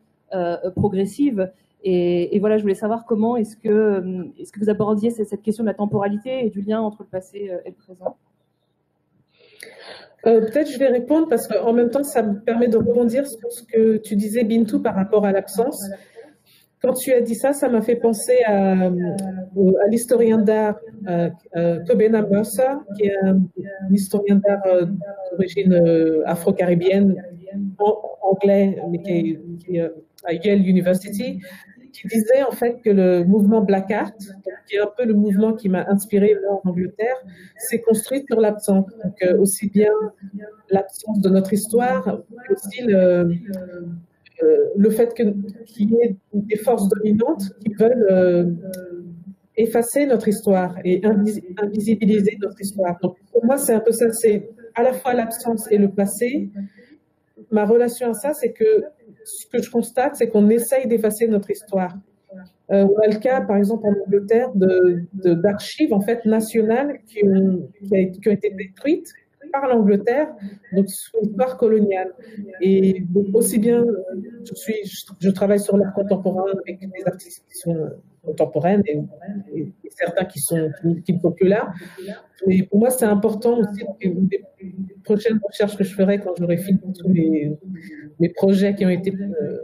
progressive. 0.76 1.50
Et, 1.82 2.36
et, 2.36 2.40
voilà, 2.40 2.58
je 2.58 2.62
voulais 2.62 2.74
savoir 2.74 3.06
comment 3.06 3.36
est-ce 3.36 3.56
que, 3.56 4.28
est-ce 4.38 4.52
que 4.52 4.60
vous 4.60 4.68
abordiez 4.68 5.10
cette 5.10 5.40
question 5.40 5.64
de 5.64 5.68
la 5.68 5.74
temporalité 5.74 6.44
et 6.44 6.50
du 6.50 6.60
lien 6.60 6.80
entre 6.80 7.02
le 7.02 7.08
passé 7.08 7.50
et 7.64 7.70
le 7.70 7.74
présent? 7.74 8.16
Euh, 10.26 10.40
peut-être 10.42 10.70
je 10.70 10.78
vais 10.78 10.88
répondre 10.88 11.28
parce 11.28 11.46
qu'en 11.46 11.72
même 11.72 11.90
temps, 11.90 12.02
ça 12.02 12.22
me 12.22 12.38
permet 12.40 12.68
de 12.68 12.76
rebondir 12.76 13.26
sur 13.26 13.50
ce 13.50 13.62
que 13.62 13.96
tu 13.96 14.16
disais, 14.16 14.44
Bintou, 14.44 14.80
par 14.80 14.94
rapport 14.94 15.24
à 15.24 15.32
l'absence. 15.32 15.82
Quand 16.82 16.94
tu 16.94 17.12
as 17.12 17.20
dit 17.20 17.34
ça, 17.34 17.52
ça 17.52 17.68
m'a 17.68 17.82
fait 17.82 17.96
penser 17.96 18.38
à, 18.46 18.86
à 18.86 19.88
l'historien 19.90 20.38
d'art 20.38 20.78
euh, 21.08 21.28
euh, 21.56 21.78
Tobena 21.86 22.22
Mercer, 22.22 22.78
qui 22.96 23.04
est 23.04 23.16
un, 23.22 23.40
historien 23.90 24.36
d'art 24.36 24.62
euh, 24.66 24.86
d'origine 25.32 25.74
euh, 25.74 26.22
afro-caribéenne, 26.26 27.22
anglais, 28.22 28.78
mais 28.90 28.98
qui 29.02 29.76
est 29.76 29.90
à 30.24 30.32
Yale 30.32 30.66
University, 30.66 31.40
qui 31.92 32.08
disait 32.08 32.42
en 32.42 32.52
fait 32.52 32.80
que 32.82 32.90
le 32.90 33.24
mouvement 33.24 33.60
Black 33.60 33.90
Art, 33.90 34.12
qui 34.66 34.76
est 34.76 34.80
un 34.80 34.90
peu 34.96 35.04
le 35.04 35.14
mouvement 35.14 35.52
qui 35.52 35.68
m'a 35.68 35.84
inspiré 35.88 36.36
en 36.48 36.68
Angleterre, 36.68 37.16
s'est 37.56 37.80
construit 37.80 38.24
sur 38.26 38.40
l'absence. 38.40 38.86
Donc 39.04 39.22
euh, 39.22 39.38
aussi 39.38 39.68
bien 39.68 39.92
l'absence 40.70 41.20
de 41.20 41.28
notre 41.28 41.52
histoire, 41.52 42.20
aussi 42.50 42.82
le, 42.82 42.94
euh, 42.94 43.24
le 44.76 44.90
fait 44.90 45.14
qu'il 45.14 45.90
y 45.90 45.94
ait 46.02 46.16
des 46.32 46.56
forces 46.56 46.88
dominantes 46.88 47.42
qui 47.64 47.74
veulent 47.74 48.06
euh, 48.10 48.44
effacer 49.56 50.06
notre 50.06 50.28
histoire 50.28 50.76
et 50.84 51.02
invisibiliser 51.58 52.38
notre 52.40 52.60
histoire. 52.60 52.98
Donc 53.02 53.16
pour 53.32 53.44
moi, 53.44 53.58
c'est 53.58 53.74
un 53.74 53.80
peu 53.80 53.92
ça, 53.92 54.10
c'est 54.12 54.48
à 54.74 54.82
la 54.82 54.92
fois 54.92 55.14
l'absence 55.14 55.70
et 55.70 55.78
le 55.78 55.90
passé. 55.90 56.50
Ma 57.50 57.64
relation 57.64 58.10
à 58.10 58.14
ça, 58.14 58.32
c'est 58.32 58.52
que 58.52 58.84
ce 59.24 59.46
que 59.46 59.62
je 59.62 59.70
constate, 59.70 60.16
c'est 60.16 60.28
qu'on 60.28 60.48
essaye 60.48 60.86
d'effacer 60.86 61.26
notre 61.26 61.50
histoire. 61.50 61.96
Euh, 62.70 62.86
on 62.86 62.96
a 63.00 63.08
le 63.08 63.18
cas, 63.18 63.40
par 63.40 63.56
exemple, 63.56 63.86
en 63.86 63.94
Angleterre, 64.06 64.50
d'archives 64.54 65.90
de, 65.90 65.94
en 65.94 66.00
fait 66.00 66.24
nationales 66.24 67.00
qui 67.06 67.24
ont, 67.24 67.68
qui, 67.82 68.28
ont 68.28 68.32
été 68.32 68.50
détruites 68.50 69.12
par 69.52 69.66
l'Angleterre, 69.68 70.28
donc 70.72 70.88
sur 70.88 71.18
l'histoire 71.22 71.56
coloniale. 71.56 72.12
Et 72.60 73.04
aussi 73.34 73.58
bien, 73.58 73.84
je, 74.44 74.54
suis, 74.54 74.74
je, 75.18 75.30
travaille 75.30 75.60
sur 75.60 75.76
l'art 75.76 75.92
contemporain 75.94 76.44
avec 76.62 76.80
des 76.80 77.06
artistes 77.06 77.44
qui 77.48 77.58
sont 77.58 77.90
contemporaines 78.22 78.82
et, 78.86 78.98
certains 79.90 80.24
qui, 80.24 80.38
sont, 80.38 80.70
qui 81.04 81.12
ne 81.12 81.18
sont 81.18 81.32
plus 81.32 81.48
là. 81.48 81.72
Mais 82.46 82.62
pour 82.62 82.78
moi, 82.78 82.90
c'est 82.90 83.04
important 83.04 83.58
aussi, 83.58 83.84
les 84.00 84.46
prochaines 85.04 85.38
recherches 85.42 85.76
que 85.76 85.84
je 85.84 85.94
ferai 85.94 86.20
quand 86.20 86.34
j'aurai 86.38 86.56
fini 86.56 86.80
tous 86.98 87.08
mes, 87.08 87.52
mes, 88.18 88.28
projets 88.30 88.74
qui 88.74 88.86
ont 88.86 88.90
été 88.90 89.12
euh, 89.12 89.58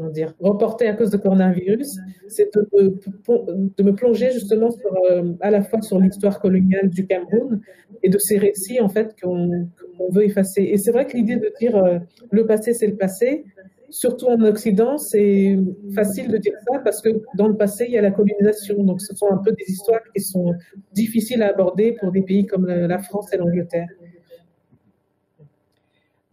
comment 0.00 0.12
dire, 0.12 0.34
reportés 0.40 0.88
à 0.88 0.94
cause 0.94 1.10
de 1.10 1.18
coronavirus, 1.18 1.98
c'est 2.28 2.50
de, 2.54 3.82
me 3.82 3.92
plonger 3.92 4.32
justement 4.32 4.70
euh, 5.10 5.34
à 5.40 5.50
la 5.50 5.62
fois 5.62 5.82
sur 5.82 5.98
l'histoire 5.98 6.40
coloniale 6.40 6.88
du 6.88 7.06
Cameroun 7.06 7.60
et 8.02 8.08
de 8.08 8.18
ces 8.18 8.38
récits 8.38 8.80
en 8.80 8.88
fait 8.88 9.14
qu'on 9.20 9.68
veut 10.10 10.24
effacer. 10.24 10.62
Et 10.62 10.78
c'est 10.78 10.90
vrai 10.90 11.06
que 11.06 11.16
l'idée 11.16 11.36
de 11.36 11.52
dire 11.60 11.76
euh, 11.76 11.98
le 12.30 12.46
passé 12.46 12.72
c'est 12.72 12.86
le 12.86 12.96
passé, 12.96 13.44
surtout 13.90 14.26
en 14.26 14.40
Occident, 14.40 14.96
c'est 14.96 15.58
facile 15.94 16.28
de 16.28 16.38
dire 16.38 16.54
ça 16.66 16.78
parce 16.78 17.02
que 17.02 17.10
dans 17.36 17.48
le 17.48 17.56
passé, 17.56 17.84
il 17.86 17.92
y 17.92 17.98
a 17.98 18.02
la 18.02 18.12
colonisation. 18.12 18.82
Donc, 18.84 19.00
ce 19.00 19.14
sont 19.16 19.26
un 19.30 19.38
peu 19.38 19.50
des 19.50 19.68
histoires 19.68 20.00
qui 20.14 20.22
sont 20.22 20.54
difficiles 20.92 21.42
à 21.42 21.48
aborder 21.48 21.96
pour 22.00 22.12
des 22.12 22.22
pays 22.22 22.46
comme 22.46 22.66
la 22.66 22.98
France 23.00 23.32
et 23.32 23.36
l'Angleterre. 23.36 23.88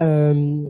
Euh, 0.02 0.64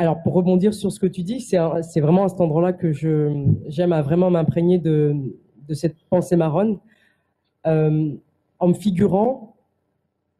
alors, 0.00 0.22
pour 0.22 0.32
rebondir 0.34 0.74
sur 0.74 0.92
ce 0.92 1.00
que 1.00 1.08
tu 1.08 1.24
dis, 1.24 1.40
c'est 1.40 2.00
vraiment 2.00 2.24
à 2.24 2.28
cet 2.28 2.40
endroit-là 2.40 2.72
que 2.72 2.92
j'aime 2.92 3.92
à 3.92 4.00
vraiment 4.00 4.30
m'imprégner 4.30 4.78
de, 4.78 5.16
cette 5.72 5.96
pensée 6.08 6.36
marronne, 6.36 6.78
euh, 7.66 8.12
en 8.60 8.68
me 8.68 8.74
figurant, 8.74 9.56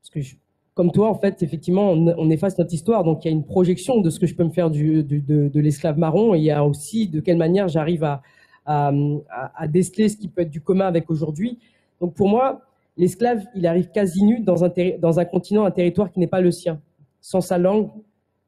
parce 0.01 0.11
que 0.11 0.37
comme 0.75 0.93
toi, 0.93 1.11
en 1.11 1.17
fait, 1.17 1.43
effectivement, 1.43 1.91
on, 1.91 2.31
efface 2.31 2.57
notre 2.57 2.73
histoire. 2.73 3.03
Donc, 3.03 3.25
il 3.25 3.29
y 3.29 3.31
a 3.31 3.33
une 3.33 3.45
projection 3.45 4.01
de 4.01 4.11
ce 4.11 4.21
que 4.21 4.29
je 4.29 4.37
peux 4.37 4.45
me 4.45 4.51
faire 4.51 4.71
du, 4.71 5.03
de, 5.03 5.61
l'esclave 5.61 5.99
marron. 5.99 6.37
Et 6.37 6.39
il 6.39 6.45
y 6.45 6.53
a 6.53 6.65
aussi 6.65 7.09
de 7.09 7.19
quelle 7.19 7.37
manière 7.37 7.67
j'arrive 7.67 8.05
à, 8.05 8.23
à, 8.65 9.67
déceler 9.67 10.09
ce 10.09 10.17
qui 10.17 10.29
peut 10.29 10.43
être 10.43 10.51
du 10.51 10.61
commun 10.61 10.87
avec 10.87 11.11
aujourd'hui. 11.11 11.59
Donc, 12.01 12.15
pour 12.15 12.29
moi, 12.29 12.63
l'esclave, 12.97 13.45
il 13.57 13.67
arrive 13.67 13.91
quasi 13.91 14.23
nu 14.23 14.39
dans 14.39 14.65
un, 14.65 14.71
dans 15.01 15.19
un 15.19 15.25
continent, 15.25 15.65
un 15.65 15.73
territoire 15.73 16.13
qui 16.13 16.21
n'est 16.21 16.29
pas 16.29 16.41
le 16.41 16.53
sien, 16.53 16.81
sans 17.21 17.41
sa 17.41 17.59
langue, 17.59 17.91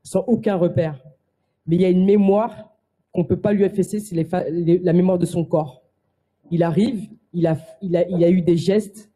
sans 0.03 0.21
aucun 0.27 0.57
repère. 0.57 1.03
Mais 1.67 1.77
il 1.77 1.83
y 1.83 1.85
a 1.85 1.91
une 1.91 2.05
mémoire 2.05 2.71
qu'on 3.13 3.23
ne 3.23 3.27
peut 3.27 3.41
pas 3.41 3.53
lui 3.53 3.65
effacer, 3.65 4.01
c'est 4.01 4.15
la 4.15 4.93
mémoire 4.93 5.19
de 5.19 5.27
son 5.27 5.45
corps. 5.45 5.83
Il 6.51 6.63
arrive, 6.63 7.09
il 7.33 7.47
a, 7.47 7.57
il 7.83 7.97
a, 7.97 8.09
il 8.09 8.25
a 8.25 8.31
eu 8.31 8.43
des 8.43 8.57
gestes 8.57 9.11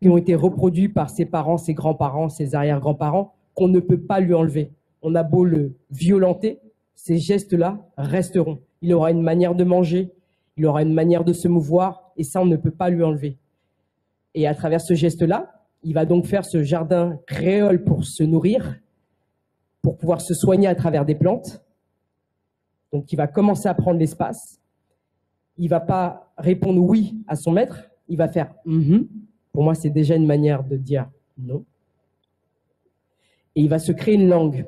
qui 0.00 0.08
ont 0.08 0.16
été 0.16 0.34
reproduits 0.34 0.88
par 0.88 1.10
ses 1.10 1.26
parents, 1.26 1.58
ses 1.58 1.74
grands-parents, 1.74 2.28
ses 2.28 2.54
arrière-grands-parents, 2.54 3.34
qu'on 3.54 3.68
ne 3.68 3.80
peut 3.80 4.00
pas 4.00 4.20
lui 4.20 4.34
enlever. 4.34 4.70
On 5.02 5.14
a 5.14 5.22
beau 5.22 5.44
le 5.44 5.74
violenter, 5.90 6.60
ces 6.94 7.18
gestes-là 7.18 7.78
resteront. 7.96 8.60
Il 8.82 8.92
aura 8.94 9.10
une 9.10 9.22
manière 9.22 9.54
de 9.54 9.64
manger, 9.64 10.10
il 10.56 10.66
aura 10.66 10.82
une 10.82 10.94
manière 10.94 11.24
de 11.24 11.32
se 11.32 11.48
mouvoir, 11.48 12.12
et 12.16 12.24
ça, 12.24 12.40
on 12.40 12.46
ne 12.46 12.56
peut 12.56 12.70
pas 12.70 12.90
lui 12.90 13.02
enlever. 13.02 13.36
Et 14.34 14.46
à 14.46 14.54
travers 14.54 14.80
ce 14.80 14.94
geste-là, 14.94 15.66
il 15.82 15.94
va 15.94 16.04
donc 16.04 16.26
faire 16.26 16.44
ce 16.44 16.62
jardin 16.62 17.18
créole 17.26 17.84
pour 17.84 18.04
se 18.04 18.22
nourrir, 18.22 18.78
pour 19.82 19.96
pouvoir 19.96 20.20
se 20.20 20.34
soigner 20.34 20.66
à 20.66 20.74
travers 20.74 21.04
des 21.04 21.14
plantes. 21.14 21.62
Donc, 22.92 23.12
il 23.12 23.16
va 23.16 23.26
commencer 23.26 23.68
à 23.68 23.74
prendre 23.74 23.98
l'espace. 23.98 24.60
Il 25.56 25.68
va 25.68 25.80
pas 25.80 26.32
répondre 26.36 26.80
oui 26.82 27.16
à 27.28 27.36
son 27.36 27.52
maître, 27.52 27.90
il 28.08 28.16
va 28.16 28.28
faire 28.28 28.54
mm 28.64 29.04
pour 29.52 29.64
moi, 29.64 29.74
c'est 29.74 29.90
déjà 29.90 30.14
une 30.14 30.26
manière 30.26 30.64
de 30.64 30.76
dire 30.76 31.10
non. 31.38 31.64
Et 33.56 33.62
il 33.62 33.68
va 33.68 33.78
se 33.78 33.92
créer 33.92 34.14
une 34.14 34.28
langue. 34.28 34.66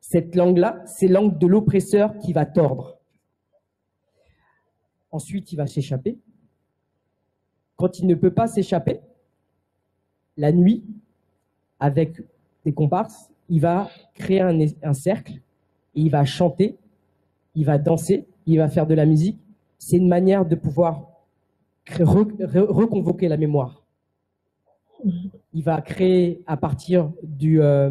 Cette 0.00 0.34
langue-là, 0.34 0.82
c'est 0.86 1.06
langue 1.06 1.38
de 1.38 1.46
l'oppresseur 1.46 2.18
qui 2.18 2.32
va 2.32 2.46
tordre. 2.46 2.98
Ensuite, 5.10 5.52
il 5.52 5.56
va 5.56 5.66
s'échapper. 5.66 6.18
Quand 7.76 7.98
il 7.98 8.06
ne 8.06 8.14
peut 8.14 8.32
pas 8.32 8.46
s'échapper, 8.46 9.00
la 10.36 10.52
nuit, 10.52 10.82
avec 11.78 12.22
des 12.64 12.72
comparses, 12.72 13.30
il 13.52 13.60
va 13.60 13.88
créer 14.14 14.40
un, 14.40 14.94
cercle, 14.94 15.34
et 15.94 16.00
il 16.00 16.10
va 16.10 16.24
chanter, 16.24 16.76
il 17.54 17.64
va 17.64 17.78
danser, 17.78 18.26
il 18.46 18.58
va 18.58 18.68
faire 18.68 18.86
de 18.86 18.94
la 18.94 19.06
musique. 19.06 19.38
C'est 19.78 19.98
une 19.98 20.08
manière 20.08 20.44
de 20.44 20.56
pouvoir 20.56 21.06
reconvoquer 21.88 23.28
la 23.28 23.36
mémoire 23.36 23.82
il 25.54 25.62
va 25.62 25.80
créer 25.80 26.42
à 26.46 26.56
partir 26.56 27.10
du, 27.22 27.60
euh, 27.60 27.90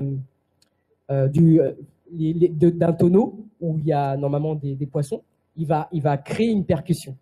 euh, 1.09 1.29
euh, 1.37 1.73
d'un 2.71 2.93
tonneau 2.93 3.45
où 3.59 3.77
il 3.77 3.85
y 3.85 3.93
a 3.93 4.17
normalement 4.17 4.55
des, 4.55 4.85
poissons, 4.85 5.21
il 5.55 5.67
va, 5.67 5.87
il 5.91 6.01
va 6.01 6.17
créer 6.17 6.49
une 6.49 6.65
percussion, 6.65 7.15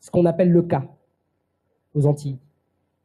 ce 0.00 0.10
qu'on 0.10 0.26
appelle 0.26 0.50
le 0.50 0.62
cas 0.62 0.84
aux 1.94 2.06
Antilles. 2.06 2.38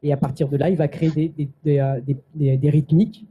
Et 0.02 0.12
à 0.12 0.16
partir 0.16 0.48
de 0.48 0.56
là, 0.56 0.68
il 0.68 0.76
va 0.76 0.88
créer 0.88 1.10
des, 1.10 1.48
des, 1.64 2.70
rythmiques 2.70 3.24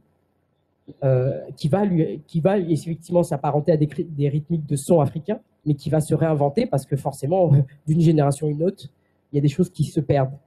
qui 1.55 1.67
va 1.67 1.83
qui 2.27 2.39
va 2.41 2.57
effectivement 2.59 3.23
s'apparenter 3.23 3.71
à 3.71 3.77
des, 3.77 4.29
rythmiques 4.29 4.65
de 4.65 4.75
son 4.75 5.01
africain, 5.01 5.39
mais 5.65 5.73
qui 5.73 5.89
va 5.89 5.99
se 5.99 6.13
réinventer 6.13 6.67
parce 6.67 6.85
que 6.85 6.95
forcément, 6.95 7.51
d'une 7.87 8.01
génération 8.01 8.47
à 8.47 8.49
une 8.51 8.63
autre, 8.63 8.87
il 9.31 9.35
y 9.35 9.39
a 9.39 9.41
des 9.41 9.49
choses 9.49 9.69
qui 9.69 9.83
se 9.83 9.99
perdent. 9.99 10.37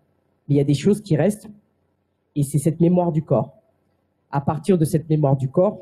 Mais 0.48 0.54
il 0.54 0.58
y 0.58 0.60
a 0.60 0.64
des 0.64 0.74
choses 0.74 1.00
qui 1.02 1.16
restent 1.16 1.48
et 2.34 2.42
c'est 2.44 2.58
cette 2.58 2.80
mémoire 2.80 3.10
du 3.10 3.22
corps. 3.22 3.52
À 4.30 4.40
partir 4.40 4.78
de 4.78 4.84
cette 4.84 5.08
mémoire 5.08 5.36
du 5.36 5.48
corps, 5.48 5.78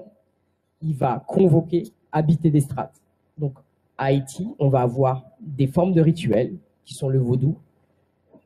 il 0.80 0.94
va 0.94 1.22
convoquer, 1.26 1.84
habiter 2.12 2.50
des 2.50 2.60
strates. 2.60 3.00
Donc, 3.38 3.54
à 3.98 4.06
Haïti, 4.06 4.48
on 4.58 4.68
va 4.68 4.80
avoir 4.80 5.24
des 5.40 5.66
formes 5.66 5.92
de 5.92 6.00
rituels 6.00 6.54
qui 6.84 6.94
sont 6.94 7.08
le 7.08 7.18
vaudou. 7.18 7.56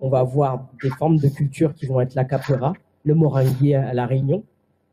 On 0.01 0.09
va 0.09 0.21
avoir 0.21 0.69
des 0.83 0.91
formes 0.91 1.19
de 1.19 1.29
culture 1.29 1.75
qui 1.75 1.87
vont 1.87 2.01
être 2.01 2.15
la 2.15 2.25
capoeira, 2.25 2.73
le 3.05 3.15
moringué 3.15 3.75
à 3.75 3.93
la 3.93 4.07
Réunion. 4.07 4.43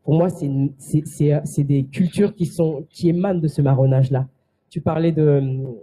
Pour 0.04 0.14
moi, 0.14 0.28
c'est 0.30 1.64
des 1.64 1.84
cultures 1.84 2.34
qui, 2.34 3.08
émanent 3.08 3.40
de 3.40 3.48
ce 3.48 3.60
marronnage-là. 3.60 4.26
Tu 4.70 4.80
parlais 4.80 5.12
de, 5.12 5.76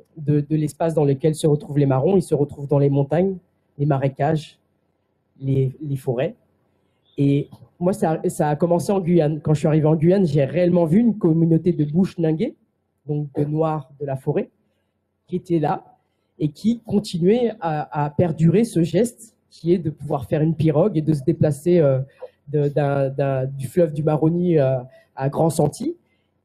l'espace 0.50 0.94
dans 0.94 1.06
lequel 1.06 1.36
se 1.36 1.48
retrouvent 1.48 1.78
les 1.78 1.86
marrons. 1.86 2.16
Ils 2.16 2.24
se 2.24 2.36
retrouvent 2.36 2.68
dans 2.68 2.80
les 2.80 2.90
montagnes, 2.90 3.38
les 3.78 3.86
marécages, 3.86 4.60
les, 5.40 5.72
forêts. 5.98 6.36
Et 7.18 7.50
moi, 7.80 7.94
ça, 7.94 8.20
a 8.40 8.56
commencé 8.56 8.92
en 8.92 9.00
Guyane. 9.00 9.40
Quand 9.42 9.54
je 9.54 9.60
suis 9.60 9.68
arrivé 9.68 9.86
en 9.86 9.96
Guyane, 9.96 10.26
j'ai 10.26 10.44
réellement 10.44 10.86
vu 10.86 11.00
une 11.00 11.18
communauté 11.18 11.72
de 11.72 11.86
bouches 11.86 12.18
ninguées, 12.18 12.56
donc 13.08 13.28
de 13.36 13.46
noirs 13.46 13.92
de 14.00 14.06
la 14.06 14.16
forêt, 14.16 14.50
qui 15.28 15.36
était 15.36 15.60
là 15.60 15.84
et 16.40 16.50
qui 16.50 16.82
continuait 16.86 17.54
à, 17.62 18.14
perdurer 18.18 18.64
ce 18.64 18.84
geste 18.84 19.36
qui 19.50 19.74
est 19.74 19.78
de 19.78 19.90
pouvoir 19.90 20.26
faire 20.26 20.42
une 20.42 20.56
pirogue 20.56 20.98
et 20.98 21.02
de 21.02 21.14
se 21.14 21.24
déplacer 21.24 21.80
euh, 21.80 22.00
du 22.48 23.68
fleuve 23.68 23.94
du 23.94 24.04
Maroni 24.04 24.58
euh, 24.58 24.78
à 25.16 25.30
Grand 25.30 25.50
Senti. 25.50 25.96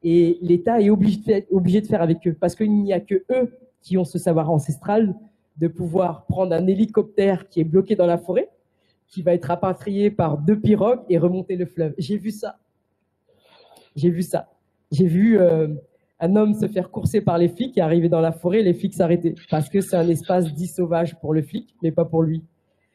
Et 0.03 0.37
l'État 0.41 0.81
est 0.81 0.89
obligé, 0.89 1.81
de 1.81 1.87
faire 1.87 2.01
avec 2.01 2.27
eux 2.27 2.35
parce 2.39 2.55
qu'il 2.55 2.73
n'y 2.73 2.91
a 2.93 2.99
que 2.99 3.23
eux 3.31 3.57
qui 3.81 3.97
ont 3.97 4.05
ce 4.05 4.17
savoir 4.17 4.49
ancestral 4.49 5.15
de 5.57 5.67
pouvoir 5.67 6.25
prendre 6.25 6.53
un 6.53 6.65
hélicoptère 6.65 7.49
qui 7.49 7.59
est 7.59 7.63
bloqué 7.63 7.95
dans 7.95 8.07
la 8.07 8.17
forêt 8.17 8.49
qui 9.07 9.21
va 9.21 9.33
être 9.33 9.45
rapatrié 9.45 10.09
par 10.09 10.37
deux 10.37 10.59
pirogues 10.59 11.01
et 11.09 11.17
remonter 11.17 11.55
le 11.55 11.65
fleuve. 11.65 11.93
J'ai 11.97 12.17
vu 12.17 12.31
ça. 12.31 12.57
J'ai 13.95 14.09
vu 14.09 14.21
ça. 14.23 14.49
J'ai 14.91 15.05
vu 15.05 15.37
euh, 15.37 15.67
un 16.19 16.35
homme 16.35 16.53
se 16.53 16.67
faire 16.67 16.89
courser 16.89 17.19
par 17.19 17.37
les 17.37 17.49
flics 17.49 17.77
et 17.77 17.81
arriver 17.81 18.07
dans 18.07 18.21
la 18.21 18.31
forêt, 18.31 18.61
les 18.61 18.73
flics 18.73 18.93
s'arrêter. 18.93 19.35
Parce 19.49 19.69
que 19.69 19.81
c'est 19.81 19.97
un 19.97 20.07
espace 20.07 20.53
dit 20.53 20.67
sauvage 20.67 21.19
pour 21.19 21.33
le 21.33 21.41
flic, 21.41 21.75
mais 21.83 21.91
pas 21.91 22.05
pour 22.05 22.23
lui. 22.23 22.41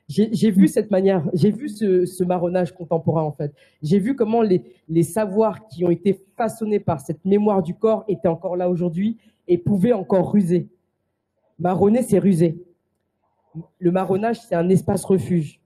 J'ai 0.09 0.53
vu 0.53 0.69
cette 0.69 0.93
manière, 0.93 1.29
j'ai 1.35 1.51
vu 1.51 1.69
ce, 1.69 2.23
marronnage 2.23 2.73
contemporain 2.73 3.25
en 3.25 3.33
fait. 3.33 3.53
J'ai 3.83 3.99
vu 3.99 4.15
comment 4.15 4.41
les, 4.41 5.03
savoirs 5.03 5.67
qui 5.67 5.85
ont 5.85 5.91
été 5.91 6.23
façonnés 6.37 6.79
par 6.79 7.01
cette 7.01 7.25
mémoire 7.25 7.61
du 7.61 7.75
corps 7.75 8.05
étaient 8.07 8.29
encore 8.29 8.57
là 8.57 8.71
aujourd'hui 8.71 9.17
et 9.49 9.59
pouvaient 9.59 9.93
encore 9.93 10.31
ruser. 10.33 10.69
Marronner, 11.59 12.03
c'est 12.03 12.21
ruser. 12.21 12.63
Le 13.79 13.91
marronnage, 13.91 14.41
c'est 14.41 14.55
un 14.55 14.69
espace 14.69 15.05
refuge. 15.05 15.61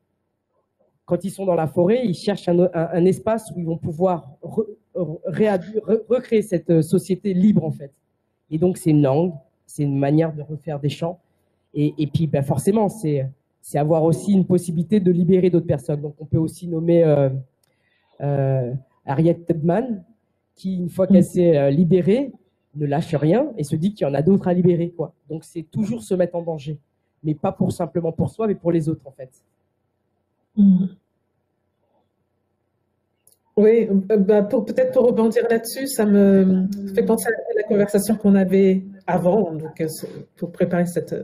Quand 1.04 1.22
ils 1.24 1.30
sont 1.30 1.44
dans 1.44 1.56
la 1.56 1.66
forêt, 1.66 2.06
ils 2.06 2.14
cherchent 2.14 2.48
un, 2.48 3.04
espace 3.04 3.52
où 3.54 3.58
ils 3.58 3.66
vont 3.66 3.76
pouvoir 3.76 4.30
recréer 4.94 6.40
cette 6.40 6.80
société 6.80 7.34
libre 7.34 7.64
en 7.64 7.72
fait. 7.72 7.92
Et 8.50 8.56
donc 8.56 8.78
c'est 8.78 8.90
une 8.90 9.02
langue, 9.02 9.34
c'est 9.66 9.82
une 9.82 9.98
manière 9.98 10.32
de 10.32 10.40
refaire 10.40 10.80
des 10.80 10.88
chants. 10.88 11.20
Et, 11.74 11.94
et 11.98 12.06
puis 12.06 12.26
ben, 12.26 12.42
forcément, 12.42 12.88
c'est 12.88 13.28
c'est 13.62 13.78
avoir 13.78 14.04
aussi 14.04 14.32
une 14.32 14.46
possibilité 14.46 15.00
de 15.00 15.10
libérer 15.10 15.50
d'autres 15.50 15.66
personnes. 15.66 16.00
Donc 16.00 16.14
on 16.18 16.24
peut 16.24 16.38
aussi 16.38 16.66
nommer 16.68 17.04
euh, 17.04 17.28
euh, 18.20 18.72
Harriet 19.06 19.38
Tubman, 19.46 20.02
qui 20.54 20.76
une 20.76 20.90
fois 20.90 21.06
qu'elle 21.06 21.24
s'est 21.24 21.56
euh, 21.56 21.70
libérée, 21.70 22.32
ne 22.76 22.86
lâche 22.86 23.14
rien 23.14 23.48
et 23.56 23.64
se 23.64 23.76
dit 23.76 23.94
qu'il 23.94 24.06
y 24.06 24.10
en 24.10 24.14
a 24.14 24.22
d'autres 24.22 24.48
à 24.48 24.54
libérer. 24.54 24.90
Quoi. 24.90 25.12
Donc 25.28 25.44
c'est 25.44 25.62
toujours 25.62 26.02
se 26.02 26.14
mettre 26.14 26.36
en 26.36 26.42
danger, 26.42 26.78
mais 27.22 27.34
pas 27.34 27.52
pour 27.52 27.72
simplement 27.72 28.12
pour 28.12 28.30
soi, 28.30 28.46
mais 28.46 28.54
pour 28.54 28.72
les 28.72 28.88
autres 28.88 29.06
en 29.06 29.12
fait. 29.12 29.30
Mm. 30.56 30.86
Oui, 33.56 33.88
bah 33.90 34.42
pour, 34.42 34.64
peut-être 34.64 34.92
pour 34.92 35.04
rebondir 35.04 35.42
là-dessus, 35.50 35.86
ça 35.86 36.06
me 36.06 36.66
fait 36.94 37.02
penser 37.02 37.28
à 37.28 37.54
la 37.56 37.62
conversation 37.64 38.16
qu'on 38.16 38.34
avait 38.34 38.82
avant, 39.06 39.52
donc, 39.52 39.82
pour 40.36 40.50
préparer 40.50 40.86
cette, 40.86 41.14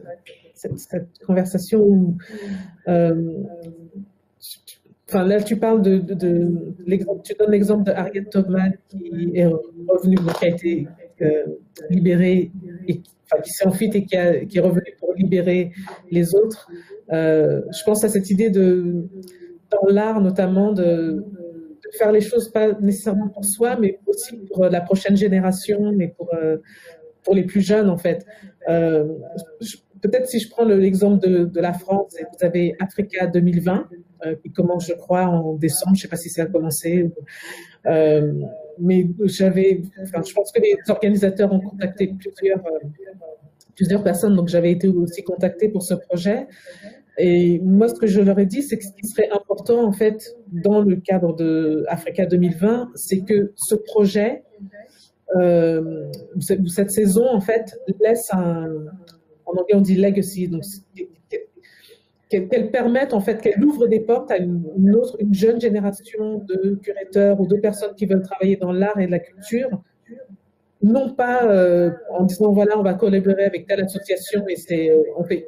cette, 0.56 1.06
conversation 1.26 1.80
où, 1.80 2.16
euh, 2.88 3.42
enfin 5.08 5.24
là 5.24 5.42
tu 5.42 5.56
parles 5.56 5.82
de, 5.82 5.98
tu 7.22 7.34
donnes 7.38 7.50
l'exemple 7.50 7.84
de 7.84 7.92
Harriet 7.92 8.24
Tubman 8.30 8.72
qui 8.88 9.32
est 9.34 9.46
revenue, 9.46 10.16
qui 10.38 10.44
a 10.44 10.48
été 10.48 10.88
euh, 11.22 11.44
libérée 11.90 12.50
et 12.88 13.00
enfin, 13.24 13.42
qui 13.42 13.50
s'est 13.50 13.66
enfuite 13.66 13.94
et 13.94 14.04
qui, 14.04 14.16
qui, 14.48 14.58
est 14.58 14.60
revenue 14.60 14.96
pour 14.98 15.14
libérer 15.14 15.72
les 16.10 16.34
autres. 16.34 16.68
Euh, 17.12 17.62
je 17.76 17.84
pense 17.84 18.02
à 18.04 18.08
cette 18.08 18.30
idée 18.30 18.50
de 18.50 19.06
dans 19.70 19.86
l'art 19.88 20.20
notamment 20.20 20.72
de, 20.72 21.24
faire 21.98 22.12
les 22.12 22.20
choses 22.20 22.50
pas 22.50 22.72
nécessairement 22.80 23.28
pour 23.28 23.44
soi, 23.44 23.76
mais 23.80 24.00
aussi 24.06 24.36
pour 24.52 24.66
la 24.66 24.80
prochaine 24.80 25.16
génération, 25.16 25.92
mais 25.92 26.08
pour 26.08 26.30
pour 27.22 27.34
les 27.34 27.44
plus 27.44 27.60
jeunes 27.60 27.88
en 27.88 27.96
fait. 27.96 28.26
Je, 28.68 29.76
peut-être 30.06 30.28
si 30.28 30.38
je 30.38 30.48
prends 30.48 30.64
l'exemple 30.64 31.18
de, 31.18 31.60
la 31.60 31.72
France, 31.72 32.14
vous 32.18 32.46
avez 32.46 32.74
Africa 32.78 33.26
2020 33.26 33.88
euh, 34.24 34.34
qui 34.36 34.50
commence, 34.50 34.86
je 34.86 34.94
crois, 34.94 35.26
en 35.26 35.54
décembre. 35.54 35.94
Je 35.94 36.00
ne 36.00 36.02
sais 36.02 36.08
pas 36.08 36.16
si 36.16 36.30
ça 36.30 36.42
a 36.42 36.46
commencé. 36.46 37.10
Euh, 37.86 38.32
mais 38.78 39.08
j'avais, 39.24 39.82
je 40.02 40.32
pense 40.32 40.52
que 40.52 40.60
les 40.60 40.76
organisateurs 40.88 41.52
ont 41.52 41.60
contacté 41.60 42.14
plusieurs, 42.18 42.64
euh, 42.66 42.86
plusieurs 43.74 44.02
personnes, 44.02 44.36
donc 44.36 44.48
j'avais 44.48 44.72
été 44.72 44.88
aussi 44.88 45.22
contactée 45.22 45.68
pour 45.68 45.82
ce 45.82 45.94
projet. 45.94 46.46
Et 47.18 47.58
moi, 47.60 47.88
ce 47.88 47.94
que 47.94 48.06
je 48.06 48.20
leur 48.20 48.38
ai 48.38 48.46
dit, 48.46 48.62
c'est 48.62 48.76
que 48.76 48.84
ce 48.84 48.92
qui 48.92 49.06
serait 49.08 49.30
important, 49.30 49.82
en 49.84 49.92
fait, 49.92 50.36
dans 50.52 50.82
le 50.82 50.96
cadre 50.96 51.34
de 51.34 51.84
Africa 51.88 52.26
2020, 52.26 52.90
c'est 52.94 53.20
que 53.20 53.52
ce 53.56 53.74
projet, 53.74 54.42
cette 56.40 56.90
saison, 56.90 57.26
en 57.26 57.40
fait, 57.40 57.74
laisse 58.00 58.28
un, 58.32 58.68
en 59.46 59.52
anglais 59.52 59.74
on 59.74 59.80
dit 59.80 59.96
legacy, 59.96 60.48
donc 60.48 60.62
qu'elle 62.28 62.70
permette 62.70 63.14
en 63.14 63.20
fait, 63.20 63.40
qu'elle 63.40 63.62
ouvre 63.64 63.86
des 63.86 64.00
portes 64.00 64.30
à 64.30 64.38
une, 64.38 64.94
autre, 64.94 65.16
une 65.20 65.32
jeune 65.32 65.60
génération 65.60 66.38
de 66.38 66.74
curateurs 66.82 67.40
ou 67.40 67.46
de 67.46 67.56
personnes 67.56 67.94
qui 67.94 68.06
veulent 68.06 68.22
travailler 68.22 68.56
dans 68.56 68.72
l'art 68.72 68.98
et 68.98 69.06
la 69.06 69.20
culture, 69.20 69.80
non 70.82 71.14
pas 71.14 71.44
euh, 71.44 71.90
en 72.10 72.24
disant 72.24 72.52
voilà 72.52 72.78
on 72.78 72.82
va 72.82 72.94
collaborer 72.94 73.44
avec 73.44 73.66
telle 73.66 73.80
association 73.80 74.46
et 74.48 74.56
c'est 74.56 74.90
euh, 74.90 75.02
on 75.16 75.24
fait 75.24 75.46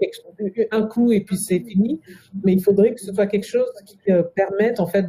un 0.71 0.83
coup 0.83 1.13
et 1.13 1.21
puis 1.21 1.37
c'est 1.37 1.61
fini, 1.61 2.01
mais 2.45 2.53
il 2.53 2.63
faudrait 2.63 2.95
que 2.95 3.01
ce 3.01 3.13
soit 3.13 3.27
quelque 3.27 3.47
chose 3.47 3.71
qui 3.85 3.99
euh, 4.11 4.23
permette 4.23 4.81
en 4.81 4.87
fait 4.87 5.07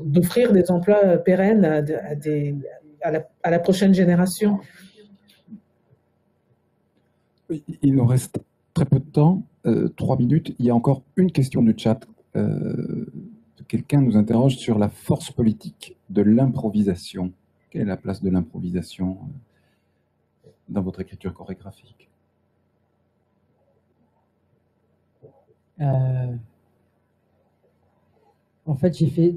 d'offrir 0.00 0.52
de, 0.52 0.54
des 0.54 0.70
emplois 0.70 1.18
pérennes 1.18 1.64
à 3.02 3.50
la 3.50 3.58
prochaine 3.60 3.94
génération. 3.94 4.58
Il 7.82 7.94
nous 7.94 8.06
reste 8.06 8.40
très 8.74 8.84
peu 8.84 8.98
de 8.98 9.04
temps, 9.04 9.42
euh, 9.66 9.88
trois 9.96 10.16
minutes. 10.16 10.54
Il 10.58 10.66
y 10.66 10.70
a 10.70 10.74
encore 10.74 11.02
une 11.16 11.30
question 11.32 11.62
du 11.62 11.74
chat. 11.76 12.06
Euh, 12.34 13.06
quelqu'un 13.68 14.00
nous 14.00 14.16
interroge 14.16 14.56
sur 14.56 14.78
la 14.78 14.88
force 14.88 15.30
politique 15.30 15.96
de 16.10 16.22
l'improvisation. 16.22 17.32
Quelle 17.70 17.82
est 17.82 17.86
la 17.86 17.96
place 17.96 18.22
de 18.22 18.30
l'improvisation 18.30 19.18
euh, 20.44 20.50
dans 20.68 20.82
votre 20.82 21.00
écriture 21.00 21.32
chorégraphique? 21.32 22.08
En 28.64 28.74
fait, 28.74 28.96
j'ai 28.96 29.08
fait, 29.08 29.36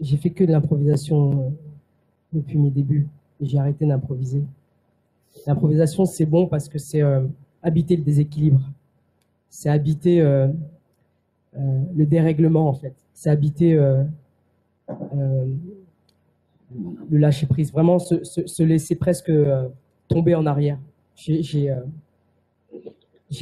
j'ai 0.00 0.16
fait 0.16 0.30
que 0.30 0.44
de 0.44 0.52
l'improvisation 0.52 1.52
depuis 2.32 2.58
mes 2.58 2.70
débuts 2.70 3.08
j'ai 3.40 3.58
arrêté 3.58 3.86
d'improviser. 3.86 4.42
L'improvisation, 5.46 6.04
c'est 6.04 6.26
bon 6.26 6.46
parce 6.46 6.68
que 6.68 6.78
c'est 6.78 7.02
euh, 7.02 7.26
habiter 7.62 7.96
le 7.96 8.02
déséquilibre. 8.02 8.60
C'est 9.50 9.68
habiter 9.70 10.20
euh, 10.20 10.48
euh, 11.56 11.82
le 11.94 12.06
dérèglement, 12.06 12.68
en 12.68 12.74
fait. 12.74 12.94
C'est 13.14 13.30
habiter 13.30 13.74
le 13.74 14.06
lâcher 17.10 17.46
prise. 17.46 17.72
Vraiment 17.72 17.98
se, 17.98 18.62
laisser 18.62 18.94
presque 18.96 19.32
tomber 20.06 20.34
en 20.34 20.46
arrière. 20.46 20.78
J'ai 21.16 21.72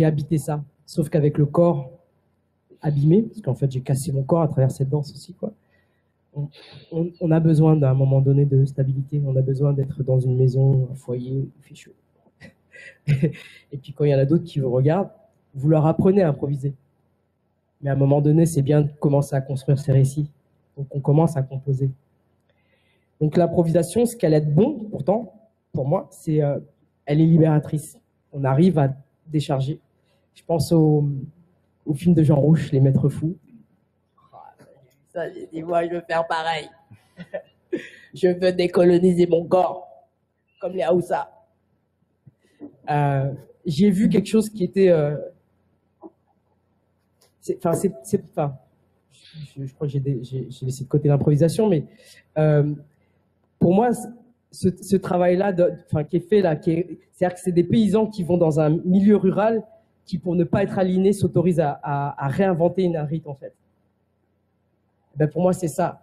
habité 0.01 0.39
ça. 0.39 0.65
Sauf 0.87 1.09
qu'avec 1.09 1.37
le 1.37 1.47
corps 1.47 1.91
abîmé, 2.81 3.23
parce 3.23 3.41
qu'en 3.41 3.55
fait, 3.55 3.71
j'ai 3.71 3.81
cassé 3.81 4.13
mon 4.13 4.23
corps 4.23 4.43
à 4.43 4.49
travers 4.49 4.71
cette 4.71 4.89
danse 4.89 5.13
aussi, 5.13 5.35
quoi. 5.35 5.53
On, 6.93 7.31
a 7.31 7.41
besoin 7.41 7.77
d'un 7.77 7.95
moment 7.95 8.21
donné 8.21 8.45
de 8.45 8.65
stabilité. 8.65 9.23
On 9.27 9.37
a 9.37 9.43
besoin 9.43 9.73
d'être 9.73 10.03
dans 10.03 10.21
une 10.21 10.37
maison, 10.37 10.89
un 10.93 10.95
foyer, 10.95 11.49
il 11.57 11.63
fait 11.63 11.75
chaud. 11.75 11.93
et 13.73 13.79
puis 13.79 13.93
quand 13.93 14.05
il 14.05 14.11
y 14.11 14.15
en 14.15 14.19
a 14.19 14.25
d'autres 14.27 14.45
qui 14.45 14.61
vous 14.61 14.71
regardent, 14.71 15.11
vous 15.55 15.69
leur 15.69 15.87
apprenez 15.87 16.23
à 16.23 16.29
improviser. 16.29 16.75
Mais 17.81 17.91
à 17.91 17.95
un 17.95 17.97
moment 17.97 18.21
donné, 18.21 18.45
c'est 18.47 18.63
bien 18.63 18.83
de 18.83 18.89
commencer 19.01 19.35
à 19.35 19.41
construire 19.41 19.79
ces 19.79 19.93
récits. 19.93 20.29
Donc 20.77 20.87
on 20.91 21.01
commence 21.01 21.37
à 21.37 21.43
composer. 21.43 21.91
Donc 23.21 23.37
l'improvisation, 23.37 24.05
ce 24.05 24.15
qu'elle 24.15 24.35
est 24.35 24.41
bon, 24.41 24.87
pourtant, 24.91 25.33
pour 25.73 25.89
moi, 25.89 26.09
c'est 26.11 26.43
euh, 26.43 26.59
elle 27.07 27.21
est 27.21 27.27
libératrice. 27.27 27.99
On 28.33 28.45
arrive 28.45 28.79
à 28.79 28.95
décharger. 29.27 29.81
Je 30.35 30.43
pense 30.47 30.71
au, 30.73 31.09
au 31.87 31.95
film 31.95 32.15
de 32.15 32.23
Jean 32.23 32.39
Rouche, 32.39 32.73
Les 32.73 32.81
Maîtres 32.81 33.09
Fous. 33.09 33.37
Ça, 35.17 35.33
j'ai 35.33 35.47
dit, 35.47 35.63
moi, 35.63 35.83
je 35.89 35.95
veux 35.95 36.03
faire 36.03 36.27
pareil. 36.27 36.69
je 38.15 38.29
veux 38.29 38.53
décoloniser 38.53 39.27
mon 39.27 39.47
corps, 39.47 39.89
comme 40.61 40.75
les 40.75 40.83
Haoussa. 40.83 41.33
Euh, 42.91 43.33
j'ai 43.65 43.89
vu 43.89 44.11
quelque 44.11 44.27
chose 44.27 44.51
qui 44.51 44.65
était. 44.65 44.91
Euh, 44.91 45.17
c'est. 47.41 47.57
Enfin, 47.65 47.73
je, 49.57 49.73
crois 49.73 49.87
que 49.87 49.95
j'ai 49.95 50.01
laissé 50.01 50.85
de 50.85 50.89
côté 50.89 51.09
l'improvisation, 51.09 51.67
mais 51.67 51.87
euh, 52.37 52.75
pour 53.59 53.73
moi, 53.73 53.93
ce, 54.51 54.97
travail-là, 54.97 55.55
enfin, 55.87 56.05
qui 56.05 56.17
est 56.19 56.29
fait 56.29 56.43
là, 56.43 56.61
c'est-à-dire 56.61 57.35
que 57.35 57.41
c'est 57.41 57.53
des 57.53 57.65
paysans 57.65 58.07
qui 58.07 58.23
vont 58.23 58.37
dans 58.37 58.61
un 58.61 58.69
milieu 58.69 59.17
rural 59.17 59.63
qui, 60.05 60.19
pour 60.19 60.37
ne 60.37 60.45
pas 60.45 60.63
être 60.63 60.79
aliénés, 60.79 61.15
s'autorisent 61.15 61.61
à, 61.61 61.81
à, 61.83 62.23
à, 62.23 62.29
réinventer 62.29 62.83
une 62.83 62.99
rite, 62.99 63.27
en 63.27 63.35
fait. 63.35 63.55
Ben 65.17 65.29
pour 65.29 65.43
moi, 65.43 65.53
c'est 65.53 65.69
ça. 65.69 66.03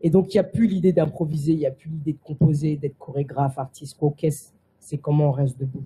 Et 0.00 0.10
donc, 0.10 0.32
il 0.32 0.36
n'y 0.36 0.40
a 0.40 0.44
plus 0.44 0.66
l'idée 0.66 0.92
d'improviser, 0.92 1.52
il 1.52 1.58
n'y 1.58 1.66
a 1.66 1.70
plus 1.70 1.90
l'idée 1.90 2.12
de 2.12 2.18
composer, 2.22 2.76
d'être 2.76 2.96
chorégraphe, 2.98 3.58
artiste, 3.58 3.96
orchestre. 4.00 4.52
C'est 4.78 4.98
comment 4.98 5.28
on 5.28 5.32
reste 5.32 5.58
debout. 5.58 5.82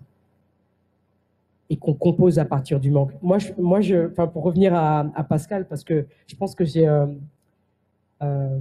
Et 1.70 1.77
qu'on 1.77 1.94
compose 1.94 2.39
à 2.39 2.44
partir 2.44 2.78
du 2.78 2.90
manque. 2.90 3.12
Moi, 3.23 3.39
moi 3.59 3.81
je, 3.81 4.09
pour 4.09 4.43
revenir 4.43 4.74
à, 4.74 5.24
Pascal, 5.28 5.66
parce 5.66 5.85
que 5.85 6.06
je 6.27 6.36
pense 6.36 6.55
que 6.55 6.64
j'ai. 6.64 6.86
Euh, 6.86 7.06
euh, 8.23 8.59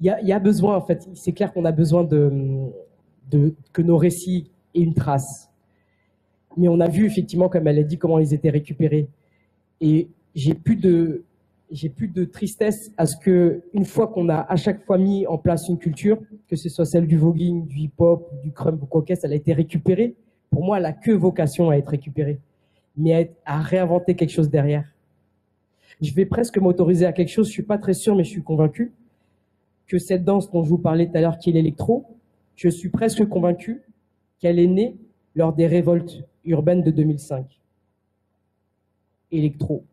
il 0.00 0.06
y, 0.06 0.10
a, 0.10 0.20
y, 0.22 0.32
a, 0.32 0.38
besoin, 0.38 0.76
en 0.76 0.80
fait, 0.80 1.08
c'est 1.14 1.32
clair 1.32 1.52
qu'on 1.52 1.66
a 1.66 1.72
besoin 1.72 2.04
de, 2.04 2.70
de, 3.30 3.54
que 3.72 3.82
nos 3.82 3.98
récits 3.98 4.50
aient 4.74 4.80
une 4.80 4.94
trace. 4.94 5.50
Mais 6.56 6.68
on 6.68 6.80
a 6.80 6.88
vu 6.88 7.06
effectivement, 7.06 7.48
comme 7.48 7.66
elle 7.66 7.78
a 7.78 7.82
dit, 7.82 7.98
comment 7.98 8.18
ils 8.18 8.34
étaient 8.34 8.50
récupérés. 8.50 9.08
Et 9.80 10.08
j'ai 10.34 10.54
plus 10.54 10.76
de, 10.76 11.24
j'ai 11.70 11.88
plus 11.88 12.08
de 12.08 12.24
tristesse 12.24 12.90
à 12.96 13.06
ce 13.06 13.16
que, 13.16 13.62
une 13.72 13.84
fois 13.84 14.08
qu'on 14.08 14.28
a 14.28 14.40
à 14.48 14.56
chaque 14.56 14.84
fois 14.84 14.98
mis 14.98 15.26
en 15.26 15.38
place 15.38 15.68
une 15.68 15.78
culture, 15.78 16.18
que 16.48 16.56
ce 16.56 16.68
soit 16.68 16.84
celle 16.84 17.06
du 17.06 17.16
voguing, 17.16 17.66
du 17.66 17.78
hip-hop, 17.78 18.30
du 18.42 18.52
crumb 18.52 18.82
ou 18.82 18.86
quoi 18.86 19.02
qu'est-ce, 19.02 19.26
elle 19.26 19.32
a 19.32 19.36
été 19.36 19.52
récupérée. 19.52 20.16
Pour 20.50 20.64
moi, 20.64 20.78
elle 20.78 20.86
a 20.86 20.92
que 20.92 21.12
vocation 21.12 21.70
à 21.70 21.76
être 21.76 21.88
récupérée, 21.88 22.40
mais 22.96 23.32
à, 23.44 23.60
réinventer 23.60 24.16
quelque 24.16 24.30
chose 24.32 24.50
derrière. 24.50 24.84
Je 26.00 26.12
vais 26.12 26.26
presque 26.26 26.58
m'autoriser 26.58 27.06
à 27.06 27.12
quelque 27.12 27.28
chose, 27.28 27.46
je 27.46 27.52
suis 27.52 27.62
pas 27.62 27.78
très 27.78 27.94
sûr, 27.94 28.16
mais 28.16 28.24
je 28.24 28.30
suis 28.30 28.42
convaincu 28.42 28.92
que 29.86 29.98
cette 29.98 30.24
danse 30.24 30.50
dont 30.50 30.64
je 30.64 30.68
vous 30.68 30.78
parlais 30.78 31.06
tout 31.06 31.16
à 31.16 31.20
l'heure, 31.20 31.38
qui 31.38 31.50
est 31.50 31.52
l'électro, 31.52 32.06
je 32.56 32.68
suis 32.68 32.88
presque 32.88 33.28
convaincu 33.28 33.82
qu'elle 34.38 34.58
est 34.58 34.66
née 34.66 34.96
lors 35.34 35.52
des 35.52 35.66
révoltes 35.66 36.24
urbaines 36.44 36.82
de 36.82 36.90
2005. 36.90 37.60
Électro. 39.30 39.84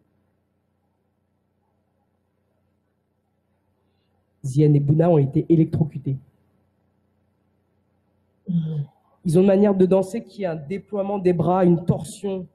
Zien 4.48 4.74
et 4.74 4.80
Bouna 4.80 5.10
ont 5.10 5.18
été 5.18 5.46
électrocutés. 5.50 6.18
Ils 9.26 9.38
ont 9.38 9.42
une 9.42 9.48
manière 9.48 9.76
de 9.76 9.86
danser 9.86 10.24
qui 10.24 10.44
est 10.44 10.48
un 10.48 10.56
déploiement 10.56 11.20
des 11.20 11.34
bras, 11.34 11.66
une 11.66 11.84
torsion, 11.84 12.48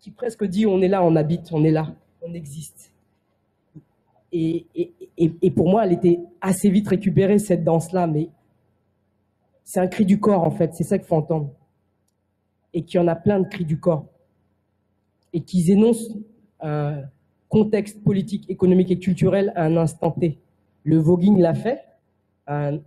qui 0.00 0.10
presque 0.10 0.44
dit 0.44 0.66
on 0.66 0.80
est 0.80 0.88
là, 0.88 1.02
on 1.04 1.14
habite, 1.16 1.52
on 1.52 1.64
est 1.64 1.70
là, 1.70 1.94
on 2.22 2.34
existe. 2.34 2.92
Et, 4.32 4.66
et, 4.74 4.92
et, 5.16 5.32
et 5.40 5.50
pour 5.50 5.68
moi, 5.68 5.86
elle 5.86 5.92
était 5.92 6.20
assez 6.40 6.70
vite 6.70 6.88
récupérée, 6.88 7.38
cette 7.38 7.64
danse-là, 7.64 8.06
mais 8.06 8.28
c'est 9.64 9.80
un 9.80 9.86
cri 9.86 10.04
du 10.04 10.18
corps, 10.18 10.44
en 10.44 10.50
fait, 10.50 10.74
c'est 10.74 10.84
ça 10.84 10.98
qu'il 10.98 11.06
faut 11.06 11.16
entendre. 11.16 11.50
Et 12.74 12.82
qu'il 12.82 13.00
y 13.00 13.02
en 13.02 13.08
a 13.08 13.14
plein 13.14 13.40
de 13.40 13.48
cris 13.48 13.64
du 13.64 13.78
corps. 13.78 14.06
Et 15.32 15.40
qu'ils 15.40 15.70
énoncent 15.70 16.14
un 16.60 17.02
contexte 17.48 18.02
politique, 18.02 18.48
économique 18.48 18.90
et 18.90 18.98
culturel 18.98 19.52
à 19.56 19.64
un 19.64 19.76
instant 19.76 20.10
T. 20.10 20.38
Le 20.84 20.98
voguing 20.98 21.38
l'a 21.38 21.54
fait 21.54 21.84
euh, 22.48 22.78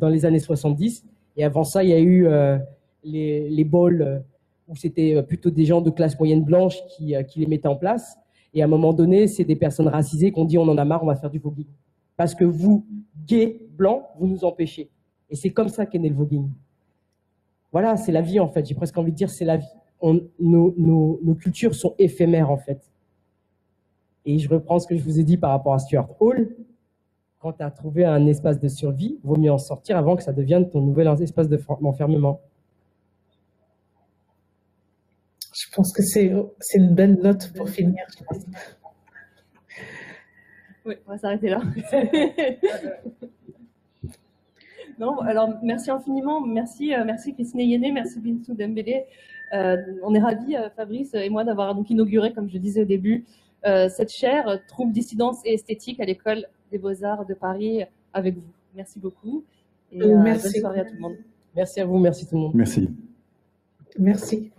dans 0.00 0.08
les 0.08 0.24
années 0.26 0.40
70. 0.40 1.04
Et 1.36 1.44
avant 1.44 1.64
ça, 1.64 1.84
il 1.84 1.90
y 1.90 1.92
a 1.92 1.98
eu 1.98 2.26
euh, 2.26 2.58
les, 3.04 3.48
les 3.48 3.64
balls 3.64 4.02
euh, 4.02 4.18
où 4.68 4.76
c'était 4.76 5.22
plutôt 5.22 5.50
des 5.50 5.64
gens 5.64 5.80
de 5.80 5.90
classe 5.90 6.18
moyenne 6.18 6.44
blanche 6.44 6.76
qui, 6.88 7.14
les 7.36 7.46
mettaient 7.46 7.68
en 7.68 7.76
place. 7.76 8.18
Et 8.52 8.60
à 8.60 8.66
un 8.66 8.68
moment 8.68 8.92
donné, 8.92 9.26
c'est 9.26 9.44
des 9.44 9.56
personnes 9.56 9.88
racisées 9.88 10.30
qui 10.30 10.38
ont 10.38 10.44
dit 10.44 10.58
on 10.58 10.68
en 10.68 10.76
a 10.76 10.84
marre, 10.84 11.02
on 11.02 11.06
va 11.06 11.16
faire 11.16 11.30
du 11.30 11.38
voguing. 11.38 11.66
Parce 12.16 12.34
que 12.34 12.44
vous, 12.44 12.84
gays, 13.26 13.60
blancs, 13.70 14.02
vous 14.18 14.26
nous 14.26 14.44
empêchez. 14.44 14.90
Et 15.30 15.36
c'est 15.36 15.50
comme 15.50 15.68
ça 15.68 15.86
qu'est 15.86 15.98
né 15.98 16.10
le 16.10 16.14
voguing. 16.14 16.50
Voilà, 17.72 17.96
c'est 17.96 18.12
la 18.12 18.20
vie 18.20 18.40
en 18.40 18.48
fait. 18.48 18.66
J'ai 18.66 18.74
presque 18.74 18.96
envie 18.98 19.12
de 19.12 19.16
dire 19.16 19.30
c'est 19.30 19.44
la 19.44 19.56
vie. 19.56 19.66
Nos 20.38 21.34
cultures 21.40 21.74
sont 21.74 21.94
éphémères 21.98 22.50
en 22.50 22.58
fait. 22.58 22.87
Et 24.28 24.38
je 24.38 24.48
reprends 24.50 24.78
ce 24.78 24.86
que 24.86 24.94
je 24.94 25.02
vous 25.02 25.18
ai 25.18 25.24
dit 25.24 25.38
par 25.38 25.52
rapport 25.52 25.72
à 25.72 25.78
Stuart 25.78 26.10
Hall. 26.20 26.54
Quand 27.38 27.54
tu 27.54 27.62
as 27.62 27.70
trouvé 27.70 28.04
un 28.04 28.26
espace 28.26 28.60
de 28.60 28.68
survie, 28.68 29.18
vaut 29.24 29.38
mieux 29.38 29.50
en 29.50 29.56
sortir 29.56 29.96
avant 29.96 30.16
que 30.16 30.22
ça 30.22 30.34
devienne 30.34 30.68
ton 30.68 30.82
nouvel 30.82 31.08
espace 31.22 31.48
d'enfermement. 31.48 32.42
Je 35.54 35.74
pense 35.74 35.94
que 35.94 36.02
c'est 36.02 36.30
une 36.74 36.94
belle 36.94 37.18
note 37.22 37.54
pour 37.54 37.70
finir. 37.70 38.04
je 38.18 38.22
pense. 38.22 38.44
Oui, 40.84 40.96
on 41.06 41.12
va 41.12 41.18
s'arrêter 41.18 41.48
là. 41.48 41.62
non, 44.98 45.20
alors 45.20 45.54
merci 45.62 45.90
infiniment, 45.90 46.42
merci, 46.42 46.94
euh, 46.94 47.02
merci 47.06 47.32
Christine 47.32 47.60
Yéné, 47.60 47.92
merci 47.92 48.20
Bintou 48.20 48.52
Dembélé. 48.52 49.06
Euh, 49.54 49.78
on 50.02 50.14
est 50.14 50.20
ravis, 50.20 50.54
euh, 50.54 50.68
Fabrice 50.76 51.14
et 51.14 51.30
moi, 51.30 51.44
d'avoir 51.44 51.74
donc 51.74 51.88
inauguré, 51.88 52.34
comme 52.34 52.50
je 52.50 52.58
disais 52.58 52.82
au 52.82 52.84
début, 52.84 53.24
euh, 53.24 53.47
cette 53.64 54.10
chaire 54.10 54.48
euh, 54.48 54.56
trouble 54.68 54.92
dissidence 54.92 55.38
et 55.44 55.54
esthétique 55.54 56.00
à 56.00 56.04
l'école 56.04 56.46
des 56.70 56.78
Beaux-Arts 56.78 57.26
de 57.26 57.34
Paris 57.34 57.82
avec 58.12 58.34
vous. 58.36 58.42
Merci 58.74 58.98
beaucoup 58.98 59.44
et 59.92 60.02
Euh, 60.02 60.14
euh, 60.14 60.22
merci. 60.22 60.44
bonne 60.52 60.60
soirée 60.60 60.80
à 60.80 60.84
tout 60.84 60.94
le 60.94 61.00
monde. 61.00 61.16
Merci 61.56 61.80
à 61.80 61.84
vous, 61.86 61.98
merci 61.98 62.26
tout 62.26 62.36
le 62.36 62.40
monde. 62.42 62.54
Merci. 62.54 62.88
Merci. 63.98 64.52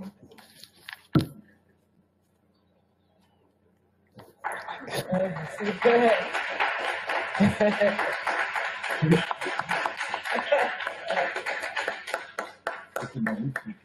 C'était 13.02 13.20
magnifique. 13.22 13.76